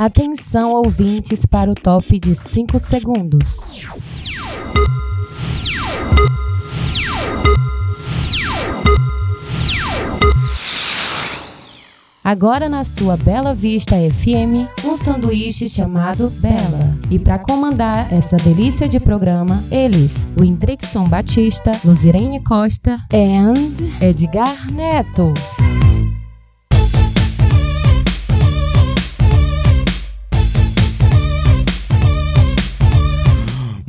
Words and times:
Atenção, 0.00 0.70
ouvintes, 0.72 1.44
para 1.44 1.70
o 1.70 1.74
top 1.74 2.18
de 2.18 2.34
5 2.34 2.78
segundos. 2.78 3.82
Agora 12.24 12.66
na 12.66 12.82
sua 12.82 13.18
Bela 13.18 13.52
Vista 13.52 13.96
FM, 13.96 14.86
um 14.86 14.96
sanduíche 14.96 15.68
chamado 15.68 16.30
Bela. 16.40 16.96
E 17.10 17.18
para 17.18 17.38
comandar 17.38 18.10
essa 18.10 18.38
delícia 18.38 18.88
de 18.88 18.98
programa, 18.98 19.62
eles, 19.70 20.26
o 20.34 20.42
Indrixon 20.42 21.04
Batista, 21.04 21.72
Luzirene 21.84 22.42
Costa 22.42 22.98
e 23.12 24.02
Edgar 24.02 24.72
Neto. 24.72 25.34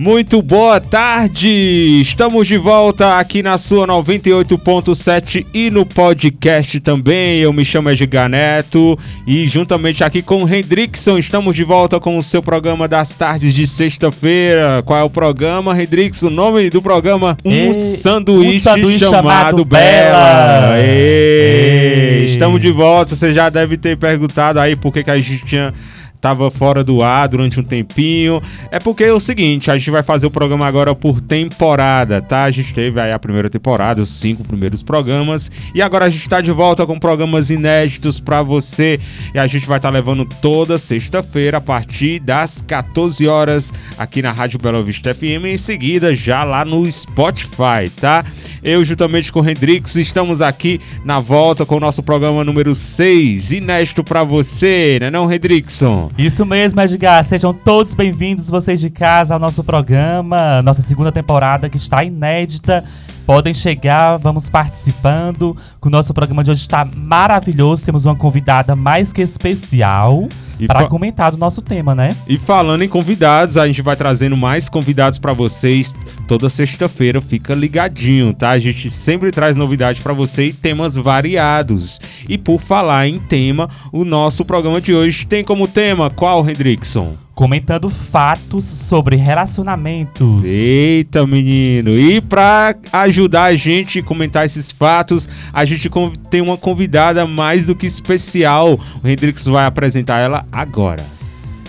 Muito 0.02 0.42
boa 0.42 0.82
tarde! 0.82 2.02
Estamos 2.02 2.48
de 2.48 2.58
volta 2.58 3.20
aqui 3.20 3.44
na 3.44 3.56
sua 3.60 3.86
98.7 3.86 5.46
e 5.54 5.70
no 5.70 5.86
podcast 5.86 6.80
também. 6.80 7.38
Eu 7.38 7.54
me 7.54 7.64
chamo 7.64 7.88
Edgar 7.88 8.28
Neto 8.28 8.98
e 9.28 9.48
juntamente 9.48 10.04
aqui 10.04 10.24
com 10.24 10.44
o 10.44 10.52
Hendrickson 10.52 11.20
estamos 11.20 11.56
de 11.56 11.64
volta 11.64 12.00
com 12.00 12.18
o 12.18 12.24
seu 12.24 12.42
programa 12.42 12.88
das 12.88 13.14
tardes 13.14 13.54
de 13.54 13.68
sexta-feira. 13.68 14.82
Qual 14.88 15.00
é 15.00 15.04
o 15.04 15.10
programa, 15.10 15.80
Hendrickson? 15.80 16.30
O 16.30 16.32
nome 16.32 16.72
do 16.72 16.82
programa? 16.82 17.38
Um, 17.46 17.72
sanduíche, 17.72 18.58
um 18.58 18.60
sanduíche 18.60 19.00
chamado, 19.02 19.22
chamado 19.22 19.66
Bela. 19.66 20.78
Bela. 20.78 22.26
Estamos 22.26 22.60
de 22.60 22.72
volta. 22.72 23.16
Você 23.16 23.32
já 23.36 23.50
deve 23.52 23.78
ter 23.78 23.96
perguntado 23.98 24.60
aí 24.60 24.76
por 24.76 24.92
que, 24.92 25.04
que 25.04 25.12
a 25.12 25.20
gente 25.20 25.46
tinha 25.46 25.72
tava 26.22 26.52
fora 26.52 26.84
do 26.84 27.02
ar 27.02 27.28
durante 27.28 27.60
um 27.60 27.64
tempinho. 27.64 28.42
É 28.70 28.80
porque 28.80 29.04
é 29.04 29.12
o 29.12 29.20
seguinte, 29.20 29.72
a 29.72 29.78
gente 29.78 29.90
vai 29.90 30.04
fazer 30.04 30.28
o 30.28 30.32
programa 30.32 30.68
agora 30.68 30.94
por 30.94 31.20
temporada, 31.20 32.22
tá? 32.22 32.44
A 32.44 32.52
gente 32.52 32.74
teve 32.74 33.02
aí 33.02 33.12
a 33.12 33.18
primeira 33.18 33.50
temporada, 33.50 34.02
os 34.02 34.10
cinco 34.10 34.44
primeiros 34.44 34.84
programas, 34.84 35.52
e 35.74 35.82
agora 35.82 36.06
a 36.06 36.10
gente 36.10 36.30
tá 36.30 36.40
de 36.40 36.52
volta 36.52 36.86
com 36.86 37.00
programas 37.00 37.50
inéditos 37.50 38.20
pra 38.20 38.44
você. 38.44 39.00
E 39.34 39.40
a 39.40 39.48
gente 39.48 39.66
vai 39.66 39.80
estar 39.80 39.90
levando 39.90 40.24
toda 40.26 40.78
sexta-feira 40.78 41.58
a 41.58 41.62
partir 41.62 42.20
das 42.20 42.62
14 42.62 43.28
horas 43.28 43.74
aqui 43.98 44.22
na 44.22 44.32
Rádio 44.32 44.60
Bela 44.60 44.84
Vista 44.84 45.16
FM, 45.16 45.46
em 45.46 45.58
seguida 45.58 46.16
já 46.16 46.44
lá 46.44 46.64
no 46.64 46.90
Spotify, 46.92 47.90
tá? 48.00 48.24
Eu, 48.64 48.84
juntamente 48.84 49.34
com 49.34 49.42
o 49.42 49.50
Hendrix, 49.50 49.96
estamos 49.96 50.40
aqui 50.40 50.80
na 51.04 51.20
volta 51.20 51.66
com 51.66 51.78
o 51.78 51.80
nosso 51.80 52.04
programa 52.04 52.44
número 52.44 52.76
6, 52.76 53.54
inédito 53.54 54.04
pra 54.04 54.24
você, 54.24 55.00
né 55.02 55.10
não, 55.10 55.32
Hendrickson? 55.32 56.12
Isso 56.16 56.46
mesmo, 56.46 56.80
Edgar. 56.80 57.24
Sejam 57.24 57.56
todos 57.56 57.96
bem-vindos, 57.96 58.52
vocês 58.52 58.80
de 58.80 58.92
casa, 58.92 59.34
ao 59.34 59.40
nosso 59.40 59.64
programa, 59.64 60.62
nossa 60.62 60.84
segunda 60.84 61.12
temporada 61.12 61.70
que 61.70 61.78
está 61.78 62.04
inédita. 62.04 62.84
Podem 63.26 63.52
chegar, 63.52 64.18
vamos 64.18 64.48
participando. 64.48 65.58
O 65.82 65.90
nosso 65.90 66.14
programa 66.14 66.44
de 66.44 66.52
hoje 66.52 66.62
está 66.62 66.86
maravilhoso. 66.86 67.84
Temos 67.84 68.06
uma 68.06 68.16
convidada 68.16 68.76
mais 68.76 69.12
que 69.12 69.24
especial 69.24 70.30
para 70.68 70.82
fa- 70.82 70.88
comentar 70.88 71.32
do 71.32 71.38
nosso 71.38 71.62
tema, 71.62 71.94
né? 71.96 72.16
E 72.28 72.38
falando 72.38 72.84
em 72.84 72.88
convidados, 72.90 73.58
a 73.58 73.68
gente 73.68 73.82
vai 73.82 73.96
trazendo 73.96 74.36
mais 74.38 74.70
convidados 74.70 75.20
pra 75.20 75.34
vocês 75.34 75.94
toda 76.28 76.50
sexta-feira. 76.50 77.22
Fica 77.22 77.54
ligadinho, 77.54 78.34
tá? 78.34 78.52
A 78.52 78.60
gente 78.60 78.90
sempre 78.90 79.32
traz 79.32 79.56
novidade 79.56 80.02
pra 80.02 80.14
você 80.14 80.46
e 80.48 80.54
temas 80.54 80.96
variados. 80.96 82.00
E 82.28 82.38
por 82.38 82.60
falar 82.60 83.08
em 83.08 83.18
tema, 83.20 83.70
o 83.92 84.04
nosso 84.04 84.44
programa 84.46 84.82
de 84.82 84.94
hoje 84.94 85.26
tem 85.28 85.44
como 85.44 85.68
tema 85.68 86.10
qual, 86.10 86.48
Hendrickson? 86.50 87.16
Comentando 87.34 87.90
fatos 87.90 88.66
sobre 88.66 89.16
relacionamentos. 89.16 90.44
Eita, 90.44 91.26
menino! 91.26 91.98
E 91.98 92.22
pra 92.22 92.76
ajudar 92.92 93.46
a 93.46 93.56
gente 93.56 94.00
a 94.00 94.04
comentar 94.04 94.46
esses 94.46 94.72
fatos, 94.72 95.28
a 95.52 95.66
gente 95.66 95.90
tem 96.30 96.42
uma 96.42 96.58
convidada 96.58 97.26
mais 97.26 97.66
do 97.66 97.76
que 97.76 97.86
especial. 97.86 98.80
O 99.04 99.08
Hendrix 99.08 99.46
vai 99.46 99.66
apresentar 99.66 100.20
ela 100.20 100.46
agora. 100.52 101.04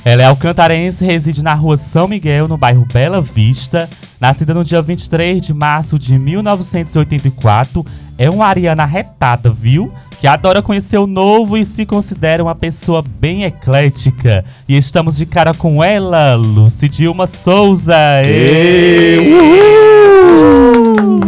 Ela 0.04 0.22
é 0.22 0.26
alcantarense, 0.26 1.04
reside 1.04 1.44
na 1.44 1.54
rua 1.54 1.76
São 1.76 2.08
Miguel, 2.08 2.48
no 2.48 2.58
bairro 2.58 2.84
Bela 2.92 3.22
Vista. 3.22 3.88
Nascida 4.20 4.52
no 4.52 4.64
dia 4.64 4.82
23 4.82 5.40
de 5.40 5.54
março 5.54 5.98
de 5.98 6.18
1984, 6.18 7.84
é 8.18 8.28
uma 8.28 8.46
ariana 8.46 8.84
retada, 8.84 9.50
viu? 9.50 9.92
Que 10.22 10.28
adora 10.28 10.62
conhecer 10.62 10.98
o 10.98 11.06
novo 11.08 11.58
e 11.58 11.64
se 11.64 11.84
considera 11.84 12.44
uma 12.44 12.54
pessoa 12.54 13.02
bem 13.02 13.42
eclética. 13.42 14.44
E 14.68 14.76
estamos 14.76 15.16
de 15.16 15.26
cara 15.26 15.52
com 15.52 15.82
ela, 15.82 16.36
Lucidilma 16.36 17.26
Souza. 17.26 18.22
Ê, 18.24 19.16
Ê! 19.16 19.30
uhul! 19.32 21.20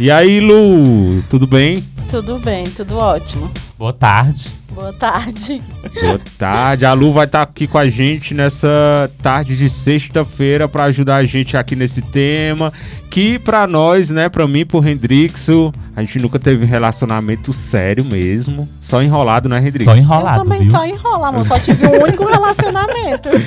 E 0.00 0.10
aí, 0.10 0.40
Lu, 0.40 1.22
tudo 1.28 1.46
bem? 1.46 1.84
Tudo 2.10 2.38
bem, 2.38 2.64
tudo 2.64 2.96
ótimo. 2.96 3.50
Boa 3.78 3.92
tarde. 3.92 4.54
Boa 4.74 4.92
tarde. 4.92 5.62
Boa 6.00 6.20
tarde. 6.38 6.86
A 6.86 6.92
Lu 6.92 7.12
vai 7.12 7.26
estar 7.26 7.42
aqui 7.42 7.66
com 7.66 7.76
a 7.78 7.88
gente 7.88 8.34
nessa 8.34 9.10
tarde 9.22 9.56
de 9.56 9.68
sexta-feira 9.68 10.66
para 10.66 10.84
ajudar 10.84 11.16
a 11.16 11.24
gente 11.24 11.56
aqui 11.56 11.76
nesse 11.76 12.00
tema. 12.00 12.72
Que 13.10 13.38
pra 13.38 13.66
nós, 13.66 14.08
né, 14.08 14.30
pra 14.30 14.48
mim, 14.48 14.64
pro 14.64 14.82
Hendrixo, 14.86 15.70
a 15.94 16.00
gente 16.00 16.18
nunca 16.18 16.38
teve 16.38 16.64
relacionamento 16.64 17.52
sério 17.52 18.02
mesmo. 18.02 18.66
Só 18.80 19.02
enrolado, 19.02 19.50
né, 19.50 19.58
Hendrix? 19.58 19.84
Só 19.84 19.94
enrolado, 19.94 20.38
eu 20.38 20.44
também 20.44 20.62
viu? 20.62 20.70
só 20.72 20.86
enrola, 20.86 21.28
amor. 21.28 21.46
Só 21.46 21.58
tive 21.58 21.86
um 21.86 22.02
único 22.04 22.24
relacionamento. 22.24 23.28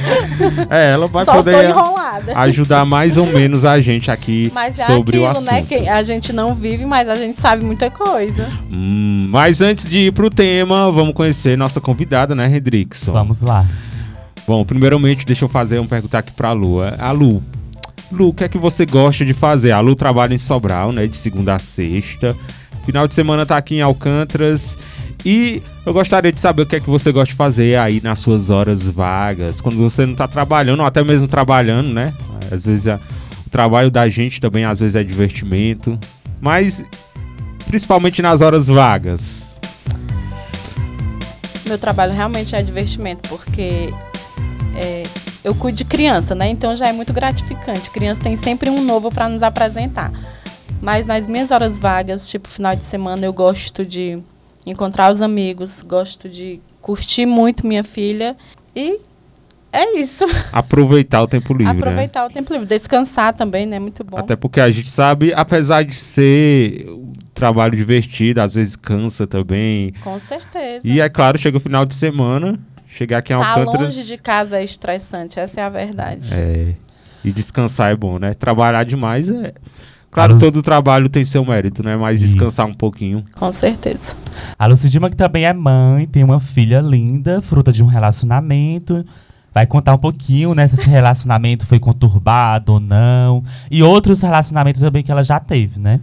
É, 0.70 0.92
ela 0.94 1.08
vai 1.08 1.26
só 1.26 1.34
sou 1.34 1.44
poder 1.44 1.70
enrolada. 1.70 2.38
ajudar 2.40 2.86
mais 2.86 3.18
ou 3.18 3.26
menos 3.26 3.66
a 3.66 3.80
gente 3.80 4.12
aqui 4.12 4.52
Mas 4.54 4.80
é 4.80 4.86
sobre 4.86 5.18
o 5.18 5.26
aquilo, 5.26 5.32
assunto. 5.32 5.52
né? 5.52 5.62
Que 5.64 5.88
a 5.88 6.04
gente 6.04 6.32
não 6.34 6.54
vive, 6.54 6.86
mas 6.86 7.08
a 7.10 7.16
gente 7.16 7.40
sabe 7.40 7.64
muita 7.64 7.90
coisa. 7.90 8.48
Hum, 8.72 9.28
mas 9.32 9.62
antes 9.62 9.86
de 9.86 10.00
ir 10.08 10.12
pro 10.14 10.30
tema, 10.30 10.92
vamos 10.92 11.14
conhecer 11.16 11.58
nossa 11.58 11.82
convidada, 11.82 12.36
né, 12.36 12.46
Hendrickson? 12.56 13.12
Vamos 13.12 13.42
lá. 13.42 13.66
Bom, 14.48 14.64
primeiramente, 14.64 15.26
deixa 15.26 15.46
eu 15.46 15.50
fazer 15.50 15.80
um 15.80 15.88
perguntar 15.88 16.20
aqui 16.20 16.32
pra 16.32 16.52
Lu. 16.52 16.82
A 17.00 17.12
Lu, 17.12 17.42
Lu, 18.12 18.28
o 18.30 18.34
que 18.34 18.44
é 18.44 18.48
que 18.48 18.58
você 18.60 18.86
gosta 18.86 19.26
de 19.26 19.34
fazer? 19.34 19.72
A 19.72 19.80
Lu 19.80 19.96
trabalha 19.96 20.34
em 20.36 20.38
Sobral, 20.38 20.92
né, 20.92 21.08
de 21.08 21.18
segunda 21.18 21.56
a 21.56 21.60
sexta. 21.60 22.36
Final 22.86 23.08
de 23.08 23.16
semana 23.16 23.44
tá 23.46 23.58
aqui 23.58 23.76
em 23.78 23.82
Alcântaras. 23.82 24.78
E 25.26 25.64
eu 25.84 25.92
gostaria 25.92 26.32
de 26.32 26.40
saber 26.40 26.62
o 26.62 26.66
que 26.68 26.76
é 26.76 26.80
que 26.80 26.88
você 26.90 27.12
gosta 27.12 27.32
de 27.32 27.34
fazer 27.36 27.80
aí 27.80 28.00
nas 28.04 28.20
suas 28.20 28.52
horas 28.52 28.88
vagas, 28.88 29.60
quando 29.60 29.78
você 29.78 30.06
não 30.06 30.14
tá 30.14 30.28
trabalhando, 30.28 30.82
ou 30.82 30.86
até 30.86 31.04
mesmo 31.04 31.28
trabalhando, 31.28 31.90
né? 31.90 32.14
Às 32.52 32.66
vezes 32.68 32.88
a- 32.88 33.00
o 33.44 33.50
trabalho 33.50 33.90
da 33.90 34.08
gente 34.08 34.40
também 34.40 34.66
às 34.66 34.80
vezes 34.82 34.96
é 34.96 35.04
divertimento, 35.04 35.98
mas 36.40 36.86
principalmente 37.66 38.22
nas 38.22 38.42
horas 38.42 38.68
vagas. 38.68 39.55
Meu 41.66 41.78
trabalho 41.78 42.14
realmente 42.14 42.56
é 42.56 42.62
divertimento, 42.62 43.28
porque 43.28 43.90
é, 44.76 45.04
eu 45.44 45.54
cuido 45.56 45.78
de 45.78 45.86
criança, 45.86 46.36
né? 46.36 46.48
Então 46.48 46.76
já 46.76 46.88
é 46.88 46.92
muito 46.92 47.12
gratificante. 47.12 47.90
Criança 47.90 48.22
tem 48.22 48.36
sempre 48.36 48.70
um 48.70 48.84
novo 48.84 49.10
para 49.10 49.28
nos 49.30 49.42
apresentar. 49.42 50.12
Mas 50.82 51.06
nas 51.06 51.28
minhas 51.28 51.52
horas 51.52 51.80
vagas, 51.80 52.28
tipo 52.28 52.48
final 52.48 52.76
de 52.76 52.84
semana, 52.84 53.26
eu 53.26 53.34
gosto 53.34 53.86
de 53.86 54.20
encontrar 54.66 55.12
os 55.12 55.22
amigos, 55.22 55.82
gosto 55.82 56.30
de 56.30 56.60
curtir 56.82 57.26
muito 57.26 57.66
minha 57.66 57.84
filha 57.84 58.36
e 58.76 59.00
é 59.76 60.00
isso. 60.00 60.26
Aproveitar 60.52 61.22
o 61.22 61.28
tempo 61.28 61.54
livre, 61.54 61.74
né? 61.74 61.80
Aproveitar 61.80 62.26
o 62.26 62.30
tempo 62.30 62.52
livre, 62.54 62.68
descansar 62.68 63.34
também, 63.34 63.66
né? 63.66 63.80
Muito 63.80 64.04
bom. 64.04 64.18
Até 64.18 64.36
porque 64.36 64.60
a 64.60 64.70
gente 64.70 64.88
sabe, 64.90 65.34
apesar 65.34 65.84
de 65.84 65.94
ser 65.94 66.86
um 66.90 67.08
trabalho 67.34 67.76
divertido, 67.76 68.42
às 68.42 68.56
vezes 68.56 68.76
cansa 68.76 69.28
também. 69.28 69.94
Com 70.04 70.18
certeza. 70.20 70.82
E 70.84 71.00
é 71.00 71.10
claro, 71.10 71.38
chega 71.38 71.58
o 71.58 71.60
final 71.60 71.86
de 71.86 71.94
semana, 71.96 72.60
chegar 72.88 73.20
aqui 73.20 73.34
em 73.34 73.38
Tá 73.38 73.48
Alcântaras. 73.50 73.96
longe 73.96 74.08
de 74.08 74.18
casa 74.18 74.58
é 74.58 74.64
estressante, 74.64 75.40
essa 75.40 75.62
é 75.62 75.64
a 75.64 75.70
verdade. 75.70 76.34
É, 76.34 76.74
e 77.24 77.32
descansar 77.32 77.92
é 77.92 77.96
bom, 77.96 78.18
né? 78.20 78.34
Trabalhar 78.34 78.84
demais 78.84 79.30
é. 79.30 79.54
Claro, 80.16 80.40
todo 80.40 80.62
trabalho 80.62 81.10
tem 81.10 81.26
seu 81.26 81.44
mérito, 81.44 81.84
né? 81.84 81.98
Mas 81.98 82.22
Isso. 82.22 82.32
descansar 82.32 82.66
um 82.66 82.74
pouquinho. 82.74 83.22
Com 83.36 83.52
certeza. 83.52 84.16
A 84.58 84.66
Lucidima, 84.66 85.10
que 85.10 85.18
também 85.18 85.44
é 85.44 85.52
mãe, 85.52 86.08
tem 86.08 86.24
uma 86.24 86.40
filha 86.40 86.80
linda, 86.80 87.42
fruta 87.42 87.70
de 87.70 87.84
um 87.84 87.86
relacionamento. 87.86 89.06
Vai 89.56 89.66
contar 89.66 89.96
um 89.96 89.98
pouquinho, 89.98 90.54
né, 90.54 90.68
se 90.68 90.76
esse 90.76 90.90
relacionamento 90.90 91.66
foi 91.66 91.80
conturbado 91.80 92.74
ou 92.74 92.80
não. 92.82 93.42
E 93.72 93.82
outros 93.82 94.22
relacionamentos 94.22 94.82
também 94.82 95.02
que 95.02 95.10
ela 95.10 95.24
já 95.24 95.40
teve, 95.40 95.80
né? 95.80 96.02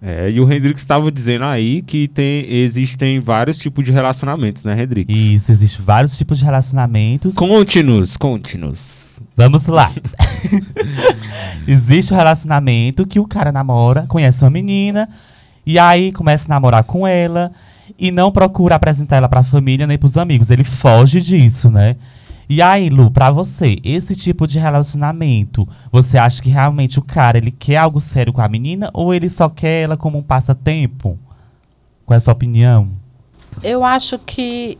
É, 0.00 0.30
e 0.30 0.40
o 0.40 0.50
Hendrix 0.50 0.80
estava 0.80 1.12
dizendo 1.12 1.44
aí 1.44 1.82
que 1.82 2.08
tem, 2.08 2.50
existem 2.50 3.20
vários 3.20 3.58
tipos 3.58 3.84
de 3.84 3.92
relacionamentos, 3.92 4.64
né, 4.64 4.82
Hendrix? 4.82 5.06
Isso, 5.14 5.52
existem 5.52 5.84
vários 5.84 6.16
tipos 6.16 6.38
de 6.38 6.46
relacionamentos. 6.46 7.34
Conte-nos, 7.34 8.16
conte-nos. 8.16 9.20
Vamos 9.36 9.66
lá. 9.66 9.90
Existe 11.68 12.14
o 12.14 12.16
relacionamento 12.16 13.06
que 13.06 13.20
o 13.20 13.26
cara 13.26 13.52
namora, 13.52 14.06
conhece 14.06 14.44
uma 14.44 14.50
menina, 14.50 15.10
e 15.66 15.78
aí 15.78 16.10
começa 16.10 16.46
a 16.46 16.54
namorar 16.54 16.84
com 16.84 17.06
ela, 17.06 17.52
e 17.98 18.10
não 18.10 18.32
procura 18.32 18.76
apresentar 18.76 19.16
ela 19.16 19.28
pra 19.28 19.42
família 19.42 19.86
nem 19.86 19.98
pros 19.98 20.16
amigos. 20.16 20.50
Ele 20.50 20.64
foge 20.64 21.20
disso, 21.20 21.70
né? 21.70 21.96
E 22.48 22.60
aí, 22.60 22.90
Lu, 22.90 23.10
pra 23.10 23.30
você, 23.30 23.78
esse 23.82 24.14
tipo 24.14 24.46
de 24.46 24.58
relacionamento, 24.58 25.66
você 25.90 26.18
acha 26.18 26.42
que 26.42 26.50
realmente 26.50 26.98
o 26.98 27.02
cara 27.02 27.38
ele 27.38 27.50
quer 27.50 27.76
algo 27.76 28.00
sério 28.00 28.32
com 28.32 28.42
a 28.42 28.48
menina 28.48 28.90
ou 28.92 29.14
ele 29.14 29.28
só 29.28 29.48
quer 29.48 29.82
ela 29.84 29.96
como 29.96 30.18
um 30.18 30.22
passatempo? 30.22 31.18
Qual 32.04 32.14
é 32.14 32.18
a 32.18 32.20
sua 32.20 32.34
opinião? 32.34 32.90
Eu 33.62 33.84
acho 33.84 34.18
que 34.18 34.78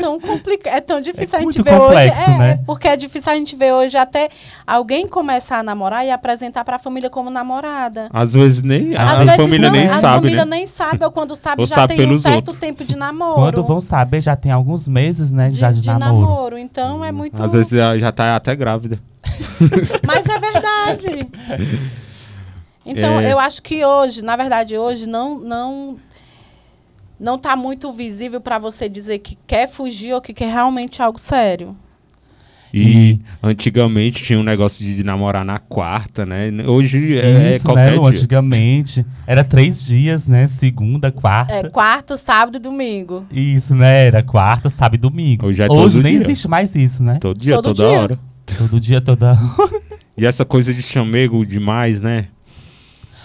tão 0.00 0.18
complicado, 0.20 0.74
é 0.74 0.80
tão 0.80 1.00
difícil 1.00 1.34
É 1.34 1.38
a 1.38 1.40
gente 1.42 1.56
muito 1.56 1.62
ver 1.62 1.78
complexo, 1.78 2.22
hoje. 2.22 2.30
É, 2.30 2.38
né? 2.38 2.50
é, 2.50 2.56
porque 2.66 2.88
é 2.88 2.96
difícil 2.96 3.32
a 3.32 3.34
gente 3.36 3.54
ver 3.56 3.72
hoje 3.72 3.96
até 3.98 4.28
alguém 4.66 5.06
começar 5.06 5.58
a 5.58 5.62
namorar 5.62 6.04
e 6.04 6.10
apresentar 6.10 6.64
pra 6.64 6.78
família 6.78 7.10
como 7.10 7.30
namorada. 7.30 8.08
Às 8.12 8.34
vezes 8.34 8.62
nem 8.62 8.96
Às 8.96 9.10
a 9.10 9.16
vezes 9.18 9.36
família 9.36 9.68
não, 9.70 9.76
nem 9.76 9.84
as 9.84 9.90
sabe, 9.92 10.14
família 10.22 10.44
né? 10.44 10.50
nem 10.56 10.66
sabe, 10.66 11.04
ou 11.04 11.10
quando 11.10 11.34
sabe 11.34 11.60
Ou 11.60 11.66
já 11.66 11.74
sabe 11.74 11.96
tem 11.96 12.10
um 12.10 12.18
certo 12.18 12.36
outros. 12.36 12.56
tempo 12.58 12.84
de 12.84 12.96
namoro. 12.96 13.34
Quando 13.34 13.62
vão 13.64 13.80
saber, 13.80 14.20
já 14.22 14.34
tem 14.36 14.50
alguns 14.52 14.88
meses, 14.88 15.32
né, 15.32 15.48
de, 15.50 15.58
já 15.58 15.70
de, 15.70 15.80
de 15.80 15.90
namoro. 15.92 16.56
Então 16.58 17.04
é 17.04 17.12
muito. 17.12 17.40
Às 17.42 17.52
vezes 17.52 17.70
já, 17.70 17.96
já 17.98 18.10
tá 18.12 18.36
até 18.36 18.54
grávida. 18.56 18.98
Mas 20.06 20.26
é 20.26 20.38
verdade. 20.38 21.28
Então, 22.84 23.20
É. 23.20 23.30
eu 23.32 23.38
acho 23.38 23.62
que 23.62 23.84
hoje, 23.84 24.22
na 24.22 24.36
verdade, 24.36 24.76
hoje 24.76 25.06
não 25.06 25.38
não 25.38 25.96
não 27.20 27.38
tá 27.38 27.54
muito 27.54 27.92
visível 27.92 28.40
para 28.40 28.58
você 28.58 28.88
dizer 28.88 29.18
que 29.18 29.36
quer 29.46 29.68
fugir 29.68 30.14
ou 30.14 30.20
que 30.20 30.32
quer 30.32 30.50
realmente 30.50 31.02
algo 31.02 31.20
sério. 31.20 31.76
E 32.72 32.80
E- 33.14 33.20
antigamente 33.42 34.22
tinha 34.22 34.38
um 34.38 34.44
negócio 34.44 34.84
de 34.84 35.02
namorar 35.02 35.44
na 35.44 35.58
quarta, 35.58 36.24
né? 36.24 36.50
Hoje 36.68 37.18
é, 37.18 37.30
é 37.52 37.56
Isso, 37.56 37.64
qualquer 37.64 37.92
né, 37.92 37.98
dia. 37.98 38.08
Antigamente. 38.08 39.06
Era 39.26 39.42
três 39.42 39.84
dias, 39.84 40.28
né? 40.28 40.46
Segunda, 40.46 41.10
quarta. 41.10 41.52
É 41.52 41.68
quarta, 41.68 42.16
sábado 42.16 42.56
e 42.56 42.60
domingo. 42.60 43.26
Isso, 43.30 43.74
né? 43.74 44.06
Era 44.06 44.22
quarta, 44.22 44.70
sábado 44.70 44.94
e 44.94 44.98
domingo. 44.98 45.46
Hoje 45.48 45.62
é 45.64 45.68
Hoje 45.68 46.00
nem 46.00 46.16
dia. 46.16 46.22
existe 46.24 46.46
mais 46.46 46.74
isso, 46.76 47.02
né? 47.02 47.18
Todo 47.20 47.38
dia, 47.40 47.56
Todo 47.56 47.74
toda 47.74 47.88
dia. 47.90 48.00
hora. 48.00 48.18
Todo 48.56 48.80
dia, 48.80 49.00
toda. 49.00 49.36
E 50.16 50.24
essa 50.24 50.44
coisa 50.44 50.72
de 50.72 50.82
chamego 50.82 51.44
demais, 51.44 52.00
né? 52.00 52.28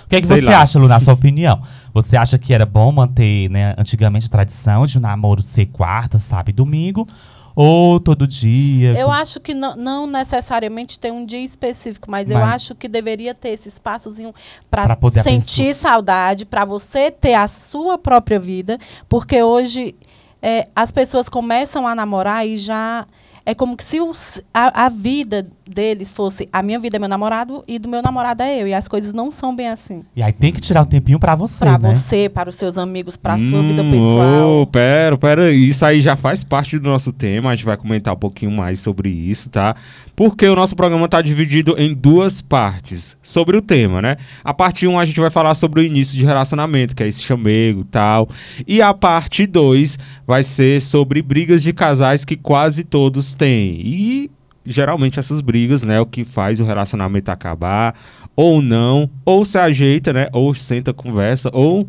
O 0.05 0.07
que, 0.07 0.15
é 0.17 0.21
que 0.21 0.27
Sei 0.27 0.37
você 0.41 0.45
lá. 0.49 0.61
acha, 0.61 0.77
Lu, 0.79 0.87
na 0.87 0.99
sua 0.99 1.13
opinião? 1.15 1.59
Você 1.93 2.15
acha 2.15 2.37
que 2.37 2.53
era 2.53 2.65
bom 2.65 2.91
manter, 2.91 3.49
né, 3.49 3.73
antigamente 3.77 4.27
a 4.27 4.29
tradição 4.29 4.85
de 4.85 4.97
um 4.97 5.01
namoro 5.01 5.41
ser 5.41 5.65
quarta, 5.67 6.19
sábado 6.19 6.49
e 6.49 6.53
domingo? 6.53 7.07
Ou 7.55 8.01
todo 8.01 8.27
dia? 8.27 8.91
Eu 8.99 9.09
acho 9.09 9.39
que 9.39 9.53
não, 9.53 9.77
não 9.77 10.05
necessariamente 10.05 10.99
tem 10.99 11.09
um 11.11 11.25
dia 11.25 11.39
específico, 11.39 12.11
mas, 12.11 12.29
eu 12.29 12.37
Mas- 12.37 12.55
acho 12.55 12.75
que 12.75 12.87
deveria 12.87 13.33
ter 13.33 13.49
esse 13.49 13.69
espaçozinho 13.69 14.33
Pra 14.69 14.95
para 14.97 15.23
sentir 15.23 15.73
saudade, 15.73 16.45
para 16.45 16.65
você 16.65 17.09
ter 17.09 17.33
a 17.33 17.47
sua 17.47 17.97
própria 17.97 18.37
vida, 18.39 18.77
porque 19.07 19.41
hoje 19.41 19.95
é, 20.41 20.67
as 20.75 20.91
pessoas 20.91 21.29
começam 21.29 21.87
a 21.87 21.95
namorar 21.95 22.45
e 22.45 22.57
já 22.57 23.07
é 23.45 23.55
como 23.55 23.77
que 23.77 23.83
se 23.85 24.01
os- 24.01 24.41
a, 24.53 24.85
a 24.85 24.89
vida 24.89 25.47
deles 25.67 26.13
fosse 26.13 26.47
a 26.51 26.61
minha 26.61 26.79
vida 26.79 26.97
é 26.97 26.99
meu 26.99 27.09
namorado 27.09 27.63
e 27.67 27.79
do 27.79 27.89
meu 27.89 28.01
namorado 28.01 28.43
é 28.43 28.61
eu, 28.61 28.67
e 28.67 28.73
as 28.73 28.87
coisas 28.87 29.13
não 29.13 29.31
são 29.31 29.55
bem 29.55 29.67
assim. 29.69 30.03
E 30.15 30.21
aí 30.21 30.31
tem 30.31 30.51
que 30.51 30.61
tirar 30.61 30.81
um 30.83 30.85
tempinho 30.85 31.19
pra 31.19 31.35
você, 31.35 31.65
Para 31.65 31.77
né? 31.79 31.93
você, 31.93 32.29
para 32.29 32.49
os 32.49 32.55
seus 32.55 32.77
amigos, 32.77 33.17
para 33.17 33.33
a 33.33 33.37
sua 33.37 33.61
vida 33.61 33.81
Hum, 33.81 33.91
pessoal. 33.91 34.61
ô, 34.61 34.67
pera, 34.67 35.17
pera, 35.17 35.51
isso 35.51 35.85
aí 35.85 36.01
já 36.01 36.15
faz 36.15 36.43
parte 36.43 36.77
do 36.77 36.89
nosso 36.89 37.11
tema, 37.11 37.49
a 37.49 37.55
gente 37.55 37.65
vai 37.65 37.77
comentar 37.77 38.13
um 38.13 38.17
pouquinho 38.17 38.51
mais 38.51 38.79
sobre 38.79 39.09
isso, 39.09 39.49
tá? 39.49 39.75
Porque 40.15 40.47
o 40.47 40.55
nosso 40.55 40.75
programa 40.75 41.07
tá 41.09 41.21
dividido 41.21 41.75
em 41.77 41.93
duas 41.93 42.41
partes 42.41 43.17
sobre 43.21 43.57
o 43.57 43.61
tema, 43.61 44.01
né? 44.01 44.15
A 44.43 44.53
parte 44.53 44.87
1 44.87 44.91
um, 44.91 44.99
a 44.99 45.05
gente 45.05 45.19
vai 45.19 45.29
falar 45.29 45.53
sobre 45.55 45.81
o 45.81 45.83
início 45.83 46.17
de 46.17 46.23
relacionamento, 46.25 46.95
que 46.95 47.03
é 47.03 47.07
esse 47.07 47.21
chamego 47.23 47.81
e 47.81 47.85
tal. 47.85 48.29
E 48.65 48.81
a 48.81 48.93
parte 48.93 49.45
2 49.45 49.97
vai 50.25 50.43
ser 50.43 50.81
sobre 50.81 51.21
brigas 51.21 51.61
de 51.63 51.73
casais 51.73 52.23
que 52.23 52.37
quase 52.37 52.83
todos 52.83 53.33
têm. 53.33 53.81
E 53.83 54.31
geralmente 54.65 55.19
essas 55.19 55.41
brigas, 55.41 55.83
né, 55.83 55.99
o 56.01 56.05
que 56.05 56.25
faz 56.25 56.59
o 56.59 56.65
relacionamento 56.65 57.29
acabar 57.29 57.95
ou 58.35 58.61
não, 58.61 59.09
ou 59.23 59.45
se 59.45 59.57
ajeita, 59.57 60.11
né, 60.11 60.27
ou 60.33 60.53
senta 60.53 60.93
conversa, 60.93 61.49
ou 61.53 61.87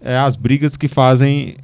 é, 0.00 0.16
as 0.16 0.36
brigas 0.36 0.76
que 0.76 0.88
fazem 0.88 1.56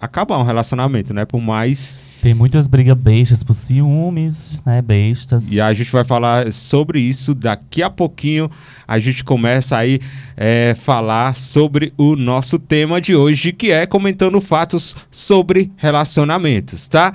acabar 0.00 0.38
um 0.38 0.42
relacionamento, 0.42 1.12
né? 1.12 1.24
Por 1.24 1.40
mais. 1.40 1.94
Tem 2.20 2.34
muitas 2.34 2.66
brigas 2.66 2.96
bestas 2.96 3.44
por 3.44 3.54
ciúmes, 3.54 4.60
né? 4.66 4.82
Bestas. 4.82 5.52
E 5.52 5.60
a 5.60 5.72
gente 5.72 5.90
vai 5.92 6.04
falar 6.04 6.52
sobre 6.52 7.00
isso 7.00 7.32
daqui 7.34 7.82
a 7.82 7.88
pouquinho. 7.88 8.50
A 8.86 8.98
gente 8.98 9.22
começa 9.22 9.76
aí 9.76 10.00
é, 10.36 10.74
falar 10.80 11.36
sobre 11.36 11.92
o 11.96 12.16
nosso 12.16 12.58
tema 12.58 13.00
de 13.00 13.14
hoje, 13.14 13.52
que 13.52 13.70
é 13.70 13.86
comentando 13.86 14.40
fatos 14.40 14.96
sobre 15.10 15.70
relacionamentos, 15.76 16.88
tá? 16.88 17.14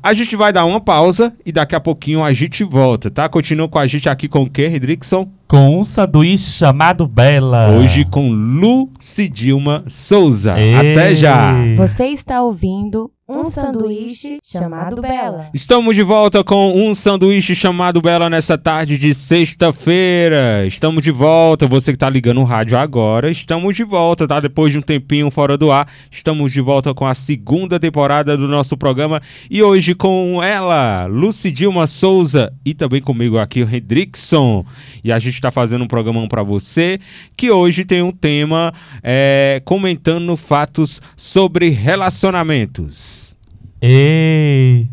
A 0.00 0.14
gente 0.14 0.36
vai 0.36 0.52
dar 0.52 0.64
uma 0.64 0.80
pausa 0.80 1.34
e 1.44 1.50
daqui 1.50 1.74
a 1.74 1.80
pouquinho 1.80 2.22
a 2.22 2.32
gente 2.32 2.62
volta, 2.62 3.10
tá? 3.10 3.28
Continua 3.28 3.68
com 3.68 3.78
a 3.78 3.86
gente 3.86 4.08
aqui 4.08 4.28
com 4.28 4.42
o 4.42 4.50
Ken 4.50 4.74
Hendrickson. 4.74 5.39
Com 5.50 5.80
um 5.80 5.82
sanduíche 5.82 6.48
chamado 6.48 7.08
Bela. 7.08 7.70
Hoje 7.70 8.04
com 8.04 8.30
Lucidilma 8.30 9.82
Souza. 9.88 10.54
Ei. 10.56 10.76
Até 10.76 11.12
já! 11.16 11.56
Você 11.76 12.04
está 12.04 12.40
ouvindo 12.40 13.10
um 13.30 13.44
sanduíche 13.48 14.40
chamado 14.42 15.00
Bela. 15.00 15.50
Estamos 15.54 15.94
de 15.94 16.02
volta 16.02 16.42
com 16.42 16.72
um 16.74 16.92
sanduíche 16.92 17.54
chamado 17.54 18.02
Bela 18.02 18.28
nessa 18.28 18.58
tarde 18.58 18.98
de 18.98 19.14
sexta-feira. 19.14 20.66
Estamos 20.66 21.04
de 21.04 21.12
volta, 21.12 21.64
você 21.66 21.92
que 21.92 21.98
tá 21.98 22.10
ligando 22.10 22.40
o 22.40 22.44
rádio 22.44 22.76
agora, 22.76 23.30
estamos 23.30 23.76
de 23.76 23.84
volta, 23.84 24.26
tá? 24.26 24.40
Depois 24.40 24.72
de 24.72 24.78
um 24.78 24.82
tempinho 24.82 25.30
fora 25.30 25.56
do 25.56 25.70
ar, 25.70 25.86
estamos 26.10 26.52
de 26.52 26.60
volta 26.60 26.92
com 26.92 27.06
a 27.06 27.14
segunda 27.14 27.78
temporada 27.78 28.36
do 28.36 28.48
nosso 28.48 28.76
programa 28.76 29.22
e 29.48 29.62
hoje 29.62 29.94
com 29.94 30.42
ela, 30.42 31.06
Lucidilma 31.06 31.86
Souza 31.86 32.52
e 32.64 32.74
também 32.74 33.00
comigo 33.00 33.38
aqui 33.38 33.62
o 33.62 33.72
Hendrickson. 33.72 34.64
E 35.04 35.12
a 35.12 35.20
gente 35.20 35.39
tá 35.40 35.50
fazendo 35.50 35.84
um 35.84 35.88
programão 35.88 36.28
para 36.28 36.42
você 36.42 36.98
que 37.36 37.50
hoje 37.50 37.84
tem 37.84 38.02
um 38.02 38.12
tema 38.12 38.72
é, 39.02 39.60
comentando 39.64 40.36
fatos 40.36 41.00
sobre 41.16 41.68
relacionamentos. 41.70 43.36
Ei! 43.80 44.88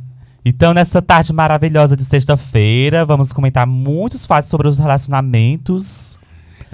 Então, 0.45 0.73
nessa 0.73 1.01
tarde 1.01 1.33
maravilhosa 1.33 1.95
de 1.97 2.05
sexta-feira, 2.05 3.05
vamos 3.05 3.33
comentar 3.33 3.67
muitos 3.67 4.25
fatos 4.25 4.49
sobre 4.49 4.67
os 4.67 4.77
relacionamentos. 4.77 6.17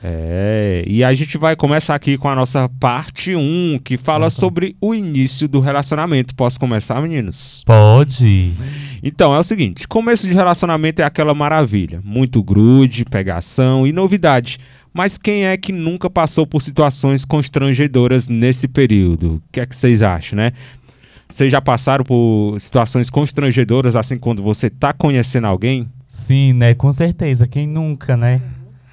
É, 0.05 0.83
e 0.85 1.01
a 1.01 1.13
gente 1.13 1.37
vai 1.37 1.55
começar 1.55 1.95
aqui 1.95 2.17
com 2.17 2.27
a 2.27 2.35
nossa 2.35 2.67
parte 2.77 3.33
1, 3.33 3.79
que 3.81 3.97
fala 3.97 4.29
sobre 4.29 4.75
o 4.81 4.93
início 4.93 5.47
do 5.47 5.61
relacionamento. 5.61 6.35
Posso 6.35 6.59
começar, 6.59 7.01
meninos? 7.01 7.63
Pode. 7.65 8.53
Então, 9.01 9.33
é 9.33 9.39
o 9.39 9.43
seguinte: 9.43 9.87
começo 9.87 10.27
de 10.27 10.33
relacionamento 10.33 11.01
é 11.01 11.05
aquela 11.05 11.33
maravilha. 11.33 12.01
Muito 12.03 12.43
grude, 12.43 13.05
pegação 13.05 13.87
e 13.87 13.93
novidade. 13.93 14.57
Mas 14.93 15.17
quem 15.17 15.45
é 15.45 15.55
que 15.55 15.71
nunca 15.71 16.09
passou 16.09 16.45
por 16.45 16.61
situações 16.61 17.23
constrangedoras 17.23 18.27
nesse 18.27 18.67
período? 18.67 19.35
O 19.35 19.41
que 19.53 19.61
é 19.61 19.65
que 19.65 19.75
vocês 19.75 20.01
acham, 20.01 20.35
né? 20.35 20.51
Vocês 21.29 21.51
já 21.51 21.61
passaram 21.61 22.03
por 22.03 22.57
situações 22.59 23.09
constrangedoras 23.09 23.95
assim 23.95 24.19
quando 24.19 24.43
você 24.43 24.69
tá 24.69 24.93
conhecendo 24.93 25.47
alguém? 25.47 25.89
Sim, 26.05 26.53
né? 26.53 26.75
Com 26.75 26.91
certeza. 26.91 27.47
Quem 27.47 27.65
nunca, 27.65 28.15
né? 28.15 28.39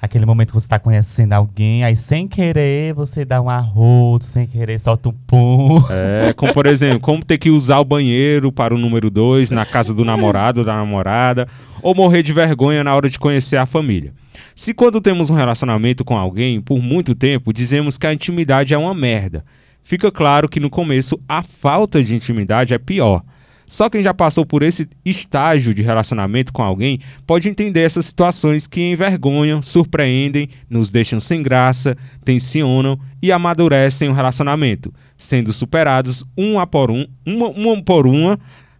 Aquele 0.02 0.24
momento 0.24 0.48
que 0.48 0.54
você 0.54 0.68
tá 0.68 0.78
conhecendo 0.78 1.34
alguém, 1.34 1.84
aí 1.84 1.94
sem 1.94 2.26
querer 2.26 2.94
você 2.94 3.22
dá 3.22 3.40
um 3.40 3.50
arroto, 3.50 4.24
sem 4.24 4.46
querer 4.46 4.78
solta 4.78 5.10
um 5.10 5.12
pum. 5.12 5.84
É, 5.90 6.32
como 6.32 6.54
por 6.54 6.66
exemplo, 6.66 7.00
como 7.00 7.22
ter 7.22 7.36
que 7.36 7.50
usar 7.50 7.80
o 7.80 7.84
banheiro 7.84 8.50
para 8.50 8.74
o 8.74 8.78
número 8.78 9.10
2 9.10 9.50
na 9.50 9.66
casa 9.66 9.92
do 9.92 10.04
namorado 10.04 10.60
ou 10.60 10.64
da 10.64 10.74
namorada, 10.74 11.46
ou 11.82 11.94
morrer 11.94 12.22
de 12.22 12.32
vergonha 12.32 12.82
na 12.82 12.94
hora 12.94 13.10
de 13.10 13.18
conhecer 13.18 13.58
a 13.58 13.66
família. 13.66 14.14
Se 14.54 14.72
quando 14.72 15.00
temos 15.00 15.28
um 15.28 15.34
relacionamento 15.34 16.02
com 16.02 16.16
alguém 16.16 16.60
por 16.60 16.80
muito 16.80 17.14
tempo, 17.14 17.52
dizemos 17.52 17.98
que 17.98 18.06
a 18.06 18.14
intimidade 18.14 18.72
é 18.72 18.78
uma 18.78 18.94
merda, 18.94 19.44
fica 19.82 20.10
claro 20.10 20.48
que 20.48 20.60
no 20.60 20.70
começo 20.70 21.20
a 21.28 21.42
falta 21.42 22.02
de 22.02 22.14
intimidade 22.14 22.72
é 22.72 22.78
pior. 22.78 23.22
Só 23.70 23.88
quem 23.88 24.02
já 24.02 24.12
passou 24.12 24.44
por 24.44 24.64
esse 24.64 24.88
estágio 25.04 25.72
de 25.72 25.80
relacionamento 25.80 26.52
com 26.52 26.60
alguém 26.60 26.98
pode 27.24 27.48
entender 27.48 27.82
essas 27.82 28.06
situações 28.06 28.66
que 28.66 28.80
envergonham, 28.80 29.62
surpreendem, 29.62 30.48
nos 30.68 30.90
deixam 30.90 31.20
sem 31.20 31.40
graça, 31.40 31.96
tensionam 32.24 32.98
e 33.22 33.30
amadurecem 33.30 34.08
o 34.08 34.12
relacionamento, 34.12 34.92
sendo 35.16 35.52
superados 35.52 36.24
um 36.36 36.58
a 36.58 36.66
por 36.66 36.90
um, 36.90 37.06
uma, 37.24 37.46
uma 37.46 37.80
por 37.80 38.08
uma, 38.08 38.36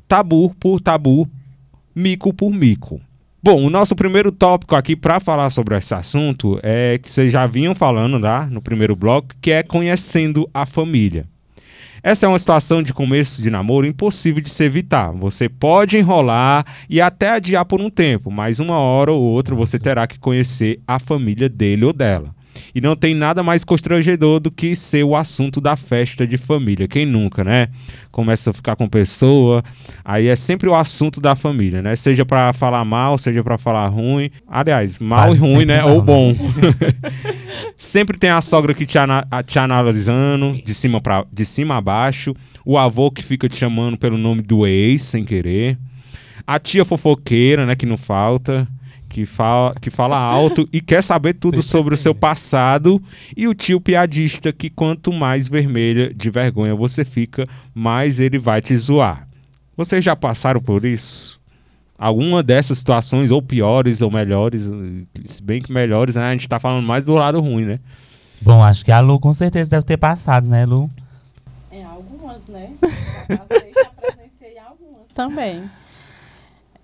tabu 0.09 0.53
por 0.59 0.81
tabu, 0.81 1.31
mico 1.95 2.35
por 2.35 2.51
mico. 2.51 3.01
Bom, 3.41 3.65
o 3.65 3.71
nosso 3.71 3.95
primeiro 3.95 4.33
tópico 4.33 4.75
aqui 4.75 4.97
para 4.97 5.21
falar 5.21 5.51
sobre 5.51 5.79
esse 5.79 5.95
assunto 5.95 6.59
é 6.65 6.99
que 6.99 7.09
vocês 7.09 7.31
já 7.31 7.47
vinham 7.47 7.77
falando 7.77 8.19
lá 8.19 8.47
no 8.47 8.61
primeiro 8.61 8.97
bloco, 8.97 9.37
que 9.41 9.53
é 9.53 9.63
conhecendo 9.63 10.51
a 10.53 10.67
família. 10.67 11.29
Essa 12.03 12.27
é 12.27 12.29
uma 12.29 12.39
situação 12.39 12.83
de 12.83 12.95
começo 12.95 13.43
de 13.43 13.51
namoro 13.51 13.87
impossível 13.87 14.43
de 14.43 14.49
se 14.49 14.65
evitar. 14.65 15.13
Você 15.13 15.49
pode 15.49 15.99
enrolar 15.99 16.65
e 16.89 17.01
até 17.01 17.31
adiar 17.31 17.65
por 17.65 17.81
um 17.81 17.91
tempo, 17.91 18.31
mas 18.31 18.59
uma 18.59 18.79
hora 18.79 19.13
ou 19.13 19.23
outra 19.23 19.55
você 19.55 19.79
terá 19.79 20.07
que 20.07 20.19
conhecer 20.19 20.81
a 20.87 20.99
família 20.99 21.49
dele 21.49 21.85
ou 21.85 21.93
dela. 21.93 22.35
E 22.75 22.81
não 22.81 22.95
tem 22.97 23.15
nada 23.15 23.43
mais 23.43 23.65
constrangedor 23.65 24.41
do 24.41 24.51
que 24.51 24.75
ser 24.77 25.05
o 25.05 25.15
assunto 25.17 25.61
da 25.61 25.77
festa 25.77 26.27
de 26.27 26.37
família. 26.39 26.87
Quem 26.89 27.05
nunca, 27.07 27.43
né? 27.45 27.69
Começa 28.11 28.51
a 28.51 28.53
ficar 28.53 28.77
com 28.77 28.87
pessoa, 28.89 29.63
aí 30.05 30.27
é 30.29 30.37
sempre 30.37 30.69
o 30.69 30.75
assunto 30.75 31.21
da 31.21 31.35
família, 31.37 31.81
né? 31.83 31.95
Seja 31.97 32.25
para 32.25 32.53
falar 32.53 32.85
mal, 32.85 33.17
seja 33.19 33.43
para 33.43 33.57
falar 33.59 33.87
ruim. 33.89 34.31
Aliás, 34.49 34.99
mal 34.99 35.29
Quase 35.29 35.45
e 35.45 35.55
ruim, 35.55 35.65
né? 35.65 35.81
não, 35.83 35.95
Ou 35.95 36.03
bom. 36.03 36.35
sempre 37.77 38.19
tem 38.19 38.31
a 38.31 38.41
sogra 38.41 38.75
que 38.75 38.87
te, 38.87 38.99
ana- 38.99 39.27
te 39.47 39.59
analisando 39.59 40.61
de 40.65 40.75
cima, 40.75 41.01
pra, 41.01 41.25
de 41.33 41.45
cima 41.45 41.77
a 41.77 41.81
baixo. 41.81 42.35
O 42.65 42.77
avô 42.79 43.11
que 43.11 43.23
fica 43.23 43.49
te 43.49 43.57
chamando 43.57 43.97
pelo 43.97 44.19
nome 44.19 44.43
do 44.43 44.67
ex, 44.67 45.03
sem 45.03 45.25
querer. 45.25 45.79
A 46.47 46.59
tia 46.59 46.85
fofoqueira, 46.85 47.65
né? 47.65 47.75
Que 47.75 47.87
não 47.87 47.97
falta. 47.97 48.67
Que 49.11 49.27
fala, 49.27 49.75
que 49.81 49.91
fala 49.91 50.17
alto 50.17 50.69
e 50.73 50.81
quer 50.81 51.03
saber 51.03 51.35
tudo 51.35 51.61
sobre 51.63 51.93
o 51.95 51.97
seu 51.97 52.15
passado. 52.15 53.03
E 53.37 53.49
o 53.49 53.53
tio 53.53 53.81
piadista 53.81 54.53
que 54.53 54.71
quanto 54.71 55.13
mais 55.13 55.49
vermelha 55.49 56.15
de 56.15 56.31
vergonha 56.31 56.77
você 56.77 57.05
fica, 57.05 57.45
mais 57.75 58.21
ele 58.21 58.39
vai 58.39 58.61
te 58.61 58.75
zoar. 58.77 59.27
Vocês 59.77 60.05
já 60.05 60.15
passaram 60.15 60.61
por 60.63 60.85
isso? 60.85 61.41
Alguma 61.99 62.41
dessas 62.41 62.79
situações, 62.79 63.33
ou 63.33 63.43
piores 63.43 64.01
ou 64.01 64.13
melhores, 64.13 64.71
eh, 64.71 65.21
se 65.25 65.43
bem 65.43 65.61
que 65.61 65.73
melhores, 65.73 66.15
né? 66.15 66.23
A 66.23 66.33
gente 66.33 66.49
tá 66.49 66.61
falando 66.61 66.87
mais 66.87 67.07
do 67.07 67.15
lado 67.15 67.41
ruim, 67.41 67.65
né? 67.65 67.81
Bom, 68.43 68.63
acho 68.63 68.85
que 68.85 68.93
a 68.93 69.01
Lu 69.01 69.19
com 69.19 69.33
certeza 69.33 69.73
deve 69.73 69.85
ter 69.85 69.97
passado, 69.97 70.49
né, 70.49 70.65
Lu? 70.65 70.89
Em 71.73 71.83
algumas, 71.85 72.47
né? 72.47 72.71
Já 73.29 73.39
passei, 73.39 73.73
já 73.75 73.91
presenciei 73.91 74.59
algumas 74.59 75.07
também. 75.13 75.63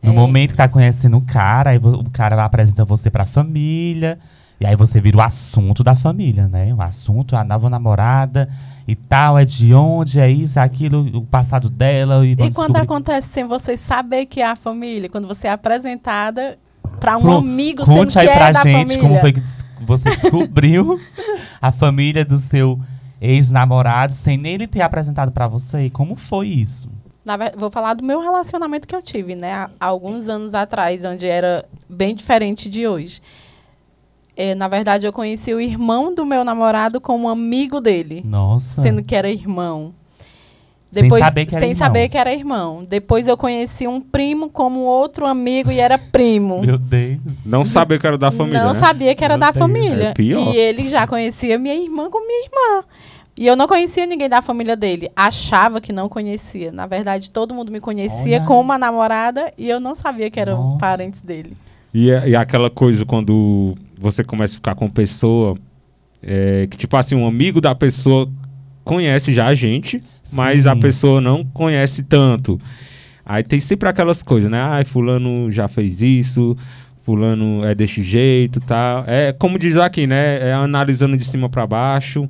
No 0.06 0.12
É. 0.12 0.14
momento 0.14 0.52
que 0.52 0.56
tá 0.56 0.68
conhecendo 0.68 1.16
o 1.16 1.20
cara, 1.20 1.70
aí 1.70 1.78
o 1.78 2.04
cara 2.12 2.44
apresenta 2.44 2.84
você 2.84 3.10
pra 3.10 3.24
família. 3.24 4.18
E 4.58 4.66
aí 4.66 4.74
você 4.74 5.00
vira 5.02 5.18
o 5.18 5.20
assunto 5.20 5.84
da 5.84 5.94
família, 5.94 6.48
né? 6.48 6.72
O 6.72 6.80
assunto, 6.80 7.36
a 7.36 7.44
nova 7.44 7.68
namorada 7.68 8.48
e 8.88 8.94
tal, 8.94 9.38
é 9.38 9.44
de 9.44 9.74
onde, 9.74 10.18
é 10.18 10.30
isso, 10.30 10.58
é 10.58 10.62
aquilo, 10.62 11.00
o 11.18 11.26
passado 11.26 11.68
dela. 11.68 12.24
E, 12.24 12.30
E 12.32 12.36
quando 12.36 12.48
descobrir- 12.48 12.80
acontece 12.80 13.28
sem 13.28 13.44
vocês 13.46 13.80
saber 13.80 14.24
que 14.24 14.40
é 14.40 14.46
a 14.46 14.56
família, 14.56 15.10
quando 15.10 15.28
você 15.28 15.46
é 15.46 15.50
apresentada 15.50 16.56
para 16.98 17.18
um 17.18 17.20
Pro- 17.20 17.36
amigo 17.38 17.84
sendo 17.84 17.96
Conte 17.98 18.12
que 18.14 18.18
aí 18.18 18.28
é 18.28 18.34
pra 18.34 18.52
da 18.52 18.62
gente 18.62 18.78
família. 18.94 19.02
como 19.02 19.20
foi 19.20 19.32
que 19.32 19.42
você 19.86 20.08
descobriu 20.16 20.98
a 21.60 21.70
família 21.70 22.24
do 22.24 22.38
seu 22.38 22.80
ex-namorado 23.20 24.12
sem 24.14 24.38
nem 24.38 24.54
ele 24.54 24.66
ter 24.66 24.80
apresentado 24.80 25.32
pra 25.32 25.46
você. 25.48 25.90
Como 25.90 26.16
foi 26.16 26.48
isso? 26.48 26.88
Na 27.26 27.36
vou 27.56 27.68
falar 27.70 27.94
do 27.94 28.04
meu 28.04 28.20
relacionamento 28.20 28.86
que 28.86 28.94
eu 28.94 29.02
tive, 29.02 29.34
né? 29.34 29.52
Há 29.52 29.70
há 29.80 29.86
alguns 29.86 30.28
anos 30.28 30.54
atrás, 30.54 31.04
onde 31.04 31.26
era 31.26 31.64
bem 31.88 32.14
diferente 32.14 32.68
de 32.70 32.86
hoje. 32.86 33.20
É, 34.36 34.54
na 34.54 34.68
verdade, 34.68 35.06
eu 35.06 35.12
conheci 35.12 35.52
o 35.52 35.60
irmão 35.60 36.14
do 36.14 36.24
meu 36.24 36.44
namorado 36.44 37.00
como 37.00 37.28
amigo 37.28 37.80
dele, 37.80 38.22
Nossa. 38.24 38.80
sendo 38.80 39.02
que 39.02 39.14
era 39.16 39.28
irmão. 39.28 39.92
Sem 40.92 41.10
saber 41.10 41.46
que 41.46 41.54
era 41.54 41.60
sem 41.60 41.70
irmãos. 41.72 41.78
saber 41.78 42.08
que 42.08 42.16
era 42.16 42.32
irmão. 42.32 42.84
Depois 42.88 43.26
eu 43.28 43.36
conheci 43.36 43.88
um 43.88 44.00
primo 44.00 44.48
como 44.48 44.80
outro 44.80 45.26
amigo 45.26 45.70
e 45.72 45.80
era 45.80 45.98
primo. 45.98 46.60
Meu 46.64 46.78
Deus. 46.78 47.44
Não 47.44 47.64
saber 47.64 47.98
que 47.98 48.06
era 48.06 48.16
da 48.16 48.30
família, 48.30 48.62
não 48.64 48.72
né? 48.72 48.78
sabia 48.78 49.14
que 49.14 49.24
era 49.24 49.34
Meu 49.34 49.40
da 49.40 49.50
Deus, 49.50 49.58
família. 49.58 50.08
é 50.10 50.14
pior. 50.14 50.54
E 50.54 50.56
ele 50.56 50.88
já 50.88 51.06
conhecia 51.06 51.58
minha 51.58 51.74
irmã 51.74 52.08
como 52.08 52.26
minha 52.26 52.44
irmã. 52.44 52.84
E 53.38 53.46
eu 53.46 53.54
não 53.54 53.66
conhecia 53.66 54.06
ninguém 54.06 54.28
da 54.28 54.40
família 54.40 54.74
dele. 54.74 55.10
Achava 55.14 55.80
que 55.80 55.92
não 55.92 56.08
conhecia. 56.08 56.72
Na 56.72 56.86
verdade, 56.86 57.30
todo 57.30 57.54
mundo 57.54 57.70
me 57.70 57.80
conhecia 57.80 58.38
Olha. 58.38 58.46
como 58.46 58.72
a 58.72 58.78
namorada 58.78 59.52
e 59.58 59.68
eu 59.68 59.78
não 59.78 59.94
sabia 59.94 60.30
que 60.30 60.40
eram 60.40 60.56
Nossa. 60.56 60.78
parentes 60.78 61.20
dele. 61.20 61.52
E, 61.92 62.10
é- 62.10 62.30
e 62.30 62.36
aquela 62.36 62.70
coisa 62.70 63.04
quando 63.04 63.74
você 63.98 64.24
começa 64.24 64.54
a 64.54 64.56
ficar 64.56 64.74
com 64.74 64.88
pessoa, 64.88 65.56
é, 66.22 66.66
que 66.70 66.76
tipo 66.78 66.96
assim, 66.96 67.14
um 67.14 67.26
amigo 67.26 67.60
da 67.60 67.74
pessoa 67.74 68.28
conhece 68.84 69.34
já 69.34 69.46
a 69.46 69.54
gente, 69.54 70.02
mas 70.32 70.62
Sim. 70.62 70.68
a 70.70 70.76
pessoa 70.76 71.20
não 71.20 71.44
conhece 71.44 72.04
tanto. 72.04 72.58
Aí 73.24 73.42
tem 73.42 73.60
sempre 73.60 73.88
aquelas 73.88 74.22
coisas, 74.22 74.50
né? 74.50 74.60
Ai, 74.60 74.84
fulano 74.84 75.50
já 75.50 75.68
fez 75.68 76.00
isso, 76.00 76.56
fulano 77.04 77.64
é 77.64 77.74
desse 77.74 78.02
jeito, 78.02 78.60
tal. 78.60 79.04
É 79.06 79.32
como 79.32 79.58
diz 79.58 79.76
aqui, 79.76 80.06
né? 80.06 80.48
É 80.48 80.52
analisando 80.54 81.16
de 81.16 81.24
cima 81.24 81.48
para 81.48 81.66
baixo, 81.66 82.28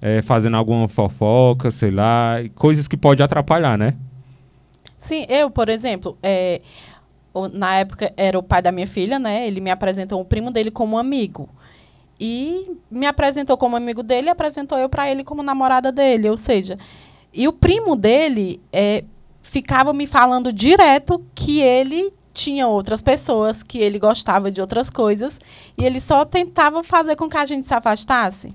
é, 0.00 0.22
fazendo 0.22 0.56
alguma 0.56 0.88
fofoca, 0.88 1.70
sei 1.70 1.90
lá, 1.90 2.36
coisas 2.54 2.86
que 2.88 2.96
pode 2.96 3.22
atrapalhar, 3.22 3.76
né? 3.78 3.94
Sim, 4.96 5.26
eu, 5.28 5.50
por 5.50 5.68
exemplo, 5.68 6.16
é, 6.22 6.60
na 7.52 7.76
época 7.76 8.12
era 8.16 8.38
o 8.38 8.42
pai 8.42 8.62
da 8.62 8.72
minha 8.72 8.86
filha, 8.86 9.18
né? 9.18 9.46
Ele 9.46 9.60
me 9.60 9.70
apresentou 9.70 10.20
o 10.20 10.24
primo 10.24 10.50
dele 10.50 10.70
como 10.70 10.98
amigo. 10.98 11.48
E 12.18 12.76
me 12.90 13.06
apresentou 13.06 13.56
como 13.56 13.76
amigo 13.76 14.02
dele 14.02 14.30
apresentou 14.30 14.78
eu 14.78 14.88
para 14.88 15.10
ele 15.10 15.24
como 15.24 15.42
namorada 15.42 15.90
dele. 15.90 16.30
Ou 16.30 16.36
seja, 16.36 16.78
e 17.32 17.48
o 17.48 17.52
primo 17.52 17.96
dele 17.96 18.60
é, 18.72 19.04
ficava 19.42 19.92
me 19.92 20.06
falando 20.06 20.52
direto 20.52 21.22
que 21.34 21.60
ele 21.60 22.12
tinha 22.32 22.66
outras 22.66 23.02
pessoas, 23.02 23.62
que 23.62 23.78
ele 23.78 23.98
gostava 23.98 24.50
de 24.50 24.60
outras 24.60 24.88
coisas. 24.88 25.40
E 25.76 25.84
ele 25.84 26.00
só 26.00 26.24
tentava 26.24 26.82
fazer 26.82 27.16
com 27.16 27.28
que 27.28 27.36
a 27.36 27.44
gente 27.44 27.66
se 27.66 27.74
afastasse. 27.74 28.54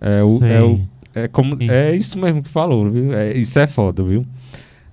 É 0.00 0.22
o, 0.22 0.44
é 0.44 0.62
o 0.62 0.80
É, 1.14 1.28
como, 1.28 1.56
é 1.62 1.96
isso 1.96 2.18
mesmo 2.18 2.42
que 2.42 2.48
falou, 2.50 2.90
viu? 2.90 3.12
É, 3.14 3.32
isso 3.36 3.58
é 3.58 3.66
foda, 3.66 4.02
viu? 4.02 4.26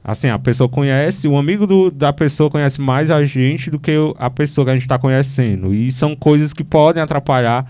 Assim, 0.04 0.28
a 0.30 0.38
pessoa 0.40 0.68
conhece, 0.70 1.28
o 1.28 1.38
amigo 1.38 1.66
do- 1.66 1.90
da 1.92 2.12
pessoa 2.14 2.50
conhece 2.50 2.80
mais 2.82 3.10
a 3.12 3.24
gente 3.24 3.70
do 3.70 3.80
que 3.80 3.92
a 4.18 4.30
pessoa 4.30 4.66
que 4.66 4.72
a 4.72 4.74
gente 4.74 4.82
está 4.84 4.98
conhecendo. 5.00 5.74
E 5.74 5.92
são 5.92 6.16
coisas 6.16 6.52
que 6.54 6.64
podem 6.64 7.02
atrapalhar. 7.02 7.66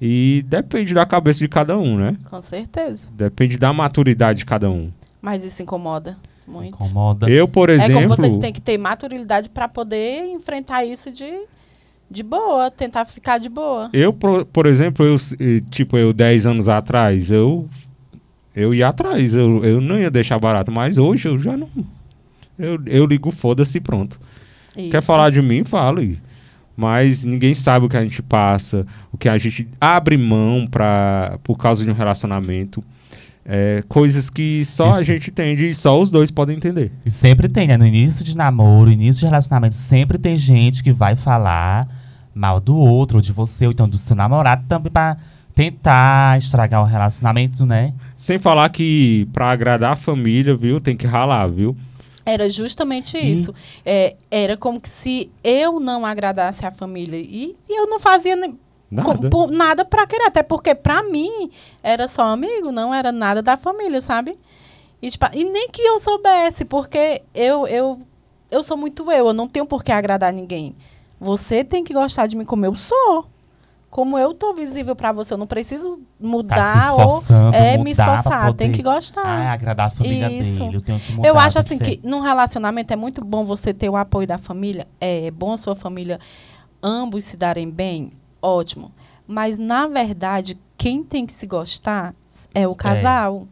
E 0.00 0.44
depende 0.48 0.92
da 0.94 1.06
cabeça 1.06 1.38
de 1.40 1.48
cada 1.48 1.78
um, 1.78 1.96
né? 1.96 2.16
Com 2.28 2.40
certeza. 2.42 3.08
Depende 3.12 3.58
da 3.58 3.72
maturidade 3.72 4.40
de 4.40 4.44
cada 4.44 4.68
um. 4.70 4.90
Mas 5.22 5.44
isso 5.44 5.62
incomoda 5.62 6.16
muito. 6.46 6.68
Incomoda. 6.74 7.28
Eu, 7.30 7.48
por 7.48 7.70
É 7.70 7.74
exemplo. 7.74 7.94
como 8.02 8.08
vocês 8.08 8.36
têm 8.38 8.52
que 8.52 8.60
ter 8.60 8.76
maturidade 8.76 9.48
para 9.48 9.66
poder 9.68 10.26
enfrentar 10.32 10.84
isso 10.84 11.10
de, 11.10 11.24
de 12.10 12.22
boa, 12.22 12.70
tentar 12.70 13.04
ficar 13.04 13.38
de 13.38 13.48
boa. 13.48 13.90
Eu, 13.92 14.12
por, 14.12 14.44
por 14.44 14.66
exemplo, 14.66 15.04
eu, 15.04 15.16
tipo, 15.70 15.96
eu 15.96 16.12
10 16.12 16.46
anos 16.46 16.68
atrás, 16.68 17.30
eu, 17.30 17.68
eu 18.54 18.72
ia 18.74 18.88
atrás, 18.88 19.34
eu, 19.34 19.64
eu 19.64 19.80
não 19.80 19.98
ia 19.98 20.10
deixar 20.10 20.38
barato, 20.38 20.70
mas 20.70 20.98
hoje 20.98 21.28
eu 21.28 21.38
já 21.38 21.56
não. 21.56 21.68
Eu, 22.58 22.80
eu 22.86 23.06
ligo 23.06 23.32
foda-se 23.32 23.80
pronto. 23.80 24.20
Quer 24.74 24.98
Isso. 24.98 25.02
falar 25.02 25.30
de 25.30 25.42
mim? 25.42 25.64
Fale. 25.64 26.20
Mas 26.76 27.24
ninguém 27.24 27.54
sabe 27.54 27.86
o 27.86 27.88
que 27.88 27.96
a 27.96 28.02
gente 28.02 28.20
passa, 28.20 28.86
o 29.12 29.18
que 29.18 29.28
a 29.28 29.38
gente 29.38 29.68
abre 29.80 30.16
mão 30.16 30.66
pra, 30.68 31.38
por 31.44 31.56
causa 31.56 31.84
de 31.84 31.90
um 31.90 31.94
relacionamento. 31.94 32.82
É, 33.46 33.82
coisas 33.88 34.30
que 34.30 34.64
só 34.64 34.90
a 34.92 35.02
gente 35.02 35.30
entende 35.30 35.68
e 35.68 35.74
só 35.74 36.00
os 36.00 36.08
dois 36.08 36.30
podem 36.30 36.56
entender. 36.56 36.90
E 37.04 37.10
sempre 37.10 37.46
tem, 37.48 37.68
né? 37.68 37.76
No 37.76 37.86
início 37.86 38.24
de 38.24 38.34
namoro, 38.36 38.90
início 38.90 39.20
de 39.20 39.26
relacionamento, 39.26 39.74
sempre 39.74 40.16
tem 40.16 40.36
gente 40.36 40.82
que 40.82 40.92
vai 40.92 41.14
falar 41.14 41.86
mal 42.34 42.58
do 42.58 42.74
outro, 42.76 43.18
ou 43.18 43.22
de 43.22 43.32
você, 43.32 43.66
ou 43.66 43.72
então 43.72 43.88
do 43.88 43.98
seu 43.98 44.16
namorado, 44.16 44.64
também 44.66 44.90
pra 44.90 45.16
tentar 45.54 46.36
estragar 46.38 46.82
o 46.82 46.84
relacionamento, 46.86 47.64
né? 47.64 47.92
Sem 48.16 48.38
falar 48.38 48.68
que 48.70 49.28
pra 49.32 49.50
agradar 49.50 49.92
a 49.92 49.96
família, 49.96 50.56
viu, 50.56 50.80
tem 50.80 50.96
que 50.96 51.06
ralar, 51.06 51.46
viu? 51.46 51.76
Era 52.26 52.48
justamente 52.48 53.16
E- 53.18 53.32
isso. 53.32 53.54
É, 53.84 54.16
era 54.30 54.56
como 54.56 54.80
que 54.80 54.88
se 54.88 55.30
eu 55.44 55.78
não 55.78 56.04
agradasse 56.06 56.64
a 56.64 56.70
família. 56.72 57.18
E, 57.18 57.54
e 57.68 57.78
eu 57.80 57.86
não 57.86 58.00
fazia 58.00 58.34
nem- 58.34 58.58
Nada. 58.94 59.30
com- 59.30 59.46
nada 59.48 59.84
pra 59.84 60.06
querer. 60.06 60.24
Até 60.26 60.42
porque, 60.42 60.74
pra 60.74 61.02
mim, 61.02 61.50
era 61.82 62.06
só 62.08 62.22
amigo, 62.24 62.70
não 62.72 62.94
era 62.94 63.10
nada 63.12 63.42
da 63.42 63.56
família, 63.56 64.00
sabe? 64.00 64.38
E, 65.02 65.10
tipo, 65.10 65.26
e 65.34 65.44
nem 65.44 65.68
que 65.68 65.82
eu 65.82 65.98
soubesse, 65.98 66.64
porque 66.64 67.22
eu, 67.34 67.66
eu, 67.66 68.00
eu 68.50 68.62
sou 68.62 68.76
muito 68.76 69.10
eu. 69.12 69.26
Eu 69.28 69.32
não 69.34 69.46
tenho 69.48 69.66
por 69.66 69.84
que 69.84 69.92
agradar 69.92 70.32
ninguém. 70.32 70.74
Você 71.20 71.62
tem 71.64 71.84
que 71.84 71.92
gostar 71.92 72.26
de 72.26 72.36
mim 72.36 72.44
como 72.44 72.64
eu 72.64 72.74
sou. 72.74 73.26
Como 73.90 74.18
eu 74.18 74.34
tô 74.34 74.52
visível 74.52 74.96
pra 74.96 75.12
você. 75.12 75.34
Eu 75.34 75.38
não 75.38 75.46
preciso 75.46 76.00
mudar 76.18 76.56
Tá 76.90 76.94
ou 76.94 77.18
é, 77.52 77.76
mudar 77.78 77.84
me 77.84 77.90
esforçar. 77.92 78.52
Tem 78.54 78.72
que 78.72 78.82
gostar. 78.82 79.24
Ah, 79.24 79.52
agradar 79.52 79.86
a 79.86 79.90
família 79.90 80.32
Isso. 80.32 80.64
dele. 80.64 80.76
Eu 80.78 80.82
tenho 80.82 80.98
que 80.98 81.12
mudar. 81.12 81.28
Eu 81.28 81.38
acho 81.38 81.58
assim 81.60 81.78
que 81.78 82.00
num 82.02 82.18
relacionamento 82.20 82.92
é 82.92 82.96
muito 82.96 83.24
bom 83.24 83.44
você 83.44 83.72
ter 83.72 83.88
o 83.88 83.96
apoio 83.96 84.26
da 84.26 84.36
família. 84.36 84.88
É 85.00 85.30
bom 85.30 85.52
a 85.52 85.56
sua 85.56 85.76
família 85.76 86.18
ambos 86.82 87.22
se 87.24 87.36
darem 87.36 87.70
bem, 87.70 88.10
ótimo. 88.44 88.92
Mas 89.26 89.58
na 89.58 89.86
verdade, 89.86 90.58
quem 90.76 91.02
tem 91.02 91.24
que 91.24 91.32
se 91.32 91.46
gostar 91.46 92.14
é 92.54 92.66
o 92.68 92.72
É. 92.72 92.74
casal. 92.74 93.46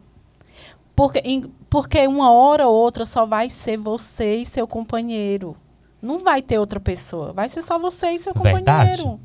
Porque, 0.95 1.19
em- 1.25 1.49
porque 1.69 2.05
uma 2.07 2.31
hora 2.31 2.67
ou 2.67 2.75
outra 2.75 3.05
só 3.05 3.25
vai 3.25 3.49
ser 3.49 3.77
você 3.77 4.37
e 4.37 4.45
seu 4.45 4.67
companheiro. 4.67 5.55
Não 6.01 6.19
vai 6.19 6.41
ter 6.41 6.59
outra 6.59 6.79
pessoa. 6.79 7.33
Vai 7.33 7.49
ser 7.49 7.61
só 7.61 7.79
você 7.79 8.11
e 8.11 8.19
seu 8.19 8.33
Verdade. 8.33 8.97
companheiro. 9.01 9.19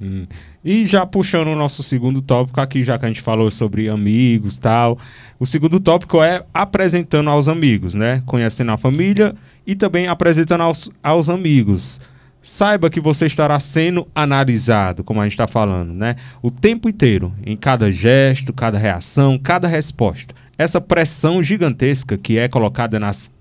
Hum. 0.00 0.26
E 0.64 0.84
já 0.84 1.06
puxando 1.06 1.48
o 1.48 1.54
nosso 1.54 1.82
segundo 1.82 2.20
tópico 2.20 2.60
aqui, 2.60 2.82
já 2.82 2.98
que 2.98 3.04
a 3.04 3.08
gente 3.08 3.20
falou 3.22 3.48
sobre 3.50 3.88
amigos 3.88 4.58
tal, 4.58 4.98
o 5.38 5.46
segundo 5.46 5.78
tópico 5.78 6.20
é 6.20 6.44
apresentando 6.52 7.30
aos 7.30 7.46
amigos, 7.46 7.94
né? 7.94 8.20
Conhecendo 8.26 8.72
a 8.72 8.76
família 8.76 9.36
e 9.64 9.76
também 9.76 10.08
apresentando 10.08 10.62
aos, 10.62 10.90
aos 11.02 11.28
amigos. 11.28 12.00
Saiba 12.46 12.90
que 12.90 13.00
você 13.00 13.24
estará 13.24 13.58
sendo 13.58 14.06
analisado, 14.14 15.02
como 15.02 15.18
a 15.18 15.24
gente 15.24 15.32
está 15.32 15.46
falando, 15.46 15.94
né? 15.94 16.14
O 16.42 16.50
tempo 16.50 16.90
inteiro, 16.90 17.32
em 17.42 17.56
cada 17.56 17.90
gesto, 17.90 18.52
cada 18.52 18.76
reação, 18.76 19.38
cada 19.38 19.66
resposta. 19.66 20.34
Essa 20.58 20.78
pressão 20.78 21.42
gigantesca 21.42 22.18
que 22.18 22.36
é 22.36 22.46
colocada 22.46 23.00
nas 23.00 23.32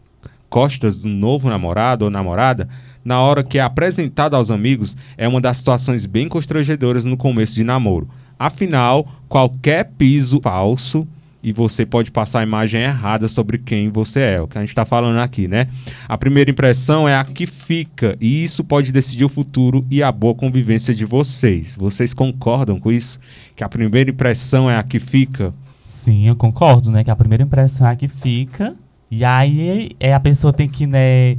costas 0.50 1.02
do 1.02 1.10
novo 1.10 1.50
namorado 1.50 2.06
ou 2.06 2.10
namorada, 2.10 2.70
na 3.04 3.20
hora 3.20 3.44
que 3.44 3.58
é 3.58 3.62
apresentado 3.62 4.38
aos 4.38 4.50
amigos, 4.50 4.96
é 5.18 5.28
uma 5.28 5.42
das 5.42 5.58
situações 5.58 6.06
bem 6.06 6.30
constrangedoras 6.30 7.04
no 7.04 7.18
começo 7.18 7.56
de 7.56 7.64
namoro. 7.66 8.08
Afinal, 8.40 9.06
qualquer 9.28 9.92
piso 9.98 10.40
falso 10.42 11.06
e 11.44 11.52
você 11.52 11.86
pode 11.86 12.10
passar 12.10 12.40
a 12.40 12.44
imagem 12.44 12.82
errada 12.82 13.28
sobre 13.28 13.58
quem 13.58 13.90
você 13.90 14.22
é, 14.22 14.42
o 14.42 14.48
que 14.48 14.58
a 14.58 14.62
gente 14.62 14.70
está 14.70 14.86
falando 14.86 15.20
aqui, 15.20 15.48
né? 15.48 15.68
A 16.08 16.18
primeira 16.18 16.50
impressão 16.50 17.08
é 17.08 17.18
a 17.18 17.24
que 17.26 17.46
fica, 17.46 18.16
e 18.22 18.44
isso 18.44 18.64
pode 18.64 18.94
decidir 18.94 19.26
o 19.26 19.30
futuro 19.30 19.86
e 19.92 20.02
a 20.02 20.12
boa 20.12 20.34
convivência 20.34 20.96
de 20.96 21.06
vocês. 21.06 21.76
Vocês 21.76 22.14
concordam 22.14 22.80
com 22.80 22.92
isso? 22.92 23.20
Que 23.56 23.64
a 23.64 23.70
primeira 23.70 24.10
impressão 24.10 24.70
é 24.70 24.78
a 24.78 24.84
que 24.84 25.00
fica? 25.00 25.54
Sim, 25.86 26.28
eu 26.28 26.36
concordo, 26.36 26.90
né? 26.90 27.04
Que 27.04 27.12
a 27.12 27.16
primeira 27.16 27.44
impressão 27.44 27.88
é 27.88 27.92
a 27.92 27.96
que 27.96 28.08
fica. 28.08 28.74
E 29.12 29.26
aí 29.26 29.92
é, 30.00 30.14
a 30.14 30.20
pessoa 30.20 30.54
tem 30.54 30.70
que, 30.70 30.88
né, 30.88 31.38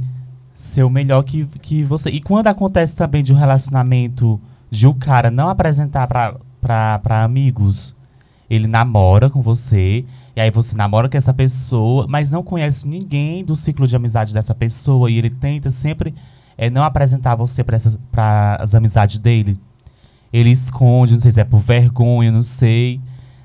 ser 0.53 0.83
o 0.83 0.89
melhor 0.89 1.23
que, 1.23 1.45
que 1.61 1.83
você. 1.83 2.09
E 2.11 2.21
quando 2.21 2.47
acontece 2.47 2.95
também 2.95 3.23
de 3.23 3.33
um 3.33 3.35
relacionamento 3.35 4.39
de 4.69 4.85
o 4.85 4.91
um 4.91 4.93
cara 4.93 5.31
não 5.31 5.49
apresentar 5.49 6.07
para 6.07 7.23
amigos 7.23 7.95
ele 8.49 8.67
namora 8.67 9.29
com 9.29 9.41
você, 9.41 10.05
e 10.35 10.41
aí 10.41 10.51
você 10.51 10.75
namora 10.75 11.09
com 11.09 11.17
essa 11.17 11.33
pessoa, 11.33 12.05
mas 12.07 12.31
não 12.31 12.43
conhece 12.43 12.87
ninguém 12.87 13.43
do 13.43 13.55
ciclo 13.55 13.87
de 13.87 13.95
amizade 13.95 14.33
dessa 14.33 14.53
pessoa, 14.53 15.09
e 15.09 15.17
ele 15.17 15.29
tenta 15.29 15.71
sempre 15.71 16.13
é, 16.57 16.69
não 16.69 16.83
apresentar 16.83 17.35
você 17.35 17.63
para 17.63 18.57
as 18.59 18.75
amizades 18.75 19.19
dele. 19.19 19.57
Ele 20.31 20.49
esconde, 20.49 21.13
não 21.13 21.19
sei 21.19 21.31
se 21.31 21.39
é 21.39 21.43
por 21.43 21.59
vergonha, 21.59 22.31
não 22.31 22.43
sei. 22.43 22.99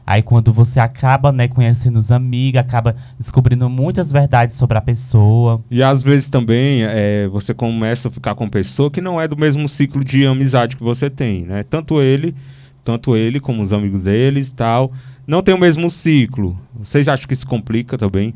Aí 0.06 0.22
quando 0.22 0.52
você 0.52 0.80
acaba, 0.80 1.30
né, 1.30 1.46
conhecendo 1.46 1.96
os 1.96 2.10
amigos, 2.10 2.60
acaba 2.60 2.96
descobrindo 3.16 3.70
muitas 3.70 4.10
verdades 4.10 4.56
sobre 4.56 4.76
a 4.76 4.80
pessoa. 4.80 5.60
E 5.70 5.84
às 5.84 6.02
vezes 6.02 6.28
também 6.28 6.82
é, 6.82 7.28
você 7.28 7.54
começa 7.54 8.08
a 8.08 8.10
ficar 8.10 8.34
com 8.34 8.48
pessoa 8.48 8.90
que 8.90 9.00
não 9.00 9.20
é 9.20 9.28
do 9.28 9.36
mesmo 9.36 9.68
ciclo 9.68 10.02
de 10.02 10.26
amizade 10.26 10.76
que 10.76 10.82
você 10.82 11.08
tem, 11.08 11.42
né? 11.44 11.62
Tanto 11.62 12.02
ele 12.02 12.34
tanto 12.84 13.16
ele 13.16 13.40
como 13.40 13.62
os 13.62 13.72
amigos 13.72 14.04
deles 14.04 14.52
tal, 14.52 14.92
não 15.26 15.42
tem 15.42 15.54
o 15.54 15.58
mesmo 15.58 15.90
ciclo. 15.90 16.58
Vocês 16.78 17.08
acham 17.08 17.26
que 17.26 17.34
isso 17.34 17.46
complica 17.46 17.96
também? 17.96 18.34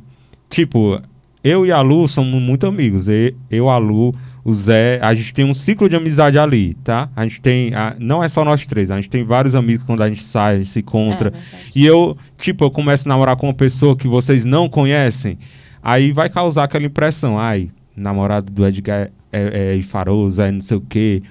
Tipo, 0.48 1.00
eu 1.42 1.66
e 1.66 1.72
a 1.72 1.80
Lu 1.80 2.08
somos 2.08 2.40
muito 2.40 2.66
amigos. 2.66 3.06
Eu, 3.50 3.68
a 3.68 3.76
Lu, 3.76 4.14
o 4.44 4.52
Zé, 4.54 4.98
a 5.02 5.12
gente 5.12 5.34
tem 5.34 5.44
um 5.44 5.52
ciclo 5.52 5.88
de 5.88 5.96
amizade 5.96 6.38
ali, 6.38 6.74
tá? 6.84 7.10
A 7.14 7.24
gente 7.24 7.40
tem. 7.40 7.74
A, 7.74 7.94
não 7.98 8.22
é 8.24 8.28
só 8.28 8.44
nós 8.44 8.66
três, 8.66 8.90
a 8.90 8.96
gente 8.96 9.10
tem 9.10 9.24
vários 9.24 9.54
amigos 9.54 9.84
quando 9.84 10.02
a 10.02 10.08
gente 10.08 10.22
sai, 10.22 10.54
a 10.54 10.56
gente 10.58 10.70
se 10.70 10.80
encontra. 10.80 11.30
É, 11.30 11.70
e 11.74 11.84
eu, 11.84 12.16
tipo, 12.38 12.64
eu 12.64 12.70
começo 12.70 13.06
a 13.06 13.10
namorar 13.10 13.36
com 13.36 13.46
uma 13.46 13.54
pessoa 13.54 13.96
que 13.96 14.08
vocês 14.08 14.44
não 14.44 14.68
conhecem, 14.68 15.38
aí 15.82 16.12
vai 16.12 16.30
causar 16.30 16.64
aquela 16.64 16.86
impressão. 16.86 17.38
Ai, 17.38 17.68
namorado 17.96 18.52
do 18.52 18.66
Edgar 18.66 19.10
é, 19.32 19.72
é, 19.74 19.78
é 19.78 19.82
faroso, 19.82 20.40
é 20.40 20.50
não 20.50 20.60
sei 20.60 20.76
o 20.76 20.80
quê. 20.80 21.22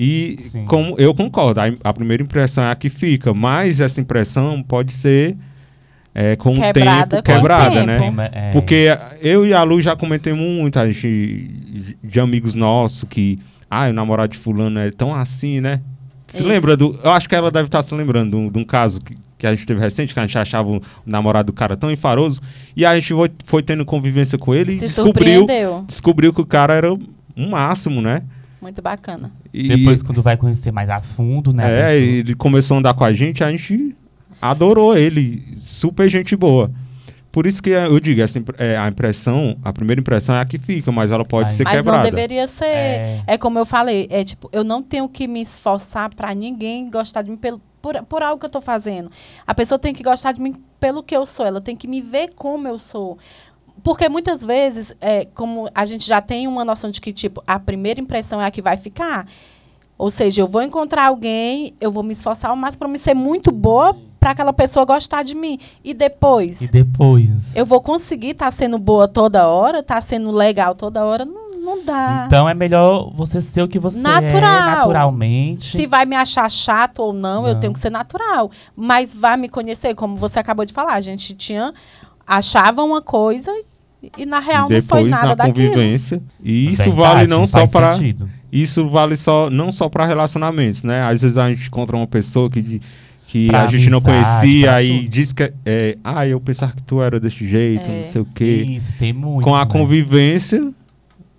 E 0.00 0.36
como 0.66 0.94
eu 0.96 1.12
concordo, 1.12 1.60
a, 1.60 1.64
a, 1.82 1.92
primeira 1.92 2.22
impressão 2.22 2.62
é 2.62 2.70
a 2.70 2.76
que 2.76 2.88
fica, 2.88 3.34
mas 3.34 3.80
essa 3.80 4.00
impressão 4.00 4.62
pode 4.62 4.92
ser 4.92 5.36
é, 6.14 6.36
com 6.36 6.54
quebrada, 6.54 7.18
o 7.18 7.22
tempo 7.22 7.36
quebrada, 7.36 7.84
né? 7.84 8.30
É. 8.32 8.50
Porque 8.52 8.86
eu 9.20 9.44
e 9.44 9.52
a 9.52 9.60
Lu 9.64 9.80
já 9.80 9.96
comentamos 9.96 10.38
muito, 10.38 10.78
a 10.78 10.86
gente, 10.86 11.50
de 12.00 12.20
amigos 12.20 12.54
nossos 12.54 13.08
que, 13.08 13.40
ah, 13.68 13.88
o 13.88 13.92
namorado 13.92 14.30
de 14.30 14.38
fulano 14.38 14.78
é 14.78 14.88
tão 14.92 15.12
assim, 15.12 15.60
né? 15.60 15.80
Se 16.28 16.38
Isso. 16.38 16.46
lembra 16.46 16.76
do. 16.76 16.96
Eu 17.02 17.10
acho 17.10 17.28
que 17.28 17.34
ela 17.34 17.50
deve 17.50 17.66
estar 17.66 17.82
se 17.82 17.92
lembrando 17.92 18.30
de 18.30 18.36
um, 18.36 18.50
de 18.52 18.58
um 18.60 18.64
caso 18.64 19.00
que, 19.00 19.16
que, 19.36 19.48
a 19.48 19.50
gente 19.52 19.66
teve 19.66 19.80
recente, 19.80 20.14
que 20.14 20.20
a 20.20 20.22
gente 20.24 20.38
achava 20.38 20.68
o 20.68 20.80
namorado 21.04 21.46
do 21.46 21.52
cara 21.52 21.76
tão 21.76 21.90
enfaroso. 21.90 22.40
E 22.76 22.86
a 22.86 22.94
gente 22.94 23.12
foi, 23.12 23.30
foi 23.44 23.62
tendo 23.64 23.84
convivência 23.84 24.38
com 24.38 24.54
ele 24.54 24.74
Se 24.74 24.84
e 24.84 24.86
descobriu, 24.86 25.44
descobriu 25.88 26.32
que 26.32 26.40
o 26.40 26.46
cara 26.46 26.74
era 26.74 26.92
um 26.92 27.48
máximo, 27.50 28.00
né? 28.00 28.22
Muito 28.60 28.82
bacana. 28.82 29.32
E 29.52 29.68
Depois, 29.68 30.02
quando 30.02 30.20
vai 30.20 30.36
conhecer 30.36 30.72
mais 30.72 30.90
a 30.90 31.00
fundo, 31.00 31.52
né? 31.52 31.92
É, 31.92 31.96
ele 31.96 32.34
começou 32.34 32.76
a 32.76 32.80
andar 32.80 32.94
com 32.94 33.04
a 33.04 33.12
gente, 33.12 33.44
a 33.44 33.50
gente 33.50 33.94
adorou 34.40 34.96
ele. 34.96 35.44
Super 35.56 36.08
gente 36.08 36.36
boa. 36.36 36.70
Por 37.30 37.46
isso 37.46 37.62
que 37.62 37.70
eu 37.70 38.00
digo, 38.00 38.20
essa, 38.20 38.42
é, 38.56 38.76
a 38.76 38.88
impressão, 38.88 39.56
a 39.62 39.72
primeira 39.72 40.00
impressão 40.00 40.34
é 40.34 40.40
a 40.40 40.44
que 40.44 40.58
fica, 40.58 40.90
mas 40.90 41.12
ela 41.12 41.24
pode 41.24 41.46
Ai. 41.46 41.50
ser 41.52 41.64
mas 41.64 41.76
quebrada. 41.76 41.98
Mas 41.98 42.10
não 42.10 42.14
deveria 42.14 42.46
ser. 42.46 42.64
É... 42.64 43.24
é... 43.26 43.38
como 43.38 43.58
eu 43.58 43.66
falei, 43.66 44.08
é 44.10 44.24
tipo, 44.24 44.48
eu 44.50 44.64
não 44.64 44.82
tenho 44.82 45.08
que 45.08 45.28
me 45.28 45.42
esforçar 45.42 46.12
para 46.14 46.34
ninguém 46.34 46.90
gostar 46.90 47.22
de 47.22 47.30
mim 47.30 47.36
pelo, 47.36 47.60
por, 47.82 48.02
por 48.04 48.22
algo 48.22 48.38
que 48.38 48.46
eu 48.46 48.48
estou 48.48 48.62
fazendo. 48.62 49.10
A 49.46 49.54
pessoa 49.54 49.78
tem 49.78 49.94
que 49.94 50.02
gostar 50.02 50.32
de 50.32 50.40
mim 50.40 50.56
pelo 50.80 51.02
que 51.02 51.14
eu 51.14 51.26
sou, 51.26 51.44
ela 51.44 51.60
tem 51.60 51.76
que 51.76 51.86
me 51.86 52.00
ver 52.00 52.30
como 52.34 52.66
eu 52.66 52.78
sou. 52.78 53.18
Porque 53.88 54.06
muitas 54.06 54.44
vezes, 54.44 54.94
é, 55.00 55.24
como 55.34 55.66
a 55.74 55.86
gente 55.86 56.06
já 56.06 56.20
tem 56.20 56.46
uma 56.46 56.62
noção 56.62 56.90
de 56.90 57.00
que, 57.00 57.10
tipo, 57.10 57.42
a 57.46 57.58
primeira 57.58 57.98
impressão 57.98 58.38
é 58.38 58.44
a 58.44 58.50
que 58.50 58.60
vai 58.60 58.76
ficar. 58.76 59.26
Ou 59.96 60.10
seja, 60.10 60.42
eu 60.42 60.46
vou 60.46 60.60
encontrar 60.60 61.06
alguém, 61.06 61.72
eu 61.80 61.90
vou 61.90 62.02
me 62.02 62.12
esforçar 62.12 62.50
ao 62.50 62.56
máximo 62.56 62.80
para 62.80 62.88
me 62.88 62.98
ser 62.98 63.14
muito 63.14 63.50
boa 63.50 63.96
para 64.20 64.32
aquela 64.32 64.52
pessoa 64.52 64.84
gostar 64.84 65.22
de 65.22 65.34
mim. 65.34 65.58
E 65.82 65.94
depois? 65.94 66.60
E 66.60 66.68
depois? 66.70 67.56
Eu 67.56 67.64
vou 67.64 67.80
conseguir 67.80 68.32
estar 68.32 68.44
tá 68.44 68.50
sendo 68.50 68.78
boa 68.78 69.08
toda 69.08 69.48
hora, 69.48 69.78
estar 69.78 69.94
tá 69.94 70.00
sendo 70.02 70.30
legal 70.32 70.74
toda 70.74 71.02
hora? 71.06 71.24
Não, 71.24 71.58
não 71.58 71.82
dá. 71.82 72.24
Então 72.26 72.46
é 72.46 72.52
melhor 72.52 73.10
você 73.14 73.40
ser 73.40 73.62
o 73.62 73.68
que 73.68 73.78
você 73.78 74.02
natural. 74.02 74.36
é 74.36 74.66
naturalmente. 74.66 75.78
Se 75.78 75.86
vai 75.86 76.04
me 76.04 76.14
achar 76.14 76.50
chato 76.50 76.98
ou 76.98 77.14
não, 77.14 77.44
não, 77.44 77.48
eu 77.48 77.58
tenho 77.58 77.72
que 77.72 77.78
ser 77.78 77.88
natural. 77.88 78.50
Mas 78.76 79.14
vai 79.14 79.38
me 79.38 79.48
conhecer, 79.48 79.94
como 79.94 80.14
você 80.14 80.38
acabou 80.38 80.66
de 80.66 80.74
falar. 80.74 80.92
A 80.92 81.00
gente 81.00 81.34
tinha 81.34 81.72
achava 82.28 82.84
uma 82.84 83.00
coisa 83.00 83.50
e 84.16 84.24
na 84.24 84.38
real 84.38 84.68
Depois, 84.68 84.84
não 84.84 84.88
foi 84.88 85.08
nada 85.10 85.26
na 85.28 85.34
daquilo. 85.34 85.70
convivência. 85.70 86.22
E 86.42 86.70
isso 86.70 86.84
Verdade, 86.84 87.00
vale 87.00 87.26
não 87.26 87.46
só 87.46 87.66
para 87.66 87.96
isso 88.50 88.88
vale 88.88 89.16
só 89.16 89.50
não 89.50 89.70
só 89.70 89.88
para 89.88 90.06
relacionamentos, 90.06 90.84
né? 90.84 91.02
Às 91.02 91.22
vezes 91.22 91.36
a 91.36 91.48
gente 91.50 91.66
encontra 91.66 91.96
uma 91.96 92.06
pessoa 92.06 92.48
que 92.48 92.80
que 93.26 93.46
pra 93.48 93.64
a 93.64 93.66
gente 93.66 93.90
não 93.90 94.00
conhecia 94.00 94.82
e 94.82 95.06
diz 95.06 95.34
que 95.34 95.52
é, 95.64 95.98
ah, 96.02 96.26
eu 96.26 96.40
pensava 96.40 96.72
que 96.72 96.82
tu 96.82 97.02
era 97.02 97.20
desse 97.20 97.46
jeito, 97.46 97.90
é. 97.90 97.98
não 97.98 98.04
sei 98.06 98.20
o 98.22 98.24
quê. 98.24 98.64
Isso, 98.66 98.94
tem 98.98 99.12
muito. 99.12 99.44
Com 99.44 99.54
a 99.54 99.66
né? 99.66 99.70
convivência, 99.70 100.72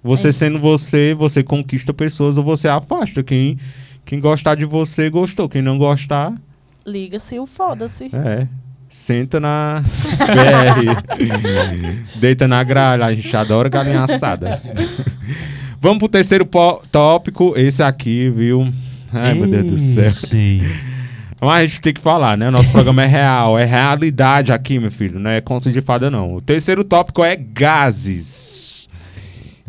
você 0.03 0.27
é. 0.27 0.31
sendo 0.31 0.59
você, 0.59 1.15
você 1.15 1.41
conquista 1.41 1.91
pessoas 1.91 2.37
ou 2.37 2.43
você 2.43 2.67
afasta 2.67 3.23
quem 3.23 3.57
quem 4.05 4.19
gostar 4.19 4.55
de 4.55 4.65
você 4.65 5.09
gostou, 5.09 5.49
quem 5.49 5.61
não 5.61 5.77
gostar, 5.77 6.33
liga-se 6.85 7.39
o 7.39 7.45
foda-se. 7.45 8.09
É. 8.13 8.47
Senta 8.89 9.39
na 9.39 9.83
BR. 10.17 10.97
Deita 12.19 12.47
na 12.47 12.63
gralha. 12.63 13.05
A 13.05 13.13
gente 13.13 13.37
adora 13.37 13.69
galinha 13.69 14.03
assada. 14.03 14.59
Vamos 15.79 15.99
pro 15.99 16.09
terceiro 16.09 16.43
tópico. 16.91 17.53
Esse 17.55 17.83
aqui, 17.83 18.31
viu? 18.31 18.67
Ai, 19.13 19.33
Ixi. 19.33 19.39
meu 19.39 19.49
Deus 19.49 19.71
do 19.71 19.77
céu. 19.77 20.11
Mas 21.39 21.51
a 21.51 21.65
gente 21.67 21.81
tem 21.81 21.93
que 21.93 22.01
falar, 22.01 22.35
né? 22.35 22.49
Nosso 22.49 22.71
programa 22.71 23.03
é 23.03 23.05
real, 23.05 23.57
é 23.59 23.63
realidade 23.63 24.51
aqui, 24.51 24.79
meu 24.79 24.91
filho. 24.91 25.19
Não 25.19 25.29
é 25.29 25.39
conto 25.39 25.71
de 25.71 25.81
fada, 25.81 26.09
não. 26.09 26.33
O 26.33 26.41
terceiro 26.41 26.83
tópico 26.83 27.23
é 27.23 27.35
gases. 27.35 28.89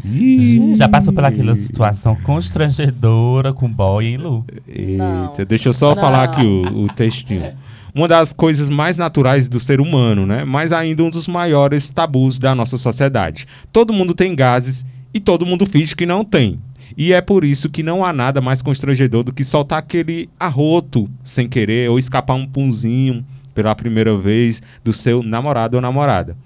Ih. 0.02 0.74
Já 0.74 0.88
passou 0.88 1.12
pelaquela 1.12 1.54
situação 1.54 2.16
constrangedora 2.16 3.52
com 3.52 3.68
boy, 3.68 4.06
hein, 4.06 4.16
Lu? 4.16 4.44
Eita, 4.66 5.44
deixa 5.44 5.68
eu 5.68 5.74
só 5.74 5.94
não. 5.94 6.02
falar 6.02 6.24
aqui 6.24 6.42
o, 6.42 6.84
o 6.84 6.88
textinho 6.88 7.52
uma 7.94 8.08
das 8.08 8.32
coisas 8.32 8.68
mais 8.68 8.96
naturais 8.96 9.48
do 9.48 9.60
ser 9.60 9.80
humano, 9.80 10.26
né? 10.26 10.44
Mas 10.44 10.72
ainda 10.72 11.02
um 11.02 11.10
dos 11.10 11.26
maiores 11.26 11.90
tabus 11.90 12.38
da 12.38 12.54
nossa 12.54 12.76
sociedade. 12.76 13.46
Todo 13.72 13.92
mundo 13.92 14.14
tem 14.14 14.34
gases 14.34 14.84
e 15.12 15.20
todo 15.20 15.46
mundo 15.46 15.66
finge 15.66 15.94
que 15.96 16.06
não 16.06 16.24
tem. 16.24 16.58
E 16.96 17.12
é 17.12 17.20
por 17.20 17.44
isso 17.44 17.68
que 17.68 17.82
não 17.82 18.04
há 18.04 18.12
nada 18.12 18.40
mais 18.40 18.62
constrangedor 18.62 19.22
do 19.22 19.32
que 19.32 19.44
soltar 19.44 19.78
aquele 19.78 20.28
arroto 20.38 21.08
sem 21.22 21.48
querer 21.48 21.88
ou 21.90 21.98
escapar 21.98 22.34
um 22.34 22.46
punzinho 22.46 23.24
pela 23.54 23.74
primeira 23.74 24.16
vez 24.16 24.62
do 24.82 24.92
seu 24.92 25.22
namorado 25.22 25.76
ou 25.76 25.80
namorada. 25.80 26.36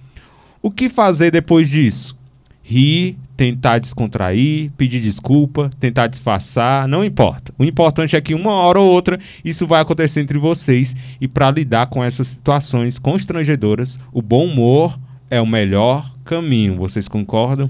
O 0.61 0.71
que 0.71 0.89
fazer 0.89 1.31
depois 1.31 1.71
disso? 1.71 2.17
Rir, 2.63 3.19
tentar 3.37 3.79
descontrair, 3.79 4.71
pedir 4.77 5.01
desculpa, 5.01 5.71
tentar 5.81 6.07
disfarçar, 6.07 6.87
não 6.89 7.05
importa. 7.05 7.53
O 7.59 7.65
importante 7.65 8.17
é 8.17 8.21
que 8.21 8.35
uma 8.35 8.53
hora 8.53 8.81
ou 8.81 8.91
outra 8.91 9.19
isso 9.45 9.67
vai 9.67 9.81
acontecer 9.81 10.21
entre 10.21 10.39
vocês 10.39 10.95
e 11.21 11.27
para 11.27 11.51
lidar 11.51 11.87
com 11.87 12.03
essas 12.03 12.27
situações 12.29 12.99
constrangedoras, 12.99 13.99
o 14.13 14.23
bom 14.23 14.45
humor 14.47 14.99
é 15.31 15.41
o 15.41 15.47
melhor 15.47 16.11
caminho. 16.25 16.77
Vocês 16.77 17.09
concordam? 17.09 17.69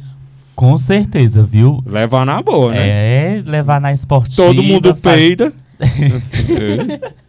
Com 0.55 0.79
certeza, 0.79 1.42
viu? 1.42 1.83
Levar 1.85 2.24
na 2.24 2.40
boa, 2.40 2.72
né? 2.72 3.38
É, 3.38 3.42
levar 3.44 3.81
na 3.81 3.92
esportiva. 3.92 4.48
Todo 4.48 4.62
mundo 4.62 4.94
faz... 4.94 5.18
peida. 5.18 5.53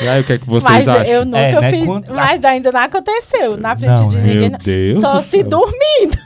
E 0.00 0.08
aí, 0.08 0.20
o 0.20 0.24
que 0.24 0.32
é 0.34 0.38
que 0.38 0.46
vocês 0.46 0.86
mas 0.86 0.88
acham? 0.88 1.04
Eu 1.04 1.24
nunca 1.24 1.38
é, 1.38 1.60
né? 1.60 1.70
fiz, 1.70 1.86
mas 2.14 2.44
ainda 2.44 2.70
não 2.70 2.80
aconteceu 2.80 3.56
na 3.56 3.76
frente 3.76 4.00
não, 4.00 4.08
de 4.08 4.18
ninguém. 4.18 4.52
Deus 4.62 5.00
só 5.00 5.20
se 5.20 5.42
dormindo. 5.42 6.16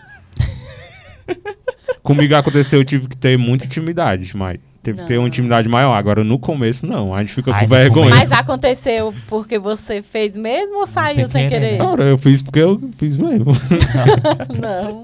Comigo 2.02 2.34
aconteceu, 2.34 2.80
eu 2.80 2.84
tive 2.84 3.08
que 3.08 3.16
ter 3.16 3.38
muita 3.38 3.64
intimidade, 3.64 4.36
mas 4.36 4.58
teve 4.82 5.00
que 5.00 5.06
ter 5.06 5.14
uma 5.14 5.20
Não. 5.22 5.28
intimidade 5.28 5.68
maior. 5.68 5.94
Agora 5.94 6.22
no 6.22 6.38
começo, 6.38 6.86
não. 6.86 7.14
A 7.14 7.20
gente 7.22 7.32
fica 7.34 7.50
Ai, 7.50 7.60
com 7.66 7.74
no 7.74 7.80
vergonha. 7.80 8.10
começo- 8.10 8.30
Mas 8.30 8.38
aconteceu 8.38 9.14
porque 9.26 9.58
você 9.58 10.02
fez 10.02 10.36
mesmo 10.36 10.80
ou 10.80 10.86
saiu 10.86 11.14
Sem 11.14 11.26
sem 11.26 11.48
querer, 11.48 11.78
né? 11.78 11.78
Cara, 11.78 12.04
eu 12.04 12.18
fiz 12.18 12.42
porque 12.42 12.58
eu 12.58 12.78
fiz 12.98 13.16
mesmo. 13.16 13.52
Não. 14.60 15.02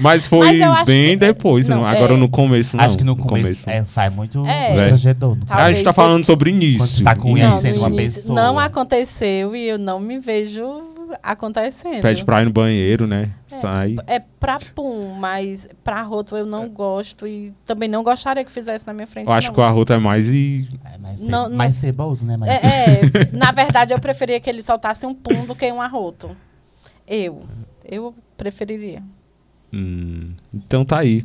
Mas 0.00 0.26
foi 0.26 0.58
Mas 0.58 0.86
bem 0.86 1.10
que- 1.10 1.16
depois, 1.18 1.68
não, 1.68 1.82
não. 1.82 1.86
Agora 1.86 2.14
é. 2.14 2.16
no 2.16 2.28
começo, 2.28 2.76
não. 2.76 2.82
Acho 2.84 2.96
que 2.98 3.04
no 3.04 3.14
começo, 3.14 3.68
é, 3.70 3.84
faz 3.84 4.12
muito 4.12 4.44
É. 4.46 4.68
constrangedor. 4.68 5.36
no 5.36 5.44
Tá. 5.44 5.56
A 5.66 5.72
gente 5.72 5.84
tá 5.84 5.90
você- 5.92 5.94
falando 5.96 6.24
sobre 6.24 6.50
início. 6.50 7.04
Quando 7.04 7.04
tá. 7.04 7.14
Não, 7.14 7.22
Conhecendo 7.22 7.74
no 7.82 7.86
uma 7.86 7.96
pessoa. 7.96 8.34
não 8.42 8.58
aconteceu 8.58 9.54
e 9.54 9.68
eu 9.68 9.78
não 9.78 10.00
me 10.00 10.18
vejo 10.18 10.62
acontecendo. 11.22 12.00
Pede 12.02 12.24
pra 12.24 12.42
ir 12.42 12.44
no 12.46 12.52
banheiro, 12.52 13.06
né? 13.06 13.30
Sai. 13.48 13.96
É 14.06 14.18
pra 14.20 14.58
pum, 14.74 15.14
mas 15.14 15.68
pra 15.82 16.02
roto 16.02 16.36
eu 16.36 16.46
não 16.46 16.68
gosto 16.68 17.26
e 17.26 17.52
também 17.66 17.88
não 17.88 18.02
gostaria 18.02 18.44
que 18.44 18.50
fizesse 18.52 18.86
na 18.86 18.92
minha 18.92 19.06
frente. 19.06 19.26
Eu 19.26 19.32
acho 19.32 19.48
não. 19.48 19.54
que 19.54 19.60
o 19.60 19.64
arroto 19.64 19.92
é 19.92 19.98
mais 19.98 20.32
e. 20.32 20.68
É 20.84 20.98
mais, 20.98 21.20
Não, 21.26 21.44
ce- 21.44 21.50
não- 21.50 21.56
mais 21.56 21.74
ceboso, 21.74 22.24
né? 22.24 22.38
É, 22.46 22.56
é, 23.26 23.30
na 23.32 23.52
verdade 23.52 23.92
eu 23.92 23.98
preferia 24.00 24.38
que 24.40 24.48
ele 24.48 24.62
soltasse 24.62 25.04
um 25.06 25.14
pum 25.14 25.44
do 25.46 25.54
que 25.54 25.70
um 25.72 25.80
arroto. 25.80 26.36
Eu. 27.06 27.42
Eu 27.84 28.14
preferiria. 28.36 29.02
Hum, 29.72 30.32
então 30.52 30.84
tá 30.84 30.98
aí. 30.98 31.24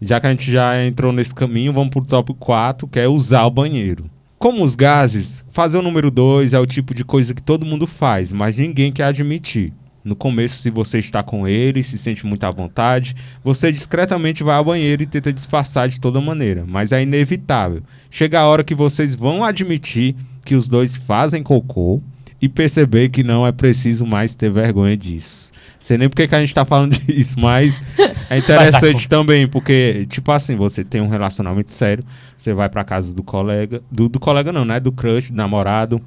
Já 0.00 0.18
que 0.18 0.26
a 0.26 0.30
gente 0.30 0.50
já 0.50 0.82
entrou 0.84 1.12
nesse 1.12 1.34
caminho, 1.34 1.72
vamos 1.72 1.90
pro 1.90 2.02
top 2.04 2.32
4, 2.34 2.88
que 2.88 2.98
é 2.98 3.06
usar 3.06 3.44
o 3.44 3.50
banheiro. 3.50 4.10
Como 4.42 4.64
os 4.64 4.74
gases, 4.74 5.44
fazer 5.50 5.76
o 5.76 5.82
número 5.82 6.10
2 6.10 6.54
é 6.54 6.58
o 6.58 6.64
tipo 6.64 6.94
de 6.94 7.04
coisa 7.04 7.34
que 7.34 7.42
todo 7.42 7.66
mundo 7.66 7.86
faz, 7.86 8.32
mas 8.32 8.56
ninguém 8.56 8.90
quer 8.90 9.04
admitir. 9.04 9.70
No 10.02 10.16
começo, 10.16 10.62
se 10.62 10.70
você 10.70 10.98
está 10.98 11.22
com 11.22 11.46
ele 11.46 11.80
e 11.80 11.84
se 11.84 11.98
sente 11.98 12.24
muito 12.24 12.42
à 12.44 12.50
vontade, 12.50 13.14
você 13.44 13.70
discretamente 13.70 14.42
vai 14.42 14.56
ao 14.56 14.64
banheiro 14.64 15.02
e 15.02 15.06
tenta 15.06 15.30
disfarçar 15.30 15.90
de 15.90 16.00
toda 16.00 16.22
maneira, 16.22 16.64
mas 16.66 16.90
é 16.90 17.02
inevitável. 17.02 17.82
Chega 18.10 18.40
a 18.40 18.46
hora 18.46 18.64
que 18.64 18.74
vocês 18.74 19.14
vão 19.14 19.44
admitir 19.44 20.16
que 20.42 20.54
os 20.54 20.68
dois 20.68 20.96
fazem 20.96 21.42
cocô 21.42 22.00
e 22.40 22.48
perceber 22.48 23.10
que 23.10 23.22
não 23.22 23.46
é 23.46 23.52
preciso 23.52 24.06
mais 24.06 24.34
ter 24.34 24.50
vergonha 24.50 24.96
disso. 24.96 25.52
Sei 25.78 25.98
nem 25.98 26.08
porque 26.08 26.26
que 26.26 26.34
a 26.34 26.40
gente 26.40 26.54
tá 26.54 26.64
falando 26.64 26.92
disso, 27.06 27.38
mas 27.38 27.80
é 28.30 28.38
interessante 28.38 29.08
também, 29.08 29.46
porque, 29.46 30.06
tipo 30.08 30.32
assim, 30.32 30.56
você 30.56 30.82
tem 30.82 31.00
um 31.00 31.08
relacionamento 31.08 31.72
sério, 31.72 32.04
você 32.36 32.54
vai 32.54 32.68
pra 32.68 32.82
casa 32.82 33.14
do 33.14 33.22
colega, 33.22 33.82
do, 33.90 34.08
do 34.08 34.18
colega 34.18 34.52
não, 34.52 34.64
né? 34.64 34.80
Do 34.80 34.90
crush, 34.90 35.30
do 35.30 35.36
namorado. 35.36 36.00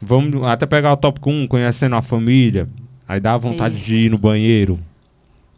Vamos 0.00 0.42
até 0.44 0.66
pegar 0.66 0.92
o 0.92 0.96
tópico 0.96 1.30
1, 1.30 1.46
conhecendo 1.46 1.96
a 1.96 2.02
família. 2.02 2.68
Aí 3.06 3.20
dá 3.20 3.36
vontade 3.36 3.76
Isso. 3.76 3.86
de 3.86 4.06
ir 4.06 4.10
no 4.10 4.18
banheiro. 4.18 4.78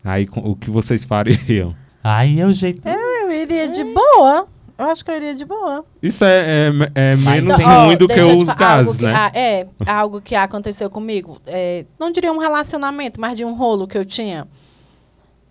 Aí 0.04 0.28
o 0.36 0.54
que 0.54 0.70
vocês 0.70 1.04
fariam? 1.04 1.74
Aí 2.02 2.40
é 2.40 2.46
o 2.46 2.52
jeito. 2.52 2.86
Eu 2.86 3.32
iria 3.32 3.68
de 3.68 3.82
boa. 3.84 4.46
Eu 4.76 4.86
acho 4.86 5.04
que 5.04 5.10
eu 5.10 5.16
iria 5.16 5.34
de 5.36 5.44
boa. 5.44 5.84
Isso 6.02 6.24
é, 6.24 6.68
é, 6.94 7.12
é 7.12 7.16
Mas- 7.16 7.42
menos 7.44 7.64
ó, 7.64 7.86
ruim 7.86 7.96
do 7.96 8.08
que 8.08 8.20
os 8.20 8.96
que- 8.96 9.04
né? 9.04 9.12
ah, 9.14 9.30
é, 9.32 9.66
algo 9.86 10.20
que 10.20 10.34
aconteceu 10.34 10.90
comigo. 10.90 11.40
É, 11.46 11.84
não 11.98 12.10
diria 12.10 12.32
um 12.32 12.38
relacionamento, 12.38 13.20
mas 13.20 13.36
de 13.36 13.44
um 13.44 13.54
rolo 13.54 13.86
que 13.86 13.96
eu 13.96 14.04
tinha. 14.04 14.48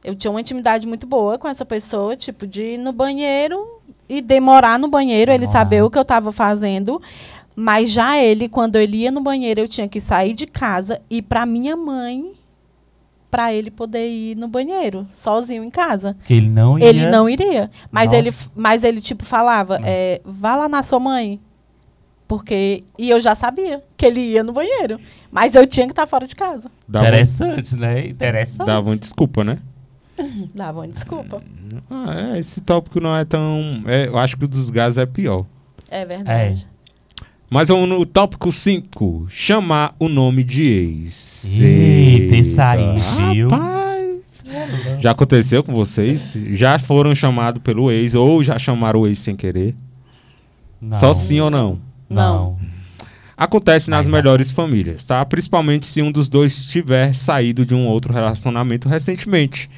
Eu 0.03 0.13
tinha 0.13 0.29
uma 0.29 0.41
intimidade 0.41 0.85
muito 0.85 1.07
boa 1.07 1.37
com 1.37 1.47
essa 1.47 1.63
pessoa, 1.63 2.17
tipo, 2.17 2.45
de 2.45 2.73
ir 2.73 2.77
no 2.77 2.91
banheiro 2.91 3.65
e 4.09 4.21
demorar 4.21 4.77
no 4.77 4.89
banheiro, 4.89 5.31
ele 5.31 5.45
saber 5.45 5.81
o 5.83 5.89
que 5.89 5.97
eu 5.97 6.01
estava 6.01 6.29
fazendo. 6.31 7.01
Mas 7.55 7.89
já 7.91 8.17
ele, 8.17 8.49
quando 8.49 8.75
ele 8.75 8.97
ia 8.97 9.11
no 9.11 9.21
banheiro, 9.21 9.61
eu 9.61 9.67
tinha 9.69 9.87
que 9.87 10.01
sair 10.01 10.33
de 10.33 10.45
casa 10.45 10.99
e 11.09 11.17
ir 11.17 11.21
pra 11.21 11.45
minha 11.45 11.77
mãe 11.77 12.33
para 13.33 13.51
ele 13.51 13.71
poder 13.71 14.07
ir 14.07 14.35
no 14.35 14.47
banheiro, 14.47 15.07
sozinho 15.09 15.63
em 15.63 15.69
casa. 15.71 16.15
Que 16.23 16.35
ele 16.35 16.49
não 16.49 16.77
ia. 16.77 16.85
Ele 16.85 17.09
não 17.09 17.27
iria. 17.27 17.71
Mas 17.91 18.11
Nossa. 18.11 18.17
ele, 18.17 18.31
mas 18.55 18.83
ele 18.83 19.01
tipo, 19.01 19.25
falava, 19.25 19.79
é, 19.83 20.21
vá 20.23 20.55
lá 20.55 20.69
na 20.69 20.83
sua 20.83 20.99
mãe. 20.99 21.39
Porque. 22.27 22.83
E 22.95 23.09
eu 23.09 23.19
já 23.19 23.33
sabia 23.33 23.81
que 23.97 24.05
ele 24.05 24.19
ia 24.19 24.43
no 24.43 24.53
banheiro. 24.53 24.99
Mas 25.31 25.55
eu 25.55 25.65
tinha 25.65 25.87
que 25.87 25.93
estar 25.93 26.05
fora 26.05 26.27
de 26.27 26.35
casa. 26.35 26.69
Dava, 26.87 27.07
Interessante, 27.07 27.75
né? 27.75 28.05
Interessante. 28.05 28.67
dava 28.67 28.91
uma 28.91 28.97
desculpa, 28.97 29.43
né? 29.43 29.57
Dava 30.53 30.81
uma 30.81 30.87
desculpa. 30.87 31.41
Ah, 31.89 32.35
é, 32.35 32.39
esse 32.39 32.61
tópico 32.61 32.99
não 32.99 33.17
é 33.17 33.25
tão. 33.25 33.81
é, 33.87 34.09
eu 34.09 34.17
acho 34.19 34.37
que 34.37 34.45
o 34.45 34.47
dos 34.47 34.69
gases 34.69 34.99
é 34.99 35.07
pior. 35.07 35.43
É 35.89 36.05
verdade. 36.05 36.67
Mas 37.53 37.67
vamos 37.67 37.87
no 37.87 38.03
tópico 38.03 38.51
5. 38.51 39.27
Chamar 39.29 39.95
o 39.99 40.09
nome 40.09 40.43
de 40.43 40.63
ex. 40.63 41.61
Eita, 41.61 42.35
isso 42.35 42.59
aí, 42.59 42.95
viu? 43.31 43.47
Rapaz. 43.47 44.43
Já 44.97 45.11
aconteceu 45.11 45.63
com 45.63 45.71
vocês? 45.71 46.35
Já 46.49 46.79
foram 46.79 47.13
chamados 47.13 47.61
pelo 47.61 47.91
ex 47.91 48.15
ou 48.15 48.43
já 48.43 48.57
chamaram 48.57 49.01
o 49.01 49.07
ex 49.07 49.19
sem 49.19 49.35
querer? 49.35 49.75
Não. 50.81 50.97
Só 50.97 51.13
sim 51.13 51.41
ou 51.41 51.51
não? 51.51 51.77
Não. 52.09 52.57
Acontece 53.37 53.87
nas 53.87 54.07
Mas, 54.07 54.13
melhores 54.13 54.49
famílias, 54.49 55.03
tá? 55.03 55.23
Principalmente 55.23 55.85
se 55.85 56.01
um 56.01 56.11
dos 56.11 56.27
dois 56.27 56.65
tiver 56.65 57.13
saído 57.13 57.63
de 57.63 57.75
um 57.75 57.85
outro 57.85 58.11
relacionamento 58.11 58.89
recentemente. 58.89 59.69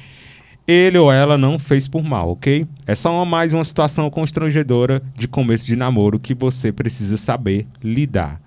Ele 0.66 0.98
ou 0.98 1.12
ela 1.12 1.38
não 1.38 1.58
fez 1.58 1.86
por 1.86 2.02
mal, 2.02 2.30
ok? 2.30 2.66
É 2.86 2.94
só 2.94 3.12
uma, 3.12 3.24
mais 3.24 3.52
uma 3.52 3.62
situação 3.62 4.10
constrangedora 4.10 5.00
de 5.14 5.28
começo 5.28 5.64
de 5.66 5.76
namoro 5.76 6.18
que 6.18 6.34
você 6.34 6.72
precisa 6.72 7.16
saber 7.16 7.66
lidar. 7.82 8.40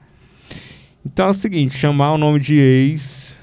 Então 1.05 1.27
é 1.27 1.29
o 1.29 1.34
seguinte, 1.34 1.77
chamar 1.77 2.13
o 2.13 2.17
nome 2.17 2.39
de 2.39 2.55
ex 2.55 3.39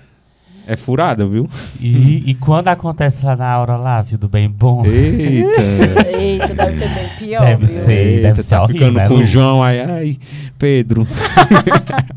é 0.66 0.76
furada, 0.76 1.26
viu? 1.26 1.48
E, 1.80 2.28
e 2.28 2.34
quando 2.34 2.66
acontece 2.68 3.24
lá 3.24 3.36
na 3.36 3.56
hora 3.58 3.76
lá, 3.76 4.02
viu, 4.02 4.18
do 4.18 4.28
bem 4.28 4.50
bom? 4.50 4.84
Eita! 4.84 6.08
Eita, 6.10 6.54
deve 6.54 6.74
ser 6.74 6.88
bem 6.88 7.08
pior. 7.18 7.44
Deve 7.44 7.66
viu? 7.66 7.84
ser. 7.84 7.92
Eita, 7.92 8.22
deve 8.22 8.42
ser 8.42 8.50
tá 8.50 8.62
horrível, 8.64 8.80
ficando 8.88 8.98
né, 8.98 9.08
com 9.08 9.14
o 9.14 9.24
João 9.24 9.62
aí, 9.62 9.80
ai, 9.80 10.18
Pedro. 10.58 11.06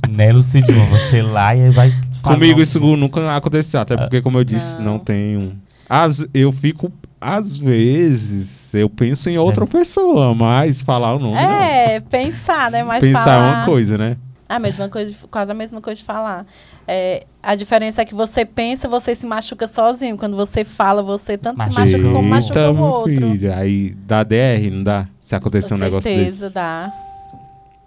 Né, 0.09 0.33
Lucidinho? 0.33 0.85
Você 0.87 1.21
lá 1.21 1.55
e 1.55 1.65
aí 1.65 1.69
vai. 1.69 1.93
falar 2.21 2.35
Comigo 2.35 2.59
isso 2.59 2.79
nunca 2.97 3.33
aconteceu, 3.35 3.79
até 3.79 3.95
porque, 3.95 4.21
como 4.21 4.39
eu 4.39 4.43
disse, 4.43 4.77
não, 4.81 4.93
Não. 4.93 4.99
tenho. 4.99 5.53
As, 5.89 6.25
eu 6.33 6.51
fico, 6.51 6.91
às 7.19 7.57
vezes, 7.57 8.73
eu 8.75 8.89
penso 8.89 9.29
em 9.29 9.37
outra 9.39 9.65
ser. 9.65 9.71
pessoa, 9.71 10.35
mas 10.35 10.81
falar 10.83 11.15
o 11.15 11.19
nome 11.19 11.37
É, 11.37 11.99
pensar, 11.99 12.69
né? 12.71 12.79
não. 12.81 12.87
Mas 12.87 13.01
Pensar 13.01 13.23
falar... 13.23 13.47
é 13.47 13.55
uma 13.57 13.65
coisa, 13.65 13.97
né? 13.97 14.17
A 14.47 14.57
mesma 14.57 14.89
coisa, 14.89 15.13
quase 15.29 15.51
a 15.51 15.53
mesma 15.53 15.79
coisa 15.79 15.99
de 15.99 16.05
falar. 16.05 16.43
É, 16.87 17.23
a 17.41 17.53
diferença 17.53 18.01
é 18.01 18.05
que 18.05 18.15
você 18.15 18.43
pensa, 18.43 18.87
você 18.87 19.13
se 19.13 19.27
machuca 19.27 19.67
sozinho. 19.67 20.17
Quando 20.17 20.35
você 20.35 20.63
fala, 20.63 21.03
você 21.03 21.37
tanto 21.37 21.61
se 21.63 21.69
Machuca. 21.69 21.81
machuca 21.81 22.03
como 22.03 22.17
Eita, 22.17 22.29
machuca 22.29 22.69
o 22.71 22.73
meu 22.73 22.83
outro. 22.83 23.13
filho. 23.31 23.53
Aí 23.53 23.95
dá 24.07 24.23
DR, 24.23 24.71
não 24.71 24.83
dá? 24.83 25.07
Se 25.19 25.35
acontecer 25.35 25.69
Com 25.69 25.75
um 25.75 25.77
negócio 25.77 26.09
certeza 26.11 26.45
desse. 26.45 26.55
dá. 26.55 26.91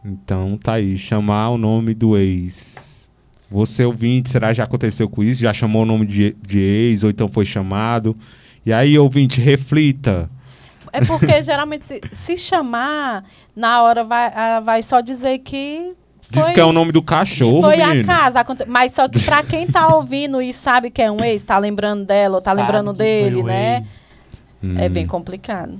Então 0.05 0.57
tá 0.57 0.75
aí, 0.75 0.97
chamar 0.97 1.51
o 1.51 1.59
nome 1.59 1.95
do 1.95 2.17
ex. 2.17 3.02
Você 3.53 3.85
ouvinte, 3.85 4.31
será 4.31 4.49
que 4.49 4.55
já 4.55 4.65
aconteceu 4.65 5.09
com 5.09 5.23
isso? 5.23 5.43
Já 5.43 5.53
chamou 5.53 5.83
o 5.83 5.87
nome 5.87 6.07
de, 6.07 6.35
de 6.41 6.59
ex 6.59 7.05
ou 7.05 7.11
então 7.11 7.29
foi 7.29 7.45
chamado? 7.45 8.17
E 8.65 8.73
aí, 8.73 8.99
ouvinte, 8.99 9.41
reflita. 9.41 10.31
É 10.93 11.05
porque 11.05 11.43
geralmente 11.45 11.85
se, 11.85 12.01
se 12.11 12.37
chamar, 12.37 13.25
na 13.55 13.83
hora 13.83 14.05
vai, 14.05 14.33
ah, 14.35 14.61
vai 14.61 14.83
só 14.83 15.01
dizer 15.01 15.39
que. 15.41 15.93
Diz 16.31 16.45
foi- 16.45 16.53
que 16.55 16.61
é 16.61 16.65
o 16.65 16.73
nome 16.73 16.93
do 16.93 17.03
cachorro, 17.03 17.61
Foi 17.63 17.77
menino. 17.77 18.11
a 18.11 18.15
casa, 18.17 18.45
mas 18.69 18.93
só 18.93 19.09
que 19.09 19.21
pra 19.23 19.43
quem 19.43 19.67
tá 19.67 19.89
ouvindo 19.95 20.41
e 20.41 20.53
sabe 20.53 20.89
que 20.91 21.03
é 21.03 21.11
um 21.11 21.23
ex, 21.23 21.43
tá 21.43 21.59
lembrando 21.59 22.05
dela 22.07 22.37
ou 22.37 22.41
tá 22.43 22.53
Sabe 22.53 22.63
lembrando 22.63 22.93
dele, 22.93 23.43
né? 23.43 23.83
É 24.79 24.87
Hum. 24.87 24.89
bem 24.91 25.05
complicado. 25.07 25.77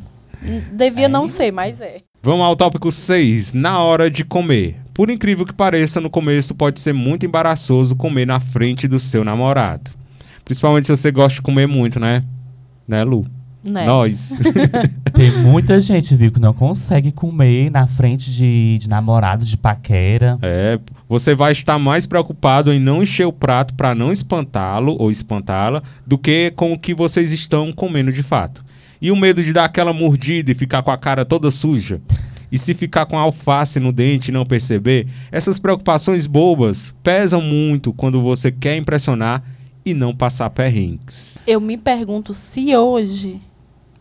Devia 0.73 1.09
não 1.09 1.23
Aí- 1.23 1.29
ser, 1.29 1.53
mas 1.53 1.81
é. 1.81 1.99
Vamos 2.25 2.47
ao 2.47 2.55
tópico 2.55 2.89
6, 2.89 3.53
na 3.53 3.81
hora 3.81 4.09
de 4.09 4.25
comer. 4.25 4.77
Por 4.95 5.11
incrível 5.11 5.45
que 5.45 5.53
pareça, 5.53 6.01
no 6.01 6.09
começo 6.09 6.55
pode 6.55 6.79
ser 6.79 6.93
muito 6.93 7.27
embaraçoso 7.27 7.97
comer 7.97 8.25
na 8.25 8.39
frente 8.39 8.87
do 8.87 9.01
seu 9.01 9.25
namorado. 9.25 9.91
Principalmente 10.45 10.87
se 10.87 10.95
você 10.95 11.11
gosta 11.11 11.35
de 11.35 11.43
comer 11.43 11.67
muito, 11.67 11.99
né? 11.99 12.23
Né, 12.87 13.03
Lu? 13.03 13.27
Né? 13.65 13.85
Nós. 13.87 14.33
Tem 15.13 15.37
muita 15.43 15.81
gente, 15.81 16.15
viu, 16.15 16.31
que 16.31 16.39
não 16.39 16.55
consegue 16.55 17.11
comer 17.11 17.73
na 17.73 17.89
frente 17.89 18.31
de, 18.31 18.79
de 18.79 18.89
namorado, 18.89 19.45
de 19.45 19.57
paquera. 19.57 20.39
É, 20.43 20.79
você 21.09 21.35
vai 21.35 21.51
estar 21.51 21.77
mais 21.77 22.07
preocupado 22.07 22.73
em 22.73 22.79
não 22.79 23.03
encher 23.03 23.27
o 23.27 23.33
prato 23.33 23.75
para 23.75 23.97
não 23.97 24.13
espantá-lo 24.13 24.95
ou 24.97 25.11
espantá-la 25.11 25.83
do 26.07 26.17
que 26.17 26.53
com 26.55 26.73
o 26.73 26.79
que 26.79 26.95
vocês 26.95 27.33
estão 27.33 27.73
comendo 27.73 28.13
de 28.13 28.23
fato. 28.23 28.65
E 29.03 29.11
o 29.11 29.17
medo 29.17 29.43
de 29.43 29.53
dar 29.53 29.65
aquela 29.65 29.93
mordida 29.93 30.53
e 30.53 30.55
ficar 30.55 30.83
com 30.83 30.91
a 30.93 30.97
cara 30.97 31.25
toda 31.25 31.51
suja. 31.51 32.01
E 32.53 32.57
se 32.57 32.73
ficar 32.73 33.05
com 33.07 33.19
a 33.19 33.23
alface 33.23 33.81
no 33.81 33.93
dente 33.93 34.29
e 34.29 34.33
não 34.33 34.47
perceber, 34.47 35.09
essas 35.33 35.59
preocupações 35.59 36.27
bobas 36.27 36.95
pesam 37.03 37.41
muito 37.43 37.93
quando 37.93 38.23
você 38.23 38.53
quer 38.53 38.77
impressionar 38.77 39.43
e 39.85 39.93
não 39.93 40.15
passar 40.15 40.49
perrengues. 40.51 41.37
Eu 41.47 41.61
me 41.61 41.77
pergunto 41.77 42.33
se 42.33 42.77
hoje 42.77 43.41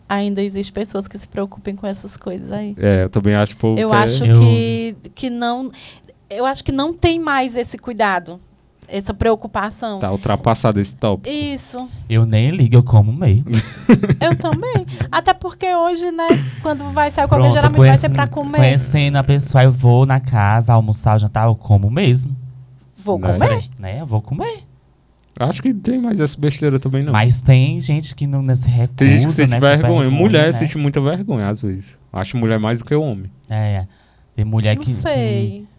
ainda 0.07 0.43
existem 0.43 0.73
pessoas 0.73 1.07
que 1.07 1.17
se 1.17 1.27
preocupem 1.27 1.75
com 1.75 1.87
essas 1.87 2.15
coisas 2.17 2.51
aí. 2.51 2.75
É, 2.77 3.03
eu 3.05 3.09
também 3.09 3.33
acho 3.33 3.55
pouco. 3.57 3.79
Eu 3.79 3.89
que 3.89 3.95
é- 3.95 3.97
acho 3.97 4.23
que, 4.23 4.95
que 5.15 5.29
não. 5.29 5.71
Eu 6.29 6.45
acho 6.45 6.63
que 6.63 6.71
não 6.71 6.93
tem 6.93 7.19
mais 7.19 7.55
esse 7.57 7.77
cuidado, 7.77 8.39
essa 8.91 9.13
preocupação. 9.13 9.99
Tá 9.99 10.11
ultrapassado 10.11 10.79
esse 10.79 10.95
tópico. 10.95 11.29
Isso, 11.33 11.87
Eu 12.09 12.25
nem 12.25 12.51
ligo, 12.51 12.75
eu 12.75 12.83
como 12.83 13.11
meio. 13.13 13.43
eu 14.21 14.35
também. 14.35 14.85
Até 15.11 15.33
porque 15.33 15.73
hoje, 15.73 16.11
né, 16.11 16.27
quando 16.61 16.83
vai 16.91 17.09
sair 17.09 17.27
com 17.27 17.35
alguém, 17.35 17.49
Pronto, 17.51 17.61
geralmente 17.61 17.87
vai 17.87 17.97
ser 17.97 18.09
pra 18.09 18.27
comer. 18.27 18.57
Conhecendo 18.57 19.17
a 19.17 19.23
pessoa, 19.23 19.63
eu 19.63 19.71
vou 19.71 20.05
na 20.05 20.19
casa, 20.19 20.73
almoçar, 20.73 21.19
jantar, 21.19 21.47
eu 21.47 21.55
como 21.55 21.89
mesmo. 21.89 22.35
Vou 22.97 23.17
Né? 23.17 23.31
comer. 23.33 23.69
Né? 23.79 24.01
Eu 24.01 24.05
vou 24.05 24.21
comer. 24.21 24.63
Acho 25.39 25.61
que 25.63 25.73
tem 25.73 25.99
mais 25.99 26.19
essa 26.19 26.39
besteira 26.39 26.77
também, 26.77 27.01
não. 27.03 27.13
Mas 27.13 27.41
tem 27.41 27.79
gente 27.79 28.13
que 28.13 28.27
não 28.27 28.43
se 28.55 28.69
recusa, 28.69 28.93
tem 28.97 29.09
gente 29.09 29.25
que 29.27 29.31
sente 29.31 29.49
né, 29.49 29.55
com 29.55 29.61
vergonha. 29.61 30.09
Mulher 30.09 30.45
né? 30.47 30.51
sente 30.51 30.77
muita 30.77 31.01
vergonha, 31.01 31.47
às 31.49 31.61
vezes. 31.61 31.97
Acho 32.13 32.37
mulher 32.37 32.59
mais 32.59 32.79
do 32.79 32.85
que 32.85 32.93
o 32.93 33.01
homem. 33.01 33.31
É, 33.49 33.87
tem 34.35 34.45
mulher 34.45 34.75
Não 34.75 34.83
que... 34.83 34.93
sei. 34.93 35.65
que- 35.65 35.70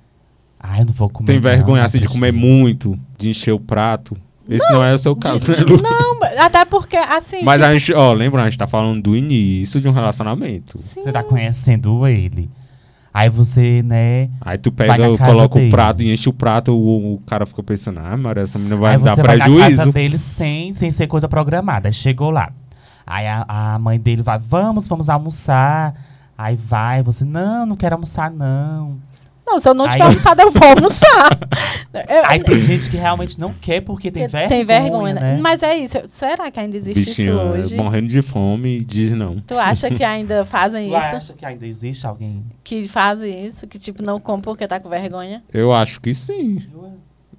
Ai, 0.62 0.82
eu 0.82 0.86
não 0.86 0.92
vou 0.92 1.08
comer 1.08 1.26
Tem 1.26 1.36
não, 1.36 1.42
vergonha, 1.42 1.78
não 1.78 1.84
assim, 1.84 1.98
de 1.98 2.08
comer 2.08 2.32
muito, 2.32 2.98
de 3.18 3.30
encher 3.30 3.52
o 3.52 3.58
prato. 3.58 4.16
Esse 4.48 4.70
não, 4.72 4.82
é 4.82 4.92
o 4.92 4.98
seu 4.98 5.16
caso, 5.16 5.50
né, 5.50 5.56
Lu? 5.58 5.80
Não, 5.80 6.44
até 6.44 6.64
porque, 6.64 6.96
assim. 6.96 7.42
Mas 7.42 7.56
tipo, 7.56 7.66
a 7.66 7.74
gente, 7.74 7.94
ó, 7.94 8.12
lembra, 8.12 8.42
a 8.42 8.44
gente 8.44 8.58
tá 8.58 8.66
falando 8.66 9.02
do 9.02 9.16
início 9.16 9.80
de 9.80 9.88
um 9.88 9.92
relacionamento. 9.92 10.78
sim. 10.78 11.02
Você 11.02 11.12
tá 11.12 11.22
conhecendo 11.22 12.06
ele. 12.06 12.50
Aí 13.14 13.28
você, 13.28 13.82
né... 13.82 14.30
Aí 14.40 14.56
tu 14.56 14.72
pega, 14.72 14.96
coloca 15.18 15.56
dele. 15.56 15.68
o 15.68 15.70
prato 15.70 16.02
e 16.02 16.12
enche 16.12 16.28
o 16.30 16.32
prato, 16.32 16.72
o, 16.72 17.14
o 17.14 17.18
cara 17.26 17.44
fica 17.44 17.62
pensando, 17.62 18.00
ah, 18.00 18.16
Maria, 18.16 18.42
essa 18.42 18.58
menina 18.58 18.76
vai 18.76 18.94
aí 18.96 19.02
dar 19.02 19.14
você 19.14 19.22
vai 19.22 19.36
na 19.36 19.44
prejuízo. 19.44 19.76
casa 19.76 19.92
dele 19.92 20.18
sem, 20.18 20.72
sem 20.72 20.90
ser 20.90 21.06
coisa 21.06 21.28
programada. 21.28 21.88
Aí 21.88 21.92
chegou 21.92 22.30
lá. 22.30 22.50
Aí 23.06 23.26
a, 23.26 23.44
a 23.46 23.78
mãe 23.78 24.00
dele 24.00 24.22
vai, 24.22 24.38
vamos, 24.38 24.88
vamos 24.88 25.10
almoçar. 25.10 25.94
Aí 26.38 26.56
vai, 26.56 27.02
você, 27.02 27.24
não, 27.24 27.66
não 27.66 27.76
quero 27.76 27.96
almoçar, 27.96 28.30
não. 28.30 28.96
Não, 29.44 29.58
se 29.58 29.68
eu 29.68 29.74
não 29.74 29.86
tiver 29.88 30.02
Aí- 30.04 30.08
almoçado, 30.08 30.40
eu 30.40 30.50
vou 30.50 30.68
almoçar. 30.68 31.38
Eu- 32.08 32.24
Aí 32.30 32.42
tem 32.42 32.60
gente 32.60 32.88
que 32.90 32.96
realmente 32.96 33.38
não 33.40 33.52
quer 33.52 33.80
porque 33.80 34.10
tem 34.10 34.26
vergonha. 34.28 34.48
Tem 34.48 34.64
vergonha, 34.64 35.14
né? 35.14 35.20
né? 35.20 35.38
Mas 35.42 35.62
é 35.62 35.76
isso. 35.76 35.98
Será 36.08 36.50
que 36.50 36.58
ainda 36.60 36.76
existe 36.76 37.04
Bichinho 37.06 37.34
isso 37.34 37.40
é, 37.40 37.50
hoje? 37.58 37.76
morrendo 37.76 38.06
de 38.08 38.22
fome 38.22 38.78
e 38.78 38.84
diz 38.84 39.10
não. 39.12 39.40
Tu 39.40 39.58
acha 39.58 39.90
que 39.90 40.04
ainda 40.04 40.44
fazem 40.44 40.84
Tu 40.90 40.96
isso? 40.96 41.16
acha 41.16 41.32
que 41.34 41.44
ainda 41.44 41.66
existe 41.66 42.06
alguém? 42.06 42.44
Que 42.62 42.86
fazem 42.88 43.44
isso? 43.44 43.66
Que 43.66 43.78
tipo, 43.78 44.02
não 44.02 44.20
come 44.20 44.42
porque 44.42 44.66
tá 44.66 44.78
com 44.80 44.88
vergonha? 44.88 45.42
Eu 45.52 45.74
acho 45.74 46.00
que 46.00 46.14
sim. 46.14 46.62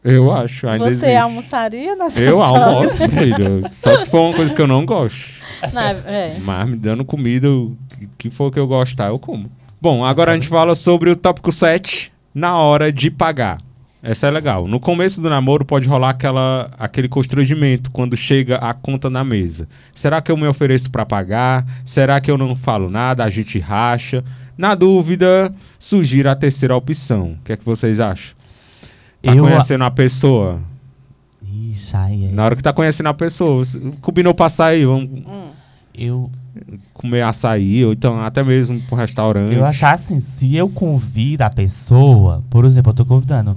Eu 0.03 0.29
acho, 0.33 0.67
ainda 0.67 0.83
Você 0.83 0.91
existe. 0.91 1.15
almoçaria 1.15 1.95
na 1.95 2.09
sua 2.09 2.21
Eu 2.21 2.35
sogra? 2.35 2.65
almoço, 2.65 3.07
filho. 3.09 3.69
Só 3.69 3.95
se 3.95 4.09
for 4.09 4.19
uma 4.27 4.33
coisa 4.35 4.53
que 4.53 4.61
eu 4.61 4.67
não 4.67 4.85
gosto. 4.85 5.41
Não, 5.71 5.81
é. 5.81 6.35
Mas 6.41 6.67
me 6.69 6.75
dando 6.75 7.05
comida, 7.05 7.49
o 7.49 7.77
que- 7.97 8.09
que 8.17 8.29
for 8.29 8.51
que 8.51 8.59
eu 8.59 8.67
gostar, 8.67 9.07
eu 9.07 9.17
como. 9.17 9.49
Bom, 9.83 10.05
agora 10.05 10.31
a 10.31 10.33
gente 10.35 10.47
fala 10.47 10.75
sobre 10.75 11.09
o 11.09 11.15
tópico 11.15 11.51
7, 11.51 12.09
na 12.33 12.55
hora 12.55 12.89
de 12.89 13.11
pagar. 13.11 13.59
Essa 14.01 14.27
é 14.27 14.31
legal. 14.31 14.65
No 14.65 14.79
começo 14.79 15.21
do 15.21 15.29
namoro 15.29 15.65
pode 15.65 15.89
rolar 15.89 16.11
aquela, 16.11 16.71
aquele 16.79 17.09
constrangimento 17.09 17.91
quando 17.91 18.15
chega 18.15 18.55
a 18.59 18.73
conta 18.73 19.09
na 19.09 19.25
mesa. 19.25 19.67
Será 19.93 20.21
que 20.21 20.31
eu 20.31 20.37
me 20.37 20.47
ofereço 20.47 20.89
para 20.89 21.05
pagar? 21.05 21.65
Será 21.83 22.21
que 22.21 22.31
eu 22.31 22.37
não 22.37 22.55
falo 22.55 22.89
nada? 22.89 23.25
A 23.25 23.29
gente 23.29 23.59
racha? 23.59 24.23
Na 24.57 24.73
dúvida, 24.73 25.53
sugiro 25.77 26.29
a 26.29 26.35
terceira 26.37 26.77
opção. 26.77 27.33
O 27.33 27.43
que 27.43 27.51
é 27.51 27.57
que 27.57 27.65
vocês 27.65 27.99
acham? 27.99 28.35
Tá 29.21 29.35
Eu- 29.35 29.43
conhecendo 29.43 29.83
a 29.83 29.91
pessoa? 29.91 30.61
Ixi, 31.45 31.93
aí, 31.97 32.25
é. 32.27 32.31
Na 32.31 32.45
hora 32.45 32.55
que 32.55 32.63
tá 32.63 32.71
conhecendo 32.71 33.09
a 33.09 33.13
pessoa, 33.13 33.61
combinou 33.99 34.33
pra 34.33 34.47
sair, 34.47 34.85
vamos 34.85 35.09
Eu, 35.93 36.29
comer 36.93 37.21
açaí, 37.21 37.85
ou 37.85 37.93
então 37.93 38.19
até 38.19 38.43
mesmo 38.43 38.79
pro 38.81 38.95
restaurante. 38.95 39.55
eu 39.55 39.65
achar 39.65 39.93
assim, 39.93 40.19
se 40.19 40.55
eu 40.55 40.67
convido 40.69 41.43
a 41.43 41.49
pessoa, 41.49 42.43
por 42.49 42.65
exemplo, 42.65 42.91
eu 42.91 42.95
tô 42.95 43.05
convidando, 43.05 43.55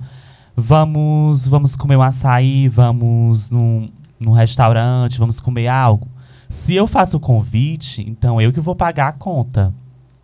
vamos, 0.54 1.46
vamos 1.48 1.74
comer 1.76 1.96
um 1.96 2.02
açaí, 2.02 2.68
vamos 2.68 3.50
num, 3.50 3.88
num 4.20 4.32
restaurante, 4.32 5.18
vamos 5.18 5.40
comer 5.40 5.68
algo. 5.68 6.08
Se 6.48 6.74
eu 6.74 6.86
faço 6.86 7.16
o 7.16 7.20
convite, 7.20 8.04
então 8.08 8.40
eu 8.40 8.52
que 8.52 8.60
vou 8.60 8.76
pagar 8.76 9.08
a 9.08 9.12
conta. 9.12 9.72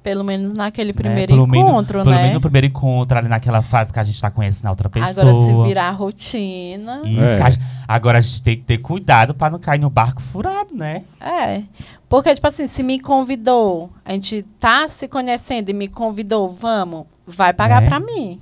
Pelo 0.03 0.25
menos 0.25 0.53
naquele 0.53 0.89
né? 0.91 0.95
primeiro 0.95 1.33
Pelo 1.35 1.47
menos- 1.47 1.69
encontro, 1.71 1.99
Pelo 2.01 2.11
né? 2.11 2.17
menos 2.23 2.35
no 2.35 2.41
primeiro 2.41 2.67
encontro, 2.67 3.17
ali 3.19 3.29
naquela 3.29 3.63
fase 3.63 3.93
que 3.93 4.01
a 4.01 4.03
gente 4.03 4.21
tá 4.21 4.31
conhecendo 4.31 4.67
a 4.67 4.71
outra 4.71 4.89
pessoa. 4.89 5.11
Agora, 5.31 5.35
se 5.47 5.69
virar 5.69 5.91
rotina. 5.93 7.03
Isso, 7.05 7.21
É. 7.21 7.37
que 7.37 7.43
a 7.43 7.49
gente- 7.51 7.65
agora 7.87 8.19
a 8.19 8.21
gente 8.21 8.43
tem 8.43 8.57
que 8.57 8.63
ter 8.65 8.79
cuidado 8.79 9.33
pra 9.35 9.49
não 9.51 9.59
cair 9.61 9.79
no 9.79 9.89
barco 9.89 10.21
furado, 10.21 10.75
né? 10.75 11.03
É. 11.21 11.63
Porque, 12.09 12.35
tipo 12.35 12.47
assim, 12.47 12.67
se 12.67 12.83
me 12.83 12.99
convidou, 12.99 13.91
a 14.05 14.13
gente 14.13 14.43
tá 14.59 14.89
se 14.89 15.07
conhecendo 15.07 15.71
e 15.71 15.73
me 15.73 15.87
convidou, 15.89 16.49
vamos, 16.49 17.07
vai 17.27 17.53
pagar 17.53 17.83
É. 17.85 17.87
pra 17.87 18.01
mim. 18.01 18.41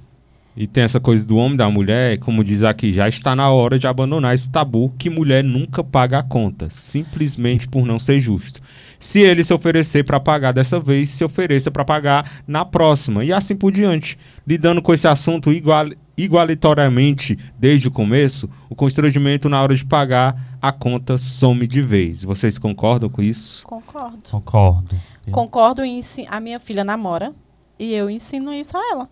E 0.57 0.67
tem 0.67 0.83
essa 0.83 0.99
coisa 0.99 1.27
do 1.27 1.37
homem 1.37 1.55
e 1.55 1.59
da 1.59 1.71
mulher, 1.71 2.19
como 2.19 2.43
diz 2.43 2.65
aqui, 2.65 2.93
já 2.93 3.09
está 3.09 3.37
na 3.37 3.51
hora 3.51 3.79
de 3.79 3.87
abandonar 3.87 4.35
esse 4.35 4.51
tabu 4.51 4.93
que 4.99 5.09
mulher 5.09 5.45
nunca 5.45 5.85
paga 5.85 6.19
a 6.19 6.23
conta, 6.23 6.69
simplesmente 6.71 7.69
por 7.69 7.87
não 7.87 7.99
ser 7.99 8.19
justo. 8.21 8.61
Se 9.01 9.21
ele 9.21 9.43
se 9.43 9.55
oferecer 9.55 10.05
para 10.05 10.21
pagar 10.21 10.53
dessa 10.53 10.79
vez, 10.79 11.09
se 11.09 11.25
ofereça 11.25 11.71
para 11.71 11.87
pagar 11.87 12.43
na 12.47 12.67
próxima 12.67 13.25
e 13.25 13.33
assim 13.33 13.57
por 13.57 13.73
diante. 13.73 14.19
Lidando 14.47 14.83
com 14.83 14.93
esse 14.93 15.09
assunto 15.09 15.51
igual, 15.51 15.87
igualitoriamente 16.19 17.39
desde 17.59 17.89
o 17.89 17.91
começo, 17.91 18.51
o 18.69 18.75
constrangimento 18.75 19.49
na 19.49 19.63
hora 19.63 19.75
de 19.75 19.87
pagar 19.87 20.59
a 20.61 20.71
conta 20.71 21.17
some 21.17 21.67
de 21.67 21.81
vez. 21.81 22.23
Vocês 22.23 22.59
concordam 22.59 23.09
com 23.09 23.23
isso? 23.23 23.65
Concordo. 23.67 24.19
Concordo. 24.31 24.97
Concordo 25.33 25.83
em 25.83 26.01
a 26.29 26.39
minha 26.39 26.61
filha 26.61 26.85
namora 26.85 27.33
e 27.79 27.95
eu 27.95 28.11
ensino 28.11 28.53
isso 28.53 28.77
a 28.77 28.81
ela. 28.93 29.09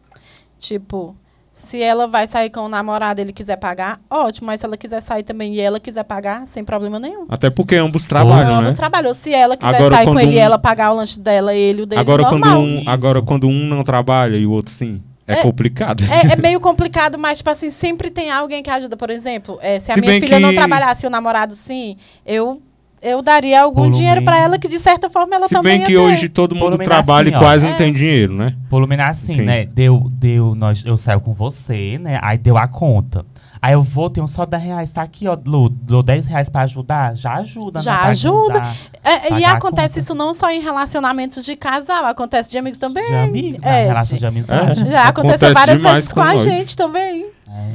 Tipo, 0.59 1.17
se 1.59 1.83
ela 1.83 2.07
vai 2.07 2.27
sair 2.27 2.51
com 2.51 2.61
o 2.61 2.69
namorado 2.69 3.21
e 3.21 3.23
ele 3.25 3.33
quiser 3.33 3.57
pagar, 3.57 4.01
ótimo, 4.09 4.47
mas 4.47 4.61
se 4.61 4.67
ela 4.67 4.77
quiser 4.77 5.01
sair 5.01 5.25
também 5.25 5.55
e 5.55 5.61
ela 5.61 5.81
quiser 5.81 6.05
pagar, 6.05 6.47
sem 6.47 6.65
problema 6.65 7.01
nenhum. 7.01 7.27
Até 7.29 7.51
porque 7.51 7.75
ambos 7.75 8.07
trabalham, 8.07 8.59
Ambos 8.61 8.75
né? 8.75 8.77
trabalham. 8.77 9.13
Se 9.13 9.35
ela 9.35 9.57
quiser 9.57 9.75
Agora, 9.77 9.97
sair 9.97 10.05
com 10.07 10.13
quando 10.13 10.21
ele 10.23 10.37
e 10.37 10.39
um- 10.39 10.43
ela 10.43 10.59
pagar 10.59 10.93
o 10.93 10.95
lanche 10.95 11.19
dela 11.19 11.53
e 11.55 11.59
ele 11.59 11.83
o 11.83 11.87
dele, 11.87 12.01
Agora 12.01 12.23
quando, 12.25 12.45
normal. 12.45 12.61
um, 12.61 12.79
Isso. 12.81 12.89
agora, 12.91 13.21
quando 13.23 13.49
um 13.49 13.65
não 13.67 13.83
trabalha 13.83 14.37
e 14.37 14.47
o 14.47 14.53
outro 14.53 14.73
sim, 14.73 15.03
é, 15.27 15.33
É- 15.35 15.43
complicado. 15.43 16.05
É, 16.05 16.33
é 16.33 16.37
meio 16.41 16.61
complicado, 16.61 17.19
mas, 17.19 17.39
tipo 17.39 17.51
assim, 17.51 17.71
sempre 17.71 18.09
tem 18.11 18.31
alguém 18.31 18.63
que 18.63 18.71
ajuda. 18.71 18.97
Por 18.97 19.11
exemplo, 19.11 19.59
é, 19.61 19.81
se 19.81 19.91
a 19.91 19.95
Se 19.97 20.01
minha 20.01 20.13
bem 20.13 20.21
filha 20.21 20.37
que- 20.37 20.43
não 20.43 20.55
trabalhasse 20.55 21.05
e 21.05 21.09
o 21.09 21.11
namorado 21.11 21.55
sim, 21.55 21.97
eu, 22.25 22.63
eu 23.03 23.23
daria 23.23 23.63
algum 23.63 23.91
dinheiro 23.91 24.23
pra 24.23 24.35
menos. 24.35 24.47
ela 24.49 24.59
que, 24.59 24.69
de 24.69 24.79
certa 24.79 25.09
forma, 25.11 25.37
ela 25.37 25.47
Se 25.49 25.55
também 25.55 25.79
bem 25.79 25.87
que 25.87 25.93
ia 25.93 25.99
ter. 25.99 26.05
hoje 26.05 26.29
todo 26.29 26.55
mundo 26.55 26.73
menos 26.79 26.85
trabalha 26.87 27.29
assim, 27.29 27.35
e 27.35 27.37
ó. 27.37 27.39
quase 27.41 27.67
É. 27.67 27.71
não 27.71 27.77
tem 27.77 27.93
dinheiro, 27.93 28.35
né? 28.35 28.55
Pelo 28.69 28.87
menos 28.87 29.05
assim, 29.07 29.33
Entendi. 29.33 29.47
né? 29.47 29.65
Deu, 29.67 30.07
deu, 30.11 30.55
nós, 30.55 30.85
eu 30.85 30.97
saio 30.97 31.21
com 31.21 31.33
você, 31.33 31.99
né? 31.99 32.19
Aí 32.23 32.37
deu 32.39 32.57
a 32.57 32.67
conta. 32.69 33.25
Aí 33.61 33.73
eu 33.75 33.83
vou, 33.83 34.09
tenho 34.09 34.27
só 34.29 34.45
10 34.47 34.63
reais, 34.63 34.93
tá 34.93 35.03
aqui, 35.03 35.27
ó, 35.29 35.37
Lu, 35.45 35.69
dou 35.69 36.03
10 36.03 36.27
reais 36.27 36.49
pra 36.49 36.63
ajudar? 36.63 37.15
Já 37.17 37.35
ajuda, 37.35 37.81
Já 37.81 37.93
né? 38.05 38.09
Ajuda. 38.11 38.61
ajudar. 38.61 38.77
É, 39.05 39.39
e 39.39 39.45
acontece 39.45 39.95
conta. 39.95 40.01
isso 40.01 40.15
não 40.15 40.33
só 40.35 40.51
em 40.51 40.61
relacionamentos 40.61 41.45
de 41.45 41.57
casal, 41.57 42.05
acontece 42.07 42.51
de 42.51 42.59
amigos 42.59 42.79
também. 42.79 43.05
De 43.07 43.15
amigos, 43.15 43.63
É, 43.63 43.67
né? 43.71 43.87
Relação 43.87 44.15
de- 44.17 44.21
de 44.21 44.27
amizade. 44.27 44.83
É. 44.83 44.91
Já 44.91 45.03
aconteceu 45.09 45.49
Acontece 45.49 45.55
várias 45.55 45.83
vezes 45.83 46.09
com 46.09 46.15
com 46.15 46.21
a 46.21 46.35
nós. 46.35 46.45
gente 46.45 46.77
também. 46.77 47.27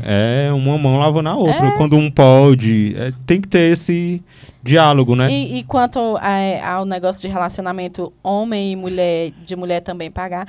É 0.06 0.50
uma 0.54 0.78
mão 0.78 1.00
lavando 1.00 1.30
a 1.30 1.36
outra. 1.36 1.72
Quando 1.78 1.96
um 1.96 2.10
pode, 2.12 2.96
é, 2.98 3.12
tem 3.26 3.42
que 3.42 3.48
ter 3.48 3.72
esse 3.72 4.24
diálogo, 4.62 5.16
né? 5.16 5.30
E, 5.30 5.60
e 5.60 5.64
quanto 5.64 6.18
a- 6.22 6.74
ao 6.76 6.86
negócio 6.86 7.22
de 7.22 7.28
relacionamento 7.28 8.14
homem 8.24 8.72
e 8.74 8.76
mulher, 8.76 9.32
de 9.42 9.56
mulher 9.56 9.82
também 9.82 10.12
pagar, 10.12 10.48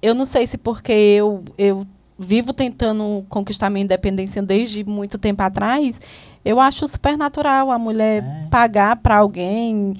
eu 0.00 0.14
não 0.14 0.24
sei 0.24 0.46
se 0.46 0.56
porque 0.58 0.92
eu, 0.92 1.42
eu 1.58 1.86
vivo 2.22 2.52
tentando 2.52 3.24
conquistar 3.28 3.68
minha 3.68 3.84
independência 3.84 4.40
desde 4.42 4.82
muito 4.84 5.18
tempo 5.18 5.42
atrás, 5.42 6.00
eu 6.44 6.58
acho 6.58 6.88
super 6.88 7.18
natural 7.18 7.70
a 7.70 7.78
mulher 7.78 8.22
É. 8.22 8.46
pagar 8.50 8.96
para 8.96 9.16
alguém, 9.18 9.92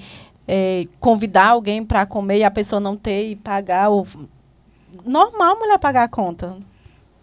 é, 0.47 0.87
convidar 0.99 1.49
alguém 1.49 1.83
para 1.85 2.05
comer 2.05 2.37
e 2.39 2.43
a 2.43 2.49
pessoa 2.51 2.79
não 2.79 2.95
ter 2.95 3.29
e 3.31 3.35
pagar. 3.35 3.89
Ou... 3.89 4.07
Normal 5.05 5.55
a 5.55 5.59
mulher 5.59 5.77
pagar 5.79 6.03
a 6.03 6.07
conta. 6.07 6.55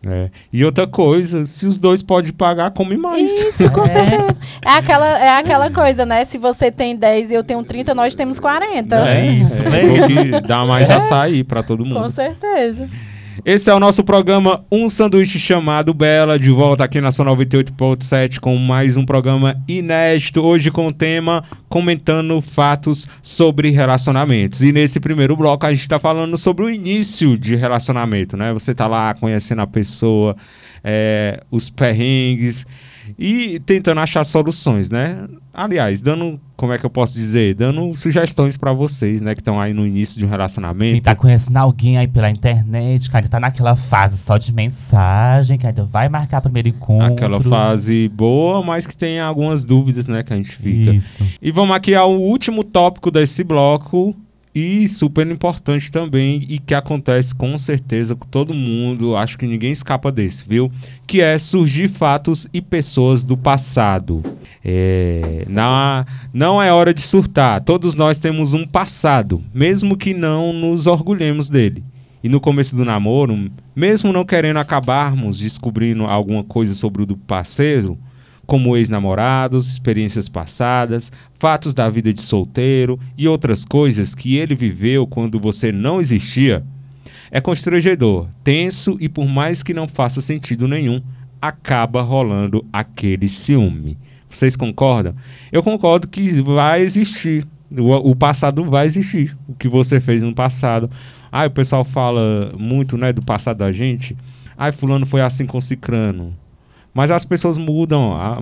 É. 0.06 0.30
E 0.50 0.64
outra 0.64 0.86
coisa, 0.86 1.44
se 1.44 1.66
os 1.66 1.78
dois 1.78 2.02
podem 2.02 2.32
pagar, 2.32 2.70
come 2.70 2.96
mais. 2.96 3.30
Isso, 3.30 3.70
com 3.70 3.82
É. 3.84 3.86
certeza. 3.86 4.40
É 4.64 4.70
aquela, 4.70 5.18
é 5.18 5.28
aquela 5.36 5.70
coisa, 5.70 6.06
né? 6.06 6.24
Se 6.24 6.38
você 6.38 6.70
tem 6.72 6.96
10 6.96 7.30
e 7.30 7.34
eu 7.34 7.44
tenho 7.44 7.62
30, 7.62 7.94
nós 7.94 8.14
temos 8.14 8.40
40. 8.40 8.96
É 8.96 9.26
isso 9.26 9.62
é, 9.62 9.66
porque 9.66 10.40
dá 10.40 10.64
mais 10.64 10.88
açaí 10.88 11.44
pra 11.44 11.62
todo 11.62 11.84
Com 11.84 11.90
mundo. 11.90 12.08
certeza. 12.08 12.88
Esse 13.44 13.70
é 13.70 13.74
o 13.74 13.80
nosso 13.80 14.04
programa 14.04 14.64
Um 14.70 14.88
Sanduíche 14.88 15.38
Chamado 15.38 15.94
Bela, 15.94 16.38
de 16.38 16.50
volta 16.50 16.84
aqui 16.84 17.00
na 17.00 17.10
Sua 17.10 17.24
98.7 17.24 18.38
com 18.38 18.54
mais 18.56 18.96
um 18.96 19.04
programa 19.04 19.56
inédito, 19.66 20.42
hoje 20.42 20.70
com 20.70 20.86
o 20.86 20.92
tema 20.92 21.42
comentando 21.68 22.40
fatos 22.42 23.08
sobre 23.22 23.70
relacionamentos. 23.70 24.62
E 24.62 24.72
nesse 24.72 25.00
primeiro 25.00 25.36
bloco 25.36 25.64
a 25.64 25.72
gente 25.72 25.88
tá 25.88 25.98
falando 25.98 26.36
sobre 26.36 26.64
o 26.64 26.70
início 26.70 27.38
de 27.38 27.56
relacionamento, 27.56 28.36
né? 28.36 28.52
Você 28.52 28.74
tá 28.74 28.86
lá 28.86 29.14
conhecendo 29.14 29.62
a 29.62 29.66
pessoa, 29.66 30.36
é, 30.84 31.42
os 31.50 31.70
perrengues 31.70 32.66
e 33.18 33.60
tentando 33.60 34.00
achar 34.00 34.24
soluções, 34.24 34.90
né? 34.90 35.26
Aliás, 35.60 36.00
dando, 36.00 36.40
como 36.56 36.72
é 36.72 36.78
que 36.78 36.86
eu 36.86 36.90
posso 36.90 37.12
dizer? 37.14 37.54
Dando 37.54 37.94
sugestões 37.94 38.56
pra 38.56 38.72
vocês, 38.72 39.20
né, 39.20 39.34
que 39.34 39.42
estão 39.42 39.60
aí 39.60 39.74
no 39.74 39.86
início 39.86 40.18
de 40.18 40.24
um 40.24 40.28
relacionamento. 40.28 40.92
Quem 40.92 41.02
tá 41.02 41.14
conhecendo 41.14 41.58
alguém 41.58 41.98
aí 41.98 42.08
pela 42.08 42.30
internet, 42.30 43.10
que 43.10 43.14
ainda 43.14 43.28
tá 43.28 43.38
naquela 43.38 43.76
fase 43.76 44.16
só 44.16 44.38
de 44.38 44.52
mensagem, 44.54 45.58
que 45.58 45.66
ainda 45.66 45.84
vai 45.84 46.08
marcar 46.08 46.40
primeiro 46.40 46.68
encontro. 46.68 47.12
Aquela 47.12 47.38
fase 47.42 48.08
boa, 48.08 48.62
mas 48.62 48.86
que 48.86 48.96
tem 48.96 49.20
algumas 49.20 49.66
dúvidas, 49.66 50.08
né, 50.08 50.22
que 50.22 50.32
a 50.32 50.36
gente 50.36 50.56
fica. 50.56 50.92
Isso. 50.92 51.22
E 51.42 51.52
vamos 51.52 51.76
aqui 51.76 51.94
ao 51.94 52.10
último 52.10 52.64
tópico 52.64 53.10
desse 53.10 53.44
bloco, 53.44 54.16
E 54.52 54.88
super 54.88 55.24
importante 55.28 55.92
também, 55.92 56.44
e 56.48 56.58
que 56.58 56.74
acontece 56.74 57.32
com 57.32 57.56
certeza 57.56 58.16
com 58.16 58.26
todo 58.26 58.52
mundo, 58.52 59.16
acho 59.16 59.38
que 59.38 59.46
ninguém 59.46 59.70
escapa 59.70 60.10
desse, 60.10 60.44
viu? 60.46 60.72
Que 61.06 61.20
é 61.20 61.38
surgir 61.38 61.88
fatos 61.88 62.48
e 62.52 62.60
pessoas 62.60 63.22
do 63.22 63.36
passado. 63.36 64.22
É, 64.64 65.44
na, 65.48 66.04
não 66.32 66.60
é 66.60 66.72
hora 66.72 66.92
de 66.92 67.00
surtar, 67.00 67.60
todos 67.60 67.94
nós 67.94 68.18
temos 68.18 68.52
um 68.52 68.66
passado, 68.66 69.40
mesmo 69.54 69.96
que 69.96 70.12
não 70.12 70.52
nos 70.52 70.88
orgulhemos 70.88 71.48
dele. 71.48 71.84
E 72.22 72.28
no 72.28 72.40
começo 72.40 72.76
do 72.76 72.84
namoro, 72.84 73.50
mesmo 73.74 74.12
não 74.12 74.24
querendo 74.24 74.58
acabarmos 74.58 75.38
descobrindo 75.38 76.04
alguma 76.04 76.42
coisa 76.42 76.74
sobre 76.74 77.02
o 77.02 77.06
do 77.06 77.16
parceiro, 77.16 77.96
como 78.50 78.76
ex-namorados, 78.76 79.68
experiências 79.68 80.28
passadas, 80.28 81.12
fatos 81.38 81.72
da 81.72 81.88
vida 81.88 82.12
de 82.12 82.20
solteiro 82.20 82.98
e 83.16 83.28
outras 83.28 83.64
coisas 83.64 84.12
que 84.12 84.34
ele 84.34 84.56
viveu 84.56 85.06
quando 85.06 85.38
você 85.38 85.70
não 85.70 86.00
existia, 86.00 86.64
é 87.30 87.40
constrangedor, 87.40 88.26
tenso 88.42 88.96
e 88.98 89.08
por 89.08 89.28
mais 89.28 89.62
que 89.62 89.72
não 89.72 89.86
faça 89.86 90.20
sentido 90.20 90.66
nenhum, 90.66 91.00
acaba 91.40 92.02
rolando 92.02 92.66
aquele 92.72 93.28
ciúme. 93.28 93.96
Vocês 94.28 94.56
concordam? 94.56 95.14
Eu 95.52 95.62
concordo 95.62 96.08
que 96.08 96.42
vai 96.42 96.82
existir. 96.82 97.46
O, 97.70 98.16
passado 98.16 98.64
vai 98.64 98.84
existir. 98.84 99.36
O 99.46 99.54
que 99.54 99.68
você 99.68 100.00
fez 100.00 100.24
no 100.24 100.34
passado. 100.34 100.90
Ah, 101.30 101.46
o 101.46 101.50
pessoal 101.52 101.84
fala 101.84 102.52
muito 102.58 102.98
né, 102.98 103.12
do 103.12 103.22
passado 103.22 103.58
da 103.58 103.70
gente. 103.70 104.16
Ah, 104.58 104.72
fulano 104.72 105.06
foi 105.06 105.20
assim 105.20 105.46
com 105.46 105.60
cicrano. 105.60 106.34
Mas 106.92 107.10
as 107.10 107.24
pessoas 107.24 107.56
mudam 107.56 108.12
a, 108.14 108.40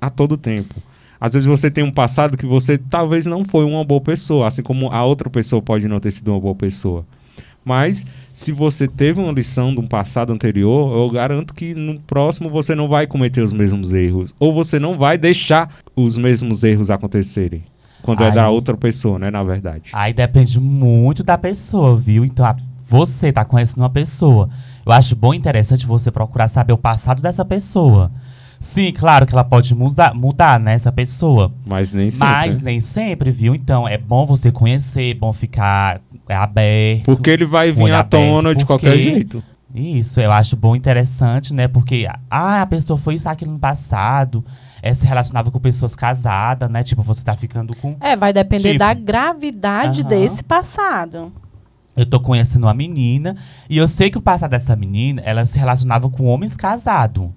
a 0.00 0.10
todo 0.10 0.36
tempo. 0.36 0.74
Às 1.20 1.34
vezes 1.34 1.46
você 1.46 1.70
tem 1.70 1.84
um 1.84 1.90
passado 1.90 2.36
que 2.36 2.46
você 2.46 2.78
talvez 2.78 3.26
não 3.26 3.44
foi 3.44 3.64
uma 3.64 3.84
boa 3.84 4.00
pessoa, 4.00 4.48
assim 4.48 4.62
como 4.62 4.88
a 4.90 5.04
outra 5.04 5.28
pessoa 5.28 5.60
pode 5.60 5.86
não 5.86 6.00
ter 6.00 6.10
sido 6.10 6.28
uma 6.30 6.40
boa 6.40 6.54
pessoa. 6.54 7.04
Mas 7.62 8.06
se 8.32 8.52
você 8.52 8.88
teve 8.88 9.20
uma 9.20 9.32
lição 9.32 9.74
de 9.74 9.80
um 9.80 9.86
passado 9.86 10.32
anterior, 10.32 10.96
eu 10.96 11.10
garanto 11.10 11.52
que 11.54 11.74
no 11.74 12.00
próximo 12.00 12.48
você 12.48 12.74
não 12.74 12.88
vai 12.88 13.06
cometer 13.06 13.42
os 13.42 13.52
mesmos 13.52 13.92
erros. 13.92 14.34
Ou 14.38 14.54
você 14.54 14.78
não 14.78 14.96
vai 14.96 15.18
deixar 15.18 15.70
os 15.94 16.16
mesmos 16.16 16.64
erros 16.64 16.88
acontecerem. 16.88 17.62
Quando 18.02 18.22
é 18.22 18.28
Ai. 18.28 18.32
da 18.32 18.48
outra 18.48 18.74
pessoa, 18.78 19.18
né? 19.18 19.30
Na 19.30 19.42
verdade. 19.44 19.90
Aí 19.92 20.14
depende 20.14 20.58
muito 20.58 21.22
da 21.22 21.36
pessoa, 21.36 21.94
viu? 21.94 22.24
Então, 22.24 22.46
a- 22.46 22.56
você 22.90 23.30
tá 23.30 23.44
conhecendo 23.44 23.82
uma 23.82 23.90
pessoa. 23.90 24.50
Eu 24.84 24.90
acho 24.90 25.14
bom 25.14 25.32
e 25.32 25.36
interessante 25.36 25.86
você 25.86 26.10
procurar 26.10 26.48
saber 26.48 26.72
o 26.72 26.78
passado 26.78 27.22
dessa 27.22 27.44
pessoa. 27.44 28.10
Sim, 28.58 28.92
claro 28.92 29.26
que 29.26 29.32
ela 29.32 29.44
pode 29.44 29.74
mudar, 29.74 30.12
mudar 30.12 30.58
né, 30.58 30.74
essa 30.74 30.90
pessoa. 30.90 31.52
Mas 31.64 31.92
nem 31.92 32.10
sempre. 32.10 32.28
Mas 32.28 32.58
né? 32.58 32.64
nem 32.64 32.80
sempre, 32.80 33.30
viu? 33.30 33.54
Então, 33.54 33.86
é 33.86 33.96
bom 33.96 34.26
você 34.26 34.50
conhecer, 34.50 35.12
é 35.12 35.14
bom 35.14 35.32
ficar 35.32 36.00
é, 36.28 36.34
aberto. 36.34 37.04
Porque 37.04 37.30
ele 37.30 37.46
vai 37.46 37.70
vir 37.70 37.92
à 37.92 38.02
tona 38.02 38.54
de 38.54 38.66
qualquer 38.66 38.98
jeito. 38.98 39.42
Isso, 39.72 40.20
eu 40.20 40.32
acho 40.32 40.56
bom 40.56 40.74
e 40.74 40.78
interessante, 40.78 41.54
né? 41.54 41.68
Porque, 41.68 42.08
ah, 42.28 42.60
a 42.60 42.66
pessoa 42.66 42.98
foi 42.98 43.14
isso, 43.14 43.28
aquilo 43.28 43.52
no 43.52 43.58
passado. 43.58 44.44
É, 44.82 44.92
se 44.92 45.06
relacionava 45.06 45.50
com 45.50 45.60
pessoas 45.60 45.94
casadas, 45.94 46.68
né? 46.68 46.82
Tipo, 46.82 47.02
você 47.02 47.24
tá 47.24 47.36
ficando 47.36 47.76
com. 47.76 47.96
É, 48.00 48.16
vai 48.16 48.32
depender 48.32 48.72
Tipo. 48.72 48.78
da 48.80 48.92
gravidade 48.94 50.02
desse 50.02 50.42
passado. 50.42 51.32
Eu 52.00 52.06
tô 52.06 52.18
conhecendo 52.18 52.64
uma 52.64 52.72
menina 52.72 53.36
e 53.68 53.76
eu 53.76 53.86
sei 53.86 54.08
que 54.08 54.16
o 54.16 54.22
passado 54.22 54.52
dessa 54.52 54.74
menina, 54.74 55.20
ela 55.22 55.44
se 55.44 55.58
relacionava 55.58 56.08
com 56.08 56.24
homens 56.24 56.56
casados. 56.56 57.28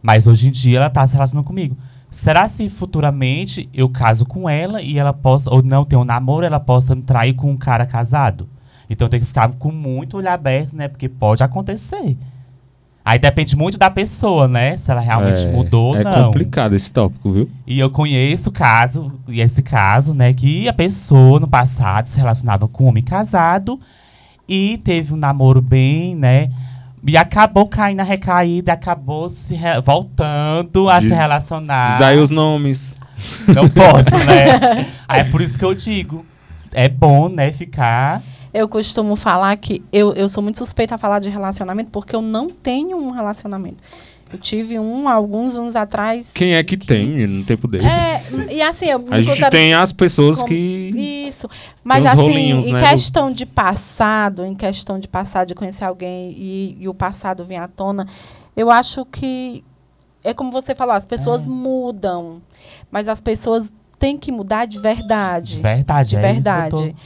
Mas 0.00 0.28
hoje 0.28 0.46
em 0.46 0.52
dia 0.52 0.78
ela 0.78 0.88
tá 0.88 1.04
se 1.04 1.14
relacionando 1.14 1.44
comigo. 1.44 1.76
Será 2.12 2.46
se 2.46 2.68
futuramente 2.68 3.68
eu 3.74 3.88
caso 3.88 4.24
com 4.24 4.48
ela 4.48 4.80
e 4.80 4.98
ela 4.98 5.12
possa, 5.12 5.52
ou 5.52 5.64
não 5.64 5.84
tem 5.84 5.98
um 5.98 6.04
namoro, 6.04 6.46
ela 6.46 6.60
possa 6.60 6.94
me 6.94 7.02
trair 7.02 7.34
com 7.34 7.50
um 7.50 7.56
cara 7.56 7.84
casado? 7.86 8.48
Então 8.88 9.08
tem 9.08 9.18
que 9.18 9.26
ficar 9.26 9.48
com 9.54 9.72
muito 9.72 10.16
olho 10.16 10.30
aberto, 10.30 10.76
né? 10.76 10.86
Porque 10.86 11.08
pode 11.08 11.42
acontecer. 11.42 12.16
Aí 13.04 13.18
depende 13.18 13.56
muito 13.56 13.76
da 13.76 13.90
pessoa, 13.90 14.46
né? 14.46 14.76
Se 14.76 14.92
ela 14.92 15.00
realmente 15.00 15.44
é, 15.44 15.50
mudou 15.50 15.86
ou 15.86 15.96
é 15.96 16.04
não. 16.04 16.26
complicado 16.26 16.76
esse 16.76 16.92
tópico, 16.92 17.32
viu? 17.32 17.50
E 17.66 17.80
eu 17.80 17.90
conheço 17.90 18.52
caso, 18.52 19.12
e 19.26 19.40
esse 19.40 19.60
caso, 19.60 20.14
né, 20.14 20.32
que 20.32 20.68
a 20.68 20.72
pessoa 20.72 21.40
no 21.40 21.48
passado 21.48 22.06
se 22.06 22.20
relacionava 22.20 22.68
com 22.68 22.84
um 22.84 22.86
homem 22.86 23.02
casado 23.02 23.80
e 24.48 24.78
teve 24.78 25.14
um 25.14 25.16
namoro 25.16 25.60
bem, 25.62 26.14
né? 26.14 26.50
E 27.06 27.16
acabou 27.16 27.66
caindo 27.68 27.98
na 27.98 28.02
recaída, 28.02 28.72
acabou 28.72 29.28
se 29.28 29.54
re- 29.54 29.80
voltando 29.80 30.88
a 30.88 30.98
Diz- 31.00 31.08
se 31.10 31.14
relacionar. 31.14 31.86
Diz 31.92 32.00
aí 32.00 32.18
os 32.18 32.30
nomes. 32.30 32.96
Não 33.48 33.68
posso, 33.68 34.10
né? 34.26 34.86
Aí 35.06 35.20
é 35.20 35.24
por 35.24 35.40
isso 35.40 35.56
que 35.58 35.64
eu 35.64 35.72
digo. 35.74 36.24
É 36.72 36.88
bom, 36.88 37.28
né, 37.28 37.52
ficar. 37.52 38.20
Eu 38.52 38.68
costumo 38.68 39.14
falar 39.16 39.56
que 39.56 39.84
eu, 39.92 40.12
eu 40.14 40.28
sou 40.28 40.42
muito 40.42 40.58
suspeita 40.58 40.96
a 40.96 40.98
falar 40.98 41.20
de 41.20 41.28
relacionamento 41.30 41.90
porque 41.90 42.14
eu 42.16 42.20
não 42.22 42.48
tenho 42.50 42.96
um 42.96 43.10
relacionamento. 43.10 43.76
Eu 44.32 44.38
tive 44.38 44.78
um 44.78 45.08
alguns 45.08 45.54
anos 45.54 45.76
atrás. 45.76 46.30
Quem 46.34 46.54
é 46.54 46.64
que 46.64 46.76
tem 46.76 47.26
no 47.26 47.44
tempo 47.44 47.68
desse? 47.68 48.40
É, 48.40 48.54
e 48.54 48.62
assim, 48.62 48.86
eu 48.86 49.04
A 49.10 49.20
gente 49.20 49.48
tem 49.50 49.74
as 49.74 49.92
pessoas 49.92 50.36
como- 50.36 50.48
que. 50.48 51.24
Isso. 51.28 51.48
Mas 51.84 52.04
assim, 52.06 52.16
rolinhos, 52.20 52.66
em 52.66 52.72
né, 52.72 52.88
questão 52.90 53.30
de 53.30 53.46
passado, 53.46 54.44
em 54.44 54.54
questão 54.54 54.98
de 54.98 55.06
passado, 55.06 55.48
de 55.48 55.54
conhecer 55.54 55.84
alguém 55.84 56.32
e, 56.36 56.76
e 56.80 56.88
o 56.88 56.94
passado 56.94 57.44
vir 57.44 57.56
à 57.58 57.68
tona, 57.68 58.06
eu 58.56 58.70
acho 58.70 59.04
que 59.04 59.62
é 60.24 60.32
como 60.34 60.50
você 60.50 60.74
falou, 60.74 60.94
as 60.94 61.06
pessoas 61.06 61.46
mudam. 61.46 62.40
Mas 62.90 63.08
as 63.08 63.20
pessoas 63.20 63.72
têm 63.98 64.16
que 64.18 64.32
mudar 64.32 64.64
de 64.66 64.78
verdade. 64.80 65.56
De 65.56 65.62
verdade, 65.62 66.08
de 66.10 66.16
é 66.16 66.32
isso 66.32 66.42
que 66.42 66.48
eu 66.48 66.70
tô- 66.70 66.76
verdade. 66.78 66.96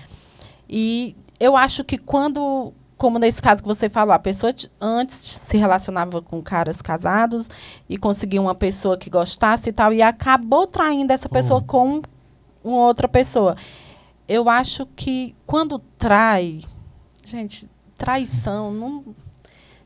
E 0.70 1.16
eu 1.40 1.56
acho 1.56 1.84
que 1.84 1.98
quando, 1.98 2.72
como 2.98 3.18
nesse 3.18 3.40
caso 3.40 3.62
que 3.62 3.68
você 3.68 3.88
falou, 3.88 4.12
a 4.12 4.18
pessoa 4.18 4.52
antes 4.80 5.16
se 5.16 5.56
relacionava 5.56 6.20
com 6.20 6.42
caras 6.42 6.82
casados 6.82 7.48
e 7.88 7.96
conseguia 7.96 8.42
uma 8.42 8.56
pessoa 8.56 8.98
que 8.98 9.08
gostasse 9.08 9.70
e 9.70 9.72
tal, 9.72 9.92
e 9.94 10.02
acabou 10.02 10.66
traindo 10.66 11.12
essa 11.12 11.28
pessoa 11.28 11.62
com 11.62 12.02
uma 12.62 12.86
outra 12.86 13.06
pessoa. 13.06 13.56
Eu 14.28 14.48
acho 14.50 14.84
que 14.96 15.34
quando 15.46 15.78
trai, 15.96 16.60
gente, 17.24 17.68
traição, 17.96 18.72
não. 18.72 19.04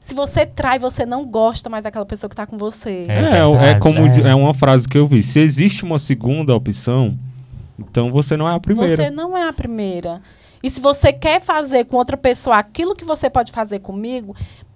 Se 0.00 0.14
você 0.14 0.44
trai, 0.44 0.78
você 0.78 1.06
não 1.06 1.24
gosta 1.24 1.68
mais 1.70 1.84
daquela 1.84 2.06
pessoa 2.06 2.28
que 2.28 2.34
está 2.34 2.46
com 2.46 2.58
você. 2.58 3.06
É 3.08 3.20
É, 3.20 3.38
é, 3.38 3.74
verdade, 3.74 3.80
como 3.80 3.98
é. 3.98 4.30
é 4.30 4.34
uma 4.34 4.54
frase 4.54 4.88
que 4.88 4.98
eu 4.98 5.06
vi. 5.06 5.22
Se 5.22 5.38
existe 5.38 5.84
uma 5.84 5.98
segunda 5.98 6.56
opção, 6.56 7.16
então 7.78 8.10
você 8.10 8.36
não 8.36 8.48
é 8.48 8.54
a 8.54 8.58
primeira. 8.58 8.96
Você 8.96 9.10
não 9.10 9.36
é 9.36 9.46
a 9.46 9.52
primeira. 9.52 10.22
E 10.62 10.70
se 10.70 10.80
você 10.80 11.12
quer 11.12 11.40
fazer 11.40 11.84
com 11.84 11.96
outra 11.96 12.16
pessoa 12.16 12.56
aquilo 12.56 12.94
que 12.94 13.04
você 13.04 13.28
pode 13.28 13.50
fazer 13.52 13.80
comigo, 13.80 14.34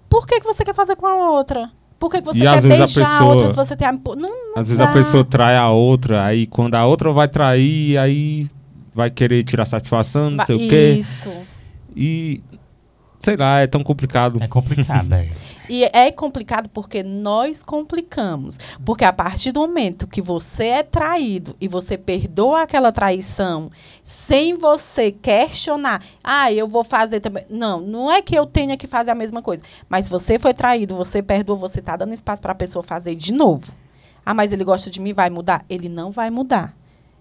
por 0.09 0.25
que, 0.27 0.39
que 0.39 0.45
você 0.45 0.63
quer 0.63 0.75
fazer 0.75 0.95
com 0.95 1.05
a 1.07 1.31
outra? 1.31 1.69
Por 1.99 2.11
que, 2.11 2.19
que 2.21 2.25
você 2.25 2.39
E 2.39 2.41
quer 2.41 2.61
vezes 2.61 2.65
a 2.65 2.67
beijar 2.85 3.01
a 3.01 3.05
pessoa- 3.11 3.29
outra 3.33 3.47
se 3.47 3.55
você 3.55 3.75
tem 3.75 3.87
a... 3.87 3.91
Não, 3.91 4.15
não 4.15 4.51
Às 4.55 4.67
vezes 4.67 4.77
dá. 4.77 4.89
a 4.89 4.93
pessoa 4.93 5.23
trai 5.25 5.55
a 5.57 5.69
outra, 5.71 6.23
aí 6.25 6.45
quando 6.45 6.75
a 6.75 6.85
outra 6.85 7.11
vai 7.11 7.27
trair, 7.27 7.97
aí 7.97 8.47
vai 8.93 9.09
querer 9.09 9.43
tirar 9.43 9.65
satisfação, 9.65 10.29
não 10.31 10.45
sei 10.45 10.55
o 10.55 10.69
quê. 10.69 10.91
Isso. 10.97 11.31
E 11.95 12.41
sei 13.19 13.35
lá, 13.35 13.59
é 13.59 13.67
tão 13.67 13.83
complicado. 13.83 14.41
É 14.41 14.47
complicado, 14.47 15.13
é. 15.13 15.29
E 15.69 15.83
é 15.83 16.09
complicado 16.11 16.69
porque 16.69 17.03
nós 17.03 17.61
complicamos. 17.61 18.57
Porque 18.85 19.03
a 19.03 19.11
partir 19.11 19.51
do 19.51 19.59
momento 19.59 20.07
que 20.07 20.21
você 20.21 20.67
é 20.67 20.83
traído 20.83 21.57
e 21.59 21.67
você 21.67 21.97
perdoa 21.97 22.61
aquela 22.61 22.89
traição 22.89 23.69
sem 24.01 24.55
você 24.55 25.11
questionar, 25.11 26.01
ah, 26.23 26.49
eu 26.51 26.67
vou 26.67 26.85
fazer 26.85 27.19
também. 27.19 27.45
Não, 27.49 27.81
não 27.81 28.09
é 28.09 28.21
que 28.21 28.33
eu 28.33 28.45
tenha 28.45 28.77
que 28.77 28.87
fazer 28.87 29.11
a 29.11 29.15
mesma 29.15 29.41
coisa. 29.41 29.61
Mas 29.89 30.05
se 30.05 30.11
você 30.11 30.39
foi 30.39 30.53
traído, 30.53 30.95
você 30.95 31.21
perdoou, 31.21 31.57
você 31.57 31.79
está 31.79 31.97
dando 31.97 32.13
espaço 32.13 32.41
para 32.41 32.53
a 32.53 32.55
pessoa 32.55 32.81
fazer 32.81 33.15
de 33.15 33.33
novo. 33.33 33.73
Ah, 34.25 34.33
mas 34.33 34.53
ele 34.53 34.63
gosta 34.63 34.89
de 34.89 35.01
mim, 35.01 35.13
vai 35.13 35.29
mudar? 35.29 35.65
Ele 35.69 35.89
não 35.89 36.11
vai 36.11 36.29
mudar. 36.29 36.76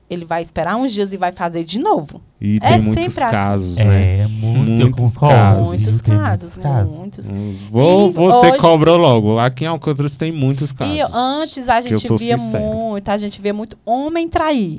Ele 0.08 0.24
vai 0.24 0.40
esperar 0.40 0.76
uns 0.76 0.92
dias 0.92 1.12
e 1.12 1.16
vai 1.16 1.32
fazer 1.32 1.64
de 1.64 1.80
novo. 1.80 2.20
E 2.40 2.58
É 2.62 2.68
tem 2.76 2.80
muitos 2.82 3.04
sempre 3.12 3.24
assim. 3.24 3.34
casos, 3.34 3.76
né? 3.76 4.18
É, 4.20 4.26
muito, 4.28 4.82
Muitos 4.82 5.16
casos. 5.18 5.66
Muitos 5.68 6.00
casos, 6.00 6.22
muitos 6.22 6.56
casos. 6.58 6.98
muitos. 6.98 7.28
Hum, 7.28 7.56
Vou, 7.72 8.10
E 8.10 8.12
você 8.12 8.50
hoje- 8.50 8.58
cobra 8.58 8.92
logo. 8.92 9.38
Aqui 9.38 9.64
em 9.64 9.66
Alcântara 9.66 10.08
tem 10.10 10.30
muitos 10.30 10.70
casos. 10.70 10.94
E 10.94 11.00
antes 11.12 11.68
a 11.68 11.80
gente 11.80 12.06
via 12.18 12.38
sincero. 12.38 12.64
muito, 12.64 13.08
a 13.08 13.16
gente 13.18 13.40
via 13.42 13.52
muito 13.52 13.76
homem 13.84 14.28
trair. 14.28 14.78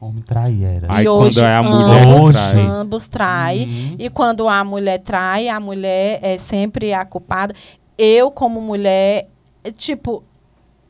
Homem 0.00 0.22
trair 0.22 0.64
era. 0.64 0.86
Aí 0.90 1.04
e 1.04 1.08
quando 1.08 1.22
hoje 1.26 1.40
é 1.40 1.54
a 1.54 1.62
mulher 1.62 2.06
ambos, 2.08 2.32
trai. 2.34 2.66
ambos 2.66 3.08
traem. 3.08 3.68
Uhum. 3.68 3.96
E 3.98 4.10
quando 4.10 4.48
a 4.48 4.64
mulher 4.64 4.98
trai, 4.98 5.48
a 5.48 5.60
mulher 5.60 6.18
é 6.20 6.36
sempre 6.36 6.92
a 6.92 7.04
culpada. 7.04 7.54
Eu, 7.96 8.28
como 8.30 8.60
mulher, 8.60 9.28
é, 9.62 9.70
tipo, 9.70 10.24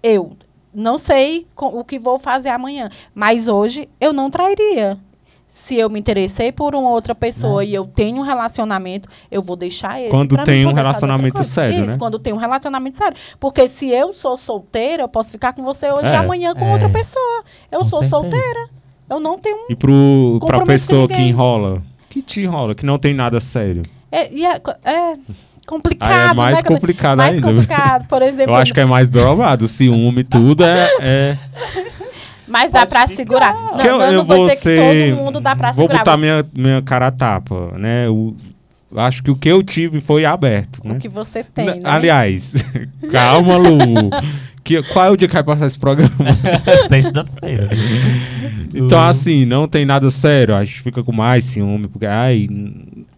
eu 0.03 0.33
não 0.75 0.99
sei 0.99 1.47
o 1.57 1.85
que 1.85 1.99
vou 1.99 2.19
fazer 2.19 2.49
amanhã. 2.51 2.91
Mas 3.15 3.49
hoje 3.49 3.89
eu 4.01 4.13
não 4.13 4.31
trairia. 4.31 4.99
Se 5.47 5.77
eu 5.77 5.89
me 5.89 6.01
interessei 6.01 6.51
por 6.51 6.75
uma 6.75 6.91
outra 6.91 7.15
pessoa 7.15 7.65
e 7.65 7.73
eu 7.73 7.85
tenho 7.85 8.17
um 8.19 8.23
relacionamento, 8.23 9.09
eu 9.31 9.41
vou 9.41 9.55
deixar. 9.55 10.01
Né? 10.01 10.09
Quando 10.09 10.37
tem 10.43 10.67
um 10.67 10.73
relacionamento 10.73 11.45
sério, 11.45 11.85
Isso, 11.85 11.93
né? 11.93 11.99
quando 11.99 12.19
tem 12.19 12.33
um 12.33 12.37
relacionamento 12.37 12.97
sério. 12.97 13.17
Porque 13.39 13.69
se 13.69 13.89
eu 13.89 14.13
sou 14.13 14.37
solteira, 14.37 15.05
eu 15.05 15.09
posso 15.09 15.31
ficar 15.31 15.53
com 15.53 15.63
você 15.63 15.93
hoje 15.93 16.09
e 16.09 16.13
É. 16.13 16.17
amanhã 16.17 16.55
com 16.55 16.65
É. 16.65 16.73
outra 16.73 16.89
pessoa. 16.89 17.45
Eu 17.71 17.81
Com 17.81 17.85
sou 17.85 17.99
certeza. 18.01 18.21
solteira. 18.23 18.69
Eu 19.09 19.21
não 19.21 19.39
tenho 19.39 19.67
E 19.71 19.77
pro, 19.77 20.41
pra 20.45 20.65
pessoa 20.65 21.07
que 21.07 21.15
enrola, 21.21 21.83
que 22.11 22.21
te 22.21 22.41
enrola, 22.41 22.75
que 22.75 22.85
não 22.87 22.99
tem 22.99 23.15
nada 23.15 23.39
sério. 23.41 23.83
É, 24.11 24.33
e 24.35 24.45
é, 24.45 24.61
é 24.85 25.17
complicado, 25.67 26.13
Aí 26.13 26.31
é 26.31 26.35
mais 26.35 26.63
né? 26.63 26.69
Complicado 26.69 27.17
mais 27.19 27.35
ainda. 27.37 27.47
complicado, 27.47 28.07
por 28.07 28.23
exemplo. 28.23 28.53
Eu 28.53 28.57
acho 28.57 28.75
que 28.75 28.81
é 28.81 28.85
mais 28.85 29.09
drogado, 29.11 29.67
ciúme, 29.67 30.25
tudo 30.25 30.65
é. 30.65 30.89
é... 31.01 31.39
Mas 32.47 32.71
dá 32.71 32.85
pra 32.87 33.07
segurar. 33.07 33.55
Não, 33.55 33.79
que 33.79 33.87
eu, 33.87 34.01
eu, 34.01 34.13
não 34.13 34.25
vou 34.25 34.37
vou 34.37 34.49
ser. 34.51 34.77
que 34.79 35.13
todo 35.13 35.25
mundo 35.25 35.41
dá 35.41 35.57
pra 35.57 35.73
vou 35.73 35.85
segurar. 35.85 35.99
botar 35.99 36.17
mas 36.17 36.21
minha, 36.21 36.47
minha 36.55 36.83
cara 36.83 37.07
a 37.09 37.11
tapa, 37.11 37.73
né? 37.79 38.09
O, 38.09 38.35
acho 38.97 39.23
que 39.23 39.31
o 39.31 39.37
que 39.37 39.49
eu 39.49 39.63
tive 39.63 40.01
foi 40.01 40.25
aberto, 40.25 40.81
né? 40.85 40.95
O 40.95 40.99
que 40.99 41.09
você 41.09 41.43
tem, 41.43 41.67
né? 41.67 41.81
Aliás, 41.83 42.55
calma, 43.11 43.57
Lu. 43.57 44.11
Que, 44.63 44.83
qual 44.83 45.07
é 45.07 45.11
o 45.11 45.17
dia 45.17 45.29
que 45.29 45.35
vai 45.35 45.45
passar 45.45 45.67
esse 45.67 45.79
programa? 45.79 46.13
Sexta-feira. 46.89 47.69
Então, 48.75 48.99
Uh. 48.99 49.09
assim, 49.09 49.45
não 49.45 49.69
tem 49.69 49.85
nada 49.85 50.09
sério. 50.11 50.55
A 50.55 50.65
gente 50.65 50.81
fica 50.81 51.03
com 51.03 51.13
mais 51.13 51.45
ciúme, 51.45 51.87
porque 51.87 52.07
ai, 52.07 52.49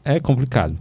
é 0.04 0.18
complicado. 0.18 0.74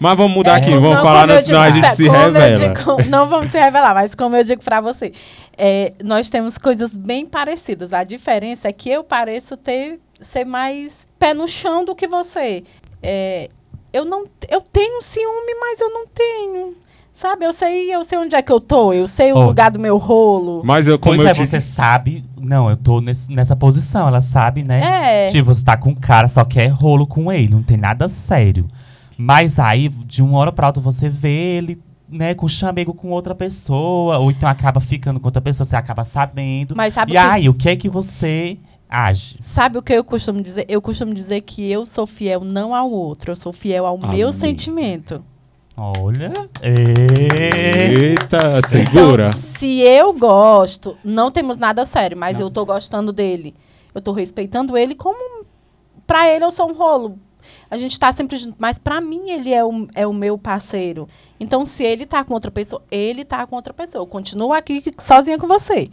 Mas 0.00 0.16
vamos 0.16 0.32
mudar 0.32 0.54
É, 0.54 0.56
aqui, 0.56 0.70
vamos 0.70 1.00
falar, 1.02 1.38
senão 1.38 1.60
a 1.60 1.70
digo- 1.70 1.82
gente 1.86 1.96
se 1.96 2.08
revela. 2.08 2.56
digo- 2.74 3.02
não 3.08 3.26
vamos 3.26 3.50
se 3.50 3.58
revelar, 3.58 3.94
mas 3.94 4.14
como 4.14 4.36
eu 4.36 4.44
digo 4.44 4.62
pra 4.62 4.80
você, 4.80 5.12
é, 5.56 5.92
nós 6.02 6.28
temos 6.28 6.58
coisas 6.58 6.96
bem 6.96 7.26
parecidas. 7.26 7.92
A 7.92 8.02
diferença 8.04 8.68
é 8.68 8.72
que 8.72 8.90
eu 8.90 9.04
pareço 9.04 9.56
ter 9.56 9.98
ser 10.20 10.44
mais 10.44 11.06
pé 11.18 11.32
no 11.34 11.46
chão 11.46 11.84
do 11.84 11.94
que 11.94 12.06
você. 12.08 12.62
É, 13.02 13.48
eu 13.92 14.04
não, 14.04 14.24
eu 14.50 14.60
tenho 14.60 15.00
ciúme, 15.02 15.54
mas 15.60 15.80
eu 15.80 15.90
não 15.90 16.06
tenho. 16.06 16.74
Sabe, 17.12 17.44
eu 17.46 17.52
sei, 17.52 17.94
eu 17.94 18.02
sei 18.02 18.18
onde 18.18 18.34
é 18.34 18.42
que 18.42 18.50
eu 18.50 18.60
tô, 18.60 18.92
eu 18.92 19.06
sei 19.06 19.32
o 19.32 19.36
Oh. 19.36 19.44
lugar 19.46 19.70
do 19.70 19.78
meu 19.78 19.96
rolo. 19.98 20.62
Mas 20.64 20.88
eu, 20.88 20.98
como 20.98 21.14
Pois 21.14 21.20
eu 21.24 21.28
é, 21.28 21.32
disse, 21.32 21.46
você 21.46 21.60
sabe. 21.60 22.24
Não, 22.40 22.68
eu 22.68 22.76
tô 22.76 23.00
nesse- 23.00 23.32
nessa 23.32 23.54
posição, 23.54 24.08
ela 24.08 24.20
sabe, 24.20 24.64
né? 24.64 25.26
É. 25.26 25.28
Tipo, 25.28 25.46
você 25.54 25.64
tá 25.64 25.76
com 25.76 25.90
um 25.90 25.94
cara, 25.94 26.26
só 26.26 26.44
quer 26.44 26.66
rolo 26.70 27.06
com 27.06 27.30
ele, 27.30 27.48
não 27.54 27.62
tem 27.62 27.76
nada 27.76 28.08
sério. 28.08 28.66
Mas 29.16 29.58
aí, 29.58 29.88
de 29.88 30.22
uma 30.22 30.38
hora 30.38 30.52
pra 30.52 30.66
outra, 30.68 30.82
você 30.82 31.08
vê 31.08 31.56
ele, 31.56 31.80
né, 32.08 32.34
com 32.34 32.48
chamego 32.48 32.92
com 32.94 33.10
outra 33.10 33.34
pessoa, 33.34 34.18
ou 34.18 34.30
então 34.30 34.48
acaba 34.48 34.80
ficando 34.80 35.20
com 35.20 35.26
outra 35.28 35.40
pessoa, 35.42 35.64
você 35.64 35.76
acaba 35.76 36.04
sabendo. 36.04 36.74
Mas 36.76 36.94
sabe 36.94 37.12
e 37.12 37.16
o 37.16 37.20
que- 37.20 37.26
aí, 37.26 37.48
o 37.48 37.54
que 37.54 37.68
é 37.68 37.76
que 37.76 37.88
você 37.88 38.58
age? 38.88 39.36
Sabe 39.40 39.78
o 39.78 39.82
que 39.82 39.92
eu 39.92 40.04
costumo 40.04 40.40
dizer? 40.40 40.64
Eu 40.68 40.80
costumo 40.82 41.12
dizer 41.14 41.40
que 41.42 41.70
eu 41.70 41.84
sou 41.86 42.06
fiel 42.06 42.40
não 42.44 42.74
ao 42.74 42.90
outro, 42.90 43.30
eu 43.32 43.36
sou 43.36 43.52
fiel 43.52 43.86
ao 43.86 43.96
Amém. 43.96 44.18
meu 44.18 44.32
sentimento. 44.32 45.24
Olha. 45.76 46.32
É. 46.62 47.88
Eita, 47.92 48.60
segura. 48.68 49.28
Então, 49.28 49.40
se 49.58 49.80
eu 49.80 50.12
gosto, 50.12 50.96
não 51.04 51.30
temos 51.32 51.56
nada 51.56 51.84
sério, 51.84 52.16
mas 52.16 52.38
eu 52.38 52.48
tô 52.50 52.64
gostando 52.64 53.12
dele. 53.12 53.54
Eu 53.94 54.00
tô 54.00 54.12
respeitando 54.12 54.76
ele 54.76 54.94
como 54.94 55.44
pra 56.06 56.28
ele 56.28 56.44
eu 56.44 56.50
sou 56.50 56.70
um 56.70 56.74
rolo. 56.74 57.18
A 57.70 57.76
gente 57.76 57.98
tá 57.98 58.12
sempre 58.12 58.36
junto, 58.36 58.56
mas 58.58 58.78
pra 58.78 59.00
mim 59.00 59.30
ele 59.30 59.52
é 59.52 59.64
o, 59.64 59.86
é 59.94 60.06
o 60.06 60.12
meu 60.12 60.36
parceiro. 60.38 61.08
Então, 61.40 61.64
se 61.66 61.82
ele 61.84 62.06
tá 62.06 62.22
com 62.24 62.34
outra 62.34 62.50
pessoa, 62.50 62.82
ele 62.90 63.24
tá 63.24 63.46
com 63.46 63.56
outra 63.56 63.72
pessoa. 63.74 64.02
Eu 64.02 64.06
continuo 64.06 64.52
aqui 64.52 64.82
sozinha 64.98 65.38
com 65.38 65.46
você. 65.48 65.88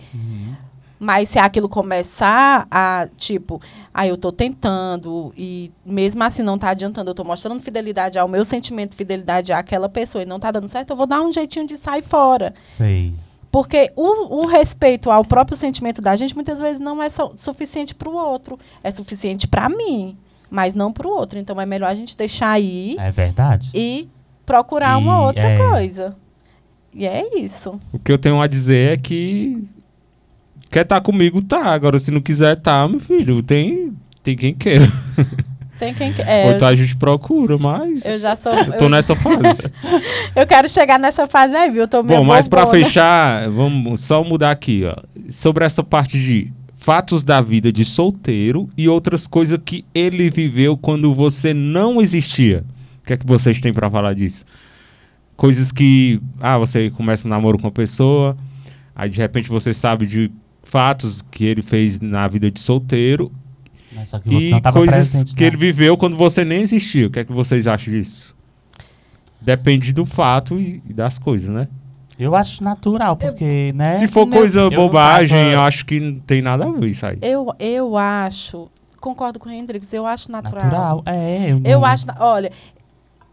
Mas 1.00 1.30
se 1.30 1.40
aquilo 1.40 1.68
começar 1.68 2.68
a, 2.70 3.08
tipo, 3.18 3.60
aí 3.92 4.10
eu 4.10 4.18
tô 4.18 4.32
tentando 4.32 5.34
e 5.36 5.72
mesmo 5.84 6.24
assim 6.24 6.44
não 6.44 6.60
tá 6.60 6.70
adiantando, 6.70 7.10
eu 7.10 7.16
tô 7.16 7.24
mostrando 7.24 7.60
fidelidade 7.60 8.20
ao 8.20 8.28
meu 8.28 8.46
sentimento, 8.46 8.96
fidelidade 8.96 9.52
àquela 9.52 9.90
pessoa 9.90 10.22
e 10.22 10.28
não 10.28 10.40
tá 10.40 10.52
dando 10.52 10.68
certo, 10.68 10.92
eu 10.92 10.96
vou 10.96 11.08
dar 11.08 11.22
um 11.24 11.32
jeitinho 11.32 11.66
de 11.66 11.76
sair 11.76 12.04
fora. 12.04 12.54
Sei. 12.68 13.16
Porque 13.52 13.88
o, 13.96 14.42
o 14.44 14.46
respeito 14.46 15.10
ao 15.10 15.26
próprio 15.26 15.58
sentimento 15.58 16.04
da 16.04 16.16
gente 16.16 16.36
muitas 16.36 16.60
vezes 16.60 16.80
não 16.80 17.02
é 17.02 17.10
su- 17.10 17.34
suficiente 17.36 17.96
para 17.96 18.08
o 18.08 18.14
outro. 18.14 18.60
É 18.84 18.92
suficiente 18.92 19.48
para 19.48 19.68
mim, 19.70 20.16
mas 20.52 20.76
não 20.76 20.92
para 20.94 21.08
o 21.08 21.12
outro. 21.12 21.40
Então 21.40 21.60
é 21.60 21.66
melhor 21.66 21.88
a 21.90 21.96
gente 21.96 22.16
deixar 22.16 22.50
aí 22.52 22.96
É 23.00 23.10
verdade. 23.10 23.72
e 23.74 24.08
procurar 24.46 24.98
uma 24.98 25.16
E, 25.16 25.22
outra 25.26 25.48
é. 25.50 25.58
coisa. 25.58 26.16
E 26.94 27.08
é 27.08 27.40
isso. 27.40 27.80
O 27.94 27.98
que 27.98 28.12
eu 28.12 28.18
tenho 28.18 28.40
a 28.42 28.48
dizer 28.48 28.94
é 28.94 28.98
que 28.98 29.64
quer 30.70 30.82
estar 30.82 31.00
comigo, 31.02 31.42
tá. 31.42 31.68
Agora, 31.74 31.98
se 31.98 32.12
não 32.12 32.20
quiser 32.22 32.58
tá, 32.58 32.86
meu 32.88 33.00
filho, 33.00 33.42
tem, 33.42 33.94
tem 34.22 34.36
quem 34.36 34.54
queira. 34.54 34.86
Tem 35.82 35.96
quem 35.96 36.14
que- 36.14 36.22
é, 36.22 36.46
Ou 36.46 36.52
então 36.52 36.68
a 36.68 36.76
gente 36.76 36.96
procura, 36.96 37.58
mas 37.58 38.06
eu 38.06 38.20
já 38.20 38.36
sou. 38.36 38.54
eu 38.54 38.78
tô 38.78 38.86
eu, 38.86 38.90
nessa 38.90 39.16
fase. 39.16 39.64
eu 40.36 40.46
quero 40.46 40.70
chegar 40.70 41.00
nessa 41.00 41.26
fase 41.26 41.56
aí, 41.56 41.72
viu? 41.72 41.82
Eu 41.82 41.88
tô 41.88 42.04
meio 42.04 42.20
Bom, 42.20 42.24
mas 42.24 42.48
pra 42.48 42.66
bobona. 42.68 42.84
fechar, 42.86 43.50
vamos 43.50 44.00
só 44.02 44.24
mudar 44.24 44.52
aqui, 44.52 44.84
ó. 44.86 44.96
Sobre 45.28 45.66
essa 45.66 45.82
parte 45.84 46.20
de 46.20 46.54
fatos 46.82 47.22
da 47.22 47.40
vida 47.42 47.72
de 47.72 47.86
solteiro 47.86 48.68
e 48.76 48.90
outras 48.90 49.28
coisas 49.28 49.60
que 49.64 49.86
ele 49.94 50.32
viveu 50.32 50.76
quando 50.76 51.14
você 51.14 51.54
não 51.54 52.02
existia. 52.02 52.66
O 53.04 53.06
que 53.06 53.14
é 53.14 53.18
que 53.18 53.26
vocês 53.26 53.62
têm 53.62 53.72
pra 53.72 53.90
falar 53.90 54.16
disso? 54.16 54.46
Coisas 55.38 55.72
que, 55.72 56.20
ah, 56.40 56.58
você 56.58 56.90
começa 56.90 57.28
um 57.28 57.30
namoro 57.30 57.60
com 57.60 57.66
uma 57.66 57.72
pessoa, 57.72 58.36
aí 58.96 59.12
de 59.12 59.20
repente 59.20 59.48
você 59.48 59.76
sabe 59.76 60.08
de 60.08 60.32
fatos 60.64 61.22
que 61.22 61.46
ele 61.46 61.62
fez 61.62 62.02
na 62.02 62.28
vida 62.28 62.50
de 62.50 62.60
solteiro 62.60 63.32
Mas 63.94 64.10
só 64.10 64.18
que 64.18 64.30
você 64.32 64.50
e 64.50 64.62
coisas 64.62 65.12
presente. 65.12 65.36
que 65.36 65.44
né? 65.44 65.48
ele 65.50 65.58
viveu 65.58 65.96
quando 65.96 66.18
você 66.18 66.44
nem 66.44 66.62
existia. 66.62 67.06
O 67.06 67.12
que 67.12 67.20
é 67.20 67.24
que 67.24 67.32
vocês 67.32 67.68
acham 67.68 67.94
disso? 67.94 68.36
Depende 69.40 69.94
do 69.94 70.04
fato 70.04 70.60
e 70.60 70.82
das 70.92 71.20
coisas, 71.20 71.50
né? 71.50 71.68
Eu 72.22 72.36
acho 72.36 72.64
natural, 72.64 73.16
porque, 73.18 73.74
né? 73.76 73.94
Se 73.98 74.08
for 74.08 74.26
Meu- 74.28 74.38
coisa 74.40 74.62
Eu 74.62 74.72
bobagem, 74.72 75.38
tava- 75.38 75.52
eu 75.54 75.62
acho 75.62 75.86
que 75.86 76.00
não 76.00 76.20
tem 76.20 76.42
nada 76.42 76.66
a 76.66 76.72
ver 76.72 76.88
isso 76.90 77.06
aí. 77.06 77.18
Eu, 77.22 77.54
eu 77.60 77.98
acho. 77.98 78.70
Concordo 79.00 79.40
com 79.40 79.50
o 79.50 79.52
Hendrix, 79.52 79.92
eu 79.94 80.06
acho 80.06 80.32
natural. 80.32 80.64
Natural. 80.66 81.04
É, 81.08 81.52
eu, 81.52 81.62
Eu 81.66 81.80
não- 81.80 81.86
acho. 81.86 82.06
na- 82.06 82.16
Olha, 82.20 82.52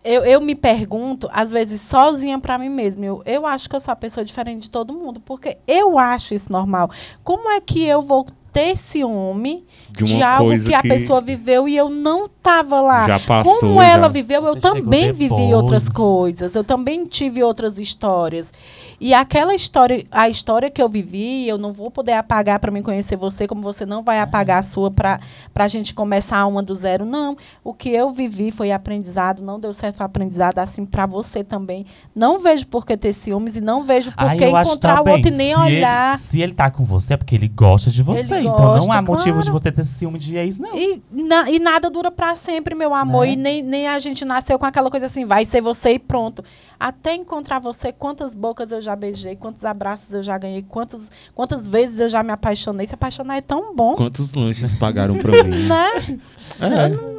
eu, 0.03 0.25
eu 0.25 0.41
me 0.41 0.55
pergunto, 0.55 1.29
às 1.33 1.51
vezes, 1.51 1.81
sozinha 1.83 2.39
pra 2.41 2.57
mim 2.57 2.71
mesma. 2.71 3.05
Eu, 3.05 3.23
eu 3.27 3.45
acho 3.47 3.69
que 3.69 3.77
eu 3.77 3.81
sou 3.81 3.93
a 3.93 3.97
pessoa 3.97 4.25
diferente 4.25 4.63
de 4.63 4.71
todo 4.71 4.95
mundo, 4.95 5.21
porque 5.21 5.59
eu 5.67 5.99
acho 5.99 6.33
isso 6.33 6.51
normal. 6.51 6.91
Como 7.23 7.51
é 7.51 7.61
que 7.61 7.85
eu 7.85 8.01
vou 8.01 8.27
ter 8.51 8.75
ciúme 8.79 9.67
De 10.05 10.19
de, 10.19 10.23
algo 10.23 10.45
coisa 10.47 10.69
que 10.69 10.75
a 10.75 10.83
que 10.83 10.89
pessoa 10.89 11.21
viveu 11.21 11.69
e 11.69 11.77
eu 11.77 11.89
não 11.89 12.29
tava 12.29 12.81
lá? 12.81 13.07
Já 13.07 13.21
passou. 13.21 13.61
Como 13.61 13.83
ela 13.83 14.03
já. 14.03 14.09
viveu, 14.09 14.45
eu 14.45 14.55
Você 14.55 14.61
também 14.61 15.13
vivi 15.13 15.55
outras 15.55 15.89
coisas. 15.89 16.55
Eu 16.55 16.65
também 16.65 17.07
tive 17.07 17.43
outras 17.43 17.79
histórias. 17.79 18.53
E 19.01 19.15
aquela 19.15 19.55
história, 19.55 20.05
a 20.11 20.29
história 20.29 20.69
que 20.71 20.83
eu 20.83 20.89
vivi, 20.89 21.47
eu 21.47 21.57
não 21.57 21.73
vou 21.73 21.91
poder 21.91 22.15
apagar 22.15 22.59
para 22.59 22.71
me 22.71 22.83
conhecer 22.83 23.17
você, 23.17 23.47
como 23.47 23.63
você 23.63 23.87
não 23.87 24.03
vai 24.03 24.21
apagar 24.21 24.59
a 24.59 24.63
sua 24.63 24.91
para 24.91 25.21
a 25.57 25.69
gente 25.69 25.95
começar 25.95 26.45
uma 26.47 26.63
do 26.63 26.75
zero. 26.75 27.05
Não. 27.05 27.37
O 27.63 27.73
que 27.73 27.91
eu 27.91 28.11
vivi 28.11 28.51
foi 28.51 28.73
aprendizado, 28.73 29.41
não 29.43 29.61
deu 29.61 29.73
certo, 29.73 29.97
foi 29.97 30.07
aprendizado 30.07 30.59
assim 30.59 30.85
para 30.85 31.07
você 31.07 31.45
também. 31.45 31.87
Não 32.15 32.41
vejo 32.41 32.67
por 32.67 32.85
que 32.85 32.97
ter 32.97 33.13
ciúmes 33.13 33.57
e 33.57 33.61
não 33.61 33.85
vejo 33.85 34.11
por 34.13 34.37
que 34.37 34.47
encontrar 34.47 34.95
o 35.01 35.05
também, 35.05 35.15
outro 35.15 35.33
e 35.33 35.37
nem 35.37 35.55
se 35.55 35.61
olhar. 35.61 36.15
Ele, 36.15 36.19
se 36.19 36.41
ele 36.41 36.55
tá 36.55 36.71
com 36.71 36.85
você, 36.85 37.15
é 37.15 37.17
porque 37.17 37.37
ele 37.37 37.49
gosta 37.49 37.91
de 37.91 38.03
você. 38.03 38.37
Ele 38.37 38.49
então 38.49 38.77
não 38.77 38.87
gosta, 38.87 38.95
há 38.95 39.03
motivo 39.03 39.43
de 39.43 39.51
você 39.51 39.71
ter 39.71 39.85
ciúme 39.89 40.19
de 40.19 40.37
ex, 40.37 40.59
não. 40.59 40.77
E, 40.77 41.03
na- 41.11 41.51
e 41.51 41.59
nada 41.59 41.91
dura 41.91 42.11
para 42.11 42.37
sempre, 42.37 42.75
meu 42.75 42.95
amor. 42.95 43.27
Né? 43.27 43.33
E 43.33 43.37
nem, 43.37 43.63
nem 43.63 43.89
a 43.89 43.99
gente 43.99 44.25
nasceu 44.25 44.59
com 44.59 44.67
aquela 44.67 44.91
coisa 44.91 45.07
assim, 45.07 45.25
vai 45.25 45.45
ser 45.45 45.61
você 45.61 45.93
e 45.95 45.99
pronto. 45.99 46.45
Até 46.79 47.15
encontrar 47.15 47.59
você, 47.59 47.93
quantas 47.93 48.35
bocas 48.35 48.71
eu 48.73 48.81
já 48.81 48.95
beijei, 48.95 49.35
quantos 49.37 49.65
abraços 49.65 50.15
eu 50.15 50.23
já 50.23 50.39
ganhei, 50.39 50.63
quantas, 50.63 51.11
quantas 51.35 51.67
vezes 51.67 51.99
eu 52.01 52.09
já 52.09 52.23
me 52.23 52.31
apaixonei. 52.33 52.87
Se 52.87 52.95
apaixonar 52.95 53.37
é 53.37 53.41
tão 53.41 53.75
bom, 53.75 53.95
Quantos 53.97 54.35
lanches 54.35 54.75
pagaram 54.79 55.19
pra 55.19 55.43
mim? 55.45 55.67
né? 55.67 56.19
É. 56.61 57.19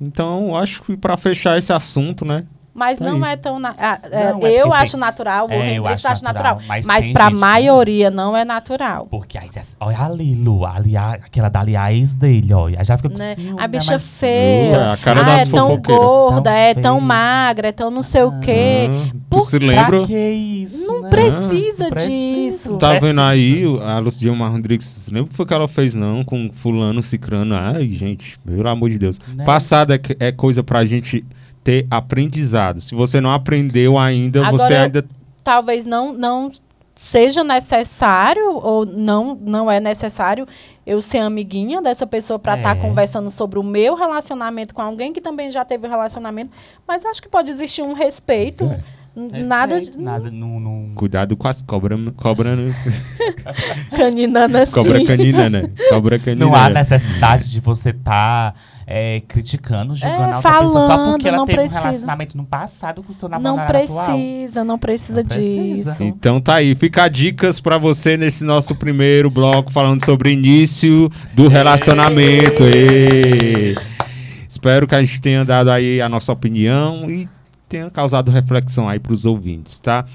Então, 0.00 0.56
acho 0.56 0.82
que 0.82 0.96
pra 0.96 1.16
fechar 1.16 1.58
esse 1.58 1.72
assunto, 1.72 2.24
né? 2.24 2.46
Mas 2.78 2.98
Tá 2.98 3.04
não 3.04 3.24
aí. 3.24 3.32
é 3.32 3.36
tão. 3.36 3.58
na- 3.58 3.74
ah, 3.78 3.98
é, 4.04 4.30
Não, 4.32 4.40
é 4.42 4.52
eu 4.52 4.62
porque 4.68 4.76
acho 4.82 4.90
tem- 4.92 5.00
natural, 5.00 5.48
o 5.48 5.50
É, 5.52 5.56
eu 5.56 5.62
Hendrix 5.82 6.04
acho 6.04 6.08
acha 6.08 6.22
natural. 6.24 6.54
natural, 6.54 6.68
mas 6.68 6.86
Mas, 6.86 7.04
tem 7.04 7.12
pra 7.12 7.24
gente 7.24 7.34
que- 7.34 7.40
maioria 7.40 8.10
não 8.10 8.36
é 8.36 8.44
natural. 8.44 9.06
Porque 9.10 9.36
aí, 9.36 9.48
olha 9.80 9.98
ali, 10.00 10.34
Lu, 10.34 10.64
ali, 10.64 10.96
a- 10.96 11.12
aquela 11.14 11.48
dali, 11.48 11.76
a 11.76 11.92
ex 11.92 12.14
dele, 12.14 12.52
ó. 12.54 12.66
Aí 12.68 12.84
já 12.84 12.96
fica 12.96 13.10
com 13.10 13.18
Né? 13.18 13.34
ciúme. 13.34 13.56
A 13.58 13.62
né, 13.62 13.68
bicha 13.68 13.92
mas- 13.92 14.18
feia. 14.18 14.76
É, 14.76 14.92
a 14.92 14.96
cara 14.96 15.20
ah, 15.20 15.24
das 15.24 15.48
é 15.48 15.50
tão 15.50 15.76
gorda, 15.78 16.42
Tão 16.42 16.52
é 16.52 16.74
tão 16.74 16.96
feia. 16.96 17.06
magra, 17.06 17.68
é 17.68 17.72
tão 17.72 17.90
não 17.90 18.02
sei 18.02 18.22
o 18.22 18.38
quê. 18.40 18.88
Ah, 18.90 19.10
tu 19.28 19.38
Por- 19.38 19.40
se 19.42 19.58
lembra? 19.58 20.06
que 20.06 20.16
isso, 20.16 20.86
Não 20.86 21.02
né? 21.02 21.08
precisa 21.10 21.84
Não 21.84 21.90
precisa, 21.90 22.08
disso. 22.08 22.76
Tá 22.76 22.88
precisa. 22.90 23.06
vendo 23.06 23.20
aí 23.20 23.64
a 23.84 23.98
Luciana 23.98 24.36
Marrondrix? 24.36 24.84
Você 24.84 25.10
lembra 25.10 25.26
o 25.26 25.30
que 25.30 25.36
foi 25.36 25.46
que 25.46 25.54
ela 25.54 25.66
fez, 25.68 25.94
não? 25.94 26.22
Com 26.24 26.50
fulano, 26.52 27.02
cicrano. 27.02 27.54
Ai, 27.54 27.88
gente, 27.88 28.38
pelo 28.40 28.68
amor 28.68 28.90
de 28.90 28.98
Deus. 28.98 29.18
Né? 29.34 29.44
Passado 29.44 29.92
é, 29.92 30.00
é 30.20 30.32
coisa 30.32 30.62
pra 30.62 30.84
gente 30.84 31.24
ter 31.68 31.86
aprendizado. 31.90 32.80
Se 32.80 32.94
você 32.94 33.20
não 33.20 33.30
aprendeu 33.30 33.98
ainda, 33.98 34.40
Agora 34.40 34.52
você 34.56 34.74
ainda. 34.74 35.04
talvez 35.44 35.84
não, 35.84 36.14
não 36.14 36.50
seja 36.96 37.44
necessário 37.44 38.54
ou 38.56 38.86
não, 38.86 39.38
não 39.38 39.70
é 39.70 39.78
necessário 39.78 40.46
eu 40.86 40.98
ser 41.02 41.18
amiguinha 41.18 41.82
dessa 41.82 42.06
pessoa 42.06 42.38
para 42.38 42.56
estar 42.56 42.74
É. 42.74 42.80
conversando 42.80 43.30
sobre 43.30 43.58
o 43.58 43.62
meu 43.62 43.94
relacionamento 43.94 44.74
com 44.74 44.80
alguém 44.80 45.12
que 45.12 45.20
também 45.20 45.52
já 45.52 45.62
teve 45.62 45.86
um 45.86 45.90
relacionamento, 45.90 46.50
mas 46.86 47.04
eu 47.04 47.10
acho 47.10 47.20
que 47.20 47.28
pode 47.28 47.50
existir 47.50 47.82
um 47.82 47.92
respeito, 47.92 48.64
é. 48.64 48.80
Nada 49.44 49.82
Nada, 49.96 50.30
não, 50.30 50.60
não... 50.60 50.90
Cuidado 50.94 51.36
com 51.36 51.48
as 51.48 51.60
cobras. 51.60 51.98
Cobra, 52.16 52.56
caninana 53.90 54.62
assim. 54.62 54.72
cobra 54.72 55.00
né? 55.50 55.70
Cobra 55.90 56.18
canina. 56.20 56.46
Não 56.46 56.54
há 56.54 56.70
necessidade 56.70 57.50
de 57.50 57.60
você 57.60 57.90
estar 57.90 58.54
criticando, 59.28 59.94
julgando 59.94 60.22
É, 60.22 60.32
a 60.32 60.36
outra 60.36 60.50
pessoa 60.60 60.80
só 60.80 60.86
falando, 60.86 61.10
porque 61.12 61.28
ela 61.28 61.36
não 61.36 61.44
teve 61.46 61.58
precisa. 61.58 61.80
um 61.80 61.82
relacionamento 61.84 62.36
no 62.38 62.44
passado 62.44 63.02
com 63.02 63.10
o 63.10 63.14
seu 63.14 63.28
Não 63.28 63.38
namorado 63.38 63.76
atual. 63.78 64.06
precisa, 64.06 64.64
não 64.64 64.78
precisa 64.78 65.20
Não 65.22 65.28
precisa. 65.28 65.90
disso. 65.90 66.04
Então 66.04 66.40
tá 66.40 66.54
aí, 66.54 66.74
fica 66.74 67.06
dicas 67.08 67.60
pra 67.60 67.76
você 67.76 68.16
nesse 68.16 68.44
nosso 68.44 68.74
primeiro 68.76 69.30
bloco 69.30 69.70
falando 69.70 70.02
sobre 70.04 70.32
início 70.32 71.10
do 71.34 71.48
relacionamento. 71.48 72.62
Ê! 72.64 73.74
Espero 74.48 74.86
que 74.86 74.94
a 74.94 75.02
gente 75.02 75.20
tenha 75.20 75.44
dado 75.44 75.70
aí 75.70 76.00
a 76.00 76.08
nossa 76.08 76.32
opinião 76.32 77.10
e 77.10 77.28
tenha 77.68 77.90
causado 77.90 78.30
reflexão 78.30 78.88
aí 78.88 78.98
pros 78.98 79.26
ouvintes, 79.26 79.78
tá? 79.78 80.06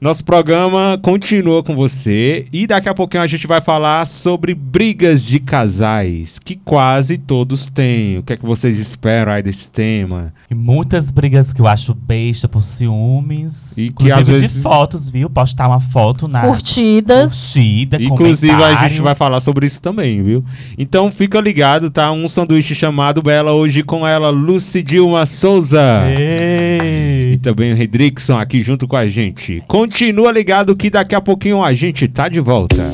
Nosso 0.00 0.22
programa 0.22 0.98
continua 1.00 1.62
com 1.62 1.74
você 1.74 2.46
e 2.52 2.66
daqui 2.66 2.90
a 2.90 2.94
pouquinho 2.94 3.22
a 3.22 3.26
gente 3.26 3.46
vai 3.46 3.62
falar 3.62 4.04
sobre 4.04 4.52
brigas 4.54 5.24
de 5.24 5.40
casais, 5.40 6.38
que 6.38 6.56
quase 6.56 7.16
todos 7.16 7.68
têm. 7.70 8.18
O 8.18 8.22
que 8.22 8.34
é 8.34 8.36
que 8.36 8.44
vocês 8.44 8.76
esperam 8.76 9.32
aí 9.32 9.42
desse 9.42 9.70
tema? 9.70 10.34
E 10.50 10.54
muitas 10.54 11.10
brigas 11.10 11.54
que 11.54 11.60
eu 11.62 11.66
acho 11.66 11.94
besta 11.94 12.46
por 12.46 12.62
ciúmes. 12.62 13.78
E 13.78 13.84
que 13.92 14.04
inclusive 14.04 14.20
às 14.20 14.26
de 14.26 14.32
vezes- 14.32 14.62
fotos, 14.62 15.08
viu? 15.08 15.30
Postar 15.30 15.68
uma 15.68 15.80
foto 15.80 16.28
na 16.28 16.42
Curtidas. 16.42 17.32
curtida, 17.54 18.02
Inclusive, 18.02 18.52
a 18.52 18.58
comentário. 18.58 18.88
gente 18.90 19.00
vai 19.00 19.14
falar 19.14 19.40
sobre 19.40 19.64
isso 19.64 19.80
também, 19.80 20.22
viu? 20.22 20.44
Então 20.76 21.10
fica 21.10 21.40
ligado, 21.40 21.90
tá? 21.90 22.12
Um 22.12 22.28
sanduíche 22.28 22.74
chamado 22.74 23.22
Bela 23.22 23.52
hoje 23.52 23.82
com 23.82 24.06
ela, 24.06 24.28
Lucy 24.28 24.82
Dilma 24.82 25.24
Souza. 25.24 25.80
E 26.10 27.30
Ei. 27.32 27.38
também 27.38 27.72
o 27.72 27.76
Redrickson 27.76 28.36
aqui 28.36 28.60
junto 28.60 28.86
com 28.86 28.96
a 28.96 29.08
gente. 29.08 29.62
Continua 29.84 30.32
ligado 30.32 30.74
que 30.74 30.88
daqui 30.88 31.14
a 31.14 31.20
pouquinho 31.20 31.62
a 31.62 31.70
gente 31.74 32.08
tá 32.08 32.26
de 32.26 32.40
volta. 32.40 32.90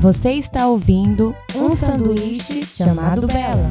Você 0.00 0.30
está 0.34 0.68
ouvindo 0.68 1.34
um 1.56 1.74
sanduíche 1.74 2.64
chamado 2.64 3.26
Bela. 3.26 3.68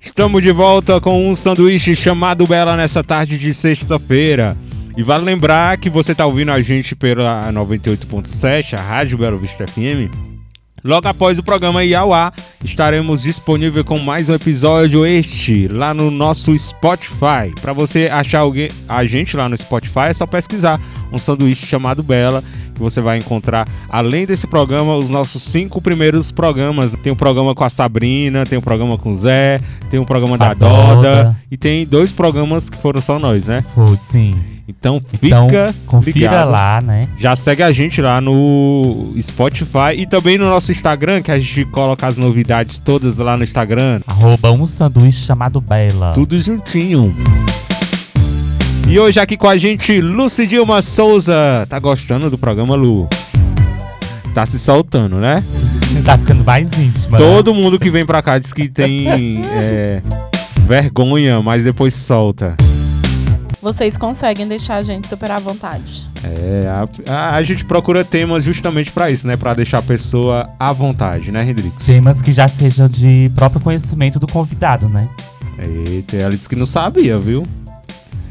Estamos 0.00 0.42
de 0.42 0.50
volta 0.50 1.00
com 1.00 1.30
um 1.30 1.32
sanduíche 1.32 1.94
chamado 1.94 2.44
Bela 2.44 2.76
nessa 2.76 3.04
tarde 3.04 3.38
de 3.38 3.54
sexta-feira. 3.54 4.56
E 4.96 5.02
vale 5.04 5.24
lembrar 5.24 5.78
que 5.78 5.88
você 5.88 6.12
tá 6.12 6.26
ouvindo 6.26 6.50
a 6.50 6.60
gente 6.60 6.96
pela 6.96 7.52
98.7, 7.52 8.76
a 8.76 8.82
Rádio 8.82 9.16
Belo 9.16 9.38
Vista 9.38 9.64
FM. 9.64 10.35
Logo 10.86 11.08
após 11.08 11.36
o 11.36 11.42
programa 11.42 11.82
ir 11.82 11.96
ao 11.96 12.14
ar, 12.14 12.32
estaremos 12.64 13.24
disponível 13.24 13.84
com 13.84 13.98
mais 13.98 14.30
um 14.30 14.34
episódio 14.34 15.04
este 15.04 15.66
lá 15.66 15.92
no 15.92 16.12
nosso 16.12 16.56
Spotify. 16.56 17.52
Para 17.60 17.72
você 17.72 18.08
achar 18.08 18.38
alguém, 18.38 18.70
a 18.88 19.04
gente 19.04 19.36
lá 19.36 19.48
no 19.48 19.56
Spotify, 19.56 20.10
é 20.10 20.12
só 20.12 20.28
pesquisar 20.28 20.80
um 21.12 21.18
sanduíche 21.18 21.66
chamado 21.66 22.04
Bela, 22.04 22.40
que 22.72 22.78
você 22.78 23.00
vai 23.00 23.18
encontrar, 23.18 23.66
além 23.90 24.26
desse 24.26 24.46
programa, 24.46 24.94
os 24.94 25.10
nossos 25.10 25.42
cinco 25.42 25.82
primeiros 25.82 26.30
programas. 26.30 26.94
Tem 27.02 27.12
um 27.12 27.16
programa 27.16 27.52
com 27.52 27.64
a 27.64 27.70
Sabrina, 27.70 28.46
tem 28.46 28.56
um 28.56 28.62
programa 28.62 28.96
com 28.96 29.10
o 29.10 29.14
Zé, 29.14 29.60
tem 29.90 29.98
um 29.98 30.04
programa 30.04 30.38
da 30.38 30.50
A 30.50 30.54
Doda. 30.54 30.94
Doda 30.94 31.36
e 31.50 31.56
tem 31.56 31.84
dois 31.84 32.12
programas 32.12 32.70
que 32.70 32.76
foram 32.76 33.00
só 33.00 33.18
nós, 33.18 33.48
né? 33.48 33.64
Sim. 34.00 34.55
Então 34.68 35.00
Então, 35.22 35.46
fica 35.48 35.74
confira 35.86 36.18
ligado. 36.18 36.50
lá, 36.50 36.80
né? 36.80 37.08
Já 37.16 37.36
segue 37.36 37.62
a 37.62 37.70
gente 37.70 38.00
lá 38.02 38.20
no 38.20 39.14
Spotify 39.20 39.94
e 39.96 40.06
também 40.06 40.36
no 40.38 40.46
nosso 40.46 40.72
Instagram, 40.72 41.22
que 41.22 41.30
a 41.30 41.38
gente 41.38 41.64
coloca 41.66 42.06
as 42.06 42.16
novidades 42.16 42.76
todas 42.78 43.18
lá 43.18 43.36
no 43.36 43.44
Instagram. 43.44 44.00
Arroba 44.06 44.50
um 44.50 44.66
sanduíche 44.66 45.24
chamado 45.24 45.60
Bela. 45.60 46.12
Tudo 46.12 46.38
juntinho. 46.40 47.14
E 48.88 48.98
hoje 48.98 49.18
aqui 49.18 49.36
com 49.36 49.48
a 49.48 49.56
gente, 49.56 50.00
Lucy 50.00 50.46
Dilma 50.46 50.80
Souza. 50.80 51.66
Tá 51.68 51.78
gostando 51.78 52.30
do 52.30 52.38
programa, 52.38 52.74
Lu? 52.76 53.08
Tá 54.32 54.44
se 54.46 54.58
soltando, 54.58 55.16
né? 55.16 55.42
Tá 56.04 56.16
ficando 56.18 56.44
mais 56.44 56.72
íntima. 56.78 57.18
né? 57.18 57.24
Todo 57.24 57.54
mundo 57.54 57.78
que 57.78 57.90
vem 57.90 58.04
pra 58.04 58.22
cá 58.22 58.38
diz 58.38 58.52
que 58.52 58.68
tem 58.68 59.06
é, 59.54 60.02
vergonha, 60.66 61.40
mas 61.42 61.62
depois 61.64 61.94
solta. 61.94 62.54
Vocês 63.66 63.96
conseguem 63.98 64.46
deixar 64.46 64.76
a 64.76 64.82
gente 64.82 65.08
super 65.08 65.28
à 65.28 65.40
vontade. 65.40 66.06
É, 66.22 66.68
a, 66.68 67.12
a- 67.12 67.34
a 67.34 67.42
gente 67.42 67.64
procura 67.64 68.04
temas 68.04 68.44
justamente 68.44 68.92
pra 68.92 69.10
isso, 69.10 69.26
né? 69.26 69.36
Pra 69.36 69.54
deixar 69.54 69.78
a 69.78 69.82
pessoa 69.82 70.48
à 70.56 70.72
vontade, 70.72 71.32
né, 71.32 71.42
Hendrix? 71.42 71.84
Temas 71.84 72.22
que 72.22 72.30
já 72.30 72.46
sejam 72.46 72.88
de 72.88 73.28
próprio 73.34 73.60
conhecimento 73.60 74.20
do 74.20 74.26
convidado, 74.28 74.88
né? 74.88 75.08
Eita, 75.58 76.14
ela 76.16 76.36
disse 76.36 76.48
que 76.48 76.54
não 76.54 76.64
sabia, 76.64 77.18
viu? 77.18 77.42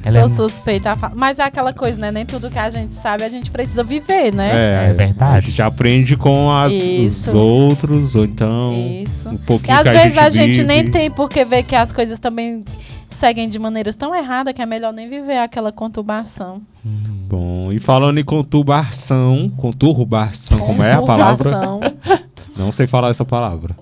Ela 0.06 0.22
Sou 0.30 0.46
é, 0.46 0.50
suspeita 0.50 0.92
a 0.92 0.96
falar. 0.96 1.16
Mas 1.18 1.38
é 1.38 1.44
aquela 1.44 1.74
coisa, 1.74 2.00
né? 2.00 2.12
Nem 2.12 2.26
tudo 2.26 2.50
que 2.50 2.58
a 2.58 2.70
gente 2.70 2.94
sabe 2.94 3.26
a 3.26 3.30
gente 3.30 3.52
precisa 3.52 3.84
viver, 3.84 4.34
né? 4.34 4.90
É 4.90 4.94
verdade. 4.94 5.36
A 5.36 5.40
gente 5.42 5.62
aprende 5.62 6.16
com 6.16 6.50
as, 6.50 6.72
os 6.72 7.28
outros, 7.34 8.16
ou 8.16 8.24
então 8.24 8.72
Isso. 9.04 9.28
um 9.28 9.34
E 9.34 9.38
pouquinho 9.40 9.76
às 9.76 9.84
que 9.84 9.90
a 9.90 9.92
vezes 9.92 10.14
gente 10.14 10.20
a 10.26 10.30
gente 10.30 10.64
nem 10.64 10.90
tem 10.90 11.12
porque 11.12 11.44
ver 11.44 11.64
que 11.64 11.76
as 11.76 11.92
coisas 11.92 12.20
também 12.20 12.64
seguem 13.16 13.50
de 13.50 13.58
maneiras 13.58 13.96
tão 13.96 14.14
erradas 14.16 14.54
que 14.54 14.62
é 14.62 14.66
melhor 14.66 14.94
nem 14.94 15.10
viver 15.10 15.38
aquela 15.38 15.72
conturbação. 15.72 16.62
Bom, 16.84 17.72
e 17.72 17.80
falando 17.80 18.20
em 18.20 18.24
conturbação, 18.24 19.50
conturbação, 19.58 20.60
como 20.60 20.84
é 20.84 20.94
a 20.94 21.02
palavra? 21.02 21.52
Conturbação. 21.52 21.80
Não 22.58 22.72
sei 22.72 22.88
falar 22.88 23.10
essa 23.10 23.26
palavra. 23.26 23.76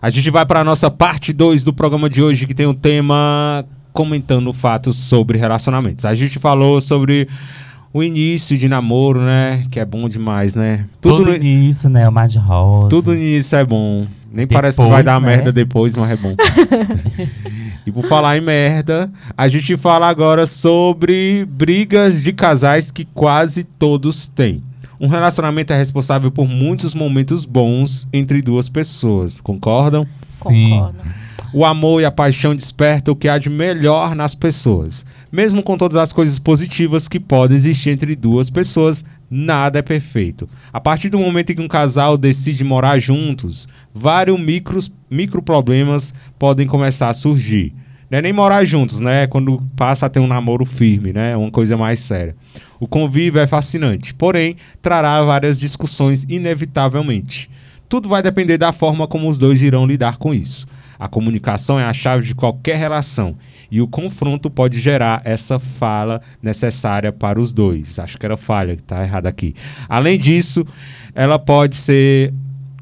A 0.00 0.10
gente 0.10 0.30
vai 0.30 0.44
para 0.44 0.60
a 0.60 0.64
nossa 0.64 0.90
parte 0.90 1.32
2 1.32 1.62
do 1.64 1.72
programa 1.72 2.10
de 2.10 2.22
hoje, 2.22 2.46
que 2.46 2.54
tem 2.54 2.66
o 2.66 2.74
tema 2.74 3.64
comentando 3.92 4.52
fatos 4.52 4.96
sobre 4.96 5.38
relacionamentos. 5.38 6.04
A 6.04 6.14
gente 6.14 6.38
falou 6.38 6.80
sobre 6.80 7.28
o 7.92 8.02
início 8.02 8.56
de 8.56 8.68
namoro, 8.68 9.20
né? 9.20 9.64
Que 9.70 9.78
é 9.78 9.84
bom 9.84 10.08
demais, 10.08 10.54
né? 10.54 10.86
tudo 11.00 11.26
no- 11.26 11.36
nisso, 11.36 11.88
né? 11.88 12.08
O 12.08 12.12
mar 12.12 12.26
de 12.26 12.38
rosa. 12.38 12.88
Tudo 12.88 13.14
nisso 13.14 13.54
é 13.54 13.64
bom. 13.64 14.06
Nem 14.32 14.46
Depois, 14.46 14.60
parece 14.60 14.82
que 14.82 14.88
vai 14.88 15.02
dar 15.02 15.20
né? 15.20 15.26
merda 15.26 15.52
depois, 15.52 15.94
mas 15.94 16.10
é 16.10 16.16
bom. 16.16 16.34
e 17.86 17.92
por 17.92 18.04
falar 18.06 18.38
em 18.38 18.40
merda, 18.40 19.12
a 19.36 19.46
gente 19.46 19.76
fala 19.76 20.08
agora 20.08 20.46
sobre 20.46 21.46
brigas 21.50 22.22
de 22.22 22.32
casais 22.32 22.90
que 22.90 23.04
quase 23.04 23.62
todos 23.64 24.28
têm. 24.28 24.62
Um 24.98 25.08
relacionamento 25.08 25.72
é 25.72 25.76
responsável 25.76 26.30
por 26.30 26.48
muitos 26.48 26.94
momentos 26.94 27.44
bons 27.44 28.08
entre 28.12 28.40
duas 28.40 28.68
pessoas, 28.68 29.40
concordam? 29.40 30.06
Sim. 30.30 30.70
Concordo. 30.70 31.21
O 31.54 31.66
amor 31.66 32.00
e 32.00 32.04
a 32.06 32.10
paixão 32.10 32.56
despertam 32.56 33.12
o 33.12 33.16
que 33.16 33.28
há 33.28 33.36
de 33.36 33.50
melhor 33.50 34.14
nas 34.14 34.34
pessoas. 34.34 35.04
Mesmo 35.30 35.62
com 35.62 35.76
todas 35.76 35.98
as 35.98 36.10
coisas 36.10 36.38
positivas 36.38 37.08
que 37.08 37.20
podem 37.20 37.54
existir 37.54 37.90
entre 37.90 38.16
duas 38.16 38.48
pessoas, 38.48 39.04
nada 39.30 39.78
é 39.78 39.82
perfeito. 39.82 40.48
A 40.72 40.80
partir 40.80 41.10
do 41.10 41.18
momento 41.18 41.50
em 41.50 41.54
que 41.56 41.60
um 41.60 41.68
casal 41.68 42.16
decide 42.16 42.64
morar 42.64 42.98
juntos, 42.98 43.68
vários 43.92 44.40
micros, 44.40 44.94
microproblemas 45.10 46.14
podem 46.38 46.66
começar 46.66 47.10
a 47.10 47.14
surgir. 47.14 47.74
Não 48.10 48.18
é 48.18 48.22
nem 48.22 48.32
morar 48.32 48.64
juntos, 48.64 48.98
né? 48.98 49.26
Quando 49.26 49.60
passa 49.76 50.06
a 50.06 50.08
ter 50.08 50.20
um 50.20 50.26
namoro 50.26 50.64
firme, 50.64 51.12
né? 51.12 51.36
Uma 51.36 51.50
coisa 51.50 51.76
mais 51.76 52.00
séria. 52.00 52.34
O 52.80 52.86
convívio 52.86 53.40
é 53.40 53.46
fascinante, 53.46 54.14
porém, 54.14 54.56
trará 54.80 55.22
várias 55.22 55.58
discussões 55.58 56.24
inevitavelmente. 56.30 57.50
Tudo 57.90 58.08
vai 58.08 58.22
depender 58.22 58.56
da 58.56 58.72
forma 58.72 59.06
como 59.06 59.28
os 59.28 59.36
dois 59.36 59.60
irão 59.60 59.86
lidar 59.86 60.16
com 60.16 60.32
isso. 60.32 60.66
A 61.02 61.08
comunicação 61.08 61.80
é 61.80 61.84
a 61.84 61.92
chave 61.92 62.24
de 62.24 62.32
qualquer 62.32 62.76
relação 62.76 63.34
e 63.68 63.80
o 63.80 63.88
confronto 63.88 64.48
pode 64.48 64.78
gerar 64.78 65.20
essa 65.24 65.58
fala 65.58 66.22
necessária 66.40 67.10
para 67.10 67.40
os 67.40 67.52
dois. 67.52 67.98
Acho 67.98 68.16
que 68.16 68.24
era 68.24 68.36
falha, 68.36 68.76
que 68.76 68.82
está 68.82 69.02
errado 69.02 69.26
aqui. 69.26 69.52
Além 69.88 70.16
disso, 70.16 70.64
ela 71.12 71.40
pode 71.40 71.74
ser 71.74 72.32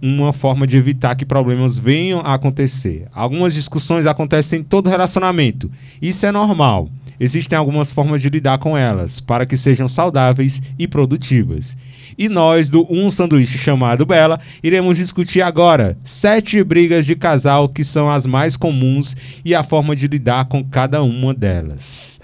uma 0.03 0.35
forma 0.35 0.67
de 0.67 0.77
evitar 0.77 1.15
que 1.15 1.25
problemas 1.25 1.79
venham 1.79 2.21
a 2.21 2.35
acontecer. 2.35 3.07
Algumas 3.11 3.55
discussões 3.55 4.05
acontecem 4.05 4.61
em 4.61 4.63
todo 4.63 4.91
relacionamento. 4.91 5.71
Isso 6.03 6.27
é 6.27 6.31
normal. 6.31 6.91
Existem 7.21 7.59
algumas 7.59 7.93
formas 7.93 8.23
de 8.23 8.31
lidar 8.31 8.57
com 8.57 8.79
elas 8.79 9.21
para 9.21 9.45
que 9.45 9.55
sejam 9.55 9.87
saudáveis 9.87 10.63
e 10.79 10.89
produtivas. 10.89 11.77
E 12.17 12.31
nós, 12.31 12.71
do 12.71 12.87
Um 12.91 13.11
Sanduíche 13.11 13.59
chamado 13.59 14.07
Bela, 14.07 14.41
iremos 14.63 14.97
discutir 14.97 15.43
agora 15.43 15.99
sete 16.03 16.65
brigas 16.65 17.05
de 17.05 17.15
casal 17.15 17.69
que 17.69 17.85
são 17.85 18.09
as 18.09 18.25
mais 18.25 18.57
comuns 18.57 19.15
e 19.45 19.55
a 19.55 19.63
forma 19.63 19.95
de 19.95 20.09
lidar 20.09 20.47
com 20.47 20.65
cada 20.65 21.03
uma 21.03 21.35
delas. 21.35 22.19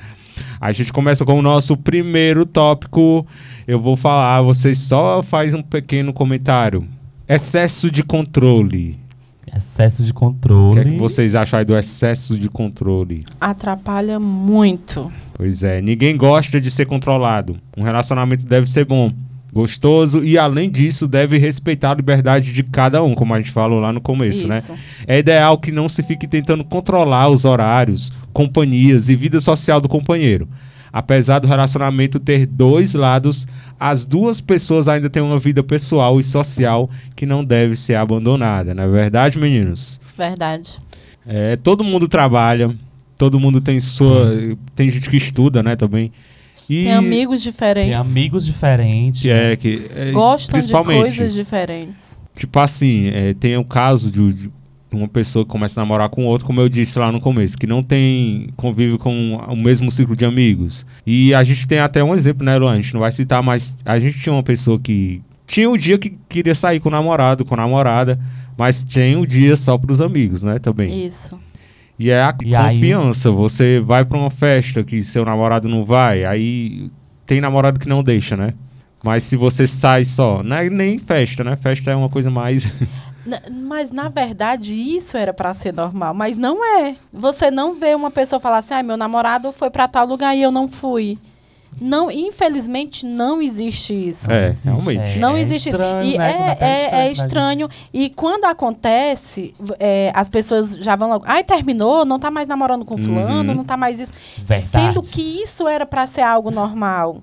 A 0.59 0.72
gente 0.72 0.92
começa 0.92 1.24
com 1.24 1.38
o 1.38 1.42
nosso 1.42 1.76
primeiro 1.76 2.47
tópico. 2.47 3.26
Eu 3.68 3.78
vou 3.78 3.97
falar, 3.97 4.40
vocês 4.40 4.78
só 4.78 5.22
faz 5.22 5.53
um 5.53 5.62
pequeno 5.62 6.12
comentário. 6.12 6.88
Excesso 7.28 7.90
de 7.90 8.03
controle. 8.03 9.05
Excesso 9.55 10.03
de 10.05 10.11
O 10.11 10.14
controle. 10.14 10.74
que 10.74 10.88
é 10.88 10.92
que 10.92 10.99
vocês 10.99 11.34
acham 11.34 11.59
aí 11.59 11.64
do 11.64 11.76
excesso 11.76 12.36
de 12.36 12.49
controle? 12.49 13.24
Atrapalha 13.40 14.18
muito. 14.18 15.11
Pois 15.34 15.62
é, 15.62 15.80
ninguém 15.80 16.16
gosta 16.16 16.61
de 16.61 16.70
ser 16.70 16.86
controlado. 16.86 17.57
Um 17.76 17.82
relacionamento 17.82 18.44
deve 18.47 18.68
ser 18.68 18.84
bom, 18.84 19.12
gostoso 19.53 20.24
e 20.24 20.36
além 20.36 20.70
disso 20.70 21.07
deve 21.09 21.38
respeitar 21.38 21.92
a 21.92 21.94
liberdade 21.94 22.53
de 22.53 22.62
cada 22.62 23.03
um, 23.03 23.14
como 23.14 23.32
a 23.34 23.38
gente 23.40 23.51
falou 23.53 23.80
lá 23.80 23.92
no 23.92 24.01
começo, 24.01 24.47
né? 24.47 24.59
Isso. 24.59 24.74
É 25.07 25.18
ideal 25.18 25.57
que 25.59 25.72
não 25.72 25.88
se 25.88 26.03
fique 26.03 26.26
tentando 26.26 26.64
controlar 26.64 27.28
os 27.28 27.44
horários, 27.44 28.12
companhias 28.32 29.09
e 29.09 29.16
vida 29.16 29.40
social 29.40 29.80
do 29.80 29.88
companheiro. 29.88 30.49
Apesar 30.93 31.39
do 31.39 31.49
relacionamento 31.49 32.18
ter 32.18 32.47
dois 32.47 32.95
lados, 32.95 33.47
as 33.78 34.07
duas 34.07 34.41
pessoas 34.41 34.89
ainda 34.89 35.11
têm 35.11 35.22
uma 35.22 35.39
vida 35.39 35.62
pessoal 35.62 36.18
e 36.18 36.22
social 36.22 36.89
que 37.14 37.26
não 37.26 37.45
deve 37.45 37.76
ser 37.76 37.97
abandonada, 37.97 38.74
não 38.74 38.84
é 38.84 38.89
verdade, 38.89 39.39
meninos? 39.39 40.01
Verdade. 40.16 40.78
É, 41.26 41.57
todo 41.57 41.82
mundo 41.82 42.07
trabalha, 42.07 42.74
todo 43.18 43.41
mundo 43.41 43.61
tem 43.61 43.80
sua. 43.80 44.32
Tem 44.74 44.89
gente 44.89 45.11
que 45.11 45.16
estuda, 45.16 45.62
né, 45.62 45.74
também. 45.76 46.12
E 46.68 46.84
Tem 46.84 46.93
amigos 46.93 47.43
diferentes. 47.43 47.91
Tem 47.91 47.95
amigos 47.95 48.45
diferentes. 48.45 49.22
que 49.22 49.30
é 49.30 49.57
que 49.57 49.89
é, 49.95 50.11
Gostam 50.11 50.59
de 50.59 50.72
coisas 50.72 51.32
diferentes. 51.32 52.20
Tipo 52.34 52.59
assim, 52.59 53.09
é, 53.09 53.34
tem 53.34 53.57
o 53.57 53.64
caso 53.64 54.11
de, 54.11 54.32
de 54.32 54.51
uma 54.93 55.09
pessoa 55.09 55.45
que 55.45 55.51
começa 55.51 55.80
a 55.80 55.82
namorar 55.82 56.09
com 56.09 56.24
outro, 56.24 56.47
como 56.47 56.61
eu 56.61 56.68
disse 56.68 56.99
lá 56.99 57.11
no 57.12 57.20
começo, 57.20 57.59
que 57.59 57.66
não 57.66 57.82
tem 57.82 58.49
convívio 58.57 58.99
com 58.99 59.34
o 59.49 59.57
mesmo 59.57 59.91
ciclo 59.91 60.14
de 60.16 60.24
amigos. 60.24 60.87
E 61.07 61.34
a 61.34 61.43
gente 61.45 61.66
tem 61.66 61.78
até 61.80 62.03
um 62.03 62.14
exemplo, 62.14 62.45
né, 62.45 62.57
Luan? 62.57 62.72
A 62.72 62.76
gente 62.76 62.95
não 62.95 63.01
vai 63.01 63.12
citar, 63.12 63.43
mas 63.43 63.76
a 63.84 63.99
gente 63.99 64.18
tinha 64.20 64.32
uma 64.32 64.43
pessoa 64.43 64.78
que 64.78 65.20
tinha 65.47 65.68
um 65.68 65.76
dia 65.76 65.99
que 65.99 66.16
queria 66.28 66.55
sair 66.55 66.80
com 66.80 66.89
o 66.89 66.93
namorado, 66.93 67.45
com 67.45 67.55
a 67.55 67.59
namorada, 67.59 68.18
mas 68.57 68.82
tinha 68.84 69.18
um 69.18 69.26
dia 69.26 69.55
só 69.57 69.76
pros 69.76 70.01
amigos, 70.01 70.43
né, 70.43 70.59
também. 70.59 71.07
Isso. 71.07 71.39
E 71.99 72.11
é 72.11 72.20
a 72.22 72.34
E 72.45 72.55
aí- 72.55 72.74
confiança. 72.76 73.30
Você 73.30 73.80
vai 73.80 74.05
pra 74.05 74.18
uma 74.18 74.30
festa 74.30 74.84
que 74.84 75.03
seu 75.03 75.24
namorado 75.24 75.68
não 75.68 75.84
vai, 75.84 76.24
aí 76.24 76.91
tem 77.24 77.41
namorado 77.41 77.80
que 77.80 77.89
não 77.89 78.03
deixa, 78.05 78.37
né? 78.37 78.53
Mas 79.07 79.22
se 79.22 79.36
você 79.36 79.66
sai 79.68 80.04
só, 80.04 80.42
não 80.42 80.57
é 80.57 80.68
nem 80.68 80.98
festa, 80.98 81.44
né? 81.44 81.54
Festa 81.57 81.92
é 81.92 81.96
uma 81.96 82.09
coisa 82.11 82.28
mais. 82.30 82.68
Mas 83.64 83.90
na 83.90 84.09
verdade 84.09 84.72
isso 84.72 85.16
era 85.16 85.32
pra 85.34 85.52
ser 85.52 85.74
normal, 85.74 86.14
mas 86.14 86.36
não 86.38 86.64
é. 86.64 86.94
Você 87.12 87.50
não 87.50 87.74
vê 87.74 87.92
uma 87.92 88.09
pessoa 88.09 88.38
falar 88.38 88.59
assim: 88.59 88.74
"Ah, 88.74 88.82
meu 88.84 88.96
namorado 88.96 89.50
foi 89.50 89.68
pra 89.68 89.88
tal 89.88 90.07
lugar 90.07 90.36
e 90.36 90.42
eu 90.42 90.52
não 90.52 90.68
fui". 90.68 91.18
Não, 91.80 92.09
infelizmente 92.11 93.04
não 93.04 93.42
existe 93.42 93.92
isso. 93.92 94.30
É, 94.30 94.48
Existe, 94.50 94.64
realmente. 94.68 95.18
Não 95.18 95.36
é 95.36 95.40
existe 95.40 95.68
estranho, 95.70 96.02
isso. 96.04 96.14
E 96.14 96.18
né? 96.18 96.57
é, 96.61 96.64
é, 96.64 96.84
é 96.86 97.09
gente. 97.09 97.16
estranho. 97.26 97.68
E 97.92 98.09
quando 98.11 98.44
acontece, 98.44 99.54
é, 99.80 100.11
as 100.14 100.28
pessoas 100.28 100.76
já 100.76 100.94
vão 100.96 101.09
logo. 101.11 101.24
Ai, 101.26 101.42
terminou, 101.44 102.04
não 102.04 102.18
tá 102.20 102.30
mais 102.30 102.46
namorando 102.48 102.84
com 102.84 102.96
fulano, 102.96 103.50
Uhum. 103.50 103.57
não 103.57 103.64
tá 103.64 103.76
mais 103.76 104.00
isso. 104.00 104.12
Verdade. 104.38 104.66
Sendo 104.68 105.02
que 105.02 105.42
isso 105.42 105.66
era 105.68 105.84
pra 105.84 106.07
ser 106.07 106.22
algo 106.22 106.50
normal. 106.50 107.22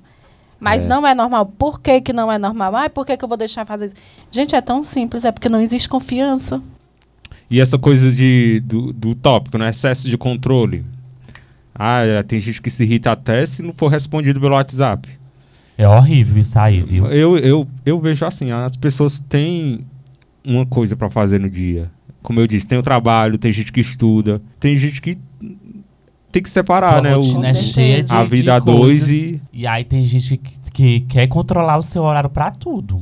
Mas 0.63 0.83
É. 0.83 0.87
não 0.87 1.05
é 1.05 1.13
normal. 1.13 1.45
Por 1.45 1.81
que, 1.81 1.99
que 1.99 2.13
não 2.13 2.31
é 2.31 2.37
normal? 2.37 2.73
Ai, 2.75 2.89
por 2.89 3.05
que, 3.05 3.17
que 3.17 3.23
eu 3.23 3.27
vou 3.27 3.37
deixar 3.37 3.65
fazer 3.65 3.85
isso? 3.85 3.95
Gente, 4.31 4.55
é 4.55 4.61
tão 4.61 4.81
simples, 4.81 5.25
é 5.25 5.31
porque 5.31 5.49
não 5.49 5.59
existe 5.59 5.89
confiança. 5.89 6.61
E 7.51 7.59
essa 7.59 7.77
coisa 7.77 8.09
de, 8.09 8.61
do, 8.61 8.93
do 8.93 9.13
tópico, 9.13 9.57
né? 9.57 9.69
Excesso 9.69 10.09
de 10.09 10.17
controle. 10.17 10.85
Ah, 11.75 12.03
é, 12.05 12.23
tem 12.23 12.39
gente 12.39 12.61
que 12.61 12.69
se 12.69 12.83
irrita 12.83 13.11
até 13.11 13.45
se 13.45 13.61
não 13.61 13.73
for 13.75 13.89
respondido 13.89 14.39
pelo 14.39 14.53
WhatsApp. 14.55 15.09
É 15.77 15.87
horrível 15.87 16.39
isso 16.41 16.57
aí, 16.57 16.81
viu? 16.81 17.07
Eu, 17.07 17.37
eu, 17.37 17.67
eu 17.85 17.99
vejo 17.99 18.25
assim, 18.25 18.51
as 18.51 18.75
pessoas 18.77 19.19
têm 19.19 19.85
uma 20.45 20.65
coisa 20.65 20.95
pra 20.95 21.09
fazer 21.09 21.39
no 21.39 21.49
dia. 21.49 21.91
Como 22.21 22.39
eu 22.39 22.47
disse, 22.47 22.67
tem 22.67 22.77
o 22.77 22.83
trabalho, 22.83 23.37
tem 23.37 23.51
gente 23.51 23.71
que 23.71 23.81
estuda, 23.81 24.41
tem 24.59 24.77
gente 24.77 25.01
que 25.01 25.17
tem 26.33 26.43
que 26.43 26.49
separar, 26.49 26.93
Sua 26.93 27.01
né? 27.01 27.15
O, 27.15 27.21
é 27.21 27.53
Com 27.53 27.55
cheia 27.55 28.03
de, 28.03 28.11
a 28.13 28.23
de 28.23 28.29
vida 28.29 28.55
a 28.55 28.59
dois 28.59 29.07
e. 29.09 29.41
E 29.53 29.65
aí 29.67 29.85
tem 29.85 30.05
gente 30.05 30.35
que, 30.37 30.51
que 30.71 30.99
quer 31.01 31.27
controlar 31.27 31.77
o 31.77 31.81
seu 31.83 32.01
horário 32.03 32.29
pra 32.29 32.49
tudo. 32.51 33.01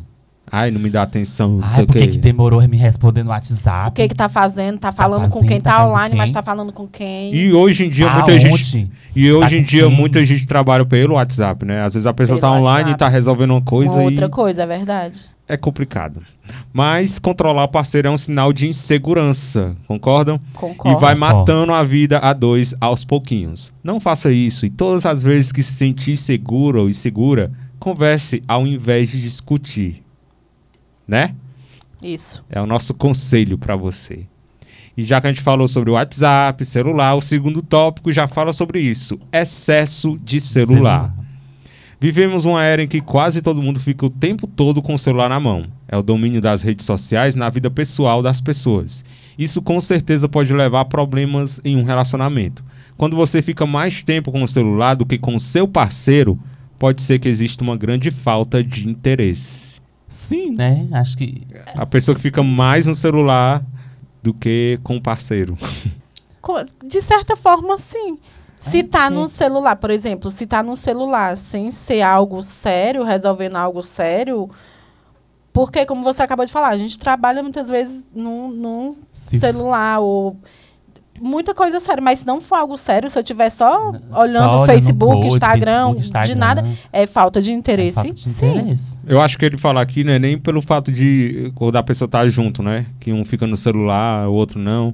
Ai, 0.53 0.69
não 0.69 0.81
me 0.81 0.89
dá 0.89 1.03
atenção. 1.03 1.59
Ai, 1.63 1.85
por 1.85 1.95
que 1.95 2.07
que 2.07 2.17
demorou 2.17 2.59
a 2.59 2.67
me 2.67 2.75
responder 2.75 3.23
no 3.23 3.29
WhatsApp? 3.29 3.87
O 3.87 3.91
que 3.93 4.09
que 4.09 4.13
tá 4.13 4.27
fazendo? 4.27 4.77
Tá 4.79 4.91
falando 4.91 5.21
com 5.23 5.29
fazendo, 5.35 5.47
quem 5.47 5.61
tá 5.61 5.71
tá 5.71 5.77
falando 5.77 5.87
com 5.91 5.95
online, 5.97 6.15
mas 6.17 6.25
quem? 6.29 6.33
tá 6.33 6.43
falando 6.43 6.73
com 6.73 6.87
quem? 6.89 7.33
E 7.33 7.53
hoje 7.53 7.85
em 7.85 7.89
dia 7.89 8.07
Tá 8.07 8.15
muita 8.15 8.31
onde? 8.33 8.41
gente. 8.57 8.91
E 9.15 9.31
hoje 9.31 9.49
Tá 9.49 9.55
em 9.55 9.63
com 9.63 9.69
dia 9.69 9.87
quem? 9.87 9.95
muita 9.95 10.25
gente 10.25 10.45
trabalha 10.45 10.83
pelo 10.83 11.13
WhatsApp, 11.15 11.63
né? 11.65 11.81
Às 11.83 11.93
vezes 11.93 12.05
a 12.05 12.13
pessoa 12.13 12.37
Pelo 12.37 12.51
tá 12.51 12.57
online 12.57 12.89
WhatsApp. 12.89 12.91
e 12.91 12.97
tá 12.97 13.07
resolvendo 13.07 13.51
uma 13.51 13.61
coisa 13.61 13.93
Uma 13.93 14.01
e 14.03 14.05
outra 14.07 14.27
coisa, 14.27 14.63
é 14.63 14.65
verdade. 14.67 15.19
É 15.51 15.57
complicado. 15.57 16.21
Mas 16.71 17.19
controlar 17.19 17.65
o 17.65 17.67
parceiro 17.67 18.07
é 18.07 18.11
um 18.11 18.17
sinal 18.17 18.53
de 18.53 18.67
insegurança, 18.67 19.75
concordam? 19.85 20.39
Concordo. 20.53 20.97
E 20.97 21.01
vai 21.01 21.13
matando 21.13 21.73
a 21.73 21.83
vida 21.83 22.19
a 22.19 22.31
dois 22.31 22.73
aos 22.79 23.03
pouquinhos. 23.03 23.73
Não 23.83 23.99
faça 23.99 24.31
isso 24.31 24.65
e 24.65 24.69
todas 24.69 25.05
as 25.05 25.21
vezes 25.21 25.51
que 25.51 25.61
se 25.61 25.73
sentir 25.73 26.15
seguro 26.15 26.81
ou 26.81 26.89
insegura, 26.89 27.51
converse 27.79 28.41
ao 28.47 28.65
invés 28.65 29.09
de 29.09 29.21
discutir. 29.21 30.03
Né? 31.05 31.35
Isso. 32.01 32.43
É 32.49 32.61
o 32.61 32.65
nosso 32.65 32.93
conselho 32.93 33.57
para 33.57 33.75
você. 33.75 34.25
E 34.95 35.03
já 35.03 35.19
que 35.19 35.27
a 35.27 35.29
gente 35.29 35.41
falou 35.41 35.67
sobre 35.67 35.89
o 35.89 35.93
WhatsApp, 35.93 36.63
celular, 36.63 37.15
o 37.15 37.21
segundo 37.21 37.61
tópico 37.61 38.11
já 38.11 38.27
fala 38.27 38.53
sobre 38.53 38.79
isso: 38.79 39.19
excesso 39.31 40.17
de 40.23 40.39
celular. 40.39 41.13
Vivemos 42.03 42.45
uma 42.45 42.63
era 42.63 42.81
em 42.81 42.87
que 42.87 42.99
quase 42.99 43.43
todo 43.43 43.61
mundo 43.61 43.79
fica 43.79 44.07
o 44.07 44.09
tempo 44.09 44.47
todo 44.47 44.81
com 44.81 44.95
o 44.95 44.97
celular 44.97 45.29
na 45.29 45.39
mão. 45.39 45.67
É 45.87 45.95
o 45.95 46.01
domínio 46.01 46.41
das 46.41 46.63
redes 46.63 46.83
sociais 46.83 47.35
na 47.35 47.47
vida 47.47 47.69
pessoal 47.69 48.23
das 48.23 48.41
pessoas. 48.41 49.05
Isso 49.37 49.61
com 49.61 49.79
certeza 49.79 50.27
pode 50.27 50.51
levar 50.51 50.79
a 50.79 50.85
problemas 50.85 51.61
em 51.63 51.77
um 51.77 51.83
relacionamento. 51.83 52.65
Quando 52.97 53.15
você 53.15 53.43
fica 53.43 53.67
mais 53.67 54.01
tempo 54.01 54.31
com 54.31 54.41
o 54.41 54.47
celular 54.47 54.95
do 54.95 55.05
que 55.05 55.19
com 55.19 55.35
o 55.35 55.39
seu 55.39 55.67
parceiro, 55.67 56.39
pode 56.79 57.03
ser 57.03 57.19
que 57.19 57.29
exista 57.29 57.63
uma 57.63 57.77
grande 57.77 58.09
falta 58.09 58.63
de 58.63 58.89
interesse. 58.89 59.79
Sim, 60.09 60.55
né? 60.55 60.87
Acho 60.93 61.15
que. 61.15 61.45
A 61.75 61.85
pessoa 61.85 62.15
que 62.15 62.21
fica 62.21 62.41
mais 62.41 62.87
no 62.87 62.95
celular 62.95 63.63
do 64.23 64.33
que 64.33 64.79
com 64.81 64.97
o 64.97 65.01
parceiro. 65.01 65.55
De 66.83 66.99
certa 66.99 67.35
forma, 67.35 67.77
sim. 67.77 68.17
Se 68.61 68.79
É, 68.79 68.83
tá 68.83 69.09
no 69.09 69.27
celular, 69.27 69.75
por 69.75 69.89
exemplo, 69.89 70.29
se 70.29 70.45
tá 70.45 70.61
no 70.61 70.75
celular 70.75 71.35
sem 71.35 71.71
ser 71.71 72.03
algo 72.03 72.43
sério, 72.43 73.03
resolvendo 73.03 73.55
algo 73.55 73.81
sério, 73.81 74.47
porque, 75.51 75.83
como 75.85 76.03
você 76.03 76.21
acabou 76.21 76.45
de 76.45 76.51
falar, 76.51 76.69
a 76.69 76.77
gente 76.77 76.99
trabalha 76.99 77.41
muitas 77.41 77.67
vezes 77.67 78.07
num, 78.13 78.49
num 78.51 78.95
celular 79.11 79.99
ou 79.99 80.37
muita 81.19 81.55
coisa 81.55 81.79
séria, 81.79 82.01
mas 82.03 82.19
se 82.19 82.27
não 82.27 82.39
for 82.39 82.55
algo 82.55 82.77
sério, 82.77 83.09
se 83.09 83.17
eu 83.17 83.21
estiver 83.21 83.49
só 83.49 83.73
Só 83.73 83.89
olhando 83.89 84.13
o 84.13 84.19
olhando 84.59 84.65
Facebook, 84.67 85.21
coisa, 85.21 85.27
Instagram, 85.35 85.73
Facebook, 85.73 85.99
Instagram, 85.99 86.33
de 86.33 86.39
nada, 86.39 86.65
é 86.93 87.07
falta 87.07 87.41
de 87.41 87.51
é 87.51 87.55
interesse. 87.55 87.95
falta 87.95 88.13
de 88.13 88.29
sim. 88.29 88.59
interesse. 88.59 88.99
Eu 89.07 89.19
acho 89.19 89.39
que 89.39 89.45
ele 89.45 89.57
fala 89.57 89.81
aqui, 89.81 90.03
né, 90.03 90.19
nem 90.19 90.37
pelo 90.37 90.61
fato 90.61 90.91
de 90.91 91.51
quando 91.55 91.77
a 91.77 91.83
pessoa 91.83 92.07
tá 92.07 92.29
junto, 92.29 92.61
né? 92.61 92.85
Que 92.99 93.11
um 93.11 93.25
fica 93.25 93.47
no 93.47 93.57
celular, 93.57 94.29
o 94.29 94.33
outro 94.33 94.59
não. 94.59 94.93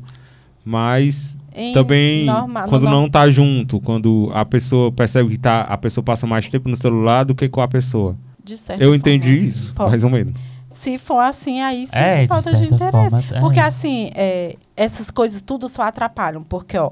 Mas 0.65 1.37
Em 1.57 1.73
também 1.73 2.27
quando 2.69 2.83
não 2.85 3.09
tá 3.09 3.29
junto, 3.29 3.79
quando 3.81 4.29
a 4.33 4.45
pessoa 4.45 4.91
percebe 4.91 5.29
que 5.31 5.37
tá, 5.39 5.61
a 5.61 5.77
pessoa 5.77 6.03
passa 6.03 6.27
mais 6.27 6.49
tempo 6.51 6.69
no 6.69 6.75
celular 6.75 7.23
do 7.23 7.33
que 7.33 7.49
com 7.49 7.61
a 7.61 7.67
pessoa. 7.67 8.15
de 8.43 8.55
certa 8.57 8.81
Eu 8.83 8.87
forma, 8.89 8.97
entendi 8.97 9.33
isso, 9.33 9.73
Pode. 9.73 9.89
mais 9.89 10.03
ou 10.03 10.09
menos. 10.09 10.33
Se 10.69 10.97
for 10.97 11.19
assim, 11.19 11.61
aí 11.61 11.87
sim 11.87 11.95
É, 11.95 12.21
de 12.23 12.27
falta 12.27 12.51
de, 12.51 12.59
certa 12.59 12.75
interesse. 12.75 13.09
forma, 13.09 13.23
é. 13.31 13.39
Porque 13.39 13.59
assim, 13.59 14.11
é, 14.15 14.55
essas 14.75 15.09
coisas 15.09 15.41
tudo 15.41 15.67
só 15.67 15.83
atrapalham. 15.83 16.43
Porque, 16.43 16.77
ó, 16.77 16.91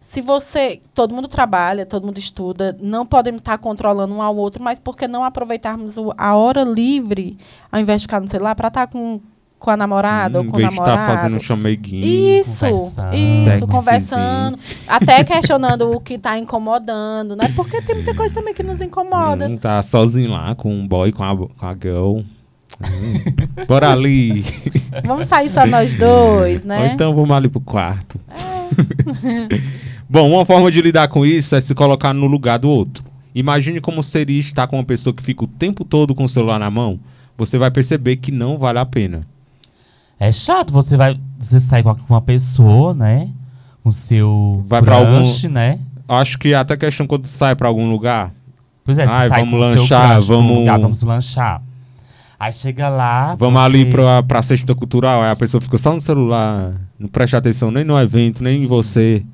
se 0.00 0.20
você. 0.20 0.80
Todo 0.92 1.14
mundo 1.14 1.28
trabalha, 1.28 1.86
todo 1.86 2.04
mundo 2.04 2.18
estuda, 2.18 2.76
não 2.82 3.06
podemos 3.06 3.40
estar 3.40 3.56
controlando 3.58 4.12
um 4.12 4.20
ao 4.20 4.36
outro, 4.36 4.62
mas 4.62 4.80
por 4.80 4.96
que 4.96 5.06
não 5.06 5.22
aproveitarmos 5.24 5.96
o- 5.98 6.12
a 6.18 6.34
hora 6.34 6.64
livre, 6.64 7.36
ao 7.70 7.80
invés 7.80 8.00
de 8.00 8.08
ficar 8.08 8.20
no 8.20 8.26
celular, 8.28 8.56
para 8.56 8.66
estar 8.68 8.88
com, 8.88 9.20
com 9.62 9.70
a 9.70 9.76
namorada 9.76 10.38
em 10.38 10.42
ou 10.44 10.50
com 10.50 10.56
o 10.56 10.58
vez 10.58 10.70
de 10.70 10.74
estar 10.74 10.86
namorado? 10.96 11.16
fazendo 11.16 11.36
um 11.36 11.40
chameguinho. 11.40 12.04
Isso, 12.04 12.66
Conversando. 12.66 13.14
isso, 13.14 13.66
conversando, 13.68 14.58
até 14.88 15.22
questionando 15.22 15.90
o 15.92 16.00
que 16.00 16.14
está 16.14 16.36
incomodando, 16.36 17.36
né? 17.36 17.52
Porque 17.54 17.80
tem 17.80 17.94
muita 17.94 18.12
coisa 18.14 18.34
também 18.34 18.52
que 18.52 18.62
nos 18.64 18.82
incomoda. 18.82 19.48
Hum, 19.48 19.56
tá 19.56 19.80
sozinho 19.82 20.32
lá 20.32 20.54
com 20.56 20.74
um 20.74 20.86
boy, 20.86 21.12
com 21.12 21.22
a, 21.22 21.36
com 21.36 21.66
a 21.66 21.72
girl. 21.80 22.18
Hum, 22.18 23.64
Bora 23.68 23.92
ali. 23.92 24.44
Vamos 25.06 25.28
sair 25.28 25.48
só 25.48 25.64
nós 25.64 25.94
dois, 25.94 26.64
né? 26.64 26.80
Ou 26.80 26.86
então 26.86 27.14
vamos 27.14 27.30
ali 27.30 27.48
pro 27.48 27.60
quarto. 27.60 28.18
Bom, 30.10 30.28
uma 30.30 30.44
forma 30.44 30.70
de 30.70 30.82
lidar 30.82 31.08
com 31.08 31.24
isso 31.24 31.54
é 31.54 31.60
se 31.60 31.74
colocar 31.74 32.12
no 32.12 32.26
lugar 32.26 32.58
do 32.58 32.68
outro. 32.68 33.04
Imagine 33.34 33.80
como 33.80 34.02
seria 34.02 34.38
estar 34.40 34.66
com 34.66 34.76
uma 34.76 34.84
pessoa 34.84 35.14
que 35.14 35.22
fica 35.22 35.44
o 35.44 35.46
tempo 35.46 35.84
todo 35.84 36.14
com 36.14 36.24
o 36.24 36.28
celular 36.28 36.58
na 36.58 36.70
mão. 36.70 36.98
Você 37.38 37.56
vai 37.56 37.70
perceber 37.70 38.16
que 38.16 38.30
não 38.30 38.58
vale 38.58 38.78
a 38.78 38.84
pena. 38.84 39.22
É 40.22 40.30
chato, 40.30 40.72
você 40.72 40.96
vai. 40.96 41.18
Você 41.36 41.58
sai 41.58 41.82
com 41.82 41.96
uma 42.08 42.20
pessoa, 42.20 42.94
né? 42.94 43.28
Com 43.82 43.90
seu 43.90 44.62
Vai 44.68 44.80
pra 44.80 44.94
algum- 44.94 45.48
né? 45.50 45.80
Acho 46.08 46.38
que 46.38 46.54
até 46.54 46.76
questão 46.76 47.08
quando 47.08 47.26
sai 47.26 47.56
pra 47.56 47.66
algum 47.66 47.90
lugar. 47.90 48.30
Pois 48.84 48.98
é, 48.98 49.04
Ai, 49.08 49.28
vamos 49.28 49.58
lanchar, 49.58 50.12
crush 50.12 50.28
vamos- 50.28 50.58
lugar, 50.58 50.78
vamos 50.78 51.02
lanchar. 51.02 51.60
Aí 52.38 52.52
chega 52.52 52.88
lá. 52.88 53.34
Vamos 53.34 53.60
você- 53.60 53.66
ali 53.66 53.84
pra, 53.90 54.22
pra 54.22 54.42
sexta 54.42 54.72
cultural, 54.76 55.22
aí 55.22 55.32
a 55.32 55.36
pessoa 55.36 55.60
fica 55.60 55.76
só 55.76 55.92
no 55.92 56.00
celular, 56.00 56.72
não 56.96 57.08
presta 57.08 57.38
atenção 57.38 57.72
nem 57.72 57.82
no 57.82 57.98
evento, 57.98 58.44
nem 58.44 58.62
em 58.62 58.66
você. 58.68 59.24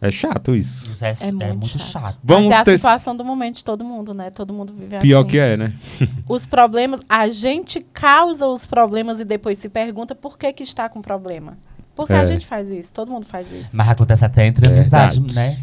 É 0.00 0.10
chato 0.12 0.54
isso. 0.54 0.92
É, 1.04 1.08
É 1.10 1.28
é 1.28 1.32
muito 1.32 1.44
muito, 1.48 1.66
chato. 1.68 1.80
chato. 2.04 2.18
Vamos 2.22 2.44
Mas 2.48 2.58
é 2.58 2.60
a 2.60 2.64
ter- 2.64 2.76
situação 2.76 3.16
do 3.16 3.24
momento 3.24 3.56
de 3.56 3.64
todo 3.64 3.84
mundo, 3.84 4.14
né? 4.14 4.30
Todo 4.30 4.54
mundo 4.54 4.72
vive 4.72 4.96
Pior 4.98 5.20
assim. 5.20 5.28
que 5.30 5.38
é, 5.38 5.56
né? 5.56 5.72
Os 6.28 6.46
problemas, 6.46 7.00
a 7.08 7.28
gente 7.28 7.80
causa 7.92 8.46
os 8.46 8.64
problemas 8.64 9.18
e 9.18 9.24
depois 9.24 9.58
se 9.58 9.68
pergunta 9.68 10.14
por 10.14 10.38
que 10.38 10.52
que 10.52 10.62
está 10.62 10.88
com 10.88 11.02
problema. 11.02 11.58
Porque 11.96 12.12
É. 12.12 12.16
a 12.20 12.26
gente 12.26 12.46
faz 12.46 12.70
isso, 12.70 12.92
todo 12.92 13.10
mundo 13.10 13.26
faz 13.26 13.50
isso. 13.50 13.76
Mas 13.76 13.88
acontece 13.88 14.24
até 14.24 14.46
entre 14.46 14.68
amizade, 14.68 15.20
né? 15.20 15.56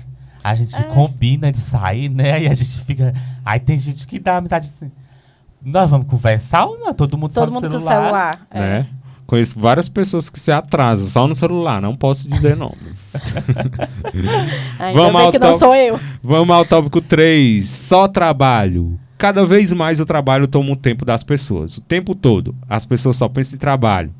A 0.43 0.53
gente 0.53 0.75
É. 0.75 0.83
combina 0.83 1.49
de 1.49 1.57
sair, 1.57 2.09
né? 2.09 2.33
Aí 2.33 2.47
a 2.47 2.53
gente 2.53 2.81
fica. 2.81 3.13
Aí 3.45 3.59
tem 3.59 3.77
gente 3.77 4.05
que 4.05 4.19
dá 4.19 4.37
amizade 4.37 4.65
assim. 4.65 4.91
Nós 5.63 5.89
vamos 5.89 6.07
conversar 6.07 6.65
ou 6.65 6.77
não? 6.77 6.93
Todo 6.93 7.17
mundo 7.17 7.33
só 7.33 7.39
todo 7.41 7.49
no 7.49 7.55
mundo 7.55 7.69
com 7.71 7.79
celular. 7.79 8.01
celular. 8.03 8.47
é. 8.51 8.59
Né? 8.59 8.87
Conheço 9.25 9.59
várias 9.59 9.89
pessoas 9.89 10.29
que 10.29 10.39
se 10.39 10.51
atrasam 10.51 11.07
só 11.07 11.27
no 11.27 11.33
celular, 11.33 11.81
não 11.81 11.95
posso 11.95 12.29
dizer 12.29 12.55
nomes. 12.55 13.15
Ainda 14.77 14.93
Vamos 14.93 15.13
bem 15.13 15.21
ao 15.25 15.31
que 15.31 15.39
não 15.39 15.57
sou 15.57 15.73
eu. 15.73 15.99
Vamos 16.21 16.55
ao 16.55 16.63
tópico 16.63 17.01
3. 17.01 17.67
Só 17.67 18.07
trabalho. 18.07 18.99
Cada 19.17 19.43
vez 19.45 19.73
mais 19.73 19.99
o 19.99 20.05
trabalho 20.05 20.47
toma 20.47 20.71
o 20.73 20.75
tempo 20.75 21.03
das 21.03 21.23
pessoas. 21.23 21.77
O 21.77 21.81
tempo 21.81 22.13
todo. 22.13 22.55
As 22.69 22.85
pessoas 22.85 23.17
só 23.17 23.27
pensam 23.27 23.55
em 23.55 23.59
trabalho, 23.59 24.13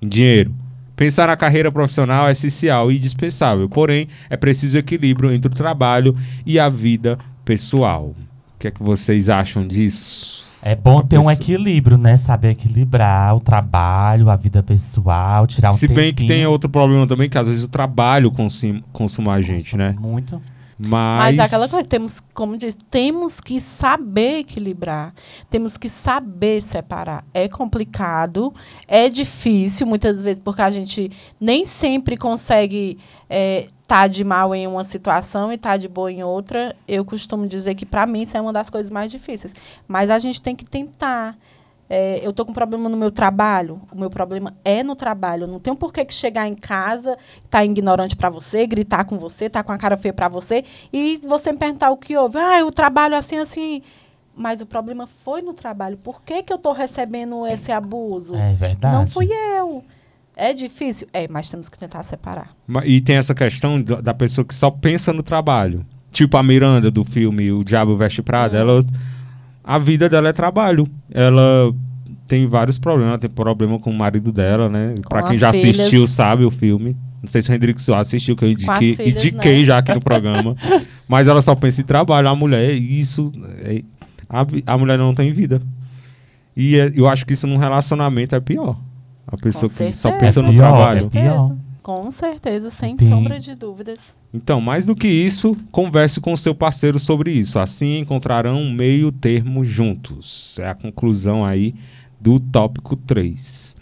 em 0.00 0.06
dinheiro. 0.06 0.54
Pensar 0.94 1.26
na 1.26 1.36
carreira 1.36 1.72
profissional 1.72 2.28
é 2.28 2.32
essencial 2.32 2.92
e 2.92 2.96
indispensável, 2.96 3.68
porém, 3.68 4.06
é 4.30 4.36
preciso 4.36 4.78
equilíbrio 4.78 5.32
entre 5.32 5.50
o 5.50 5.54
trabalho 5.54 6.16
e 6.46 6.56
a 6.56 6.68
vida 6.68 7.18
pessoal. 7.44 8.14
O 8.54 8.58
que 8.60 8.68
é 8.68 8.70
que 8.70 8.82
vocês 8.82 9.28
acham 9.28 9.66
disso? 9.66 10.43
É 10.66 10.74
bom 10.74 11.02
ter 11.02 11.18
um 11.18 11.30
equilíbrio, 11.30 11.98
né? 11.98 12.16
Saber 12.16 12.52
equilibrar 12.52 13.36
o 13.36 13.40
trabalho, 13.40 14.30
a 14.30 14.36
vida 14.36 14.62
pessoal, 14.62 15.46
tirar 15.46 15.70
um 15.70 15.74
Se 15.74 15.86
bem 15.86 16.06
que 16.12 16.22
tempinho. 16.22 16.28
tem 16.28 16.46
outro 16.46 16.70
problema 16.70 17.06
também, 17.06 17.28
que 17.28 17.36
às 17.36 17.46
vezes 17.46 17.64
o 17.64 17.68
trabalho 17.68 18.32
consum- 18.32 18.80
consuma 18.90 19.34
a 19.34 19.42
gente, 19.42 19.76
né? 19.76 19.94
Muito. 20.00 20.40
Mas, 20.78 21.36
Mas 21.36 21.38
é 21.38 21.42
aquela 21.42 21.68
coisa, 21.68 21.86
temos, 21.86 22.20
como 22.32 22.56
diz, 22.58 22.76
temos 22.90 23.40
que 23.40 23.60
saber 23.60 24.38
equilibrar, 24.38 25.12
temos 25.48 25.76
que 25.76 25.88
saber 25.88 26.60
separar. 26.62 27.24
É 27.32 27.46
complicado, 27.48 28.52
é 28.88 29.08
difícil 29.08 29.86
muitas 29.86 30.20
vezes, 30.22 30.40
porque 30.42 30.62
a 30.62 30.70
gente 30.70 31.10
nem 31.40 31.64
sempre 31.64 32.16
consegue 32.16 32.98
estar 33.84 34.08
de 34.08 34.24
mal 34.24 34.54
em 34.54 34.66
uma 34.66 34.82
situação 34.82 35.52
e 35.52 35.54
estar 35.54 35.76
de 35.76 35.88
boa 35.88 36.10
em 36.10 36.22
outra. 36.22 36.74
Eu 36.88 37.04
costumo 37.04 37.46
dizer 37.46 37.74
que, 37.74 37.86
para 37.86 38.06
mim, 38.06 38.22
isso 38.22 38.36
é 38.36 38.40
uma 38.40 38.52
das 38.52 38.68
coisas 38.68 38.90
mais 38.90 39.12
difíceis. 39.12 39.54
Mas 39.86 40.10
a 40.10 40.18
gente 40.18 40.42
tem 40.42 40.56
que 40.56 40.64
tentar. 40.64 41.36
É, 41.88 42.18
eu 42.24 42.30
estou 42.30 42.46
com 42.46 42.52
problema 42.52 42.88
no 42.88 42.96
meu 42.96 43.10
trabalho, 43.12 43.80
o 43.92 44.00
meu 44.00 44.08
problema 44.08 44.54
é 44.64 44.82
no 44.82 44.96
trabalho. 44.96 45.46
Não 45.46 45.58
tenho 45.58 45.76
por 45.76 45.92
que 45.92 46.02
que 46.04 46.14
chegar 46.14 46.48
em 46.48 46.54
casa, 46.54 47.16
estar 47.44 47.62
ignorante 47.62 48.16
para 48.16 48.30
você, 48.30 48.66
gritar 48.66 49.04
com 49.04 49.18
você, 49.18 49.44
estar 49.44 49.62
com 49.62 49.70
a 49.70 49.76
cara 49.76 49.96
feia 49.98 50.14
para 50.14 50.28
você 50.28 50.64
e 50.90 51.18
você 51.18 51.52
me 51.52 51.58
perguntar 51.58 51.90
o 51.90 51.98
que 51.98 52.16
houve. 52.16 52.38
Ah, 52.38 52.58
eu 52.60 52.72
trabalho 52.72 53.14
assim, 53.14 53.36
assim. 53.36 53.82
Mas 54.34 54.62
o 54.62 54.66
problema 54.66 55.06
foi 55.06 55.42
no 55.42 55.52
trabalho. 55.52 55.98
Por 55.98 56.22
que, 56.22 56.42
que 56.42 56.52
eu 56.52 56.56
estou 56.56 56.72
recebendo 56.72 57.46
esse 57.46 57.70
abuso? 57.70 58.34
É 58.34 58.54
verdade. 58.54 58.96
Não 58.96 59.06
fui 59.06 59.28
eu. 59.30 59.84
É 60.36 60.52
difícil? 60.52 61.06
É, 61.12 61.26
mas 61.28 61.48
temos 61.50 61.68
que 61.68 61.78
tentar 61.78 62.02
separar. 62.02 62.50
E 62.84 63.00
tem 63.00 63.16
essa 63.16 63.34
questão 63.34 63.80
da 63.82 64.12
pessoa 64.12 64.44
que 64.44 64.54
só 64.54 64.70
pensa 64.70 65.12
no 65.12 65.22
trabalho. 65.22 65.86
Tipo 66.10 66.36
a 66.36 66.42
Miranda 66.42 66.90
do 66.90 67.04
filme 67.04 67.50
O 67.52 67.64
Diabo 67.64 67.96
Veste 67.96 68.22
Prada. 68.22 68.58
Ela, 68.58 68.84
a 69.62 69.78
vida 69.78 70.08
dela 70.08 70.28
é 70.28 70.32
trabalho. 70.32 70.86
Ela 71.10 71.72
tem 72.26 72.46
vários 72.46 72.78
problemas. 72.78 73.10
Ela 73.10 73.18
tem 73.18 73.30
problema 73.30 73.78
com 73.78 73.90
o 73.90 73.94
marido 73.94 74.32
dela, 74.32 74.68
né? 74.68 74.94
Pra 75.08 75.22
quem 75.24 75.36
já 75.36 75.52
filhas. 75.52 75.78
assistiu, 75.78 76.06
sabe 76.06 76.44
o 76.44 76.50
filme. 76.50 76.96
Não 77.22 77.28
sei 77.28 77.40
se 77.40 77.50
o 77.50 77.54
Hendrix 77.54 77.82
só 77.82 77.96
assistiu, 77.96 78.36
que 78.36 78.44
eu 78.44 78.50
indiquei, 78.50 78.94
filhas, 78.96 79.24
indiquei 79.24 79.58
né? 79.58 79.64
já 79.64 79.78
aqui 79.78 79.94
no 79.94 80.00
programa. 80.00 80.54
Mas 81.08 81.26
ela 81.26 81.40
só 81.40 81.54
pensa 81.54 81.80
em 81.80 81.84
trabalho. 81.84 82.28
A 82.28 82.34
mulher, 82.36 82.74
isso. 82.74 83.30
é- 83.60 83.82
a, 84.28 84.46
a 84.74 84.78
mulher 84.78 84.98
não 84.98 85.14
tem 85.14 85.32
vida. 85.32 85.62
E 86.56 86.76
é- 86.76 86.92
eu 86.94 87.08
acho 87.08 87.24
que 87.24 87.32
isso 87.32 87.46
num 87.46 87.56
relacionamento 87.56 88.34
é 88.34 88.40
pior. 88.40 88.78
A 89.34 89.42
pessoa 89.42 89.68
que 89.68 89.92
só 89.92 90.08
certeza. 90.10 90.12
pensa 90.12 90.42
no 90.42 90.48
É 90.48 90.52
pior, 90.52 90.68
trabalho. 90.68 91.06
é 91.06 91.08
pior. 91.08 91.56
Com 91.82 92.10
certeza, 92.10 92.70
sem 92.70 92.96
Tem- 92.96 93.08
sombra 93.08 93.38
de 93.38 93.54
dúvidas. 93.54 93.98
Então, 94.32 94.60
mais 94.60 94.86
do 94.86 94.94
que 94.94 95.06
isso, 95.06 95.54
converse 95.70 96.18
com 96.20 96.34
seu 96.36 96.54
parceiro 96.54 96.98
sobre 96.98 97.30
isso. 97.30 97.58
Assim 97.58 97.98
encontrarão 97.98 98.56
um 98.58 98.72
meio 98.72 99.12
termo 99.12 99.62
juntos. 99.64 100.58
É 100.60 100.68
a 100.70 100.74
conclusão 100.74 101.44
aí 101.44 101.74
do 102.18 102.40
tópico 102.40 102.96
3. 102.96 103.76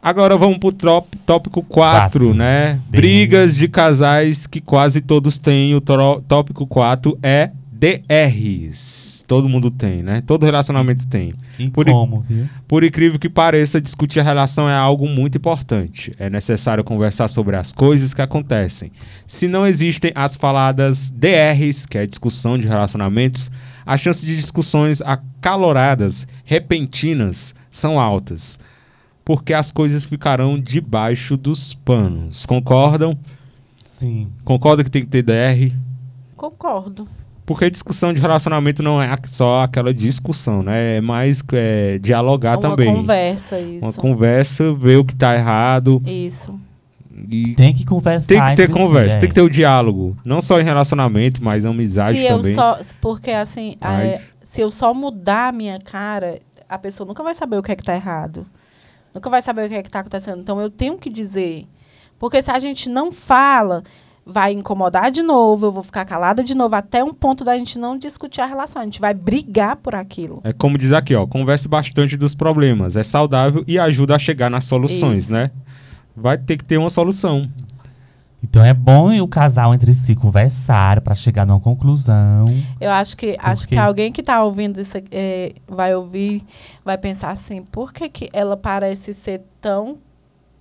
Agora 0.00 0.36
vamos 0.36 0.58
pro 0.58 0.70
tópico 0.70 1.62
4, 1.64 1.66
Quatro. 1.66 2.34
né? 2.34 2.74
Bem- 2.88 3.00
Brigas 3.00 3.56
de 3.56 3.66
casais 3.66 4.46
que 4.46 4.60
quase 4.60 5.00
todos 5.00 5.36
têm. 5.36 5.74
O 5.74 5.80
tópico 5.80 6.64
4 6.64 7.18
é 7.20 7.50
DRs. 7.78 9.24
Todo 9.26 9.48
mundo 9.48 9.70
tem, 9.70 10.02
né? 10.02 10.22
Todo 10.26 10.44
relacionamento 10.44 11.06
tem. 11.08 11.34
E 11.58 11.68
Por- 11.70 11.86
como, 11.86 12.20
viu? 12.20 12.48
Por 12.66 12.84
incrível 12.84 13.18
que 13.18 13.28
pareça, 13.28 13.80
discutir 13.80 14.20
a 14.20 14.22
relação 14.22 14.68
é 14.68 14.74
algo 14.74 15.08
muito 15.08 15.38
importante. 15.38 16.14
É 16.18 16.28
necessário 16.30 16.82
conversar 16.84 17.28
sobre 17.28 17.56
as 17.56 17.72
coisas 17.72 18.14
que 18.14 18.22
acontecem. 18.22 18.90
Se 19.26 19.46
não 19.48 19.66
existem 19.66 20.12
as 20.14 20.36
faladas 20.36 21.10
DRs, 21.10 21.86
que 21.86 21.98
é 21.98 22.06
discussão 22.06 22.58
de 22.58 22.66
relacionamentos, 22.68 23.50
a 23.84 23.96
chance 23.96 24.24
de 24.24 24.34
discussões 24.36 25.00
acaloradas, 25.02 26.26
repentinas, 26.44 27.54
são 27.70 27.98
altas. 28.00 28.58
Porque 29.24 29.52
as 29.52 29.70
coisas 29.72 30.04
ficarão 30.04 30.58
debaixo 30.58 31.36
dos 31.36 31.74
panos. 31.74 32.46
Concordam? 32.46 33.18
Sim. 33.84 34.28
Concordam 34.44 34.84
que 34.84 34.90
tem 34.90 35.02
que 35.02 35.08
ter 35.08 35.22
DR? 35.22 35.72
Concordo. 36.36 37.08
Porque 37.46 37.70
discussão 37.70 38.12
de 38.12 38.20
relacionamento 38.20 38.82
não 38.82 39.00
é 39.00 39.16
só 39.26 39.62
aquela 39.62 39.94
discussão, 39.94 40.64
né? 40.64 40.96
É 40.96 41.00
mais 41.00 41.42
é, 41.52 41.96
dialogar 41.98 42.58
uma 42.58 42.70
também. 42.70 42.92
conversa, 42.92 43.56
Uma 43.56 43.88
isso. 43.90 44.00
conversa, 44.00 44.74
ver 44.74 44.96
o 44.98 45.04
que 45.04 45.14
tá 45.14 45.34
errado. 45.36 46.00
Isso. 46.04 46.58
E 47.30 47.54
Tem 47.54 47.72
que 47.72 47.84
conversar. 47.84 48.26
tem 48.28 48.44
que 48.46 48.56
ter 48.56 48.66
si, 48.66 48.72
conversa, 48.74 49.16
é. 49.16 49.20
tem 49.20 49.28
que 49.28 49.34
ter 49.34 49.40
o 49.42 49.48
diálogo. 49.48 50.16
Não 50.24 50.42
só 50.42 50.60
em 50.60 50.64
relacionamento, 50.64 51.42
mas 51.42 51.64
em 51.64 51.68
amizade 51.68 52.18
se 52.20 52.28
também. 52.28 52.50
eu 52.50 52.54
só. 52.54 52.78
Porque 53.00 53.30
assim, 53.30 53.76
é, 53.80 53.86
Mas- 53.88 54.34
se 54.42 54.60
eu 54.60 54.70
só 54.70 54.92
mudar 54.92 55.48
a 55.48 55.52
minha 55.52 55.78
cara, 55.78 56.40
a 56.68 56.76
pessoa 56.76 57.06
nunca 57.06 57.22
vai 57.22 57.34
saber 57.34 57.56
o 57.56 57.62
que 57.62 57.72
é 57.72 57.76
que 57.76 57.82
tá 57.82 57.94
errado. 57.94 58.44
Nunca 59.14 59.30
vai 59.30 59.40
saber 59.40 59.64
o 59.66 59.68
que 59.68 59.74
é 59.76 59.82
que 59.82 59.90
tá 59.90 60.00
acontecendo. 60.00 60.40
Então 60.40 60.60
eu 60.60 60.68
tenho 60.68 60.98
que 60.98 61.08
dizer. 61.08 61.64
Porque 62.18 62.42
se 62.42 62.50
a 62.50 62.58
gente 62.58 62.88
não 62.90 63.10
fala, 63.12 63.82
vai 64.26 64.52
incomodar 64.52 65.12
de 65.12 65.22
novo, 65.22 65.66
eu 65.66 65.72
vou 65.72 65.84
ficar 65.84 66.04
calada 66.04 66.42
de 66.42 66.52
novo, 66.52 66.74
até 66.74 67.04
um 67.04 67.14
ponto 67.14 67.44
da 67.44 67.56
gente 67.56 67.78
não 67.78 67.96
discutir 67.96 68.40
a 68.40 68.46
relação. 68.46 68.82
A 68.82 68.84
gente 68.84 69.00
vai 69.00 69.14
brigar 69.14 69.76
por 69.76 69.94
aquilo. 69.94 70.40
É 70.42 70.52
como 70.52 70.76
diz 70.76 70.92
aqui, 70.92 71.14
ó, 71.14 71.24
converse 71.26 71.68
bastante 71.68 72.16
dos 72.16 72.34
problemas. 72.34 72.96
É 72.96 73.04
saudável 73.04 73.62
e 73.68 73.78
ajuda 73.78 74.16
a 74.16 74.18
chegar 74.18 74.50
nas 74.50 74.64
soluções, 74.64 75.18
Isso. 75.20 75.32
né? 75.32 75.52
Vai 76.16 76.36
ter 76.36 76.56
que 76.56 76.64
ter 76.64 76.76
uma 76.76 76.90
solução. 76.90 77.48
Então 78.42 78.64
é 78.64 78.74
bom 78.74 79.16
o 79.20 79.28
casal 79.28 79.74
entre 79.74 79.94
si 79.94 80.14
conversar 80.14 81.00
pra 81.00 81.14
chegar 81.14 81.46
numa 81.46 81.60
conclusão. 81.60 82.42
Eu 82.80 82.90
acho 82.90 83.16
que 83.16 83.36
acho 83.38 83.66
quê? 83.66 83.74
que 83.74 83.80
alguém 83.80 84.12
que 84.12 84.20
está 84.20 84.42
ouvindo 84.42 84.80
isso 84.80 84.96
aqui, 84.96 85.08
eh, 85.10 85.54
vai 85.66 85.94
ouvir, 85.94 86.42
vai 86.84 86.98
pensar 86.98 87.30
assim, 87.30 87.62
por 87.62 87.92
que, 87.92 88.08
que 88.08 88.28
ela 88.32 88.56
parece 88.56 89.12
ser 89.14 89.42
tão 89.60 89.96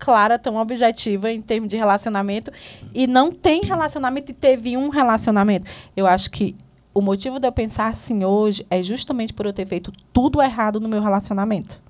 clara, 0.05 0.37
tão 0.37 0.55
objetiva 0.57 1.31
em 1.31 1.41
termos 1.41 1.67
de 1.67 1.75
relacionamento 1.77 2.51
e 2.93 3.07
não 3.07 3.31
tem 3.31 3.61
relacionamento 3.63 4.31
e 4.31 4.35
teve 4.35 4.77
um 4.77 4.89
relacionamento? 4.89 5.65
Eu 5.97 6.05
acho 6.05 6.29
que 6.29 6.55
o 6.93 7.01
motivo 7.01 7.39
de 7.39 7.47
eu 7.47 7.51
pensar 7.51 7.87
assim 7.87 8.23
hoje 8.23 8.63
é 8.69 8.83
justamente 8.83 9.33
por 9.33 9.47
eu 9.47 9.51
ter 9.53 9.65
feito 9.65 9.91
tudo 10.13 10.41
errado 10.41 10.79
no 10.79 10.87
meu 10.87 11.01
relacionamento. 11.01 11.81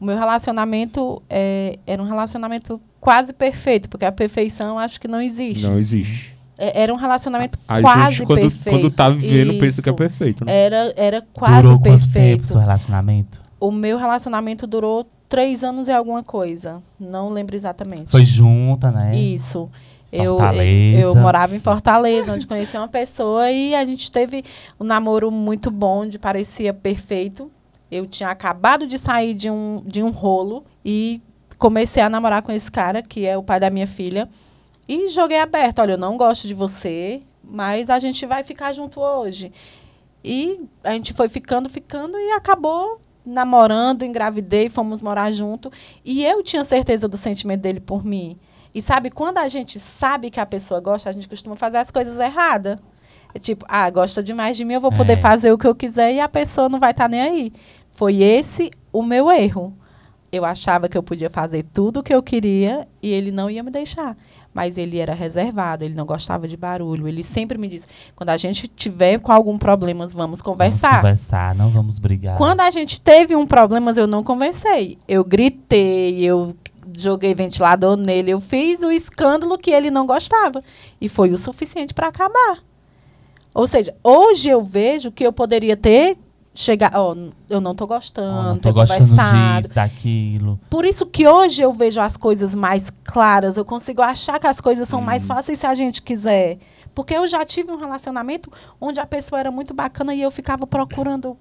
O 0.00 0.04
meu 0.04 0.16
relacionamento 0.18 1.22
eh, 1.30 1.78
era 1.86 2.02
um 2.02 2.06
relacionamento 2.06 2.80
quase 3.00 3.32
perfeito, 3.32 3.88
porque 3.88 4.04
a 4.04 4.12
perfeição 4.12 4.78
acho 4.78 5.00
que 5.00 5.06
não 5.08 5.20
existe. 5.20 5.64
Não 5.66 5.78
existe. 5.78 6.36
É- 6.58 6.82
Era 6.82 6.92
um 6.92 6.96
relacionamento 6.96 7.56
A 7.68 7.80
quase 7.80 8.16
gente, 8.16 8.26
quando, 8.26 8.40
perfeito. 8.40 8.70
quando 8.80 8.90
tá 8.90 9.08
vivendo, 9.10 9.58
pensa 9.60 9.80
que 9.80 9.88
é 9.88 9.92
Isso. 9.92 9.96
perfeito, 9.96 10.44
né? 10.44 10.52
Era, 10.52 10.92
era 10.96 11.26
quase 11.32 11.62
Durou 11.62 11.78
quanto 11.78 11.84
tempo 11.84 11.98
perfeito. 12.12 12.46
seu 12.48 12.60
relacionamento? 12.60 13.40
O 13.60 13.70
meu 13.70 13.96
relacionamento 13.96 14.66
durou 14.66 15.08
três 15.28 15.62
anos 15.62 15.88
e 15.88 15.92
alguma 15.92 16.22
coisa. 16.22 16.82
Não 16.98 17.28
lembro 17.28 17.54
exatamente. 17.54 18.10
Foi 18.10 18.24
junta, 18.24 18.90
né? 18.90 19.16
Isso. 19.16 19.70
Eu, 20.10 20.38
Fortaleza. 20.38 21.00
eu 21.00 21.14
morava 21.14 21.54
em 21.54 21.60
Fortaleza, 21.60 22.32
onde 22.32 22.46
conheci 22.46 22.76
uma 22.76 22.88
pessoa 22.88 23.50
e 23.50 23.74
a 23.74 23.84
gente 23.84 24.10
teve 24.10 24.42
um 24.80 24.84
namoro 24.84 25.30
muito 25.30 25.70
bom, 25.70 26.06
de 26.06 26.18
parecia 26.18 26.72
perfeito. 26.72 27.50
Eu 27.90 28.06
tinha 28.06 28.30
acabado 28.30 28.86
de 28.86 28.98
sair 28.98 29.34
de 29.34 29.50
um, 29.50 29.82
de 29.84 30.02
um 30.02 30.10
rolo 30.10 30.64
e 30.82 31.20
comecei 31.58 32.02
a 32.02 32.08
namorar 32.08 32.40
com 32.40 32.52
esse 32.52 32.70
cara, 32.70 33.02
que 33.02 33.26
é 33.26 33.36
o 33.36 33.42
pai 33.42 33.60
da 33.60 33.68
minha 33.68 33.86
filha. 33.86 34.26
E 34.88 35.08
joguei 35.08 35.38
aberto, 35.38 35.80
olha, 35.80 35.92
eu 35.92 35.98
não 35.98 36.16
gosto 36.16 36.48
de 36.48 36.54
você, 36.54 37.20
mas 37.44 37.90
a 37.90 37.98
gente 37.98 38.24
vai 38.24 38.42
ficar 38.42 38.72
junto 38.72 39.00
hoje. 39.00 39.52
E 40.24 40.60
a 40.82 40.92
gente 40.92 41.12
foi 41.12 41.28
ficando, 41.28 41.68
ficando 41.68 42.16
e 42.16 42.32
acabou 42.32 42.98
namorando, 43.28 44.02
engravidei, 44.04 44.68
fomos 44.68 45.00
morar 45.02 45.30
junto. 45.32 45.70
E 46.04 46.24
eu 46.24 46.42
tinha 46.42 46.64
certeza 46.64 47.06
do 47.06 47.16
sentimento 47.16 47.60
dele 47.60 47.80
por 47.80 48.04
mim. 48.04 48.36
E 48.74 48.82
sabe, 48.82 49.10
quando 49.10 49.38
a 49.38 49.48
gente 49.48 49.78
sabe 49.78 50.30
que 50.30 50.40
a 50.40 50.46
pessoa 50.46 50.80
gosta, 50.80 51.08
a 51.08 51.12
gente 51.12 51.28
costuma 51.28 51.56
fazer 51.56 51.78
as 51.78 51.90
coisas 51.90 52.18
erradas. 52.18 52.78
É 53.34 53.38
tipo, 53.38 53.64
ah, 53.68 53.88
gosta 53.90 54.22
demais 54.22 54.56
de 54.56 54.64
mim, 54.64 54.74
eu 54.74 54.80
vou 54.80 54.90
poder 54.90 55.14
É. 55.14 55.16
fazer 55.16 55.52
o 55.52 55.58
que 55.58 55.66
eu 55.66 55.74
quiser 55.74 56.14
e 56.14 56.20
a 56.20 56.28
pessoa 56.28 56.68
não 56.68 56.80
vai 56.80 56.92
estar 56.92 57.08
nem 57.08 57.20
aí. 57.20 57.52
Foi 57.90 58.22
esse 58.22 58.70
o 58.92 59.02
meu 59.02 59.30
erro. 59.30 59.76
Eu 60.30 60.44
achava 60.44 60.88
que 60.88 60.98
eu 60.98 61.02
podia 61.02 61.30
fazer 61.30 61.64
tudo 61.72 62.00
o 62.00 62.02
que 62.02 62.14
eu 62.14 62.22
queria 62.22 62.86
e 63.02 63.10
ele 63.10 63.30
não 63.30 63.48
ia 63.48 63.62
me 63.62 63.70
deixar. 63.70 64.16
Mas 64.52 64.76
ele 64.76 64.98
era 64.98 65.14
reservado, 65.14 65.84
ele 65.84 65.94
não 65.94 66.04
gostava 66.04 66.46
de 66.46 66.56
barulho. 66.56 67.08
Ele 67.08 67.22
sempre 67.22 67.56
me 67.56 67.66
disse: 67.66 67.86
quando 68.14 68.30
a 68.30 68.36
gente 68.36 68.68
tiver 68.68 69.18
com 69.20 69.32
algum 69.32 69.56
problema, 69.56 70.06
vamos 70.08 70.42
conversar. 70.42 70.88
Vamos 70.88 71.02
conversar, 71.02 71.54
não 71.54 71.70
vamos 71.70 71.98
brigar. 71.98 72.36
Quando 72.36 72.60
a 72.60 72.70
gente 72.70 73.00
teve 73.00 73.34
um 73.34 73.46
problema, 73.46 73.92
eu 73.92 74.06
não 74.06 74.22
conversei. 74.22 74.98
Eu 75.06 75.24
gritei, 75.24 76.22
eu 76.22 76.54
joguei 76.96 77.34
ventilador 77.34 77.96
nele, 77.96 78.30
eu 78.30 78.40
fiz 78.40 78.82
o 78.82 78.90
escândalo 78.90 79.56
que 79.56 79.70
ele 79.70 79.90
não 79.90 80.06
gostava. 80.06 80.62
E 81.00 81.08
foi 81.08 81.32
o 81.32 81.38
suficiente 81.38 81.94
para 81.94 82.08
acabar. 82.08 82.58
Ou 83.54 83.66
seja, 83.66 83.94
hoje 84.04 84.48
eu 84.48 84.62
vejo 84.62 85.10
que 85.10 85.26
eu 85.26 85.32
poderia 85.32 85.76
ter 85.76 86.16
chegado. 86.58 86.96
Ó, 86.96 87.16
eu 87.48 87.60
não 87.60 87.72
tô 87.72 87.86
gostando, 87.86 88.42
não 88.42 88.56
ter 88.56 88.62
tô 88.62 88.72
gostando 88.72 89.04
disso, 89.60 89.74
daquilo. 89.74 90.58
Por 90.68 90.84
isso 90.84 91.06
que 91.06 91.26
hoje 91.26 91.62
eu 91.62 91.72
vejo 91.72 92.00
as 92.00 92.16
coisas 92.16 92.54
mais 92.54 92.90
claras, 93.04 93.56
eu 93.56 93.64
consigo 93.64 94.02
achar 94.02 94.40
que 94.40 94.46
as 94.46 94.60
coisas 94.60 94.88
são 94.88 95.00
mais 95.00 95.24
fáceis 95.24 95.60
se 95.60 95.66
a 95.66 95.74
gente 95.74 96.02
quiser. 96.02 96.58
Porque 96.94 97.14
eu 97.14 97.28
já 97.28 97.44
tive 97.44 97.70
um 97.70 97.76
relacionamento 97.76 98.50
onde 98.80 98.98
a 98.98 99.06
pessoa 99.06 99.38
era 99.38 99.52
muito 99.52 99.72
bacana 99.72 100.12
e 100.12 100.20
eu 100.20 100.32
ficava 100.32 100.66
procurando 100.66 101.36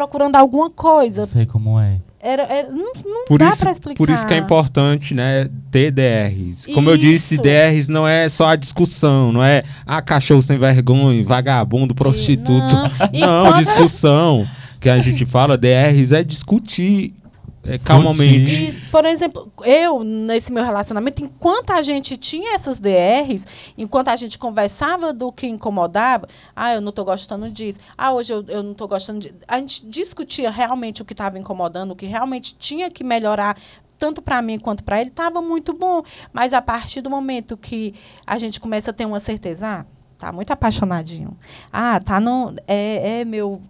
procurando 0.00 0.36
alguma 0.36 0.66
Não 0.66 0.72
coisa. 0.72 1.26
sei 1.26 1.46
como 1.46 1.80
é. 1.80 2.00
Era, 2.20 2.42
era- 2.42 2.68
não 2.70 2.92
não 3.04 3.24
Por 3.26 3.38
dá 3.38 3.48
isso, 3.48 3.60
pra 3.60 3.70
explicar. 3.72 3.96
por 3.98 4.10
isso 4.10 4.26
que 4.26 4.34
é 4.34 4.38
importante, 4.38 5.14
né, 5.14 5.48
ter 5.70 5.90
DRs. 5.92 6.66
Como 6.74 6.90
eu 6.90 6.96
disse, 6.96 7.34
Isso. 7.34 7.42
DRs 7.42 7.88
não 7.88 8.06
é 8.06 8.28
só 8.28 8.48
a 8.48 8.56
discussão, 8.56 9.30
não 9.32 9.42
é 9.44 9.62
ah, 9.86 10.02
cachorro 10.02 10.42
sem 10.42 10.58
vergonha, 10.58 11.22
vagabundo, 11.24 11.94
prostituto. 11.94 12.74
não. 12.74 12.90
E 13.12 13.20
Não, 13.20 13.44
quando- 13.46 13.58
discussão. 13.58 14.46
Que 14.80 14.88
a 14.90 14.98
gente 14.98 15.24
fala, 15.24 15.56
DRs 15.56 16.12
é 16.12 16.22
discutir 16.22 17.14
é, 17.66 17.78
calmamente. 17.78 18.64
E, 18.64 18.80
por 18.90 19.04
exemplo, 19.04 19.52
eu, 19.64 20.02
nesse 20.04 20.52
meu 20.52 20.64
relacionamento, 20.64 21.22
enquanto 21.22 21.70
a 21.70 21.82
gente 21.82 22.16
tinha 22.16 22.54
essas 22.54 22.78
DRs, 22.78 23.46
enquanto 23.76 24.08
a 24.08 24.16
gente 24.16 24.38
conversava 24.38 25.12
do 25.12 25.32
que 25.32 25.46
incomodava, 25.46 26.28
ah, 26.54 26.74
eu 26.74 26.80
não 26.80 26.90
estou 26.90 27.04
gostando 27.04 27.50
disso, 27.50 27.78
ah, 27.96 28.12
hoje 28.12 28.32
eu, 28.32 28.44
eu 28.48 28.62
não 28.62 28.72
estou 28.72 28.86
gostando 28.86 29.20
disso. 29.20 29.34
A 29.48 29.58
gente 29.58 29.86
discutia 29.86 30.50
realmente 30.50 31.02
o 31.02 31.04
que 31.04 31.12
estava 31.12 31.38
incomodando, 31.38 31.90
o 31.90 31.96
que 31.96 32.06
realmente 32.06 32.54
tinha 32.56 32.90
que 32.90 33.02
melhorar. 33.04 33.56
Tanto 33.98 34.20
para 34.20 34.42
mim 34.42 34.58
quanto 34.58 34.84
para 34.84 35.00
ele, 35.00 35.08
estava 35.08 35.40
muito 35.40 35.72
bom. 35.72 36.02
Mas 36.30 36.52
a 36.52 36.60
partir 36.60 37.00
do 37.00 37.08
momento 37.08 37.56
que 37.56 37.94
a 38.26 38.38
gente 38.38 38.60
começa 38.60 38.90
a 38.90 38.94
ter 38.94 39.06
uma 39.06 39.18
certeza, 39.18 39.66
ah, 39.66 39.86
tá 40.18 40.32
muito 40.32 40.50
apaixonadinho. 40.50 41.36
Ah, 41.72 41.98
tá 41.98 42.20
no. 42.20 42.54
É, 42.66 43.20
é 43.20 43.24
meu. 43.24 43.60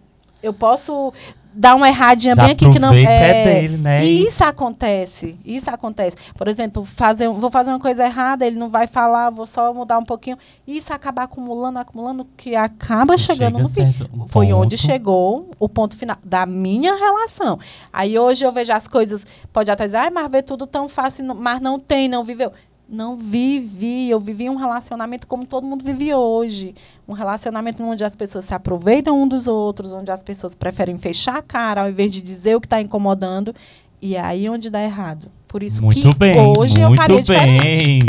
Eu 0.42 0.52
posso 0.52 1.12
dar 1.56 1.74
uma 1.74 1.88
erradinha 1.88 2.34
Já 2.34 2.42
bem 2.42 2.52
aqui 2.52 2.70
que 2.70 2.78
não. 2.78 2.92
É, 2.92 3.02
é 3.02 3.44
dele, 3.60 3.76
né? 3.78 4.04
E 4.04 4.24
isso 4.24 4.44
acontece. 4.44 5.38
Isso 5.44 5.70
acontece. 5.70 6.16
Por 6.36 6.46
exemplo, 6.48 6.84
fazer, 6.84 7.28
vou 7.28 7.50
fazer 7.50 7.70
uma 7.70 7.80
coisa 7.80 8.04
errada, 8.04 8.46
ele 8.46 8.58
não 8.58 8.68
vai 8.68 8.86
falar, 8.86 9.30
vou 9.30 9.46
só 9.46 9.72
mudar 9.72 9.98
um 9.98 10.04
pouquinho. 10.04 10.36
Isso 10.66 10.92
acaba 10.92 11.22
acumulando, 11.22 11.78
acumulando, 11.78 12.26
que 12.36 12.54
acaba 12.54 13.16
chegando 13.16 13.66
Chega 13.66 13.86
no 13.86 13.94
fim. 13.94 14.06
um 14.14 14.28
Foi 14.28 14.52
onde 14.52 14.76
ponto. 14.76 14.86
chegou 14.86 15.50
o 15.58 15.68
ponto 15.68 15.96
final 15.96 16.16
da 16.22 16.44
minha 16.44 16.94
relação. 16.94 17.58
Aí 17.92 18.18
hoje 18.18 18.44
eu 18.44 18.52
vejo 18.52 18.72
as 18.72 18.86
coisas, 18.86 19.24
pode 19.52 19.70
até 19.70 19.84
dizer, 19.86 19.96
ai, 19.96 20.10
mas 20.10 20.30
vê 20.30 20.42
tudo 20.42 20.66
tão 20.66 20.88
fácil, 20.88 21.34
mas 21.34 21.60
não 21.60 21.78
tem, 21.78 22.08
não 22.08 22.22
viveu. 22.22 22.52
Não 22.88 23.16
vivi, 23.16 24.08
eu 24.08 24.20
vivi 24.20 24.48
um 24.48 24.54
relacionamento 24.54 25.26
como 25.26 25.44
todo 25.44 25.66
mundo 25.66 25.84
vive 25.84 26.14
hoje. 26.14 26.72
Um 27.08 27.14
relacionamento 27.14 27.82
onde 27.82 28.04
as 28.04 28.14
pessoas 28.14 28.44
se 28.44 28.54
aproveitam 28.54 29.20
um 29.20 29.26
dos 29.26 29.48
outros, 29.48 29.92
onde 29.92 30.10
as 30.10 30.22
pessoas 30.22 30.54
preferem 30.54 30.96
fechar 30.96 31.36
a 31.36 31.42
cara 31.42 31.82
ao 31.82 31.90
invés 31.90 32.12
de 32.12 32.20
dizer 32.20 32.54
o 32.54 32.60
que 32.60 32.66
está 32.66 32.80
incomodando. 32.80 33.52
E 34.00 34.14
é 34.14 34.20
aí 34.20 34.48
onde 34.48 34.70
dá 34.70 34.80
errado. 34.82 35.26
Por 35.48 35.62
isso 35.62 35.82
Muito 35.82 36.00
que 36.00 36.14
bem, 36.14 36.34
hoje 36.38 36.80
eu 36.80 36.88
muito 36.88 37.00
faria 37.00 37.22
bem. 37.22 38.00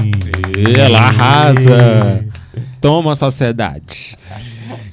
Ela 0.77 0.99
arrasa. 0.99 2.27
Toma, 2.79 3.15
sociedade. 3.15 4.17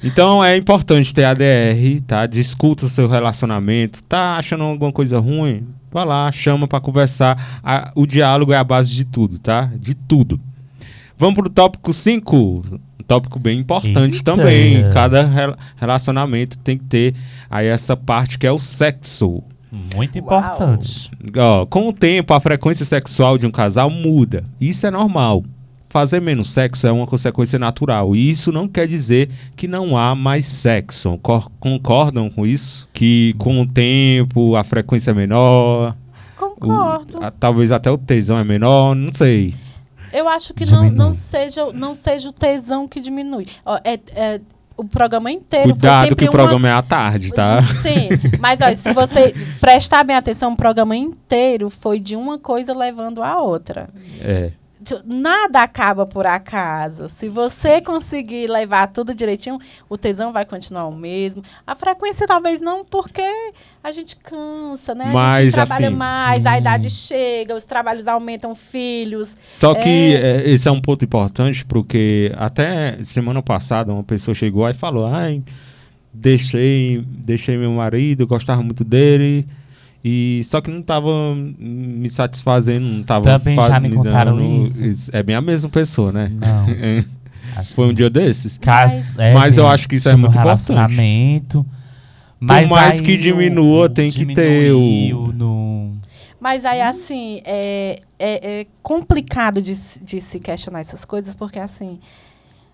Então 0.03 0.43
é 0.43 0.55
importante 0.57 1.13
ter 1.13 1.23
ADR, 1.25 2.01
tá? 2.05 2.25
Discuta 2.25 2.85
o 2.85 2.89
seu 2.89 3.07
relacionamento. 3.07 4.03
Tá 4.03 4.37
achando 4.37 4.63
alguma 4.63 4.91
coisa 4.91 5.19
ruim? 5.19 5.65
Vai 5.91 6.05
lá, 6.05 6.31
chama 6.31 6.67
pra 6.67 6.79
conversar. 6.81 7.59
A- 7.63 7.91
o 7.95 8.05
diálogo 8.05 8.51
é 8.53 8.57
a 8.57 8.63
base 8.63 8.93
de 8.93 9.05
tudo, 9.05 9.39
tá? 9.39 9.71
De 9.79 9.93
tudo. 9.95 10.39
Vamos 11.17 11.35
pro 11.35 11.49
tópico 11.49 11.93
5. 11.93 12.35
Um 12.71 13.03
tópico 13.07 13.39
bem 13.39 13.59
importante 13.59 14.15
Eita. 14.17 14.23
também. 14.23 14.89
Cada 14.89 15.23
rela- 15.25 15.57
relacionamento 15.77 16.57
tem 16.59 16.77
que 16.77 16.83
ter 16.83 17.15
aí 17.49 17.67
essa 17.67 17.95
parte 17.95 18.37
que 18.37 18.45
é 18.45 18.51
o 18.51 18.59
sexo. 18.59 19.41
Muito 19.95 20.17
importante. 20.17 21.11
Ó, 21.37 21.65
com 21.65 21.89
o 21.89 21.93
tempo, 21.93 22.33
a 22.33 22.39
frequência 22.39 22.85
sexual 22.85 23.37
de 23.37 23.45
um 23.45 23.51
casal 23.51 23.89
muda. 23.89 24.43
Isso 24.59 24.87
é 24.87 24.91
normal. 24.91 25.43
Fazer 25.89 26.19
menos 26.19 26.49
sexo 26.49 26.85
é 26.87 26.91
uma 26.91 27.07
consequência 27.07 27.57
natural. 27.57 28.15
E 28.15 28.29
isso 28.29 28.51
não 28.51 28.67
quer 28.67 28.85
dizer 28.87 29.29
que 29.55 29.67
não 29.67 29.97
há 29.97 30.13
mais 30.13 30.45
sexo. 30.45 31.17
Cor- 31.21 31.49
Concordam 31.59 32.29
com 32.29 32.45
isso? 32.45 32.89
Que 32.93 33.33
com 33.37 33.61
o 33.61 33.65
tempo 33.65 34.55
a 34.55 34.63
frequência 34.63 35.11
é 35.11 35.13
menor. 35.13 35.91
o- 35.91 35.95
Concordo. 36.37 37.19
a- 37.23 37.31
talvez 37.31 37.71
até 37.71 37.89
o 37.89 37.97
tesão 37.97 38.37
é 38.37 38.43
menor, 38.43 38.93
não 38.93 39.13
sei. 39.13 39.53
Eu 40.11 40.27
acho 40.27 40.53
que 40.53 40.65
não, 40.65 40.83
Diminui. 40.83 40.97
não, 40.97 41.13
seja, 41.13 41.71
não 41.73 41.95
seja 41.95 42.29
o 42.29 42.33
tesão 42.33 42.87
que 42.87 42.99
diminui. 43.01 43.45
É, 43.83 43.99
é, 44.15 44.41
o 44.77 44.83
programa 44.83 45.31
inteiro 45.31 45.69
foi 45.69 45.73
Cuidado 45.79 46.03
sempre 46.09 46.15
que 46.25 46.29
o 46.29 46.33
uma- 46.33 46.37
programa 46.39 46.67
é 46.67 46.71
à 46.71 46.81
tarde, 46.81 47.33
tá? 47.33 47.61
Sim, 47.63 48.07
mas 48.39 48.59
ó, 48.61 48.73
se 48.73 48.93
você 48.93 49.33
prestar 49.61 50.03
bem 50.03 50.15
atenção, 50.15 50.51
o 50.53 50.57
programa 50.57 50.95
inteiro 50.95 51.69
foi 51.69 51.99
de 51.99 52.15
uma 52.17 52.37
coisa 52.37 52.77
levando 52.77 53.21
a 53.23 53.41
outra. 53.41 53.89
É. 54.21 54.51
Nada 55.05 55.63
acaba 55.63 56.05
por 56.05 56.25
acaso. 56.25 57.09
Se 57.09 57.27
você 57.29 57.81
conseguir 57.81 58.47
levar 58.47 58.87
tudo 58.87 59.13
direitinho, 59.13 59.59
o 59.89 59.97
tesão 59.97 60.31
vai 60.31 60.45
continuar 60.45 60.87
o 60.87 60.95
mesmo. 60.95 61.43
A 61.65 61.75
frequência 61.75 62.27
talvez 62.27 62.61
não, 62.61 62.83
porque 62.85 63.23
a 63.83 63.91
gente 63.91 64.15
cansa, 64.17 64.93
né? 64.93 65.05
a 65.05 65.13
Mas, 65.13 65.45
gente 65.45 65.53
trabalha 65.53 65.87
assim, 65.87 65.95
mais, 65.95 66.45
a 66.45 66.51
sim. 66.51 66.57
idade 66.57 66.89
chega, 66.89 67.55
os 67.55 67.63
trabalhos 67.63 68.07
aumentam, 68.07 68.53
filhos. 68.53 69.35
Só 69.39 69.73
que 69.73 70.15
é, 70.15 70.49
esse 70.49 70.67
é 70.67 70.71
um 70.71 70.81
ponto 70.81 71.03
importante, 71.03 71.65
porque 71.65 72.31
até 72.37 72.97
semana 73.03 73.41
passada 73.41 73.93
uma 73.93 74.03
pessoa 74.03 74.35
chegou 74.35 74.69
e 74.69 74.73
falou: 74.73 75.07
Ai, 75.07 75.41
deixei, 76.13 77.03
deixei 77.07 77.57
meu 77.57 77.71
marido, 77.71 78.25
gostava 78.27 78.61
muito 78.63 78.83
dele. 78.83 79.47
E 80.07 80.41
só 80.43 80.61
que 80.61 80.69
não 80.69 80.83
tava 80.83 81.09
me 81.57 82.07
satisfazendo, 82.09 82.85
não 82.85 83.01
tava 83.01 83.25
Também 83.39 83.55
já 83.55 83.79
me 83.79 83.89
me 83.89 83.95
contaram 83.95 84.37
dando- 84.37 84.61
isso. 84.63 85.09
É 85.11 85.23
bem 85.23 85.35
a 85.35 85.41
mesma 85.41 85.67
pessoa, 85.71 86.11
né? 86.11 86.31
Não. 86.31 87.05
Acho 87.57 87.73
Foi 87.73 87.87
um 87.87 87.93
dia 87.93 88.09
desses. 88.09 88.55
cas- 88.57 89.17
é, 89.17 89.33
Mas 89.33 89.57
eu 89.57 89.65
acho 89.67 89.87
que 89.87 89.95
isso 89.95 90.07
é 90.09 90.15
muito 90.15 90.37
importante. 90.37 90.93
Mas 92.39 92.69
mais 92.69 92.99
aí 92.99 93.01
que 93.05 93.17
diminua, 93.17 93.85
o 93.85 93.89
tem 93.89 94.11
que 94.11 94.25
ter 94.33 94.71
o- 94.73 95.31
no- 95.33 95.93
Mas 96.39 96.65
aí, 96.65 96.81
assim, 96.81 97.41
é, 97.45 97.99
é, 98.19 98.59
é 98.61 98.67
complicado 98.83 99.61
de, 99.61 99.73
se- 99.73 100.03
de 100.03 100.21
se 100.21 100.39
questionar 100.39 100.81
essas 100.81 101.03
coisas, 101.05 101.33
porque, 101.33 101.57
assim, 101.57 101.97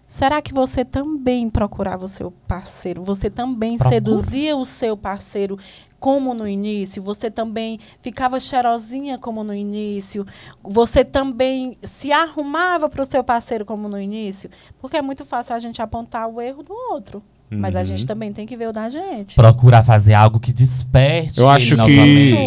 será 0.06 0.42
que 0.42 0.54
você 0.54 0.84
também 0.84 1.50
procurava 1.50 2.04
o 2.04 2.08
seu 2.08 2.32
parceiro? 2.48 3.04
Você 3.04 3.30
também 3.30 3.78
Procura. 3.78 3.96
seduzia 3.96 4.58
o 4.58 4.66
seu 4.66 4.98
parceiro 4.98 5.58
como 6.02 6.34
no 6.34 6.48
início? 6.48 7.02
Você 7.04 7.30
também 7.30 7.80
ficava 8.02 8.40
cheirosinha 8.40 9.20
como 9.20 9.44
no 9.44 9.54
início? 9.54 10.26
Você 10.64 11.06
também 11.06 11.78
se 11.84 12.12
arrumava 12.12 12.90
para 12.90 13.04
o 13.04 13.06
seu 13.06 13.24
parceiro 13.24 13.64
como 13.64 13.88
no 13.88 14.02
início? 14.02 14.50
Porque 14.80 14.98
é 14.98 15.02
muito 15.02 15.24
fácil 15.24 15.56
a 15.56 15.60
gente 15.60 15.80
apontar 15.82 16.28
o 16.28 16.42
erro 16.42 16.64
do 16.64 16.74
outro. 16.92 17.22
Mas 17.54 17.76
a 17.76 17.80
Uhum. 17.80 17.86
gente 17.86 18.06
também 18.06 18.32
tem 18.32 18.46
que 18.48 18.56
ver 18.56 18.70
o 18.70 18.74
da 18.74 18.88
gente. 18.90 19.36
procurar 19.36 19.84
fazer 19.84 20.14
algo 20.14 20.40
que 20.40 20.54
desperte 20.54 21.38
Eu 21.38 21.50
acho 21.50 21.74
ele 21.74 21.84
que- 21.84 21.96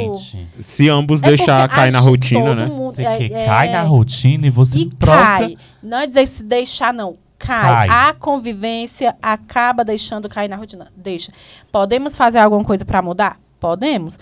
novamente. 0.09 0.49
Se 0.61 0.89
ambos 0.89 1.23
É 1.23 1.27
deixar 1.27 1.69
cair 1.69 1.93
na 1.93 2.01
rotina, 2.01 2.55
né? 2.55 2.65
mundo- 2.67 2.95
Você 2.95 3.05
é- 3.05 3.17
que 3.19 3.25
é- 3.35 3.45
cai 3.45 3.71
na 3.71 3.83
rotina 3.83 4.47
e 4.47 4.51
você 4.51 4.79
E 4.79 4.87
troca. 4.89 5.19
cai. 5.23 5.57
Não 5.83 5.99
é 5.99 6.07
dizer 6.07 6.27
se 6.27 6.43
deixar, 6.43 6.93
não. 6.95 7.17
Cai. 7.39 7.87
Cai. 7.87 8.09
A 8.09 8.15
convivência 8.15 9.15
acaba 9.21 9.85
deixando 9.85 10.27
cair 10.27 10.49
na 10.49 10.57
rotina. 10.57 10.87
Deixa. 10.97 11.31
Podemos 11.71 12.17
fazer 12.17 12.39
alguma 12.39 12.65
coisa 12.65 12.85
para 12.87 13.03
mudar? 13.03 13.39
Podemos. 13.65 14.19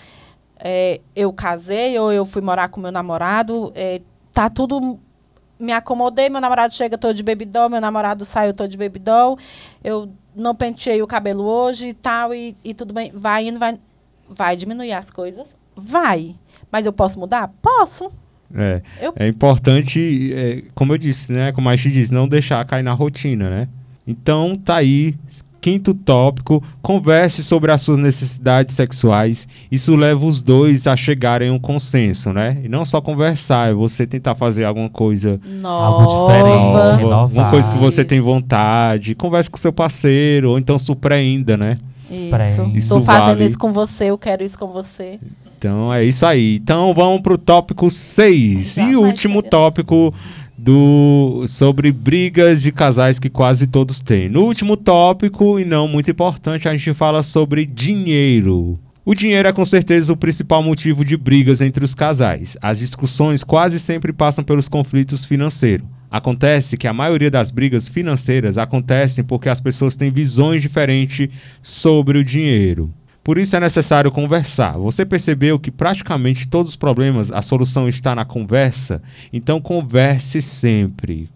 É, 0.56 1.00
eu 1.16 1.32
casei 1.32 1.98
ou 1.98 2.12
eu 2.12 2.24
fui 2.24 2.40
morar 2.40 2.68
com 2.68 2.80
meu 2.80 2.92
namorado, 2.92 3.72
é, 3.74 4.00
tá 4.32 4.48
tudo. 4.48 5.00
Me 5.58 5.72
acomodei, 5.72 6.28
meu 6.28 6.40
namorado 6.40 6.72
chega 6.72 6.96
todo 6.96 7.12
de 7.14 7.24
baby 7.24 7.44
doll, 7.44 7.68
meu 7.68 7.80
namorado 7.80 8.24
saiu 8.24 8.52
todo 8.52 8.68
de 8.68 8.76
baby 8.76 9.00
doll, 9.00 9.36
eu 9.82 10.08
não 10.36 10.54
penteei 10.54 11.02
o 11.02 11.06
cabelo 11.08 11.42
hoje 11.44 11.88
e 11.88 11.92
tal, 11.92 12.32
e, 12.32 12.56
e 12.64 12.72
tudo 12.72 12.94
bem. 12.94 13.10
Vai 13.12 13.48
indo, 13.48 13.58
vai. 13.58 13.78
Vai 14.28 14.56
diminuir 14.56 14.92
as 14.92 15.10
coisas? 15.10 15.48
Vai. 15.76 16.36
Mas 16.70 16.86
eu 16.86 16.92
posso 16.92 17.18
mudar? 17.18 17.52
Posso. 17.60 18.12
É, 18.54 18.80
Eu- 19.00 19.12
é 19.16 19.26
importante, 19.26 20.32
é, 20.34 20.62
como 20.74 20.92
eu 20.92 20.98
disse, 20.98 21.32
né? 21.32 21.50
Como 21.52 21.68
a 21.68 21.74
gente 21.74 21.90
disse, 21.92 22.14
não 22.14 22.28
deixar 22.28 22.64
cair 22.64 22.82
na 22.84 22.92
rotina, 22.92 23.50
né? 23.50 23.68
Então 24.06 24.56
tá 24.56 24.76
aí, 24.76 25.16
quinto 25.62 25.94
tópico, 25.94 26.60
converse 26.82 27.44
sobre 27.44 27.70
as 27.70 27.80
suas 27.80 27.96
necessidades 27.96 28.74
sexuais. 28.74 29.46
Isso 29.70 29.94
leva 29.94 30.26
os 30.26 30.42
dois 30.42 30.88
a 30.88 30.96
chegarem 30.96 31.48
a 31.48 31.52
um 31.52 31.58
consenso, 31.58 32.32
né? 32.32 32.58
E 32.64 32.68
não 32.68 32.84
só 32.84 33.00
conversar, 33.00 33.70
é 33.70 33.74
você 33.74 34.04
tentar 34.04 34.34
fazer 34.34 34.64
alguma 34.64 34.90
coisa 34.90 35.40
Algo 35.62 36.26
diferente, 36.26 36.48
nova, 36.48 36.96
renovar. 36.96 37.18
alguma 37.20 37.50
coisa 37.50 37.70
que 37.70 37.78
você 37.78 38.04
tem 38.04 38.20
vontade. 38.20 39.14
Converse 39.14 39.48
com 39.48 39.56
seu 39.56 39.72
parceiro, 39.72 40.50
ou 40.50 40.58
então 40.58 40.76
surpreenda, 40.76 41.56
né? 41.56 41.78
Isso. 42.74 42.94
Tô 42.94 43.00
fazendo 43.00 43.26
vale. 43.26 43.44
isso 43.44 43.58
com 43.58 43.72
você, 43.72 44.06
eu 44.06 44.18
quero 44.18 44.44
isso 44.44 44.58
com 44.58 44.66
você. 44.66 45.18
Então 45.56 45.94
é 45.94 46.04
isso 46.04 46.26
aí. 46.26 46.56
Então 46.56 46.92
vamos 46.92 47.20
pro 47.20 47.38
tópico 47.38 47.88
6. 47.88 48.74
Já 48.74 48.82
E 48.84 48.96
o 48.96 49.02
último 49.02 49.40
tópico 49.42 50.12
do 50.56 51.44
sobre 51.48 51.90
brigas 51.90 52.62
de 52.62 52.72
casais 52.72 53.18
que 53.18 53.30
quase 53.30 53.66
todos 53.66 54.00
têm. 54.00 54.28
No 54.28 54.42
último 54.42 54.76
tópico, 54.76 55.58
e 55.58 55.64
não 55.64 55.88
muito 55.88 56.10
importante, 56.10 56.68
a 56.68 56.72
gente 56.72 56.94
fala 56.94 57.22
sobre 57.22 57.66
dinheiro. 57.66 58.78
O 59.04 59.14
dinheiro 59.14 59.48
é 59.48 59.52
com 59.52 59.64
certeza 59.64 60.12
o 60.12 60.16
principal 60.16 60.62
motivo 60.62 61.04
de 61.04 61.16
brigas 61.16 61.60
entre 61.60 61.84
os 61.84 61.94
casais. 61.94 62.56
As 62.62 62.78
discussões 62.78 63.42
quase 63.42 63.80
sempre 63.80 64.12
passam 64.12 64.44
pelos 64.44 64.68
conflitos 64.68 65.24
financeiros. 65.24 65.86
Acontece 66.08 66.76
que 66.76 66.86
a 66.86 66.92
maioria 66.92 67.30
das 67.30 67.50
brigas 67.50 67.88
financeiras 67.88 68.58
acontecem 68.58 69.24
porque 69.24 69.48
as 69.48 69.58
pessoas 69.58 69.96
têm 69.96 70.12
visões 70.12 70.62
diferentes 70.62 71.28
sobre 71.60 72.18
o 72.18 72.24
dinheiro. 72.24 72.92
Por 73.24 73.38
isso 73.38 73.54
é 73.56 73.60
necessário 73.60 74.10
conversar. 74.10 74.76
Você 74.78 75.06
percebeu 75.06 75.58
que 75.58 75.70
praticamente 75.70 76.48
todos 76.48 76.70
os 76.72 76.76
problemas, 76.76 77.30
a 77.30 77.40
solução 77.40 77.88
está 77.88 78.14
na 78.14 78.24
conversa? 78.24 79.00
Então 79.32 79.60
converse 79.60 80.42
sempre. 80.42 81.28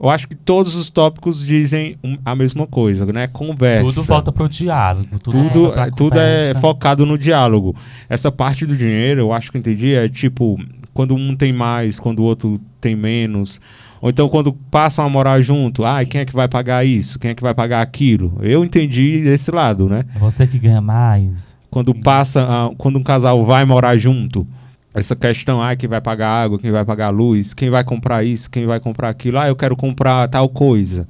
Eu 0.00 0.10
acho 0.10 0.26
que 0.26 0.34
todos 0.34 0.74
os 0.74 0.90
tópicos 0.90 1.46
dizem 1.46 1.96
a 2.24 2.34
mesma 2.34 2.66
coisa, 2.66 3.06
né? 3.06 3.28
Conversa. 3.28 3.86
Tudo 3.94 4.04
volta 4.04 4.32
pro 4.32 4.48
diálogo. 4.48 5.06
Tudo, 5.20 5.72
é- 5.78 5.90
tudo 5.92 6.18
é 6.18 6.54
focado 6.60 7.06
no 7.06 7.16
diálogo. 7.16 7.76
Essa 8.08 8.32
parte 8.32 8.66
do 8.66 8.76
dinheiro, 8.76 9.20
eu 9.20 9.32
acho 9.32 9.50
que 9.52 9.58
eu 9.58 9.60
entendi, 9.60 9.94
é 9.94 10.08
tipo, 10.08 10.58
quando 10.92 11.14
um 11.14 11.36
tem 11.36 11.52
mais, 11.52 12.00
quando 12.00 12.18
o 12.18 12.24
outro 12.24 12.58
tem 12.80 12.96
menos. 12.96 13.60
Ou 14.02 14.10
então 14.10 14.28
quando 14.28 14.52
passam 14.52 15.04
a 15.06 15.08
morar 15.08 15.40
junto, 15.40 15.84
ai, 15.84 16.04
quem 16.04 16.20
é 16.22 16.24
que 16.26 16.34
vai 16.34 16.48
pagar 16.48 16.84
isso? 16.84 17.18
Quem 17.20 17.30
é 17.30 17.34
que 17.34 17.42
vai 17.42 17.54
pagar 17.54 17.80
aquilo? 17.80 18.36
Eu 18.42 18.64
entendi 18.64 19.22
desse 19.22 19.50
lado, 19.52 19.88
né? 19.88 20.04
É 20.14 20.18
Você 20.18 20.44
que 20.46 20.58
ganha 20.58 20.80
mais. 20.80 21.56
Quando 21.70 21.94
passa, 21.94 22.42
a- 22.42 22.70
quando 22.76 22.98
um 22.98 23.02
casal 23.02 23.44
vai 23.46 23.64
morar 23.64 23.96
junto, 23.96 24.44
essa 24.92 25.14
questão, 25.14 25.62
ah, 25.62 25.74
quem 25.76 25.88
vai 25.88 26.00
pagar 26.00 26.28
água, 26.28 26.58
quem 26.58 26.72
vai 26.72 26.84
pagar 26.84 27.10
luz, 27.10 27.54
quem 27.54 27.70
vai 27.70 27.84
comprar 27.84 28.24
isso, 28.24 28.50
quem 28.50 28.66
vai 28.66 28.80
comprar 28.80 29.08
aquilo, 29.08 29.38
ah, 29.38 29.46
eu 29.46 29.54
quero 29.56 29.76
comprar 29.76 30.26
tal 30.28 30.48
coisa. 30.48 31.06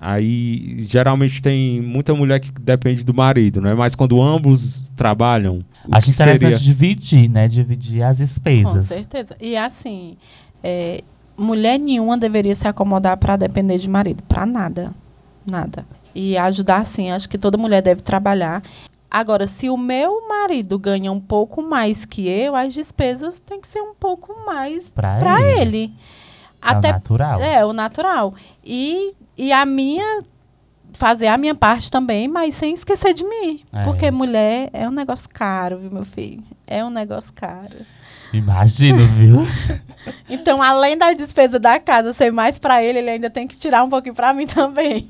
Aí 0.00 0.84
geralmente 0.88 1.42
tem 1.42 1.80
muita 1.80 2.14
mulher 2.14 2.40
que 2.40 2.50
depende 2.60 3.04
do 3.04 3.12
marido, 3.12 3.60
né? 3.60 3.74
Mas 3.74 3.94
quando 3.94 4.20
ambos 4.22 4.90
trabalham, 4.96 5.62
Acho 5.90 6.06
que 6.06 6.12
interessante 6.12 6.40
seria? 6.40 6.58
dividir, 6.58 7.28
né? 7.28 7.46
Dividir 7.48 8.02
as 8.02 8.18
Com 8.18 8.24
despesas. 8.24 8.84
certeza. 8.84 9.36
E 9.40 9.56
assim, 9.56 10.16
é, 10.64 11.00
mulher 11.36 11.78
nenhuma 11.78 12.16
deveria 12.18 12.54
se 12.54 12.66
acomodar 12.68 13.16
para 13.16 13.36
depender 13.36 13.78
de 13.78 13.88
marido. 13.88 14.22
Para 14.24 14.44
nada. 14.46 14.94
Nada. 15.48 15.84
E 16.14 16.36
ajudar, 16.36 16.84
sim. 16.86 17.10
Acho 17.10 17.28
que 17.28 17.38
toda 17.38 17.56
mulher 17.58 17.82
deve 17.82 18.02
trabalhar. 18.02 18.62
Agora, 19.10 19.46
se 19.46 19.68
o 19.68 19.76
meu 19.76 20.26
marido 20.28 20.78
ganha 20.78 21.12
um 21.12 21.20
pouco 21.20 21.60
mais 21.62 22.04
que 22.04 22.28
eu, 22.28 22.56
as 22.56 22.72
despesas 22.72 23.38
têm 23.38 23.60
que 23.60 23.68
ser 23.68 23.80
um 23.80 23.94
pouco 23.94 24.34
mais 24.46 24.88
Pra, 24.88 25.18
para 25.18 25.40
ele. 25.42 25.60
ele. 25.60 25.94
É 26.64 26.70
o 26.70 26.80
natural. 26.80 27.40
É, 27.42 27.64
o 27.66 27.72
natural. 27.72 28.34
E, 28.64 29.12
e 29.36 29.52
a 29.52 29.66
minha. 29.66 30.22
Fazer 30.94 31.26
a 31.28 31.38
minha 31.38 31.54
parte 31.54 31.90
também, 31.90 32.28
mas 32.28 32.54
sem 32.54 32.74
esquecer 32.74 33.14
de 33.14 33.24
mim. 33.24 33.60
É. 33.72 33.82
Porque 33.82 34.10
mulher 34.10 34.68
é 34.74 34.86
um 34.86 34.92
negócio 34.92 35.26
caro, 35.32 35.78
viu, 35.78 35.90
meu 35.90 36.04
filho? 36.04 36.42
É 36.66 36.84
um 36.84 36.90
negócio 36.90 37.32
caro. 37.34 37.76
Imagino, 38.32 39.06
viu? 39.06 39.46
Então, 40.28 40.60
além 40.60 40.98
da 40.98 41.12
despesa 41.12 41.60
da 41.60 41.78
casa 41.78 42.12
ser 42.12 42.32
mais 42.32 42.58
pra 42.58 42.82
ele, 42.82 42.98
ele 42.98 43.10
ainda 43.10 43.30
tem 43.30 43.46
que 43.46 43.56
tirar 43.56 43.84
um 43.84 43.88
pouquinho 43.88 44.16
pra 44.16 44.32
mim 44.34 44.48
também. 44.48 45.08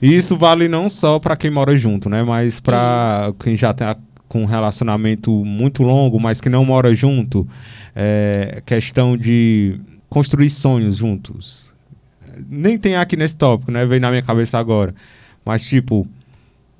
E 0.00 0.14
isso 0.14 0.36
vale 0.36 0.68
não 0.68 0.88
só 0.88 1.18
para 1.18 1.36
quem 1.36 1.50
mora 1.50 1.76
junto, 1.76 2.08
né? 2.08 2.22
Mas 2.22 2.60
para 2.60 3.32
quem 3.40 3.56
já 3.56 3.74
tem 3.74 3.88
com 4.28 4.42
um 4.42 4.46
relacionamento 4.46 5.32
muito 5.44 5.82
longo, 5.82 6.20
mas 6.20 6.40
que 6.40 6.48
não 6.48 6.64
mora 6.64 6.94
junto. 6.94 7.48
É, 7.94 8.62
questão 8.64 9.16
de 9.16 9.80
construir 10.08 10.50
sonhos 10.50 10.96
juntos. 10.96 11.74
Nem 12.48 12.78
tem 12.78 12.96
aqui 12.96 13.16
nesse 13.16 13.36
tópico, 13.36 13.72
né? 13.72 13.84
Veio 13.86 14.00
na 14.00 14.10
minha 14.10 14.22
cabeça 14.22 14.58
agora. 14.58 14.94
Mas, 15.44 15.64
tipo, 15.66 16.06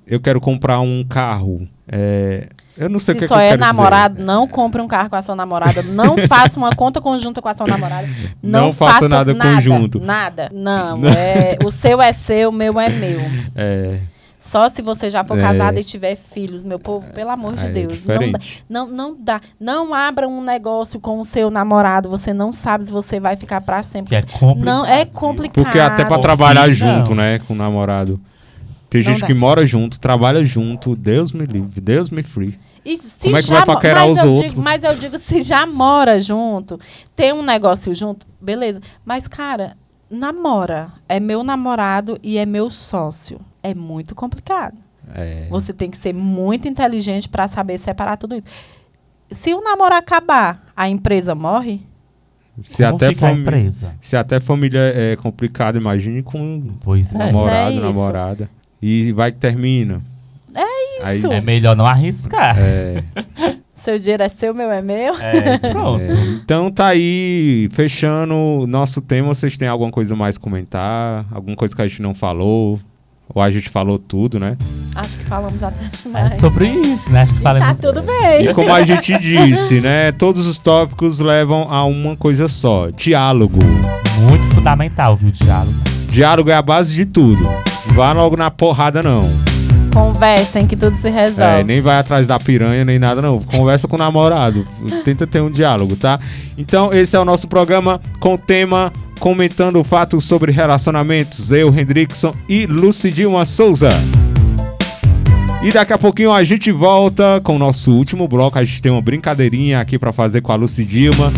eu 0.06 0.20
quero 0.20 0.40
comprar 0.40 0.80
um 0.80 1.04
carro. 1.04 1.66
é, 1.88 2.48
eu 2.76 2.88
não 2.88 2.98
sei 2.98 3.14
o 3.14 3.18
Se 3.18 3.22
que, 3.24 3.28
só 3.28 3.34
que 3.36 3.40
eu 3.40 3.44
é 3.44 3.48
quero 3.50 3.60
dizer. 3.60 3.72
namorado, 3.72 4.22
não 4.22 4.46
compre 4.46 4.80
um 4.80 4.88
carro 4.88 5.10
com 5.10 5.16
a 5.16 5.22
sua 5.22 5.34
namorada. 5.36 5.82
Não 5.82 6.16
faça 6.28 6.58
uma 6.58 6.74
conta 6.74 7.00
conjunta 7.00 7.40
com 7.40 7.48
a 7.48 7.54
sua 7.54 7.66
namorada. 7.66 8.08
Não, 8.42 8.66
Não 8.66 8.72
faça 8.72 8.94
faça 8.94 9.08
nada 9.08 9.34
conjunto. 9.34 10.00
Nada. 10.00 10.50
Não. 10.52 11.06
É, 11.08 11.56
o 11.64 11.70
seu 11.70 12.00
é 12.02 12.12
seu, 12.12 12.50
o 12.50 12.52
meu 12.52 12.78
é 12.80 12.88
meu. 12.88 13.20
É, 13.56 13.98
Só 14.38 14.68
se 14.68 14.80
você 14.82 15.08
já 15.10 15.24
for 15.24 15.38
É. 15.38 15.40
casado 15.40 15.78
e 15.78 15.82
tiver 15.82 16.14
filhos, 16.14 16.64
meu 16.64 16.78
povo, 16.78 17.10
pelo 17.12 17.30
amor 17.30 17.54
de 17.54 17.66
é 17.66 17.70
Deus. 17.70 18.04
Não 18.04 18.30
dá, 18.30 18.38
não, 18.68 18.86
não 18.88 19.16
dá. 19.18 19.40
Não 19.58 19.94
abra 19.94 20.28
um 20.28 20.42
negócio 20.44 21.00
com 21.00 21.18
o 21.18 21.24
seu 21.24 21.50
namorado. 21.50 22.08
Você 22.10 22.32
não 22.32 22.52
sabe 22.52 22.84
se 22.84 22.92
você 22.92 23.18
vai 23.18 23.34
ficar 23.34 23.60
pra 23.62 23.82
sempre. 23.82 24.14
É 24.14 24.22
complicado. 24.22 24.64
não, 24.64 24.84
é 24.86 25.04
complicado. 25.04 25.64
Porque 25.64 25.78
até 25.80 26.04
para 26.04 26.20
trabalhar 26.20 26.66
não. 26.68 26.74
junto, 26.74 27.14
né, 27.14 27.38
com 27.40 27.54
o 27.54 27.56
namorado. 27.56 28.20
Tem 28.88 29.02
Não 29.02 29.10
gente 29.10 29.22
dá. 29.22 29.26
que 29.26 29.34
mora 29.34 29.66
junto, 29.66 29.98
trabalha 29.98 30.44
junto, 30.44 30.94
Deus 30.94 31.32
me 31.32 31.44
livre, 31.44 31.80
Deus 31.80 32.08
me 32.08 32.22
free. 32.22 32.56
E 32.88 32.96
se 32.98 33.24
Como 33.24 33.36
é 33.36 33.42
que 33.42 33.48
já 33.48 33.54
vai 33.64 33.66
paquerar 33.66 34.06
mas 34.06 34.18
os 34.18 34.24
eu 34.24 34.30
outros? 34.30 34.50
Digo, 34.52 34.62
mas 34.62 34.84
eu 34.84 34.94
digo, 34.96 35.18
se 35.18 35.40
já 35.40 35.66
mora 35.66 36.20
junto, 36.20 36.78
tem 37.16 37.32
um 37.32 37.42
negócio 37.42 37.92
junto, 37.94 38.24
beleza. 38.40 38.80
Mas, 39.04 39.26
cara, 39.26 39.76
namora. 40.08 40.92
É 41.08 41.18
meu 41.18 41.42
namorado 41.42 42.18
e 42.22 42.38
é 42.38 42.46
meu 42.46 42.70
sócio. 42.70 43.40
É 43.62 43.74
muito 43.74 44.14
complicado. 44.14 44.78
É, 45.14 45.48
Você 45.50 45.72
tem 45.72 45.90
que 45.90 45.96
ser 45.96 46.12
muito 46.14 46.68
inteligente 46.68 47.28
para 47.28 47.48
saber 47.48 47.78
separar 47.78 48.16
tudo 48.16 48.36
isso. 48.36 48.46
Se 49.30 49.52
o 49.54 49.60
namoro 49.60 49.94
acabar, 49.94 50.64
a 50.76 50.88
empresa 50.88 51.34
morre? 51.34 51.80
se, 52.60 52.82
Como 52.84 52.96
até 52.96 53.08
fica 53.08 53.26
a 53.26 53.28
fami- 53.30 53.40
empresa? 53.42 53.94
se 54.00 54.16
até 54.16 54.40
família 54.40 54.80
é 54.94 55.16
complicado, 55.16 55.76
imagine 55.76 56.22
com 56.22 56.62
Pois 56.80 57.12
é. 57.12 57.18
namorado, 57.18 57.76
É 57.76 57.80
namorada. 57.80 58.50
E 58.80 59.12
vai 59.12 59.32
que 59.32 59.38
termina. 59.38 60.00
Aí-. 61.02 61.22
É 61.30 61.40
melhor 61.40 61.76
não 61.76 61.86
arriscar. 61.86 62.56
É, 62.58 63.02
Seu 63.74 63.98
dinheiro 63.98 64.22
é 64.22 64.28
seu, 64.28 64.54
meu 64.54 64.70
é 64.72 64.80
meu. 64.80 65.14
É, 65.20 65.58
pronto. 65.58 66.02
é. 66.02 66.16
Então 66.42 66.70
tá 66.70 66.86
aí, 66.88 67.68
fechando 67.72 68.34
o 68.34 68.66
nosso 68.66 69.02
tema. 69.02 69.28
Vocês 69.28 69.58
têm 69.58 69.68
alguma 69.68 69.90
coisa 69.90 70.16
mais 70.16 70.36
a 70.36 70.40
comentar? 70.40 71.26
Alguma 71.30 71.54
coisa 71.54 71.76
que 71.76 71.82
a 71.82 71.86
gente 71.86 72.00
não 72.00 72.14
falou? 72.14 72.80
Ou 73.28 73.42
a 73.42 73.50
gente 73.50 73.68
falou 73.68 73.98
tudo, 73.98 74.40
né? 74.40 74.56
Acho 74.94 75.18
que 75.18 75.24
falamos 75.24 75.62
até 75.62 75.84
É 75.84 75.88
demais. 76.02 76.32
sobre 76.34 76.68
isso, 76.68 77.12
né? 77.12 77.20
Acho 77.22 77.34
que 77.34 77.42
tá 77.42 77.52
falamos. 77.54 77.78
tudo 77.78 78.02
bem. 78.02 78.46
E 78.46 78.54
como 78.54 78.72
a 78.72 78.82
gente 78.82 79.16
disse, 79.20 79.80
né? 79.80 80.10
Todos 80.12 80.46
os 80.46 80.58
tópicos 80.58 81.20
levam 81.20 81.66
a 81.70 81.84
uma 81.84 82.16
coisa 82.16 82.48
só: 82.48 82.88
diálogo. 82.90 83.58
Muito 84.28 84.46
fundamental, 84.54 85.16
viu, 85.16 85.30
diálogo. 85.30 85.74
Diálogo 86.08 86.50
é 86.50 86.54
a 86.54 86.62
base 86.62 86.94
de 86.94 87.04
tudo. 87.04 87.42
Vá 87.94 88.12
logo 88.12 88.36
na 88.36 88.50
porrada, 88.50 89.02
não. 89.02 89.45
Conversem 89.96 90.66
que 90.66 90.76
tudo 90.76 90.94
se 90.98 91.08
resolve. 91.08 91.60
É, 91.60 91.64
nem 91.64 91.80
vai 91.80 91.96
atrás 91.96 92.26
da 92.26 92.38
piranha, 92.38 92.84
nem 92.84 92.98
nada, 92.98 93.22
não. 93.22 93.40
Conversa 93.40 93.88
com 93.88 93.96
o 93.96 93.98
namorado. 93.98 94.68
Tenta 95.06 95.26
ter 95.26 95.40
um 95.40 95.50
diálogo, 95.50 95.96
tá? 95.96 96.20
Então, 96.58 96.92
esse 96.92 97.16
é 97.16 97.18
o 97.18 97.24
nosso 97.24 97.48
programa 97.48 97.98
com 98.20 98.34
o 98.34 98.38
tema 98.38 98.92
comentando 99.18 99.82
fatos 99.82 100.22
sobre 100.26 100.52
relacionamentos. 100.52 101.50
Eu, 101.50 101.74
Hendrickson 101.74 102.34
e 102.46 102.66
Lucidilma 102.66 103.46
Souza. 103.46 103.88
E 105.62 105.72
daqui 105.72 105.94
a 105.94 105.98
pouquinho 105.98 106.30
a 106.30 106.44
gente 106.44 106.70
volta 106.70 107.40
com 107.42 107.56
o 107.56 107.58
nosso 107.58 107.90
último 107.90 108.28
bloco. 108.28 108.58
A 108.58 108.64
gente 108.64 108.82
tem 108.82 108.92
uma 108.92 109.00
brincadeirinha 109.00 109.80
aqui 109.80 109.98
pra 109.98 110.12
fazer 110.12 110.42
com 110.42 110.52
a 110.52 110.56
Lucidilma. 110.56 111.32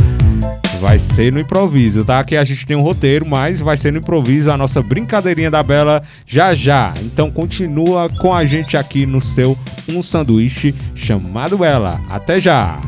Vai 0.80 0.98
ser 0.98 1.32
no 1.32 1.40
improviso, 1.40 2.04
tá? 2.04 2.20
Aqui 2.20 2.36
a 2.36 2.44
gente 2.44 2.64
tem 2.64 2.76
um 2.76 2.82
roteiro, 2.82 3.26
mas 3.26 3.60
vai 3.60 3.76
ser 3.76 3.92
no 3.92 3.98
improviso 3.98 4.50
a 4.50 4.56
nossa 4.56 4.80
brincadeirinha 4.80 5.50
da 5.50 5.62
Bela 5.62 6.02
já 6.24 6.54
já. 6.54 6.94
Então 7.02 7.30
continua 7.30 8.08
com 8.08 8.32
a 8.32 8.44
gente 8.44 8.76
aqui 8.76 9.04
no 9.04 9.20
seu 9.20 9.58
Um 9.88 10.00
Sanduíche 10.00 10.74
chamado 10.94 11.58
Bela. 11.58 12.00
Até 12.08 12.40
já! 12.40 12.80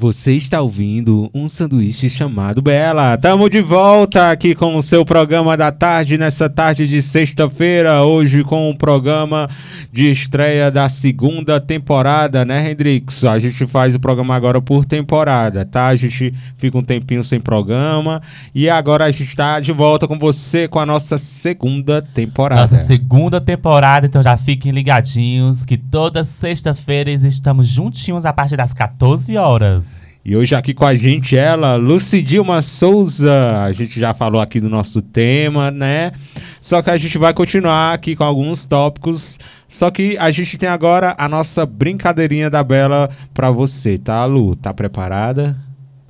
Você 0.00 0.32
está 0.32 0.62
ouvindo 0.62 1.30
um 1.34 1.46
sanduíche 1.46 2.08
chamado 2.08 2.62
Bela. 2.62 3.18
Tamo 3.18 3.50
de 3.50 3.60
volta 3.60 4.30
aqui 4.30 4.54
com 4.54 4.74
o 4.74 4.80
seu 4.80 5.04
programa 5.04 5.58
da 5.58 5.70
tarde, 5.70 6.16
nessa 6.16 6.48
tarde 6.48 6.88
de 6.88 7.02
sexta-feira, 7.02 8.02
hoje 8.02 8.42
com 8.42 8.70
o 8.70 8.74
programa 8.74 9.46
de 9.92 10.10
estreia 10.10 10.70
da 10.70 10.88
segunda 10.88 11.60
temporada, 11.60 12.46
né, 12.46 12.70
Hendrix? 12.70 13.26
A 13.26 13.38
gente 13.38 13.66
faz 13.66 13.94
o 13.94 14.00
programa 14.00 14.34
agora 14.34 14.58
por 14.62 14.86
temporada, 14.86 15.66
tá? 15.66 15.88
A 15.88 15.96
gente 15.96 16.32
fica 16.56 16.78
um 16.78 16.82
tempinho 16.82 17.22
sem 17.22 17.38
programa 17.38 18.22
e 18.54 18.70
agora 18.70 19.04
a 19.04 19.10
gente 19.10 19.24
está 19.24 19.60
de 19.60 19.70
volta 19.70 20.08
com 20.08 20.18
você 20.18 20.66
com 20.66 20.78
a 20.78 20.86
nossa 20.86 21.18
segunda 21.18 22.00
temporada. 22.00 22.62
Nossa 22.62 22.78
segunda 22.78 23.38
temporada, 23.38 24.06
então 24.06 24.22
já 24.22 24.34
fiquem 24.34 24.72
ligadinhos 24.72 25.66
que 25.66 25.76
toda 25.76 26.24
sexta-feira 26.24 27.10
estamos 27.10 27.68
juntinhos 27.68 28.24
a 28.24 28.32
partir 28.32 28.56
das 28.56 28.72
14 28.72 29.36
horas. 29.36 29.89
E 30.22 30.36
hoje 30.36 30.54
aqui 30.54 30.74
com 30.74 30.84
a 30.84 30.94
gente 30.94 31.34
ela, 31.34 31.76
Lucidilma 31.76 32.60
Souza. 32.60 33.62
A 33.64 33.72
gente 33.72 33.98
já 33.98 34.12
falou 34.12 34.38
aqui 34.38 34.60
do 34.60 34.68
nosso 34.68 35.00
tema, 35.00 35.70
né? 35.70 36.12
Só 36.60 36.82
que 36.82 36.90
a 36.90 36.96
gente 36.98 37.16
vai 37.16 37.32
continuar 37.32 37.94
aqui 37.94 38.14
com 38.14 38.22
alguns 38.22 38.66
tópicos. 38.66 39.38
Só 39.66 39.90
que 39.90 40.18
a 40.18 40.30
gente 40.30 40.58
tem 40.58 40.68
agora 40.68 41.14
a 41.16 41.26
nossa 41.26 41.64
brincadeirinha 41.64 42.50
da 42.50 42.62
Bela 42.62 43.08
para 43.32 43.50
você, 43.50 43.96
tá, 43.96 44.22
Lu? 44.26 44.54
Tá 44.54 44.74
preparada? 44.74 45.56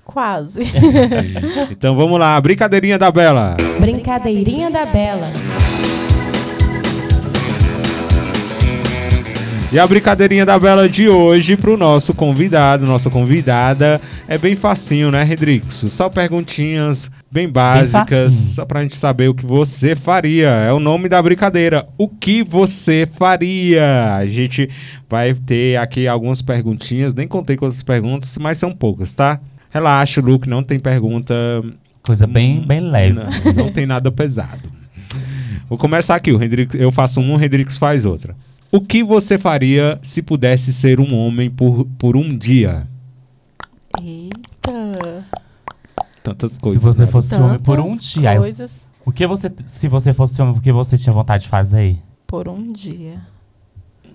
Quase. 0.04 0.62
então 1.70 1.94
vamos 1.94 2.18
lá, 2.18 2.40
brincadeirinha 2.40 2.98
da 2.98 3.12
Bela. 3.12 3.56
Brincadeirinha 3.78 4.72
da 4.72 4.86
Bela. 4.86 5.30
E 9.72 9.78
a 9.78 9.86
brincadeirinha 9.86 10.44
da 10.44 10.58
Bela 10.58 10.88
de 10.88 11.08
hoje 11.08 11.56
pro 11.56 11.76
nosso 11.76 12.12
convidado, 12.12 12.84
nossa 12.84 13.08
convidada, 13.08 14.00
é 14.26 14.36
bem 14.36 14.56
facinho, 14.56 15.12
né, 15.12 15.22
Redrix? 15.22 15.84
Só 15.90 16.08
perguntinhas 16.08 17.08
bem 17.30 17.48
básicas, 17.48 18.34
bem 18.34 18.54
só 18.54 18.64
pra 18.64 18.82
gente 18.82 18.96
saber 18.96 19.28
o 19.28 19.34
que 19.34 19.46
você 19.46 19.94
faria. 19.94 20.48
É 20.48 20.72
o 20.72 20.80
nome 20.80 21.08
da 21.08 21.22
brincadeira. 21.22 21.86
O 21.96 22.08
que 22.08 22.42
você 22.42 23.08
faria? 23.16 24.16
A 24.16 24.26
gente 24.26 24.68
vai 25.08 25.34
ter 25.34 25.76
aqui 25.76 26.08
algumas 26.08 26.42
perguntinhas, 26.42 27.14
nem 27.14 27.28
contei 27.28 27.56
quantas 27.56 27.80
perguntas, 27.80 28.36
mas 28.38 28.58
são 28.58 28.72
poucas, 28.72 29.14
tá? 29.14 29.38
Relaxa, 29.70 30.20
Luke, 30.20 30.48
não 30.48 30.64
tem 30.64 30.80
pergunta. 30.80 31.32
Coisa 32.02 32.26
bem, 32.26 32.60
bem 32.60 32.80
leve. 32.80 33.12
Não, 33.12 33.52
não 33.66 33.70
tem 33.70 33.86
nada 33.86 34.10
pesado. 34.10 34.68
Vou 35.68 35.78
começar 35.78 36.16
aqui, 36.16 36.32
o 36.32 36.42
Hendrix, 36.42 36.74
eu 36.74 36.90
faço 36.90 37.20
um, 37.20 37.36
o 37.36 37.40
Hendrix 37.40 37.78
faz 37.78 38.04
outra. 38.04 38.34
O 38.72 38.80
que 38.80 39.02
você 39.02 39.36
faria 39.38 39.98
se 40.02 40.22
pudesse 40.22 40.72
ser 40.72 41.00
um 41.00 41.14
homem 41.14 41.50
por, 41.50 41.84
por 41.98 42.16
um 42.16 42.36
dia? 42.36 42.86
Eita. 44.00 45.24
Tantas 46.22 46.56
coisas. 46.56 46.80
Se 46.80 46.86
você 46.86 47.04
né? 47.04 47.10
fosse 47.10 47.30
Tantas 47.30 47.44
homem 47.46 47.58
por 47.58 47.80
um 47.80 47.96
dia. 47.96 48.36
Coisas 48.38 48.86
O 49.04 49.10
que 49.10 49.26
você, 49.26 49.50
se 49.66 49.88
você 49.88 50.12
fosse 50.12 50.40
homem, 50.40 50.54
o 50.56 50.60
que 50.60 50.72
você 50.72 50.96
tinha 50.96 51.12
vontade 51.12 51.44
de 51.44 51.48
fazer? 51.48 51.98
por 52.26 52.46
um 52.46 52.70
dia. 52.70 53.20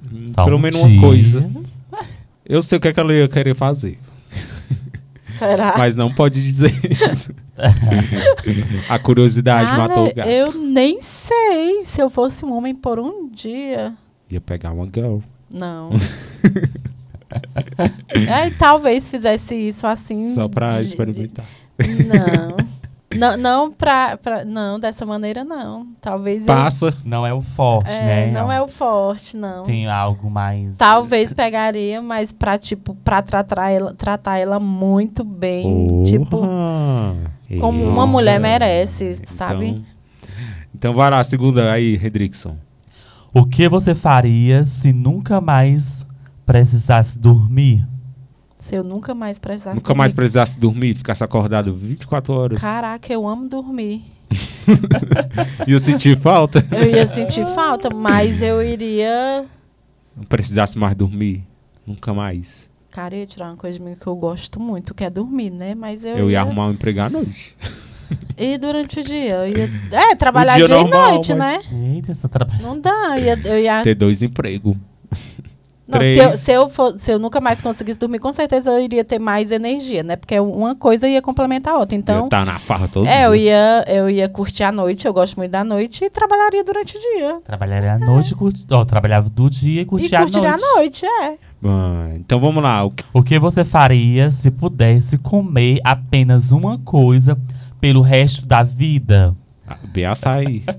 Hum, 0.10 0.30
Só 0.30 0.46
Pelo 0.46 0.56
um 0.56 0.60
menos 0.60 0.80
dia. 0.80 0.90
uma 0.90 1.02
coisa. 1.02 1.52
Eu 2.46 2.62
sei 2.62 2.78
o 2.78 2.82
que, 2.82 2.88
é 2.88 2.94
que 2.94 3.00
ela 3.00 3.12
ia 3.14 3.28
querer 3.28 3.56
fazer, 3.56 4.00
Será? 5.38 5.74
mas 5.78 5.96
não 5.96 6.14
pode 6.14 6.42
dizer 6.42 6.72
isso. 7.12 7.34
A 8.88 8.98
curiosidade 9.00 9.72
Cara, 9.72 9.88
matou 9.88 10.08
o 10.08 10.14
gato. 10.14 10.30
eu 10.30 10.54
nem 10.62 11.02
sei 11.02 11.84
se 11.84 12.00
eu 12.02 12.10
fosse 12.10 12.46
um 12.46 12.54
homem 12.56 12.74
por 12.76 13.00
um 13.00 13.28
dia. 13.30 13.94
Ia 14.36 14.42
pegar 14.42 14.72
uma 14.74 14.86
girl. 14.86 15.20
Não. 15.50 15.92
Aí 18.34 18.52
talvez 18.52 19.08
fizesse 19.08 19.56
isso 19.56 19.88
assim. 19.88 20.34
Só 20.36 20.50
pra 20.50 20.78
de- 20.80 20.84
experimentar. 20.90 21.46
de- 21.80 22.04
Não. 22.04 22.58
Não, 23.16 23.38
não 23.38 23.72
pra, 23.72 24.18
pra- 24.18 24.44
Não, 24.44 24.78
dessa 24.78 25.06
maneira 25.06 25.42
não. 25.46 25.88
Talvez. 26.02 26.42
eu- 26.42 26.48
Passa. 26.54 26.94
Não 27.06 27.26
é 27.26 27.34
o 27.34 27.40
forte, 27.40 27.90
é, 27.90 28.02
né? 28.26 28.32
Não 28.32 28.52
é 28.52 28.62
o 28.62 28.68
forte, 28.68 29.38
não. 29.38 29.64
Tem 29.64 29.88
algo 29.88 30.30
mais. 30.30 30.76
Talvez 30.76 31.32
pegaria, 31.32 32.02
mas 32.02 32.34
pra, 32.34 32.58
tipo, 32.58 32.94
pra 33.06 33.22
tratar 33.22 33.70
ela, 33.70 33.94
tratar 33.94 34.38
ela 34.40 34.60
muito 34.60 35.24
bem. 35.24 36.04
Tipo, 36.04 36.42
como 37.62 37.84
uma 37.86 38.06
mulher 38.06 38.38
merece, 38.38 39.14
sabe? 39.24 39.68
Então, 39.70 39.86
então 40.76 40.94
vai 40.94 41.10
lá, 41.10 41.24
segunda 41.24 41.72
aí, 41.72 41.96
Redrickson. 41.96 42.58
O 43.38 43.46
que 43.46 43.68
você 43.68 43.94
faria 43.94 44.64
se 44.64 44.94
nunca 44.94 45.42
mais 45.42 46.08
precisasse 46.46 47.20
dormir? 47.20 47.86
Se 48.58 48.78
eu 48.78 48.82
nunca 48.82 49.14
mais 49.14 49.38
precisasse. 49.38 49.76
Nunca 49.76 49.94
mais 49.94 50.14
dormir. 50.14 50.16
precisasse 50.16 50.58
dormir, 50.58 50.96
ficasse 50.96 51.22
acordado 51.22 51.76
24 51.76 52.34
horas. 52.34 52.62
Caraca, 52.62 53.12
eu 53.12 53.28
amo 53.28 53.50
dormir. 53.50 54.06
E 55.68 55.74
eu 55.74 55.80
senti 55.80 56.16
falta. 56.16 56.66
Eu 56.72 56.90
ia 56.90 57.06
sentir 57.06 57.46
falta, 57.48 57.90
mas 57.94 58.42
eu 58.42 58.64
iria. 58.64 59.46
Não 60.16 60.24
precisasse 60.24 60.80
mais 60.80 60.96
dormir. 60.96 61.44
Nunca 61.86 62.14
mais. 62.14 62.70
Cara, 62.90 63.16
eu 63.16 63.20
ia 63.20 63.28
tirar 63.28 63.48
uma 63.48 63.58
coisa 63.58 63.78
de 63.78 63.84
mim 63.84 63.96
que 64.00 64.08
eu 64.08 64.16
gosto 64.16 64.62
muito, 64.62 64.94
que 64.94 65.04
é 65.04 65.10
dormir, 65.10 65.52
né? 65.52 65.76
Mas 65.76 66.06
eu, 66.06 66.18
Eu 66.18 66.32
ia 66.32 66.40
arrumar 66.40 66.68
um 66.68 66.72
emprego 66.72 67.02
à 67.02 67.10
noite. 67.10 67.58
E 68.38 68.58
durante 68.58 69.00
o 69.00 69.04
dia? 69.04 69.34
Eu 69.46 69.48
ia. 69.58 69.70
É, 69.92 70.16
trabalhar 70.16 70.56
dia 70.58 70.66
dia, 70.66 70.76
normal, 70.76 71.10
e 71.10 71.14
noite, 71.14 71.34
mas- 71.34 71.70
né? 71.72 71.94
Eita, 71.96 72.12
essa 72.12 72.28
trabalho. 72.28 72.62
Não 72.62 72.80
dá. 72.80 73.14
Eu 73.18 73.24
ia. 73.24 73.40
Eu 73.46 73.60
ia 73.60 73.82
Ter 73.82 73.96
dois 73.96 74.22
empregos. 74.22 74.76
não, 75.88 76.00
se, 76.02 76.18
eu, 76.18 76.34
se, 76.34 76.52
eu 76.52 76.68
for- 76.70 76.94
se 76.98 77.12
eu 77.14 77.20
nunca 77.20 77.40
mais 77.40 77.62
conseguisse 77.62 77.98
dormir, 78.00 78.20
com 78.20 78.32
certeza 78.34 78.72
eu 78.72 78.84
iria 78.84 79.06
ter 79.06 79.20
mais 79.20 79.52
energia, 79.52 80.02
né? 80.04 80.16
Porque 80.16 80.38
uma 80.40 80.76
coisa 80.76 81.08
ia 81.08 81.22
complementar 81.22 81.76
a 81.76 81.78
outra. 81.78 81.96
Então, 81.96 82.20
ia 82.22 82.24
estar 82.26 82.46
na 82.46 82.60
farra 82.60 82.88
todo 82.88 83.08
É, 83.08 83.18
dia. 83.20 83.26
eu 83.26 83.36
ia, 83.36 83.86
eu 83.88 84.10
ia 84.10 84.28
curtir 84.28 84.64
a 84.64 84.72
noite, 84.72 85.06
eu 85.08 85.14
gosto 85.14 85.38
muito 85.38 85.52
da 85.52 85.64
noite, 85.64 86.04
e 86.06 86.10
trabalharia 86.10 86.64
durante 86.64 86.98
o 86.98 87.00
dia. 87.00 87.38
Trabalharia 87.44 87.94
à 87.94 88.00
noite, 88.00 88.34
curti... 88.36 88.66
ó, 88.72 88.84
trabalhava 88.84 89.30
do 89.30 89.50
dia 89.50 89.80
e 89.80 89.84
e 89.84 89.86
curtia 89.86 90.20
à 90.20 90.22
curtiria 90.24 90.50
noite. 90.52 90.66
a 90.66 90.76
noite, 90.78 91.06
é. 91.06 91.38
Ah, 91.68 92.10
então 92.16 92.40
vamos 92.40 92.62
lá. 92.62 92.84
O 93.14 93.24
que 93.24 93.40
você 93.40 93.64
faria 93.64 94.30
se 94.30 94.52
pudesse 94.52 95.18
comer 95.18 95.80
apenas 95.84 96.52
uma 96.52 96.78
coisa 96.80 97.38
pelo 97.80 98.02
resto 98.02 98.46
da 98.46 98.64
vida? 98.64 99.36
Ah, 99.68 99.78
Bem 99.92 100.06
açaí. 100.06 100.64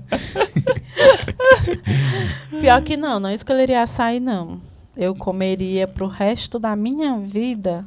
Pior 2.59 2.81
que 2.81 2.97
não, 2.97 3.19
não 3.19 3.31
escolheria 3.31 3.81
açaí, 3.83 4.19
não. 4.19 4.59
Eu 4.95 5.13
comeria 5.15 5.87
pro 5.87 6.07
resto 6.07 6.57
da 6.57 6.75
minha 6.75 7.17
vida 7.19 7.85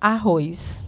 arroz. 0.00 0.84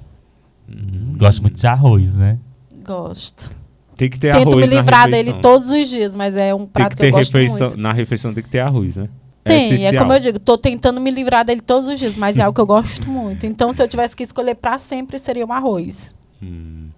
Hum, 0.68 1.14
Gosto 1.16 1.42
muito 1.42 1.58
de 1.58 1.66
arroz, 1.66 2.14
né? 2.14 2.38
Gosto. 2.84 3.50
Tem 3.96 4.08
que 4.10 4.18
ter 4.18 4.32
Tento 4.32 4.48
me 4.56 4.62
arroz 4.62 4.70
na 4.70 4.76
livrar 4.80 5.06
refeição. 5.06 5.32
dele 5.32 5.42
todos 5.42 5.70
os 5.70 5.88
dias, 5.88 6.14
mas 6.14 6.36
é 6.36 6.54
um 6.54 6.66
prato 6.66 6.90
que 6.90 6.96
que, 6.96 7.00
ter 7.02 7.08
eu 7.08 7.12
gosto 7.12 7.32
refeição. 7.32 7.68
muito. 7.68 7.80
Na 7.80 7.92
refeição 7.92 8.34
tem 8.34 8.42
que 8.42 8.50
ter 8.50 8.60
arroz, 8.60 8.96
né? 8.96 9.08
Tem, 9.42 9.56
é 9.56 9.64
essencial. 9.74 10.02
como 10.02 10.12
eu 10.12 10.20
digo, 10.20 10.38
tô 10.38 10.58
tentando 10.58 11.00
me 11.00 11.10
livrar 11.10 11.44
dele 11.44 11.62
todos 11.62 11.88
os 11.88 11.98
dias, 11.98 12.16
mas 12.16 12.36
é 12.38 12.42
algo 12.42 12.54
que 12.54 12.60
eu 12.60 12.66
gosto 12.66 13.08
muito. 13.08 13.46
Então, 13.46 13.72
se 13.72 13.82
eu 13.82 13.88
tivesse 13.88 14.14
que 14.14 14.22
escolher 14.22 14.54
pra 14.54 14.76
sempre, 14.78 15.18
seria 15.18 15.46
um 15.46 15.52
arroz. 15.52 16.14
Hum. 16.42 16.88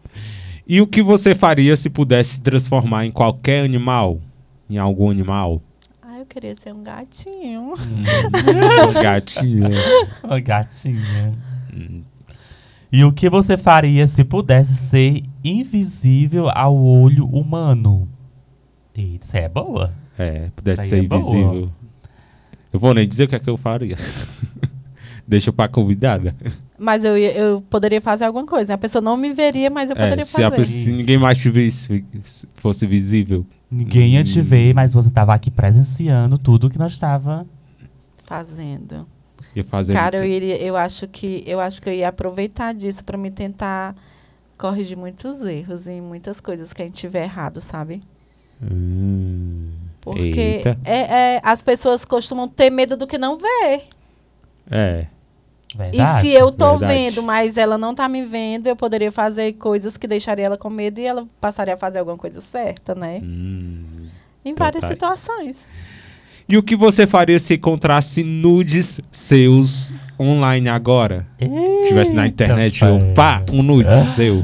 E 0.72 0.80
o 0.80 0.86
que 0.86 1.02
você 1.02 1.34
faria 1.34 1.74
se 1.74 1.90
pudesse 1.90 2.34
se 2.34 2.42
transformar 2.42 3.04
em 3.04 3.10
qualquer 3.10 3.64
animal? 3.64 4.20
Em 4.70 4.78
algum 4.78 5.10
animal? 5.10 5.60
Ah, 6.00 6.18
eu 6.20 6.24
queria 6.24 6.54
ser 6.54 6.72
um 6.72 6.80
gatinho. 6.80 7.74
Gatinho. 9.02 9.68
Ô, 10.22 10.40
gatinha. 10.40 11.36
E 12.92 13.02
o 13.02 13.12
que 13.12 13.28
você 13.28 13.56
faria 13.56 14.06
se 14.06 14.22
pudesse 14.22 14.76
ser 14.76 15.24
invisível 15.42 16.48
ao 16.48 16.80
olho 16.80 17.26
humano? 17.26 18.08
Isso 18.94 19.36
é 19.36 19.48
boa. 19.48 19.92
É, 20.16 20.50
pudesse 20.54 20.88
ser 20.88 21.02
é 21.02 21.02
boa. 21.02 21.20
invisível. 21.20 21.72
Eu 22.72 22.78
vou 22.78 22.94
nem 22.94 23.08
dizer 23.08 23.24
o 23.24 23.28
que 23.28 23.34
é 23.34 23.40
que 23.40 23.50
eu 23.50 23.56
faria. 23.56 23.96
Deixa 25.26 25.52
pra 25.52 25.66
convidada. 25.66 26.32
Mas 26.82 27.04
eu, 27.04 27.18
ia- 27.18 27.34
eu 27.36 27.60
poderia 27.68 28.00
fazer 28.00 28.24
alguma 28.24 28.46
coisa. 28.46 28.68
né? 28.70 28.74
A 28.74 28.78
pessoa 28.78 29.02
não 29.02 29.14
me 29.16 29.34
veria, 29.34 29.68
mas 29.68 29.90
eu 29.90 29.96
É, 29.96 30.00
poderia 30.00 30.24
se, 30.24 30.42
a 30.42 30.50
fazer. 30.50 30.62
pessoa- 30.62 30.82
se 30.84 30.90
ninguém 30.92 31.18
mais 31.18 31.38
te 31.38 31.50
visse, 31.50 32.04
se 32.24 32.48
fosse 32.54 32.86
visível. 32.86 33.44
Ninguém 33.70 34.14
ia 34.14 34.24
te 34.24 34.40
ver, 34.40 34.74
mas 34.74 34.94
você 34.94 35.10
tava 35.10 35.34
aqui 35.34 35.50
presenciando 35.50 36.38
tudo 36.38 36.70
que 36.70 36.78
nós 36.78 36.98
tava. 36.98 37.46
Fazendo. 38.24 39.06
Ia 39.54 39.62
fazer. 39.64 39.92
Cara, 39.92 40.16
eu 40.18 40.24
iria, 40.24 40.56
eu 40.62 40.76
acho 40.76 41.06
que 41.08 41.42
eu 41.46 41.60
acho 41.60 41.82
que 41.82 41.88
eu 41.88 41.92
ia 41.92 42.08
aproveitar 42.08 42.72
disso 42.72 43.04
pra 43.04 43.18
me 43.18 43.30
tentar 43.30 43.94
corrigir 44.56 44.96
muitos 44.96 45.44
erros 45.44 45.86
em 45.86 46.00
muitas 46.00 46.40
coisas 46.40 46.72
que 46.72 46.80
a 46.82 46.84
gente 46.84 46.94
tiver 46.94 47.24
errado, 47.24 47.60
sabe? 47.60 48.02
Hum, 48.62 49.70
Porque 50.00 50.62
é, 50.84 51.34
é, 51.36 51.40
as 51.42 51.62
pessoas 51.62 52.04
costumam 52.04 52.46
ter 52.48 52.70
medo 52.70 52.96
do 52.96 53.06
que 53.06 53.18
não 53.18 53.36
vê. 53.38 53.82
é. 54.70 55.06
Verdade. 55.76 56.18
e 56.18 56.20
se 56.30 56.34
eu 56.34 56.50
tô 56.50 56.76
verdade. 56.76 56.92
vendo, 56.92 57.22
mas 57.22 57.56
ela 57.56 57.78
não 57.78 57.94
tá 57.94 58.08
me 58.08 58.24
vendo, 58.24 58.66
eu 58.66 58.76
poderia 58.76 59.10
fazer 59.12 59.52
coisas 59.54 59.96
que 59.96 60.06
deixaria 60.06 60.46
ela 60.46 60.56
com 60.56 60.68
medo 60.70 60.98
e 61.00 61.06
ela 61.06 61.26
passaria 61.40 61.74
a 61.74 61.76
fazer 61.76 61.98
alguma 62.00 62.16
coisa 62.16 62.40
certa, 62.40 62.94
né? 62.94 63.20
Hum. 63.22 64.06
Em 64.44 64.54
várias 64.54 64.82
tá. 64.82 64.88
situações. 64.88 65.68
E 66.48 66.56
o 66.58 66.62
que 66.62 66.74
você 66.74 67.06
faria 67.06 67.38
se 67.38 67.54
encontrasse 67.54 68.24
nudes 68.24 69.00
seus 69.12 69.92
online 70.18 70.68
agora? 70.68 71.26
Eita, 71.38 71.88
Tivesse 71.88 72.12
na 72.12 72.26
internet, 72.26 72.82
eu, 72.84 72.98
pai. 72.98 73.12
pá, 73.14 73.42
um 73.52 73.62
nudes, 73.62 74.12
deu. 74.14 74.42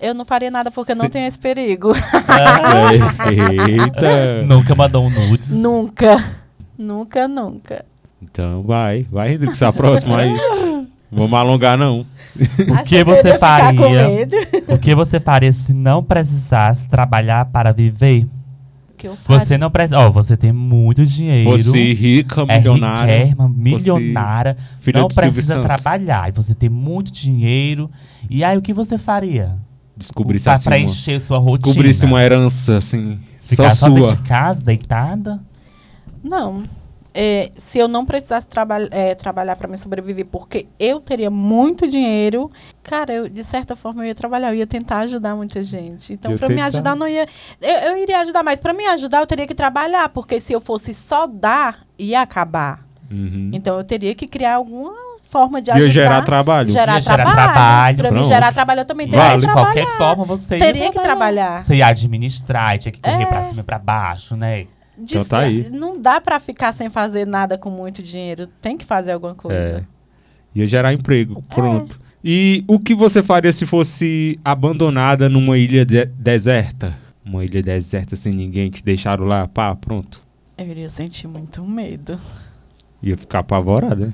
Eu 0.00 0.14
não 0.14 0.24
faria 0.24 0.48
nada 0.48 0.70
porque 0.70 0.92
eu 0.92 0.96
não 0.96 1.06
Se- 1.06 1.10
tenho 1.10 1.26
esse 1.26 1.38
perigo. 1.38 1.92
Eita. 3.28 4.42
Nunca 4.46 4.74
mandou 4.76 5.04
um 5.04 5.10
nudes. 5.10 5.50
nunca. 5.50 6.22
Nunca, 6.78 7.26
nunca. 7.26 7.84
Então 8.22 8.62
vai, 8.62 9.06
vai, 9.10 9.34
Hendrix, 9.34 9.62
a 9.62 9.72
próxima 9.72 10.18
aí. 10.18 10.36
Vamos 11.10 11.32
alongar, 11.38 11.78
não. 11.78 12.00
O 12.00 12.84
que 12.84 13.02
você 13.02 13.38
faria? 13.38 14.28
O 14.68 14.76
que 14.78 14.94
você 14.94 15.18
faria 15.18 15.50
se 15.50 15.72
não 15.72 16.04
precisasse 16.04 16.86
trabalhar 16.86 17.46
para 17.46 17.72
viver? 17.72 18.26
O 18.90 18.94
que 18.98 19.08
eu 19.08 19.16
faria? 19.16 19.40
Você 19.40 19.56
não 19.56 19.70
precisa. 19.70 19.98
Ó, 20.00 20.10
você 20.10 20.36
tem 20.36 20.52
muito 20.52 21.06
dinheiro. 21.06 21.48
Fosse 21.50 21.94
rica, 21.94 22.42
é 22.46 22.58
milionária. 22.58 23.10
riquérrima, 23.16 23.48
milionária. 23.48 24.54
filha 24.80 25.00
não 25.00 25.08
de 25.08 25.14
Silvio 25.14 25.32
precisa 25.32 25.54
Santos. 25.62 25.82
trabalhar. 25.82 26.28
E 26.28 26.32
você 26.32 26.54
tem 26.54 26.68
muito 26.68 27.10
dinheiro. 27.10 27.90
E 28.28 28.44
aí, 28.44 28.58
o 28.58 28.60
que 28.62 28.74
você 28.74 28.98
faria? 28.98 29.56
Descobrisse 29.96 30.44
pra 30.44 30.52
assim, 30.52 30.68
uma, 30.68 30.76
preencher 30.76 31.20
sua 31.20 31.38
rotina. 31.38 31.58
descobrisse 31.62 32.04
uma 32.04 32.22
herança, 32.22 32.76
assim, 32.76 33.18
Ficar 33.40 33.70
só 33.70 33.86
só 33.86 33.88
dentro 33.94 34.08
sua. 34.08 34.16
de 34.16 34.22
casa, 34.28 34.62
deitada? 34.62 35.40
Não. 36.22 36.64
É, 37.20 37.50
se 37.56 37.80
eu 37.80 37.88
não 37.88 38.06
precisasse 38.06 38.46
traba 38.46 38.76
é, 38.92 39.12
trabalhar 39.12 39.56
para 39.56 39.66
me 39.66 39.76
sobreviver, 39.76 40.24
porque 40.26 40.68
eu 40.78 41.00
teria 41.00 41.28
muito 41.28 41.88
dinheiro, 41.88 42.48
cara, 42.80 43.12
eu, 43.12 43.28
de 43.28 43.42
certa 43.42 43.74
forma 43.74 44.04
eu 44.04 44.06
ia 44.06 44.14
trabalhar, 44.14 44.50
eu 44.52 44.54
ia 44.54 44.66
tentar 44.68 44.98
ajudar 45.00 45.34
muita 45.34 45.60
gente. 45.64 46.12
Então, 46.12 46.30
Ia 46.30 46.38
para 46.38 46.48
me 46.48 46.60
ajudar, 46.60 46.94
não 46.94 47.08
ia. 47.08 47.24
Eu, 47.60 47.70
eu 47.90 47.98
iria 47.98 48.20
ajudar, 48.20 48.44
mas 48.44 48.60
para 48.60 48.72
me 48.72 48.86
ajudar, 48.86 49.18
eu 49.18 49.26
teria 49.26 49.48
que 49.48 49.54
trabalhar, 49.54 50.08
porque 50.10 50.38
se 50.38 50.52
eu 50.52 50.60
fosse 50.60 50.94
só 50.94 51.26
dar, 51.26 51.80
ia 51.98 52.20
acabar. 52.22 52.84
Uhum. 53.10 53.50
Então, 53.52 53.76
eu 53.78 53.82
teria 53.84 54.14
que 54.14 54.28
criar 54.28 54.54
alguma 54.54 54.94
forma 55.24 55.60
de 55.60 55.70
Ia 55.70 55.74
ajudar. 55.76 55.90
gerar 55.90 56.22
trabalho. 56.24 56.72
Gerar 56.72 56.94
Ia 56.94 57.00
gerar 57.00 57.16
trabalho. 57.16 57.36
trabalho, 57.52 57.96
Para 57.96 58.10
me 58.12 58.16
pronto. 58.18 58.28
gerar 58.28 58.52
trabalho, 58.54 58.80
eu 58.82 58.84
também 58.84 59.08
teria 59.08 59.24
Vale. 59.24 59.40
De 59.40 59.46
que 59.48 59.52
qualquer 59.52 59.72
trabalhar. 59.86 59.98
forma, 59.98 60.24
você 60.24 60.54
ia 60.56 60.60
Teria 60.60 60.92
que 60.92 61.00
trabalhar. 61.02 61.62
Você 61.64 61.74
ia 61.74 61.86
administrar, 61.88 62.76
e 62.76 62.78
tinha 62.78 62.92
que 62.92 63.00
correr 63.00 63.24
É. 63.24 63.26
pra 63.26 63.42
cima 63.42 63.60
e 63.62 63.64
pra 63.64 63.78
baixo, 63.78 64.36
né? 64.36 64.66
De- 64.98 65.14
Então 65.14 65.24
tá 65.24 65.38
aí. 65.40 65.68
Não 65.70 66.00
dá 66.00 66.20
para 66.20 66.38
ficar 66.40 66.72
sem 66.72 66.90
fazer 66.90 67.26
nada 67.26 67.56
com 67.56 67.70
muito 67.70 68.02
dinheiro. 68.02 68.46
Tem 68.60 68.76
que 68.76 68.84
fazer 68.84 69.12
alguma 69.12 69.34
coisa. 69.34 69.86
Ia 70.54 70.66
gerar 70.66 70.92
emprego, 70.92 71.42
pronto. 71.54 71.98
E 72.24 72.64
o 72.66 72.80
que 72.80 72.94
você 72.94 73.22
faria 73.22 73.52
se 73.52 73.64
fosse 73.64 74.38
abandonada 74.44 75.28
numa 75.28 75.56
ilha 75.56 75.84
de- 75.86 76.06
deserta? 76.06 76.96
Uma 77.24 77.44
ilha 77.44 77.62
deserta 77.62 78.16
sem 78.16 78.32
ninguém, 78.32 78.70
te 78.70 78.82
deixaram 78.82 79.24
lá, 79.24 79.46
pá, 79.46 79.74
pronto. 79.76 80.26
Eu 80.56 80.66
iria 80.66 80.88
sentir 80.88 81.28
muito 81.28 81.62
medo. 81.62 82.18
Ia 83.02 83.16
ficar 83.16 83.40
apavorada. 83.40 84.12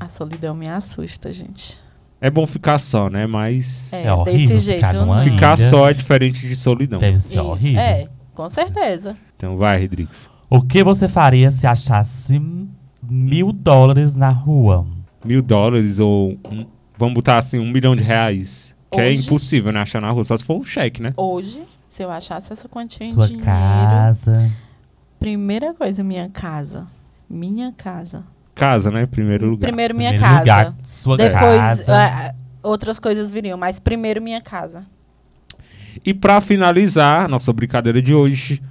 A 0.00 0.08
solidão 0.08 0.54
me 0.54 0.66
assusta, 0.68 1.30
gente. 1.32 1.76
É 2.20 2.30
bom 2.30 2.46
ficar 2.46 2.78
só, 2.78 3.10
né? 3.10 3.26
Mas 3.26 3.92
É, 3.92 4.04
É 4.06 4.12
horrível 4.14 4.56
desse 4.56 4.72
ficar 4.74 4.92
jeito 4.92 5.06
ilha. 5.06 5.32
ficar 5.34 5.56
só 5.58 5.90
é 5.90 5.92
diferente 5.92 6.48
de 6.48 6.56
solidão. 6.56 6.98
Deve 6.98 7.18
ser 7.18 7.36
Isso, 7.36 7.44
horrível. 7.44 7.80
É, 7.80 8.08
com 8.34 8.48
certeza. 8.48 9.14
Então 9.44 9.58
vai, 9.58 9.78
Rodrigues. 9.82 10.30
O 10.48 10.62
que 10.62 10.82
você 10.82 11.06
faria 11.06 11.50
se 11.50 11.66
achasse 11.66 12.40
mil 13.02 13.52
dólares 13.52 14.16
na 14.16 14.30
rua? 14.30 14.86
Mil 15.22 15.42
dólares 15.42 15.98
ou, 16.00 16.30
um- 16.50 16.66
vamos 16.96 17.14
botar 17.14 17.36
assim, 17.36 17.58
um 17.58 17.70
milhão 17.70 17.94
de 17.94 18.02
reais. 18.02 18.74
Que 18.90 19.00
é 19.00 19.08
Hoje? 19.10 19.20
impossível, 19.26 19.70
né? 19.72 19.80
Achar 19.80 20.00
na 20.00 20.10
rua, 20.10 20.24
só 20.24 20.34
se 20.36 20.44
for 20.44 20.56
um 20.58 20.64
cheque, 20.64 21.02
né? 21.02 21.12
Hoje, 21.16 21.60
se 21.88 22.02
eu 22.02 22.10
achasse 22.10 22.52
essa 22.52 22.68
quantia 22.68 23.06
Sua 23.10 23.24
em 23.26 23.28
dinheiro, 23.28 23.44
casa. 23.44 24.50
primeira 25.20 25.74
coisa, 25.74 26.02
minha 26.02 26.28
casa. 26.30 26.86
Minha 27.28 27.70
casa. 27.72 28.24
Casa, 28.54 28.90
né? 28.90 29.04
Primeiro 29.04 29.46
lugar. 29.50 29.66
Primeiro 29.66 29.94
minha 29.94 30.10
Primeiro 30.12 30.34
casa. 30.36 30.40
lugar, 30.40 30.74
sua 30.84 31.16
Depois 31.18 31.60
casa. 31.60 31.94
ah, 31.96 32.34
outras 32.62 32.98
coisas 32.98 33.30
viriam, 33.30 33.58
mas 33.58 33.78
primeiro 33.80 34.22
minha 34.22 34.40
casa. 34.40 34.86
E 36.04 36.14
pra 36.14 36.40
finalizar 36.40 37.28
nossa 37.28 37.52
brincadeira 37.52 38.00
de 38.00 38.14
hoje, 38.14 38.62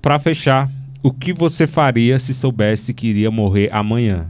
pra 0.00 0.18
fechar, 0.18 0.70
o 1.02 1.12
que 1.12 1.32
você 1.32 1.66
faria 1.66 2.18
se 2.18 2.32
soubesse 2.34 2.92
que 2.94 3.06
iria 3.06 3.30
morrer 3.30 3.68
amanhã? 3.72 4.26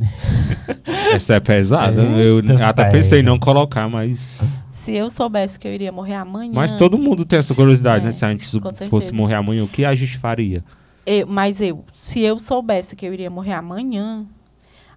Essa 1.12 1.34
é 1.34 1.40
pesada. 1.40 2.00
eu 2.02 2.38
Eita, 2.40 2.66
até 2.66 2.82
pai. 2.84 2.92
pensei 2.92 3.20
em 3.20 3.22
não 3.22 3.38
colocar, 3.38 3.88
mas. 3.88 4.40
Se 4.70 4.92
eu 4.94 5.10
soubesse 5.10 5.58
que 5.58 5.68
eu 5.68 5.74
iria 5.74 5.92
morrer 5.92 6.14
amanhã. 6.14 6.52
Mas 6.54 6.72
todo 6.72 6.96
mundo 6.98 7.24
tem 7.24 7.38
essa 7.38 7.54
curiosidade, 7.54 8.02
É, 8.02 8.06
né? 8.06 8.12
Se 8.12 8.24
a 8.24 8.30
gente 8.30 8.46
fosse 8.88 9.12
morrer 9.12 9.34
amanhã, 9.34 9.64
o 9.64 9.68
que 9.68 9.84
a 9.84 9.94
gente 9.94 10.16
faria? 10.18 10.64
Eu- 11.04 11.26
mas 11.26 11.60
eu, 11.60 11.84
se 11.92 12.20
eu 12.20 12.38
soubesse 12.38 12.96
que 12.96 13.04
eu 13.06 13.12
iria 13.12 13.28
morrer 13.30 13.52
amanhã, 13.52 14.24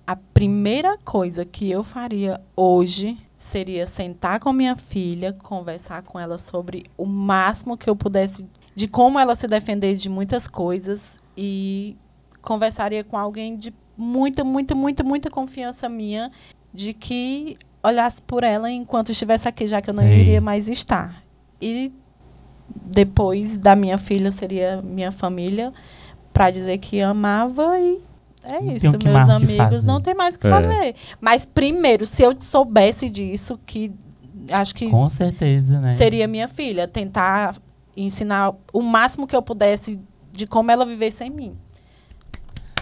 a 0.06 0.16
primeira 0.16 0.98
coisa 1.04 1.44
que 1.46 1.70
eu 1.70 1.84
faria 1.84 2.40
hoje 2.56 3.18
seria 3.36 3.86
sentar 3.86 4.40
com 4.40 4.54
minha 4.54 4.76
filha, 4.76 5.34
conversar 5.34 6.02
com 6.04 6.18
ela 6.20 6.38
sobre 6.38 6.84
o 6.98 7.06
máximo 7.06 7.78
que 7.78 7.90
eu 7.90 7.96
pudesse, 7.96 8.46
de 8.76 8.88
como 8.88 9.20
ela 9.20 9.36
se 9.36 9.48
defender 9.48 9.96
de 9.96 10.10
muitas 10.10 10.48
coisas 10.48 11.20
e 11.38 11.96
conversaria 12.42 13.04
com 13.04 13.18
alguém 13.18 13.56
de 13.56 13.74
muita, 13.98 14.44
muita, 14.44 14.74
muita, 14.76 15.04
muita 15.04 15.30
confiança 15.30 15.88
minha 15.88 16.32
de 16.74 16.94
que 16.94 17.58
olhasse 17.84 18.22
por 18.22 18.44
ela 18.44 18.70
enquanto 18.72 19.12
estivesse 19.12 19.48
aqui, 19.48 19.68
já 19.68 19.82
que 19.82 19.90
eu 19.90 19.94
não 19.94 20.04
Sei. 20.04 20.22
iria 20.22 20.42
mais 20.42 20.70
estar. 20.70 21.22
E 21.62 21.92
depois 22.86 23.58
da 23.58 23.76
minha 23.76 23.98
filha 23.98 24.32
seria 24.32 24.82
minha 24.82 25.12
família 25.12 25.72
para 26.32 26.50
dizer 26.50 26.78
que 26.80 27.02
amava 27.02 27.80
e 27.80 28.02
é 28.44 28.60
Não 28.60 28.74
isso, 28.74 28.92
meus 29.04 29.30
amigos 29.30 29.84
não 29.84 30.02
tem 30.02 30.14
mais 30.14 30.36
o 30.36 30.40
que 30.40 30.48
É. 30.48 30.50
fazer. 30.50 30.96
Mas 31.22 31.46
primeiro, 31.46 32.06
se 32.06 32.24
eu 32.24 32.36
soubesse 32.40 33.10
disso, 33.10 33.60
que 33.66 33.92
acho 34.50 34.76
que 34.76 34.90
Com 34.90 35.08
certeza, 35.08 35.80
né? 35.80 35.94
seria 35.94 36.28
minha 36.28 36.48
filha, 36.48 36.88
tentar 36.88 37.56
ensinar 37.96 38.54
o 38.72 38.82
máximo 38.82 39.28
que 39.28 39.36
eu 39.36 39.42
pudesse 39.42 40.00
de 40.32 40.48
como 40.48 40.72
ela 40.72 40.86
viver 40.86 41.12
sem 41.12 41.30
mim. 41.30 41.54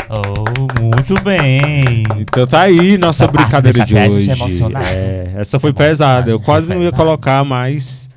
Oh, 0.10 0.84
muito 0.84 1.14
bem. 1.24 2.04
Então 2.18 2.46
tá 2.46 2.62
aí 2.62 2.98
nossa 2.98 3.24
Essa 3.24 3.32
brincadeira 3.32 3.86
de 3.86 3.98
a 3.98 4.08
hoje. 4.08 4.30
É, 4.86 5.34
essa 5.38 5.60
foi 5.60 5.72
pesada. 5.72 6.32
Eu 6.32 6.38
foi 6.38 6.46
quase 6.46 6.70
não 6.74 6.82
ia 6.82 6.92
pesado. 6.92 7.04
colocar, 7.04 7.44
mas 7.46 8.10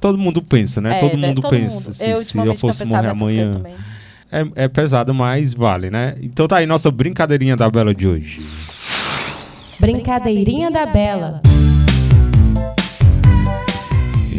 todo 0.00 0.16
mundo 0.16 0.42
pensa, 0.42 0.80
né? 0.80 0.96
É, 0.96 1.00
todo 1.00 1.18
mundo 1.18 1.42
Todo 1.42 1.50
pensa. 1.50 1.84
mundo. 1.84 1.94
Se, 1.94 2.08
eu, 2.08 2.16
se 2.24 2.38
eu 2.38 2.56
fosse 2.56 2.84
morrer 2.86 3.08
amanhã. 3.08 3.60
É, 4.30 4.64
é 4.64 4.68
pesado, 4.68 5.12
mas 5.12 5.52
vale, 5.52 5.90
né? 5.90 6.16
Então 6.22 6.48
tá 6.48 6.56
aí 6.56 6.66
nossa 6.66 6.90
brincadeirinha 6.90 7.54
da 7.54 7.70
Bela 7.70 7.94
de 7.94 8.08
hoje. 8.08 8.40
Brincadeirinha 9.78 10.70
da 10.70 10.86
Bela. 10.86 11.42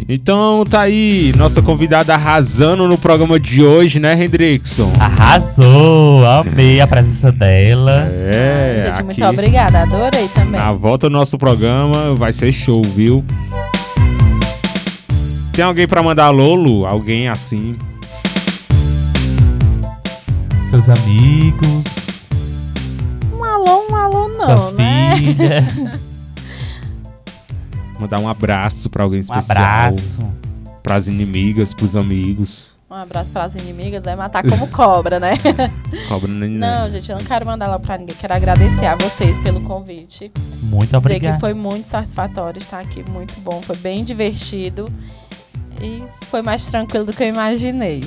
Então 0.06 0.64
tá 0.68 0.82
aí 0.82 1.32
nossa 1.36 1.62
convidada 1.62 2.12
arrasando 2.14 2.86
no 2.86 2.98
programa 2.98 3.40
de 3.40 3.62
hoje, 3.64 3.98
né, 3.98 4.12
Hendrickson? 4.22 4.92
Arrasou! 5.00 6.26
Amei 6.26 6.80
a 6.80 6.86
presença 6.86 7.32
dela. 7.32 8.06
É, 8.10 8.84
Gente, 8.86 8.92
aqui, 8.94 9.02
muito 9.04 9.24
obrigada, 9.24 9.80
adorei 9.82 10.28
também. 10.28 10.60
na 10.60 10.72
volta 10.72 11.08
do 11.08 11.12
nosso 11.12 11.38
programa 11.38 12.14
vai 12.14 12.32
ser 12.34 12.52
show, 12.52 12.82
viu? 12.82 13.24
Tem 15.54 15.64
alguém 15.64 15.86
pra 15.88 16.02
mandar 16.02 16.28
Lolo? 16.30 16.84
Alguém 16.84 17.28
assim? 17.28 17.74
Seus 20.68 20.88
amigos, 20.88 21.84
Um 23.32 23.42
alô, 23.44 23.86
um 23.90 23.94
alô 23.96 24.28
não, 24.28 24.44
sua 24.44 24.70
né? 24.72 25.14
filha. 25.16 25.64
Mandar 27.98 28.18
um 28.20 28.28
abraço 28.28 28.90
pra 28.90 29.04
alguém 29.04 29.18
Um 29.18 29.20
especial. 29.20 29.58
abraço. 29.58 30.18
Pras 30.82 31.08
inimigas, 31.08 31.72
pros 31.72 31.96
amigos. 31.96 32.74
Um 32.90 32.94
abraço 32.94 33.30
para 33.30 33.44
as 33.44 33.56
inimigas, 33.56 34.04
vai 34.04 34.14
matar 34.14 34.44
como 34.44 34.68
cobra, 34.68 35.18
né? 35.18 35.32
Cobra 36.06 36.28
nem 36.28 36.50
Não, 36.50 36.88
gente, 36.88 37.10
eu 37.10 37.18
não 37.18 37.24
quero 37.24 37.44
mandar 37.44 37.66
lá 37.66 37.78
pra 37.78 37.98
ninguém. 37.98 38.14
Quero 38.14 38.34
agradecer 38.34 38.86
a 38.86 38.94
vocês 38.94 39.36
pelo 39.38 39.62
convite. 39.62 40.30
Muito 40.62 40.86
Dizer 40.86 40.96
obrigado. 40.98 41.34
que 41.34 41.40
foi 41.40 41.54
muito 41.54 41.88
satisfatório 41.88 42.58
estar 42.58 42.78
aqui, 42.78 43.02
muito 43.10 43.40
bom. 43.40 43.60
Foi 43.62 43.76
bem 43.76 44.04
divertido. 44.04 44.86
E 45.80 46.04
foi 46.26 46.40
mais 46.40 46.66
tranquilo 46.66 47.06
do 47.06 47.12
que 47.12 47.24
eu 47.24 47.28
imaginei. 47.28 48.04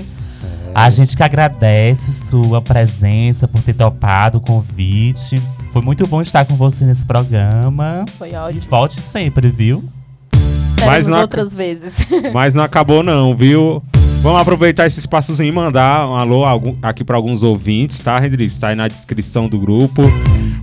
A 0.74 0.90
gente 0.90 1.18
que 1.18 1.24
agradece 1.24 2.12
sua 2.30 2.62
presença 2.62 3.46
por 3.48 3.62
ter 3.64 3.74
topado 3.74 4.38
o 4.38 4.42
convite. 4.42 5.42
Foi 5.72 5.82
muito 5.82 6.08
bom 6.08 6.22
estar 6.22 6.46
com 6.46 6.56
você 6.56 6.86
nesse 6.86 7.06
programa. 7.06 8.06
Foi 8.18 8.32
E 8.32 8.36
ótimo. 8.36 8.62
volte 8.70 8.96
sempre, 9.00 9.50
viu? 9.50 9.84
Mas 10.86 11.08
não 11.08 11.18
ac- 11.18 11.22
outras 11.24 11.54
vezes. 11.56 11.96
Mas 12.34 12.54
não 12.54 12.64
acabou 12.64 13.04
não, 13.04 13.36
viu? 13.36 13.82
Vamos 14.28 14.42
aproveitar 14.42 14.86
esse 14.86 15.00
espaçozinho 15.00 15.48
e 15.48 15.52
mandar 15.54 16.06
um 16.06 16.14
alô 16.14 16.44
aqui 16.82 17.02
para 17.02 17.16
alguns 17.16 17.44
ouvintes, 17.44 18.02
tá, 18.02 18.20
Redrix? 18.20 18.58
Tá 18.58 18.68
aí 18.68 18.76
na 18.76 18.90
descrição 18.90 19.48
do 19.48 19.58
grupo. 19.58 20.02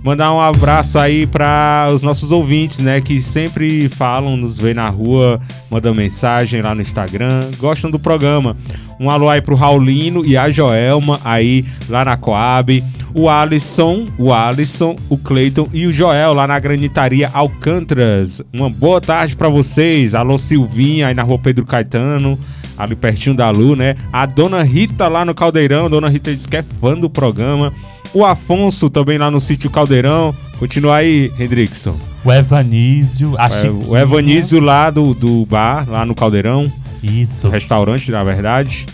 Mandar 0.03 0.31
um 0.33 0.39
abraço 0.39 0.99
aí 0.99 1.25
para 1.25 1.89
os 1.91 2.03
nossos 2.03 2.31
ouvintes, 2.31 2.77
né, 2.77 3.01
que 3.01 3.19
sempre 3.19 3.89
falam, 3.89 4.37
nos 4.37 4.59
vê 4.59 4.71
na 4.75 4.87
rua, 4.87 5.41
mandam 5.67 5.95
mensagem 5.95 6.61
lá 6.61 6.75
no 6.75 6.81
Instagram, 6.81 7.49
gostam 7.57 7.89
do 7.89 7.97
programa. 7.97 8.55
Um 8.99 9.09
alô 9.09 9.27
aí 9.27 9.41
pro 9.41 9.55
Raulino 9.55 10.23
e 10.23 10.37
a 10.37 10.47
Joelma 10.47 11.19
aí 11.25 11.65
lá 11.89 12.05
na 12.05 12.15
Coab. 12.15 12.83
O 13.15 13.27
Alisson, 13.27 14.05
o 14.19 14.31
Alisson, 14.31 14.95
o 15.09 15.17
Cleiton 15.17 15.67
e 15.73 15.87
o 15.87 15.91
Joel 15.91 16.33
lá 16.33 16.45
na 16.45 16.59
Granitaria 16.59 17.31
Alcântaras. 17.33 18.43
Uma 18.53 18.69
boa 18.69 19.01
tarde 19.01 19.35
pra 19.35 19.49
vocês. 19.49 20.13
Alô 20.13 20.37
Silvinha 20.37 21.07
aí 21.07 21.15
na 21.15 21.23
rua 21.23 21.39
Pedro 21.39 21.65
Caetano, 21.65 22.37
ali 22.77 22.95
pertinho 22.95 23.35
da 23.35 23.49
Lu, 23.49 23.75
né? 23.75 23.95
A 24.11 24.25
dona 24.25 24.63
Rita 24.63 25.07
lá 25.07 25.23
no 25.25 25.33
Caldeirão. 25.33 25.89
Dona 25.89 26.09
Rita 26.09 26.33
diz 26.35 26.45
que 26.47 26.57
é 26.57 26.63
fã 26.63 26.97
do 26.97 27.09
programa. 27.09 27.71
O 28.13 28.23
Afonso 28.25 28.89
também 28.89 29.17
lá 29.17 29.29
no 29.29 29.39
sítio 29.39 29.69
Caldeirão. 29.69 30.33
Continua 30.59 30.97
aí, 30.97 31.31
Hendrickson. 31.39 31.97
O 32.23 32.31
Evanísio, 32.31 33.35
a 33.37 33.45
É, 33.45 33.49
Chiquinha. 33.49 33.87
o 33.87 33.97
Evanísio 33.97 34.59
lá 34.59 34.89
do, 34.89 35.13
do 35.13 35.45
bar, 35.45 35.85
lá 35.89 36.05
no 36.05 36.15
Caldeirão. 36.15 36.71
Isso. 37.03 37.49
Restaurante, 37.49 38.09
na 38.11 38.23
verdade. 38.23 38.85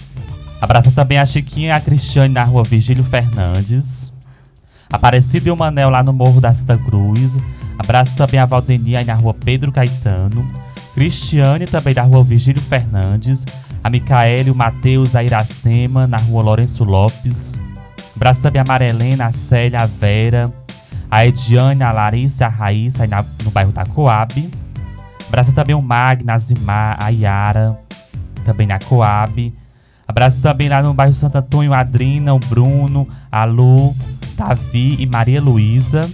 Abraça 0.59 0.91
também 0.91 1.17
a 1.17 1.25
Chiquinha 1.25 1.69
e 1.69 1.71
a 1.71 1.79
Cristiane 1.79 2.33
na 2.33 2.43
rua 2.43 2.63
Virgílio 2.63 3.03
Fernandes. 3.03 4.11
Aparecido 4.91 5.47
e 5.47 5.51
o 5.51 5.55
Manel 5.55 5.89
lá 5.89 6.03
no 6.03 6.11
Morro 6.11 6.41
da 6.41 6.53
Santa 6.53 6.77
Cruz. 6.77 7.37
Abraço 7.79 8.15
também 8.17 8.39
a 8.39 8.45
Valdenia 8.45 8.99
aí 8.99 9.05
na 9.05 9.13
rua 9.15 9.33
Pedro 9.33 9.71
Caetano. 9.71 10.45
Cristiane 10.93 11.65
também 11.65 11.93
da 11.93 12.03
rua 12.03 12.23
Virgílio 12.23 12.61
Fernandes. 12.61 13.45
A 13.83 13.89
Micaele, 13.89 14.51
o 14.51 14.55
Matheus, 14.55 15.15
a 15.15 15.23
Iracema 15.23 16.05
na 16.07 16.17
rua 16.17 16.43
Lourenço 16.43 16.83
Lopes. 16.83 17.59
Abraço 18.15 18.41
também 18.41 18.61
a 18.61 18.65
Marilena, 18.65 19.25
a 19.25 19.31
Célia, 19.31 19.81
a 19.81 19.85
Vera. 19.85 20.51
A 21.09 21.25
Ediane, 21.25 21.83
a 21.83 21.91
Larissa, 21.91 22.45
a 22.45 22.49
Raíssa 22.49 23.03
aí 23.03 23.09
na- 23.09 23.25
no 23.43 23.51
bairro 23.51 23.71
da 23.73 23.85
Coab. 23.85 24.49
Abraço 25.27 25.51
também 25.53 25.75
o 25.75 25.81
Magna, 25.81 26.33
a 26.35 26.37
Zimar, 26.37 26.95
a 26.99 27.09
Yara, 27.09 27.77
também 28.45 28.65
na 28.67 28.79
Coab. 28.79 29.53
Abraço 30.07 30.41
também 30.41 30.69
lá 30.69 30.81
no 30.81 30.93
bairro 30.93 31.13
Santo 31.13 31.37
Antônio, 31.37 31.73
a 31.73 31.79
Adrina, 31.79 32.33
o 32.33 32.39
Bruno, 32.39 33.07
a 33.31 33.43
Lu, 33.43 33.93
Davi 34.37 34.95
e 34.99 35.05
Maria 35.05 35.41
Luísa. 35.41 36.09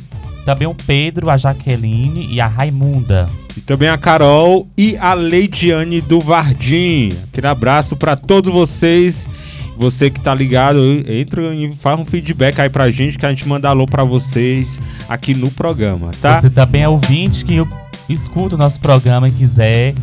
Também 0.45 0.67
o 0.67 0.73
Pedro, 0.73 1.29
a 1.29 1.37
Jaqueline 1.37 2.25
e 2.31 2.39
a 2.41 2.47
Raimunda. 2.47 3.29
E 3.57 3.61
também 3.61 3.89
a 3.89 3.97
Carol 3.97 4.67
e 4.77 4.95
a 4.97 5.15
Leidiane 5.15 5.99
do 5.99 6.21
Vardim. 6.21 7.11
Aquele 7.23 7.47
abraço 7.47 7.95
pra 7.95 8.15
todos 8.15 8.53
vocês. 8.53 9.27
Você 9.75 10.09
que 10.09 10.19
tá 10.19 10.33
ligado, 10.33 10.79
entra 11.07 11.53
e 11.53 11.73
faz 11.73 11.99
um 11.99 12.05
feedback 12.05 12.59
aí 12.59 12.69
pra 12.69 12.89
gente 12.89 13.17
que 13.17 13.25
a 13.25 13.29
gente 13.29 13.47
manda 13.47 13.67
alô 13.67 13.85
pra 13.85 14.03
vocês 14.03 14.79
aqui 15.09 15.33
no 15.33 15.51
programa, 15.51 16.11
tá? 16.21 16.39
Você 16.39 16.49
também 16.49 16.83
é 16.83 16.89
ouvinte 16.89 17.45
que 17.45 17.63
escuta 18.09 18.55
o 18.55 18.57
nosso 18.57 18.79
programa 18.79 19.27
e 19.27 19.31
quiser 19.31 19.93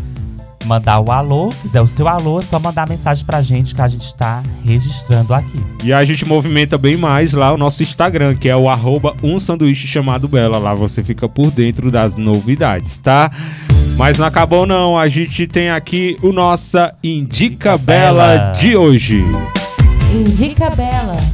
mandar 0.64 1.00
o 1.00 1.10
alô, 1.10 1.48
quiser 1.62 1.80
o 1.80 1.86
seu 1.86 2.08
alô, 2.08 2.38
é 2.38 2.42
só 2.42 2.58
mandar 2.58 2.88
mensagem 2.88 3.24
pra 3.24 3.42
gente 3.42 3.74
que 3.74 3.80
a 3.80 3.88
gente 3.88 4.14
tá 4.14 4.42
registrando 4.64 5.34
aqui. 5.34 5.58
E 5.82 5.92
a 5.92 6.04
gente 6.04 6.24
movimenta 6.24 6.78
bem 6.78 6.96
mais 6.96 7.32
lá 7.32 7.52
o 7.52 7.56
nosso 7.56 7.82
Instagram, 7.82 8.34
que 8.34 8.48
é 8.48 8.56
o 8.56 8.68
arroba 8.68 9.14
um 9.22 9.38
sanduíche 9.38 9.86
chamado 9.86 10.28
Bela. 10.28 10.58
Lá 10.58 10.74
você 10.74 11.02
fica 11.02 11.28
por 11.28 11.50
dentro 11.50 11.90
das 11.90 12.16
novidades, 12.16 12.98
tá? 12.98 13.30
Mas 13.96 14.18
não 14.18 14.26
acabou 14.26 14.66
não, 14.66 14.98
a 14.98 15.08
gente 15.08 15.46
tem 15.46 15.70
aqui 15.70 16.16
o 16.22 16.32
nossa 16.32 16.94
Indica 17.02 17.78
Bela 17.78 18.38
Bela. 18.38 18.52
de 18.52 18.76
hoje. 18.76 19.24
Indica 20.12 20.70
Bela. 20.70 21.33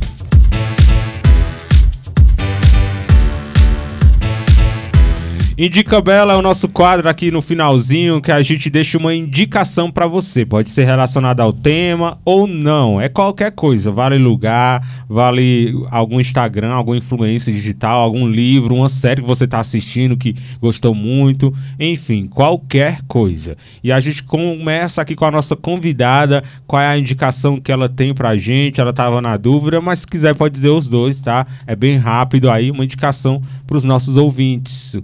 Indica 5.63 6.01
Bela 6.01 6.33
é 6.33 6.37
o 6.37 6.41
nosso 6.41 6.71
quadro 6.71 7.07
aqui 7.07 7.31
no 7.31 7.43
finalzinho 7.43 8.19
que 8.19 8.33
a 8.33 8.41
gente 8.41 8.71
deixa 8.71 8.97
uma 8.97 9.15
indicação 9.15 9.91
pra 9.91 10.07
você. 10.07 10.43
Pode 10.43 10.71
ser 10.71 10.87
relacionada 10.87 11.43
ao 11.43 11.53
tema 11.53 12.17
ou 12.25 12.47
não. 12.47 12.99
É 12.99 13.11
qualquer 13.11 13.53
coisa. 13.53 13.93
Vale 13.93 14.17
lugar, 14.17 14.83
vale 15.07 15.75
algum 15.91 16.19
Instagram, 16.19 16.71
alguma 16.71 16.97
influência 16.97 17.53
digital, 17.53 18.01
algum 18.01 18.27
livro, 18.27 18.75
uma 18.75 18.89
série 18.89 19.21
que 19.21 19.29
você 19.29 19.47
tá 19.47 19.61
assistindo 19.61 20.17
que 20.17 20.35
gostou 20.63 20.95
muito. 20.95 21.53
Enfim, 21.79 22.27
qualquer 22.27 23.03
coisa. 23.07 23.55
E 23.85 23.93
a 23.93 24.01
gente 24.01 24.23
começa 24.23 25.03
aqui 25.03 25.15
com 25.15 25.27
a 25.27 25.31
nossa 25.31 25.55
convidada. 25.55 26.43
Qual 26.67 26.81
é 26.81 26.87
a 26.87 26.99
indicação 26.99 27.61
que 27.61 27.71
ela 27.71 27.87
tem 27.87 28.15
pra 28.15 28.35
gente? 28.35 28.81
Ela 28.81 28.95
tava 28.95 29.21
na 29.21 29.37
dúvida, 29.37 29.79
mas 29.79 29.99
se 29.99 30.07
quiser 30.07 30.35
pode 30.35 30.55
dizer 30.55 30.71
os 30.71 30.89
dois, 30.89 31.21
tá? 31.21 31.47
É 31.67 31.77
bem 31.77 31.99
rápido 31.99 32.49
aí, 32.51 32.71
uma 32.71 32.83
indicação 32.83 33.43
pros 33.67 33.85
nossos 33.85 34.17
ouvintes 34.17 34.97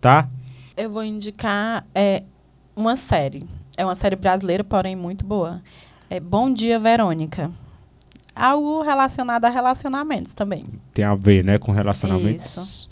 tá? 0.00 0.28
Eu 0.76 0.90
vou 0.90 1.04
indicar 1.04 1.86
é, 1.94 2.22
uma 2.74 2.96
série. 2.96 3.42
É 3.76 3.84
uma 3.84 3.94
série 3.94 4.16
brasileira, 4.16 4.64
porém 4.64 4.96
muito 4.96 5.24
boa. 5.24 5.62
É 6.08 6.20
Bom 6.20 6.52
Dia, 6.52 6.78
Verônica. 6.78 7.50
Algo 8.34 8.82
relacionado 8.82 9.46
a 9.46 9.48
relacionamentos 9.48 10.34
também. 10.34 10.64
Tem 10.92 11.04
a 11.04 11.14
ver, 11.14 11.42
né, 11.42 11.58
com 11.58 11.72
relacionamentos. 11.72 12.56
Isso. 12.56 12.88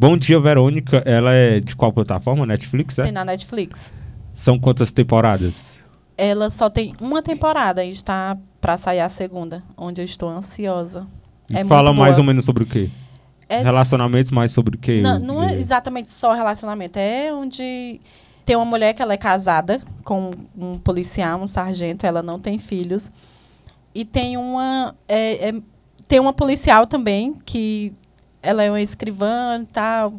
Bom 0.00 0.16
dia, 0.16 0.40
Verônica. 0.40 1.02
Ela 1.04 1.32
é 1.34 1.60
de 1.60 1.76
qual 1.76 1.92
plataforma? 1.92 2.46
Netflix, 2.46 2.98
é? 2.98 3.02
Tem 3.02 3.12
na 3.12 3.22
Netflix. 3.22 3.92
São 4.32 4.58
quantas 4.58 4.92
temporadas? 4.92 5.78
Ela 6.16 6.48
só 6.48 6.70
tem 6.70 6.94
uma 7.02 7.22
temporada 7.22 7.84
e 7.84 7.90
está 7.90 8.38
para 8.62 8.78
sair 8.78 9.00
a 9.00 9.10
segunda, 9.10 9.62
onde 9.76 10.00
eu 10.00 10.04
estou 10.04 10.30
ansiosa. 10.30 11.06
É 11.52 11.64
fala 11.66 11.92
mais 11.92 12.18
ou 12.18 12.24
menos 12.24 12.46
sobre 12.46 12.62
o 12.62 12.66
quê? 12.66 12.88
É 13.50 13.62
Relacionamentos 13.64 14.30
mais 14.30 14.52
sobre 14.52 14.76
o 14.76 14.78
quê? 14.78 15.00
Não, 15.02 15.18
não 15.18 15.42
é 15.42 15.56
exatamente 15.56 16.08
só 16.10 16.32
relacionamento. 16.32 16.98
É 17.00 17.34
onde 17.34 18.00
tem 18.44 18.54
uma 18.54 18.64
mulher 18.64 18.94
que 18.94 19.02
ela 19.02 19.12
é 19.12 19.18
casada 19.18 19.80
com 20.04 20.30
um 20.56 20.78
policial, 20.78 21.40
um 21.40 21.48
sargento. 21.48 22.06
Ela 22.06 22.22
não 22.22 22.38
tem 22.38 22.58
filhos. 22.58 23.10
E 23.92 24.04
tem 24.04 24.36
uma... 24.36 24.94
é- 25.08 25.48
é- 25.48 25.62
tem 26.06 26.20
uma 26.20 26.32
policial 26.32 26.86
também 26.86 27.34
que 27.44 27.92
ela 28.40 28.62
é 28.62 28.70
uma 28.70 28.80
escrivã 28.80 29.60
e 29.62 29.66
tal. 29.66 30.14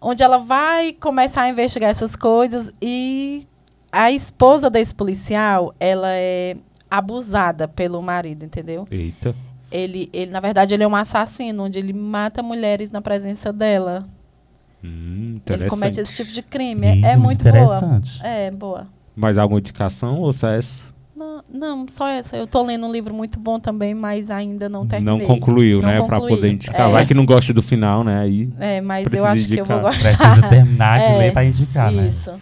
Onde 0.00 0.22
ela 0.22 0.38
vai 0.38 0.94
começar 0.94 1.42
a 1.42 1.48
investigar 1.50 1.90
essas 1.90 2.16
coisas. 2.16 2.72
E 2.80 3.46
a 3.92 4.10
esposa 4.10 4.70
desse 4.70 4.94
policial, 4.94 5.74
ela 5.78 6.08
é 6.12 6.56
abusada 6.90 7.68
pelo 7.68 8.00
marido, 8.00 8.44
entendeu? 8.44 8.86
Eita. 8.90 9.34
Ele, 9.70 10.08
ele, 10.12 10.30
na 10.30 10.40
verdade, 10.40 10.74
ele 10.74 10.82
é 10.82 10.88
um 10.88 10.96
assassino, 10.96 11.64
onde 11.64 11.78
ele 11.78 11.92
mata 11.92 12.42
mulheres 12.42 12.90
na 12.90 13.02
presença 13.02 13.52
dela. 13.52 14.06
Hum, 14.82 15.40
Ele 15.46 15.68
comete 15.68 16.00
esse 16.00 16.16
tipo 16.16 16.32
de 16.32 16.40
crime. 16.42 16.86
É, 17.02 17.12
é 17.12 17.16
muito 17.16 17.42
boa. 17.42 17.50
interessante. 17.50 18.20
É, 18.24 18.50
boa. 18.50 18.86
Mais 19.14 19.36
alguma 19.36 19.58
indicação 19.60 20.20
ou 20.20 20.32
só 20.32 20.48
essa? 20.50 20.84
Não, 21.16 21.42
não, 21.52 21.86
só 21.88 22.06
essa. 22.08 22.36
Eu 22.36 22.46
tô 22.46 22.62
lendo 22.62 22.86
um 22.86 22.92
livro 22.92 23.12
muito 23.12 23.40
bom 23.40 23.58
também, 23.58 23.92
mas 23.92 24.30
ainda 24.30 24.68
não 24.68 24.86
terminei. 24.86 25.18
Não 25.18 25.26
concluiu, 25.26 25.82
Não 25.82 25.88
né? 25.88 25.96
Pra 26.02 26.18
concluí. 26.20 26.36
poder 26.36 26.52
indicar. 26.52 26.88
É. 26.88 26.92
Vai 26.92 27.06
que 27.06 27.12
não 27.14 27.26
gosta 27.26 27.52
do 27.52 27.60
final, 27.62 28.04
né? 28.04 28.20
Aí. 28.20 28.48
É, 28.60 28.80
mas 28.80 29.12
eu 29.12 29.26
acho 29.26 29.48
que 29.48 29.56
eu 29.58 29.64
vou 29.64 29.76
indicar. 29.78 29.94
gostar. 29.94 30.16
Precisa 30.28 30.48
terminar 30.48 31.00
de 31.00 31.06
É, 31.12 31.18
ler 31.18 31.32
pra 31.32 31.44
indicar, 31.44 31.90
né? 31.90 32.06
Isso. 32.06 32.32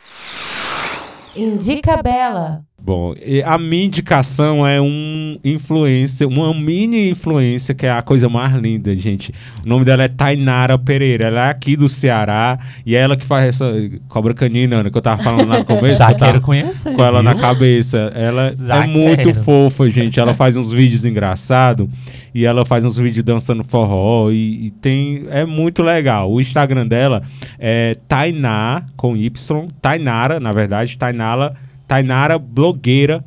Indica 1.37 2.03
Bela. 2.03 2.65
Bom, 2.87 3.17
e 3.21 3.43
a 3.43 3.59
minha 3.59 3.85
indicação 3.87 4.65
é 4.65 4.81
um 4.81 5.37
influencer, 5.43 6.29
uma 6.29 6.55
mini 6.55 7.11
influência, 7.11 7.75
que 7.75 7.85
é 7.85 7.91
a 7.91 8.01
coisa 8.01 8.29
mais 8.29 8.55
linda, 8.55 8.95
gente. 8.95 9.35
O 9.65 9.69
nome 9.69 9.85
dela 9.85 10.05
é 10.05 10.09
Tainara 10.09 10.79
Pereira. 10.79 11.25
Ela 11.25 11.49
é 11.49 11.51
aqui 11.51 11.75
do 11.77 11.89
Ceará 11.89 12.57
e 12.87 12.95
é 12.95 13.01
ela 13.01 13.17
que 13.17 13.27
faz 13.27 13.49
essa 13.49 13.73
cobra 14.09 14.33
canina, 14.33 14.85
né, 14.85 14.91
que 14.91 14.97
eu 14.97 15.03
tava 15.03 15.21
falando 15.21 15.49
lá 15.49 15.59
no 15.59 15.65
começo. 15.65 15.99
Já 15.99 16.15
quero 16.15 16.41
conhecer. 16.41 16.95
com 16.95 17.05
ela 17.05 17.25
na 17.25 17.33
viu? 17.33 17.41
cabeça. 17.41 18.13
Ela 18.15 18.53
Já 18.55 18.85
é 18.85 18.87
muito 18.87 19.35
fofa, 19.35 19.91
gente. 19.91 20.21
Ela 20.21 20.33
faz 20.33 20.57
uns 20.57 20.71
vídeos 20.71 21.05
engraçados 21.05 21.89
e 22.35 22.45
ela 22.45 22.65
faz 22.65 22.85
uns 22.85 22.97
vídeos 22.97 23.25
dançando 23.25 23.65
forró 23.65 24.31
e, 24.31 24.67
e 24.67 24.71
tem 24.71 25.27
é 25.31 25.45
muito 25.45 25.83
legal. 25.83 26.31
O 26.31 26.41
Instagram 26.41 26.87
dela 26.87 27.23
é 27.59 27.97
Tainá 28.07 28.85
com 28.97 29.17
Y, 29.17 29.69
Tainara, 29.81 30.39
na 30.39 30.53
verdade, 30.53 30.99
Tainara, 30.99 31.55
Tainara 31.87 32.39
blogueira. 32.39 33.25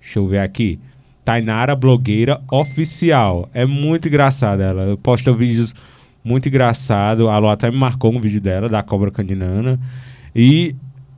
Deixa 0.00 0.18
eu 0.18 0.26
ver 0.26 0.38
aqui. 0.38 0.78
Tainara 1.24 1.74
blogueira 1.74 2.40
oficial. 2.50 3.48
É 3.52 3.66
muito 3.66 4.06
engraçada 4.06 4.62
ela. 4.62 4.96
Posta 4.98 5.32
vídeos 5.32 5.74
muito 6.22 6.48
engraçado. 6.48 7.28
A 7.28 7.38
Lu 7.38 7.48
até 7.48 7.70
me 7.70 7.76
marcou 7.76 8.12
um 8.12 8.20
vídeo 8.20 8.40
dela 8.40 8.68
da 8.68 8.82
cobra 8.82 9.10
caninana 9.10 9.78
e 10.34 10.76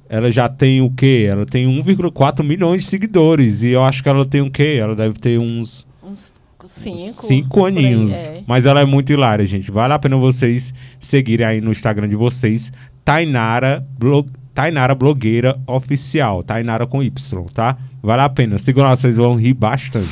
ela 0.08 0.30
já 0.30 0.48
tem 0.48 0.80
o 0.80 0.90
quê? 0.90 1.26
Ela 1.28 1.44
tem 1.44 1.66
1,4 1.66 2.42
milhões 2.42 2.84
de 2.84 2.88
seguidores. 2.88 3.62
E 3.62 3.68
eu 3.68 3.84
acho 3.84 4.02
que 4.02 4.08
ela 4.08 4.24
tem 4.24 4.40
o 4.40 4.50
quê? 4.50 4.78
Ela 4.80 4.96
deve 4.96 5.18
ter 5.18 5.38
uns 5.38 5.86
Uns 6.02 6.32
cinco. 6.66 7.22
cinco 7.26 7.64
aninhos. 7.64 8.28
é. 8.30 8.42
Mas 8.46 8.66
ela 8.66 8.80
é 8.80 8.84
muito 8.84 9.12
hilária, 9.12 9.44
gente. 9.46 9.70
Vale 9.70 9.94
a 9.94 9.98
pena 9.98 10.16
vocês 10.16 10.72
seguirem 10.98 11.46
aí 11.46 11.60
no 11.60 11.70
Instagram 11.70 12.08
de 12.08 12.16
vocês. 12.16 12.72
Tainara, 13.04 13.86
Blo- 13.98 14.26
Tainara 14.54 14.94
Blogueira 14.94 15.58
Oficial. 15.66 16.42
Tainara 16.42 16.86
com 16.86 17.02
Y, 17.02 17.44
tá? 17.54 17.76
Vale 18.02 18.22
a 18.22 18.28
pena. 18.28 18.58
Sigam 18.58 18.82
lá, 18.84 18.94
vocês 18.94 19.16
vão 19.16 19.34
rir 19.36 19.54
bastante. 19.54 20.08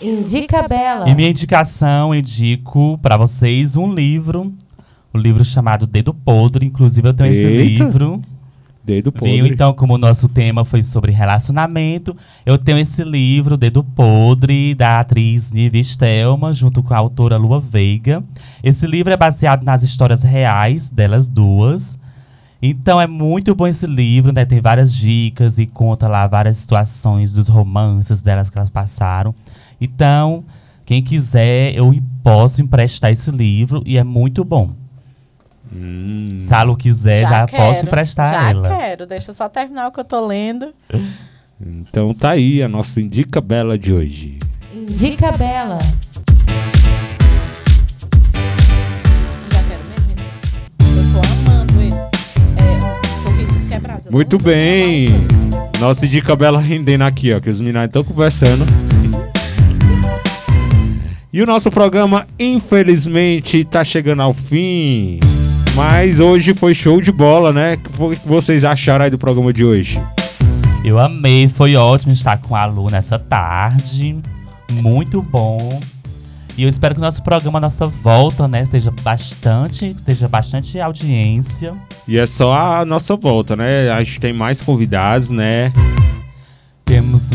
Indica 0.00 0.66
Bela. 0.68 1.08
E 1.08 1.14
minha 1.14 1.30
indicação, 1.30 2.14
eu 2.14 2.20
indico 2.20 2.98
pra 2.98 3.16
vocês 3.16 3.76
um 3.76 3.92
livro. 3.92 4.52
Um 5.14 5.18
livro 5.18 5.42
chamado 5.44 5.86
Dedo 5.86 6.12
Podre. 6.12 6.66
Inclusive, 6.66 7.08
eu 7.08 7.14
tenho 7.14 7.30
esse 7.30 7.46
Eita. 7.46 7.84
livro. 7.84 8.22
Dedo 8.86 9.10
Viu? 9.10 9.20
podre. 9.20 9.52
Então, 9.52 9.74
como 9.74 9.94
o 9.94 9.98
nosso 9.98 10.28
tema 10.28 10.64
foi 10.64 10.80
sobre 10.80 11.10
relacionamento, 11.10 12.16
eu 12.46 12.56
tenho 12.56 12.78
esse 12.78 13.02
livro, 13.02 13.56
Dedo 13.56 13.82
Podre, 13.82 14.76
da 14.76 15.00
atriz 15.00 15.50
Nive 15.50 15.82
Stelma, 15.82 16.52
junto 16.52 16.84
com 16.84 16.94
a 16.94 16.98
autora 16.98 17.36
Lua 17.36 17.58
Veiga. 17.58 18.22
Esse 18.62 18.86
livro 18.86 19.12
é 19.12 19.16
baseado 19.16 19.64
nas 19.64 19.82
histórias 19.82 20.22
reais 20.22 20.88
delas 20.88 21.26
duas. 21.26 21.98
Então 22.62 23.00
é 23.00 23.08
muito 23.08 23.56
bom 23.56 23.66
esse 23.66 23.88
livro, 23.88 24.32
né? 24.32 24.44
Tem 24.44 24.60
várias 24.60 24.94
dicas 24.94 25.58
e 25.58 25.66
conta 25.66 26.06
lá 26.06 26.24
várias 26.28 26.56
situações 26.56 27.32
dos 27.32 27.48
romances 27.48 28.22
delas 28.22 28.48
que 28.48 28.56
elas 28.56 28.70
passaram. 28.70 29.34
Então, 29.80 30.44
quem 30.84 31.02
quiser, 31.02 31.74
eu 31.74 31.92
posso 32.22 32.62
emprestar 32.62 33.10
esse 33.10 33.32
livro 33.32 33.82
e 33.84 33.98
é 33.98 34.04
muito 34.04 34.44
bom. 34.44 34.85
Hum. 35.78 36.24
Se 36.40 36.54
a 36.54 36.62
Lu 36.62 36.76
quiser, 36.76 37.28
já, 37.28 37.46
quero, 37.46 37.62
posso 37.62 37.86
emprestar 37.86 38.32
já 38.32 38.50
ela. 38.50 38.68
quero. 38.76 39.06
Deixa 39.06 39.30
eu 39.30 39.34
só 39.34 39.48
terminar 39.48 39.88
o 39.88 39.92
que 39.92 40.00
eu 40.00 40.04
tô 40.04 40.24
lendo. 40.26 40.72
Então 41.60 42.14
tá 42.14 42.30
aí 42.30 42.62
a 42.62 42.68
nossa 42.68 43.00
Indica 43.00 43.40
Bela 43.40 43.78
de 43.78 43.92
hoje. 43.92 44.38
Indica 44.74 45.32
Bela. 45.32 45.78
Já. 49.52 49.60
É, 54.06 54.10
Muito 54.10 54.38
bem. 54.38 55.08
Nossa 55.80 56.06
Indica 56.06 56.34
Bela 56.34 56.58
rendendo 56.58 57.02
aqui, 57.02 57.32
ó, 57.32 57.40
que 57.40 57.50
os 57.50 57.60
meninos 57.60 57.84
estão 57.86 58.02
conversando. 58.02 58.64
E 61.32 61.42
o 61.42 61.46
nosso 61.46 61.70
programa, 61.70 62.26
infelizmente, 62.38 63.62
tá 63.64 63.84
chegando 63.84 64.22
ao 64.22 64.32
fim. 64.32 65.20
Mas 65.76 66.20
hoje 66.20 66.54
foi 66.54 66.72
show 66.74 67.02
de 67.02 67.12
bola, 67.12 67.52
né? 67.52 67.76
O 67.98 68.16
que 68.16 68.26
vocês 68.26 68.64
acharam 68.64 69.04
aí 69.04 69.10
do 69.10 69.18
programa 69.18 69.52
de 69.52 69.62
hoje? 69.62 70.02
Eu 70.82 70.98
amei, 70.98 71.48
foi 71.48 71.76
ótimo 71.76 72.14
estar 72.14 72.38
com 72.38 72.56
a 72.56 72.64
Lu 72.64 72.88
nessa 72.88 73.18
tarde. 73.18 74.16
Muito 74.72 75.20
bom. 75.20 75.78
E 76.56 76.62
eu 76.62 76.68
espero 76.70 76.94
que 76.94 77.00
o 77.00 77.04
nosso 77.04 77.22
programa, 77.22 77.58
a 77.58 77.60
nossa 77.60 77.86
volta, 77.86 78.48
né, 78.48 78.64
seja 78.64 78.90
bastante, 79.02 79.94
seja 80.02 80.26
bastante 80.26 80.80
audiência. 80.80 81.74
E 82.08 82.16
é 82.16 82.26
só 82.26 82.54
a 82.54 82.84
nossa 82.86 83.14
volta, 83.14 83.54
né? 83.54 83.90
A 83.90 84.02
gente 84.02 84.18
tem 84.18 84.32
mais 84.32 84.62
convidados, 84.62 85.28
né? 85.28 85.70
Temos 86.86 87.32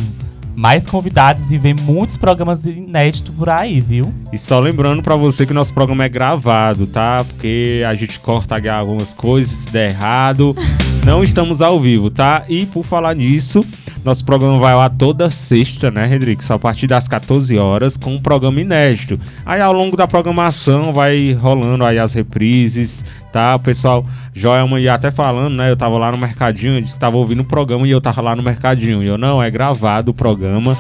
mais 0.61 0.88
convidados 0.88 1.51
e 1.51 1.57
vem 1.57 1.73
muitos 1.73 2.17
programas 2.17 2.67
inéditos 2.67 3.33
por 3.33 3.49
aí, 3.49 3.81
viu? 3.81 4.13
E 4.31 4.38
só 4.38 4.59
lembrando 4.59 5.01
pra 5.01 5.15
você 5.15 5.43
que 5.43 5.53
nosso 5.55 5.73
programa 5.73 6.03
é 6.03 6.09
gravado, 6.09 6.85
tá? 6.85 7.25
Porque 7.27 7.81
a 7.83 7.95
gente 7.95 8.19
corta 8.19 8.61
algumas 8.71 9.11
coisas 9.11 9.51
se 9.51 9.71
der 9.71 9.89
errado. 9.89 10.55
Não 11.03 11.23
estamos 11.23 11.63
ao 11.63 11.79
vivo, 11.79 12.11
tá? 12.11 12.45
E 12.47 12.67
por 12.67 12.85
falar 12.85 13.15
nisso, 13.15 13.65
nosso 14.03 14.26
programa 14.26 14.57
vai 14.57 14.73
lá 14.73 14.90
toda 14.90 15.30
sexta, 15.30 15.91
né, 15.91 16.06
Rodrigues? 16.07 16.49
A 16.49 16.57
partir 16.57 16.88
das 16.88 17.07
14 17.07 17.57
horas, 17.57 17.95
com 17.95 18.15
um 18.15 18.22
programa 18.22 18.60
inédito. 18.60 19.19
Aí 19.45 19.61
ao 19.61 19.72
longo 19.72 19.95
da 19.95 20.07
programação 20.07 20.91
vai 20.91 21.34
rolando 21.34 21.86
aí 21.86 21.99
as 21.99 22.14
reprises, 22.14 23.06
tá? 23.32 23.56
O 23.56 23.60
pessoal, 23.60 24.06
Joelma 24.34 24.80
ia 24.80 24.94
até 24.94 25.11
falando, 25.11 25.56
né? 25.56 25.69
Eu 25.69 25.78
tava 25.78 25.98
lá 25.99 26.11
no 26.11 26.18
mercadinho, 26.18 26.73
ele 26.73 26.82
disse 26.82 26.95
que 26.95 26.99
tava 26.99 27.18
ouvindo 27.18 27.41
o 27.41 27.45
programa 27.45 27.88
e 27.88 27.91
eu 27.91 28.02
tava 28.02 28.22
lá 28.22 28.36
no 28.36 28.41
mercadinho. 28.41 29.03
E 29.03 29.07
eu, 29.07 29.18
não, 29.18 29.41
é 29.41 29.52
gravado 29.52 30.11
o 30.11 30.14
programa. 30.14 30.76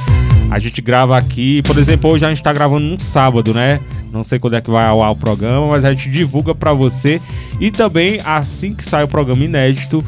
A 0.49 0.59
gente 0.59 0.81
grava 0.81 1.17
aqui, 1.17 1.61
por 1.61 1.77
exemplo, 1.77 2.09
hoje 2.09 2.25
a 2.25 2.29
gente 2.29 2.43
tá 2.43 2.51
gravando 2.51 2.85
num 2.85 2.99
sábado, 2.99 3.53
né? 3.53 3.79
Não 4.11 4.23
sei 4.23 4.37
quando 4.37 4.55
é 4.55 4.61
que 4.61 4.69
vai 4.69 4.85
ao 4.85 5.01
ar 5.01 5.11
o 5.11 5.15
programa, 5.15 5.67
mas 5.67 5.85
a 5.85 5.93
gente 5.93 6.09
divulga 6.09 6.53
pra 6.53 6.73
você. 6.73 7.21
E 7.59 7.71
também, 7.71 8.19
assim 8.25 8.73
que 8.73 8.83
sai 8.83 9.03
o 9.03 9.07
programa 9.07 9.45
inédito, 9.45 10.03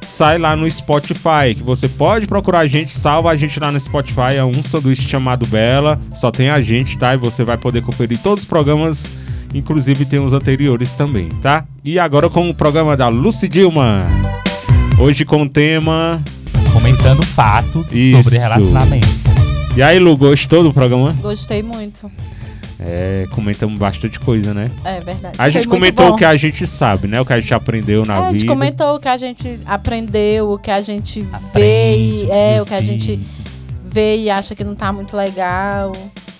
sai 0.00 0.38
lá 0.38 0.54
no 0.54 0.70
Spotify, 0.70 1.54
que 1.54 1.62
você 1.62 1.88
pode 1.88 2.26
procurar 2.26 2.60
a 2.60 2.66
gente, 2.66 2.90
salva 2.90 3.30
a 3.30 3.36
gente 3.36 3.58
lá 3.58 3.72
no 3.72 3.78
Spotify, 3.80 4.36
é 4.36 4.44
um 4.44 4.62
sanduíche 4.62 5.08
chamado 5.08 5.46
Bela, 5.46 6.00
só 6.14 6.30
tem 6.30 6.50
a 6.50 6.60
gente, 6.60 6.98
tá? 6.98 7.14
E 7.14 7.16
você 7.16 7.44
vai 7.44 7.56
poder 7.56 7.82
conferir 7.82 8.18
todos 8.18 8.44
os 8.44 8.48
programas, 8.48 9.12
inclusive 9.54 10.04
tem 10.04 10.20
os 10.20 10.32
anteriores 10.32 10.94
também, 10.94 11.28
tá? 11.42 11.64
E 11.84 11.98
agora 11.98 12.30
com 12.30 12.48
o 12.48 12.54
programa 12.54 12.96
da 12.96 13.08
Lucy 13.08 13.48
Dilma. 13.48 14.06
Hoje 14.98 15.24
com 15.24 15.42
o 15.42 15.48
tema... 15.48 16.22
Comentando 16.72 17.24
fatos 17.24 17.90
Isso. 17.92 18.22
sobre 18.22 18.38
relacionamento. 18.38 19.06
E 19.76 19.82
aí, 19.82 19.98
Lu, 19.98 20.16
gostou 20.16 20.62
do 20.62 20.72
programa? 20.72 21.14
Gostei 21.20 21.62
muito. 21.62 22.10
É, 22.78 23.26
comentamos 23.30 23.78
bastante 23.78 24.20
coisa, 24.20 24.52
né? 24.52 24.70
É 24.84 25.00
verdade. 25.00 25.34
A 25.38 25.48
gente 25.48 25.66
comentou 25.66 26.08
bom. 26.08 26.14
o 26.14 26.16
que 26.16 26.24
a 26.24 26.36
gente 26.36 26.66
sabe, 26.66 27.08
né? 27.08 27.18
O 27.20 27.24
que 27.24 27.32
a 27.32 27.40
gente 27.40 27.54
aprendeu 27.54 28.04
na 28.04 28.16
É, 28.16 28.18
a 28.18 28.30
gente 28.32 28.40
vida. 28.42 28.52
comentou 28.52 28.96
o 28.96 29.00
que 29.00 29.08
a 29.08 29.16
gente 29.16 29.60
aprendeu, 29.66 30.50
o 30.50 30.58
que 30.58 30.70
a 30.70 30.80
gente 30.82 31.22
vê, 31.22 31.28
Aprende, 31.32 32.24
e- 32.26 32.30
é, 32.30 32.60
o 32.60 32.66
que 32.66 32.74
a 32.74 32.82
gente 32.82 33.18
vê 33.84 34.16
e 34.18 34.30
acha 34.30 34.54
que 34.54 34.62
não 34.62 34.74
tá 34.74 34.92
muito 34.92 35.16
legal. 35.16 35.92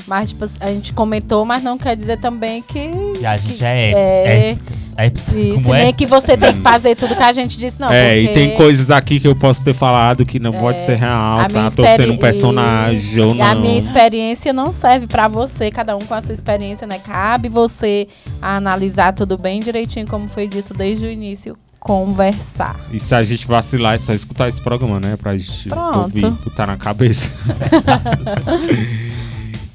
Mas, 0.07 0.29
tipo, 0.29 0.45
a 0.61 0.67
gente 0.69 0.93
comentou, 0.93 1.45
mas 1.45 1.63
não 1.65 1.77
quer 1.77 1.97
dizer 1.97 2.19
também 2.19 2.63
que. 2.63 2.79
E 3.21 3.27
a 3.27 3.37
gente 3.37 3.57
que- 3.59 3.65
é 3.65 3.91
é, 3.93 4.51
épicas. 4.51 4.95
épicas. 4.97 5.33
Isso, 5.33 5.63
Como 5.65 5.75
nem 5.75 5.89
é? 5.89 5.93
que 5.93 6.07
você 6.07 6.37
tem 6.37 6.55
que 6.55 6.61
fazer 6.61 6.95
tudo 6.95 7.17
que 7.17 7.23
a 7.23 7.33
gente 7.33 7.59
disse, 7.59 7.81
não. 7.81 7.91
é, 7.91 8.15
porque 8.15 8.31
e 8.31 8.35
tem 8.35 8.57
coisas 8.57 8.91
aqui 8.91 9.19
que 9.19 9.27
eu 9.27 9.35
posso 9.35 9.65
ter 9.65 9.75
falado 9.75 10.25
que 10.25 10.39
não 10.39 10.53
pode 10.53 10.81
ser 10.83 10.95
real, 10.95 11.49
tá? 11.49 11.71
Tô 11.73 11.85
sendo 11.89 12.13
um 12.13 12.17
personagem 12.19 13.21
ou 13.25 13.35
e 13.35 13.41
A 13.43 13.53
não. 13.55 13.63
minha 13.63 13.77
experiência 13.79 14.53
não 14.53 14.73
serve 14.73 15.09
pra 15.09 15.27
você, 15.27 15.71
cada 15.73 15.97
um 15.97 16.01
com 16.01 16.15
a 16.15 16.23
sua 16.23 16.35
experiência, 16.35 16.87
né? 16.87 17.01
Cabe 17.01 17.49
você 17.49 18.07
analisar 18.41 19.13
tudo 19.13 19.37
bem 19.37 19.59
direitinho, 19.61 20.07
como 20.07 20.29
foi 20.29 20.47
dito 20.47 20.73
desde 20.73 21.05
o 21.05 21.11
início, 21.11 21.57
conversar. 21.81 22.77
E 22.93 23.01
se 23.01 23.13
a 23.15 23.23
gente 23.25 23.47
vacilar, 23.47 23.95
é 23.95 23.99
só 23.99 24.13
escutar 24.13 24.49
esse 24.49 24.61
programa, 24.61 25.01
né? 25.01 25.17
Pra 25.17 25.37
gente 25.37 25.69
Pronto. 25.69 25.99
ouvir, 25.99 26.31
botar 26.45 26.67
na 26.67 26.77
cabeça. 26.77 27.31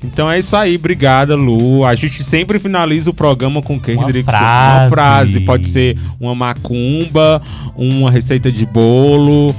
então 0.03 0.29
é 0.29 0.39
isso 0.39 0.55
aí, 0.55 0.75
obrigada, 0.75 1.35
Lu. 1.35 1.85
A 1.85 1.93
gente 1.95 2.23
sempre 2.23 2.59
finaliza 2.59 3.11
o 3.11 3.13
programa 3.13 3.61
com 3.61 3.75
o 3.75 3.79
que, 3.79 3.93
Uma 3.93 4.03
Rodrigo? 4.03 4.29
Uma 4.29 4.37
frase. 4.37 4.89
frase. 4.89 5.39
Pode 5.41 5.67
ser 5.67 5.97
uma 6.19 6.33
macumba, 6.33 7.41
uma 7.75 8.09
receita 8.09 8.51
de 8.51 8.65
bolo. 8.65 9.55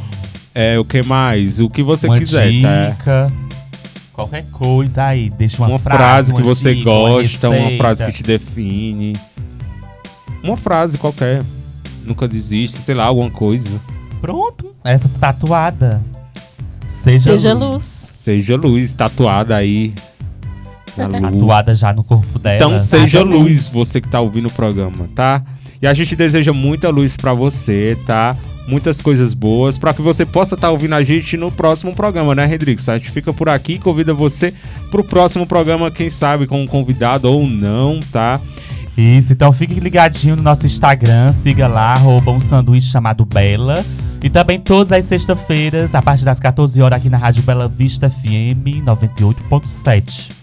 É, 0.54 0.78
o 0.78 0.84
que 0.84 1.02
mais? 1.02 1.60
O 1.60 1.68
que 1.68 1.82
você 1.82 2.06
uma 2.06 2.18
quiser, 2.18 2.60
tá? 2.60 2.90
dica. 2.90 3.26
Qualquer 4.12 4.44
coisa 4.50 5.04
aí, 5.04 5.30
deixa 5.30 5.56
uma, 5.62 5.68
uma 5.68 5.78
frase, 5.78 6.34
que 6.34 6.42
uma 6.42 6.44
você 6.54 6.74
dica, 6.74 6.90
uma 6.90 7.08
gosta, 7.10 7.48
uma, 7.48 7.56
receita. 7.56 7.76
frase 7.78 8.04
que 8.04 8.12
te 8.12 8.22
define. 8.22 9.16
Uma 10.42 10.56
frase 10.56 10.98
qualquer. 10.98 11.42
Nunca 12.04 12.28
desiste, 12.28 12.78
sei 12.78 12.94
lá, 12.94 13.04
alguma 13.04 13.30
coisa. 13.30 13.80
Pronto, 14.20 14.74
essa 14.84 15.08
tatuada. 15.08 16.02
Seja, 16.86 17.30
Seja 17.30 17.54
luz. 17.54 17.62
luz. 17.72 17.82
Seja 17.82 18.56
luz, 18.56 18.92
tatuada 18.92 19.56
aí. 19.56 19.94
Tatuada 20.96 21.74
já 21.74 21.92
no 21.92 22.04
corpo 22.04 22.38
dela. 22.38 22.56
Então 22.56 22.78
seja 22.78 23.20
Exatamente. 23.20 23.42
luz, 23.42 23.68
você 23.68 24.00
que 24.00 24.08
tá 24.08 24.20
ouvindo 24.20 24.48
o 24.48 24.52
programa, 24.52 25.08
tá? 25.14 25.42
E 25.80 25.86
a 25.86 25.94
gente 25.94 26.14
deseja 26.14 26.52
muita 26.52 26.90
luz 26.90 27.16
pra 27.16 27.34
você, 27.34 27.98
tá? 28.06 28.36
Muitas 28.68 29.02
coisas 29.02 29.34
boas, 29.34 29.76
pra 29.76 29.92
que 29.92 30.00
você 30.00 30.24
possa 30.24 30.54
estar 30.54 30.70
ouvindo 30.70 30.94
a 30.94 31.02
gente 31.02 31.36
no 31.36 31.50
próximo 31.50 31.92
programa, 31.94 32.34
né, 32.34 32.46
Rodrigues? 32.46 32.88
A 32.88 32.96
gente 32.96 33.10
fica 33.10 33.32
por 33.32 33.48
aqui 33.48 33.74
e 33.74 33.78
convida 33.80 34.14
você 34.14 34.54
pro 34.90 35.02
próximo 35.02 35.44
programa, 35.44 35.90
quem 35.90 36.08
sabe 36.08 36.46
com 36.46 36.62
um 36.62 36.66
convidado 36.66 37.28
ou 37.28 37.44
não, 37.48 37.98
tá? 38.12 38.40
Isso, 38.96 39.32
então 39.32 39.50
fique 39.50 39.80
ligadinho 39.80 40.36
no 40.36 40.42
nosso 40.42 40.66
Instagram, 40.66 41.32
siga 41.32 41.66
lá, 41.66 41.94
arroba 41.94 42.30
um 42.30 42.38
sanduíche 42.38 42.88
chamado 42.88 43.24
Bela. 43.24 43.84
E 44.22 44.30
também 44.30 44.60
todas 44.60 44.92
as 44.92 45.04
sextas-feiras, 45.06 45.96
a 45.96 46.00
partir 46.00 46.24
das 46.24 46.38
14 46.38 46.80
horas, 46.80 47.00
aqui 47.00 47.10
na 47.10 47.16
Rádio 47.16 47.42
Bela 47.42 47.66
Vista 47.66 48.08
FM 48.08 48.84
98.7. 48.84 50.41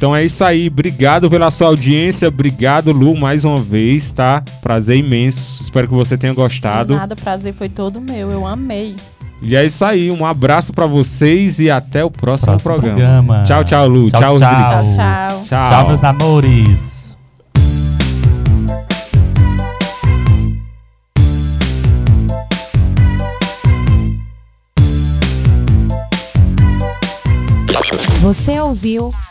Então 0.00 0.16
é 0.16 0.24
isso 0.24 0.42
aí, 0.42 0.68
obrigado 0.68 1.28
pela 1.28 1.50
sua 1.50 1.66
audiência, 1.68 2.26
obrigado 2.26 2.90
Lu 2.90 3.14
mais 3.14 3.44
uma 3.44 3.60
vez, 3.60 4.10
tá? 4.10 4.42
Prazer 4.62 4.96
imenso, 4.96 5.62
espero 5.62 5.86
que 5.86 5.92
você 5.92 6.16
tenha 6.16 6.32
gostado. 6.32 6.96
Nada, 6.96 7.14
prazer 7.14 7.52
foi 7.52 7.68
todo 7.68 8.00
meu, 8.00 8.30
eu 8.30 8.46
amei. 8.46 8.96
E 9.42 9.54
é 9.54 9.62
isso 9.62 9.84
aí, 9.84 10.10
um 10.10 10.24
abraço 10.24 10.72
pra 10.72 10.86
vocês 10.86 11.60
e 11.60 11.70
até 11.70 12.02
o 12.02 12.10
próximo, 12.10 12.52
Próximo 12.52 12.76
programa. 12.76 12.96
programa. 12.96 13.42
Tchau, 13.42 13.62
tchau, 13.62 13.86
Lu. 13.86 14.10
Tchau, 14.10 14.20
Tchau. 14.20 14.38
Tchau, 14.38 14.92
tchau. 14.94 15.42
Tchau. 15.44 15.68
Tchau, 15.68 15.88
meus 15.88 16.02
amores. 16.02 17.18
Você 28.22 28.58
ouviu 28.60 29.12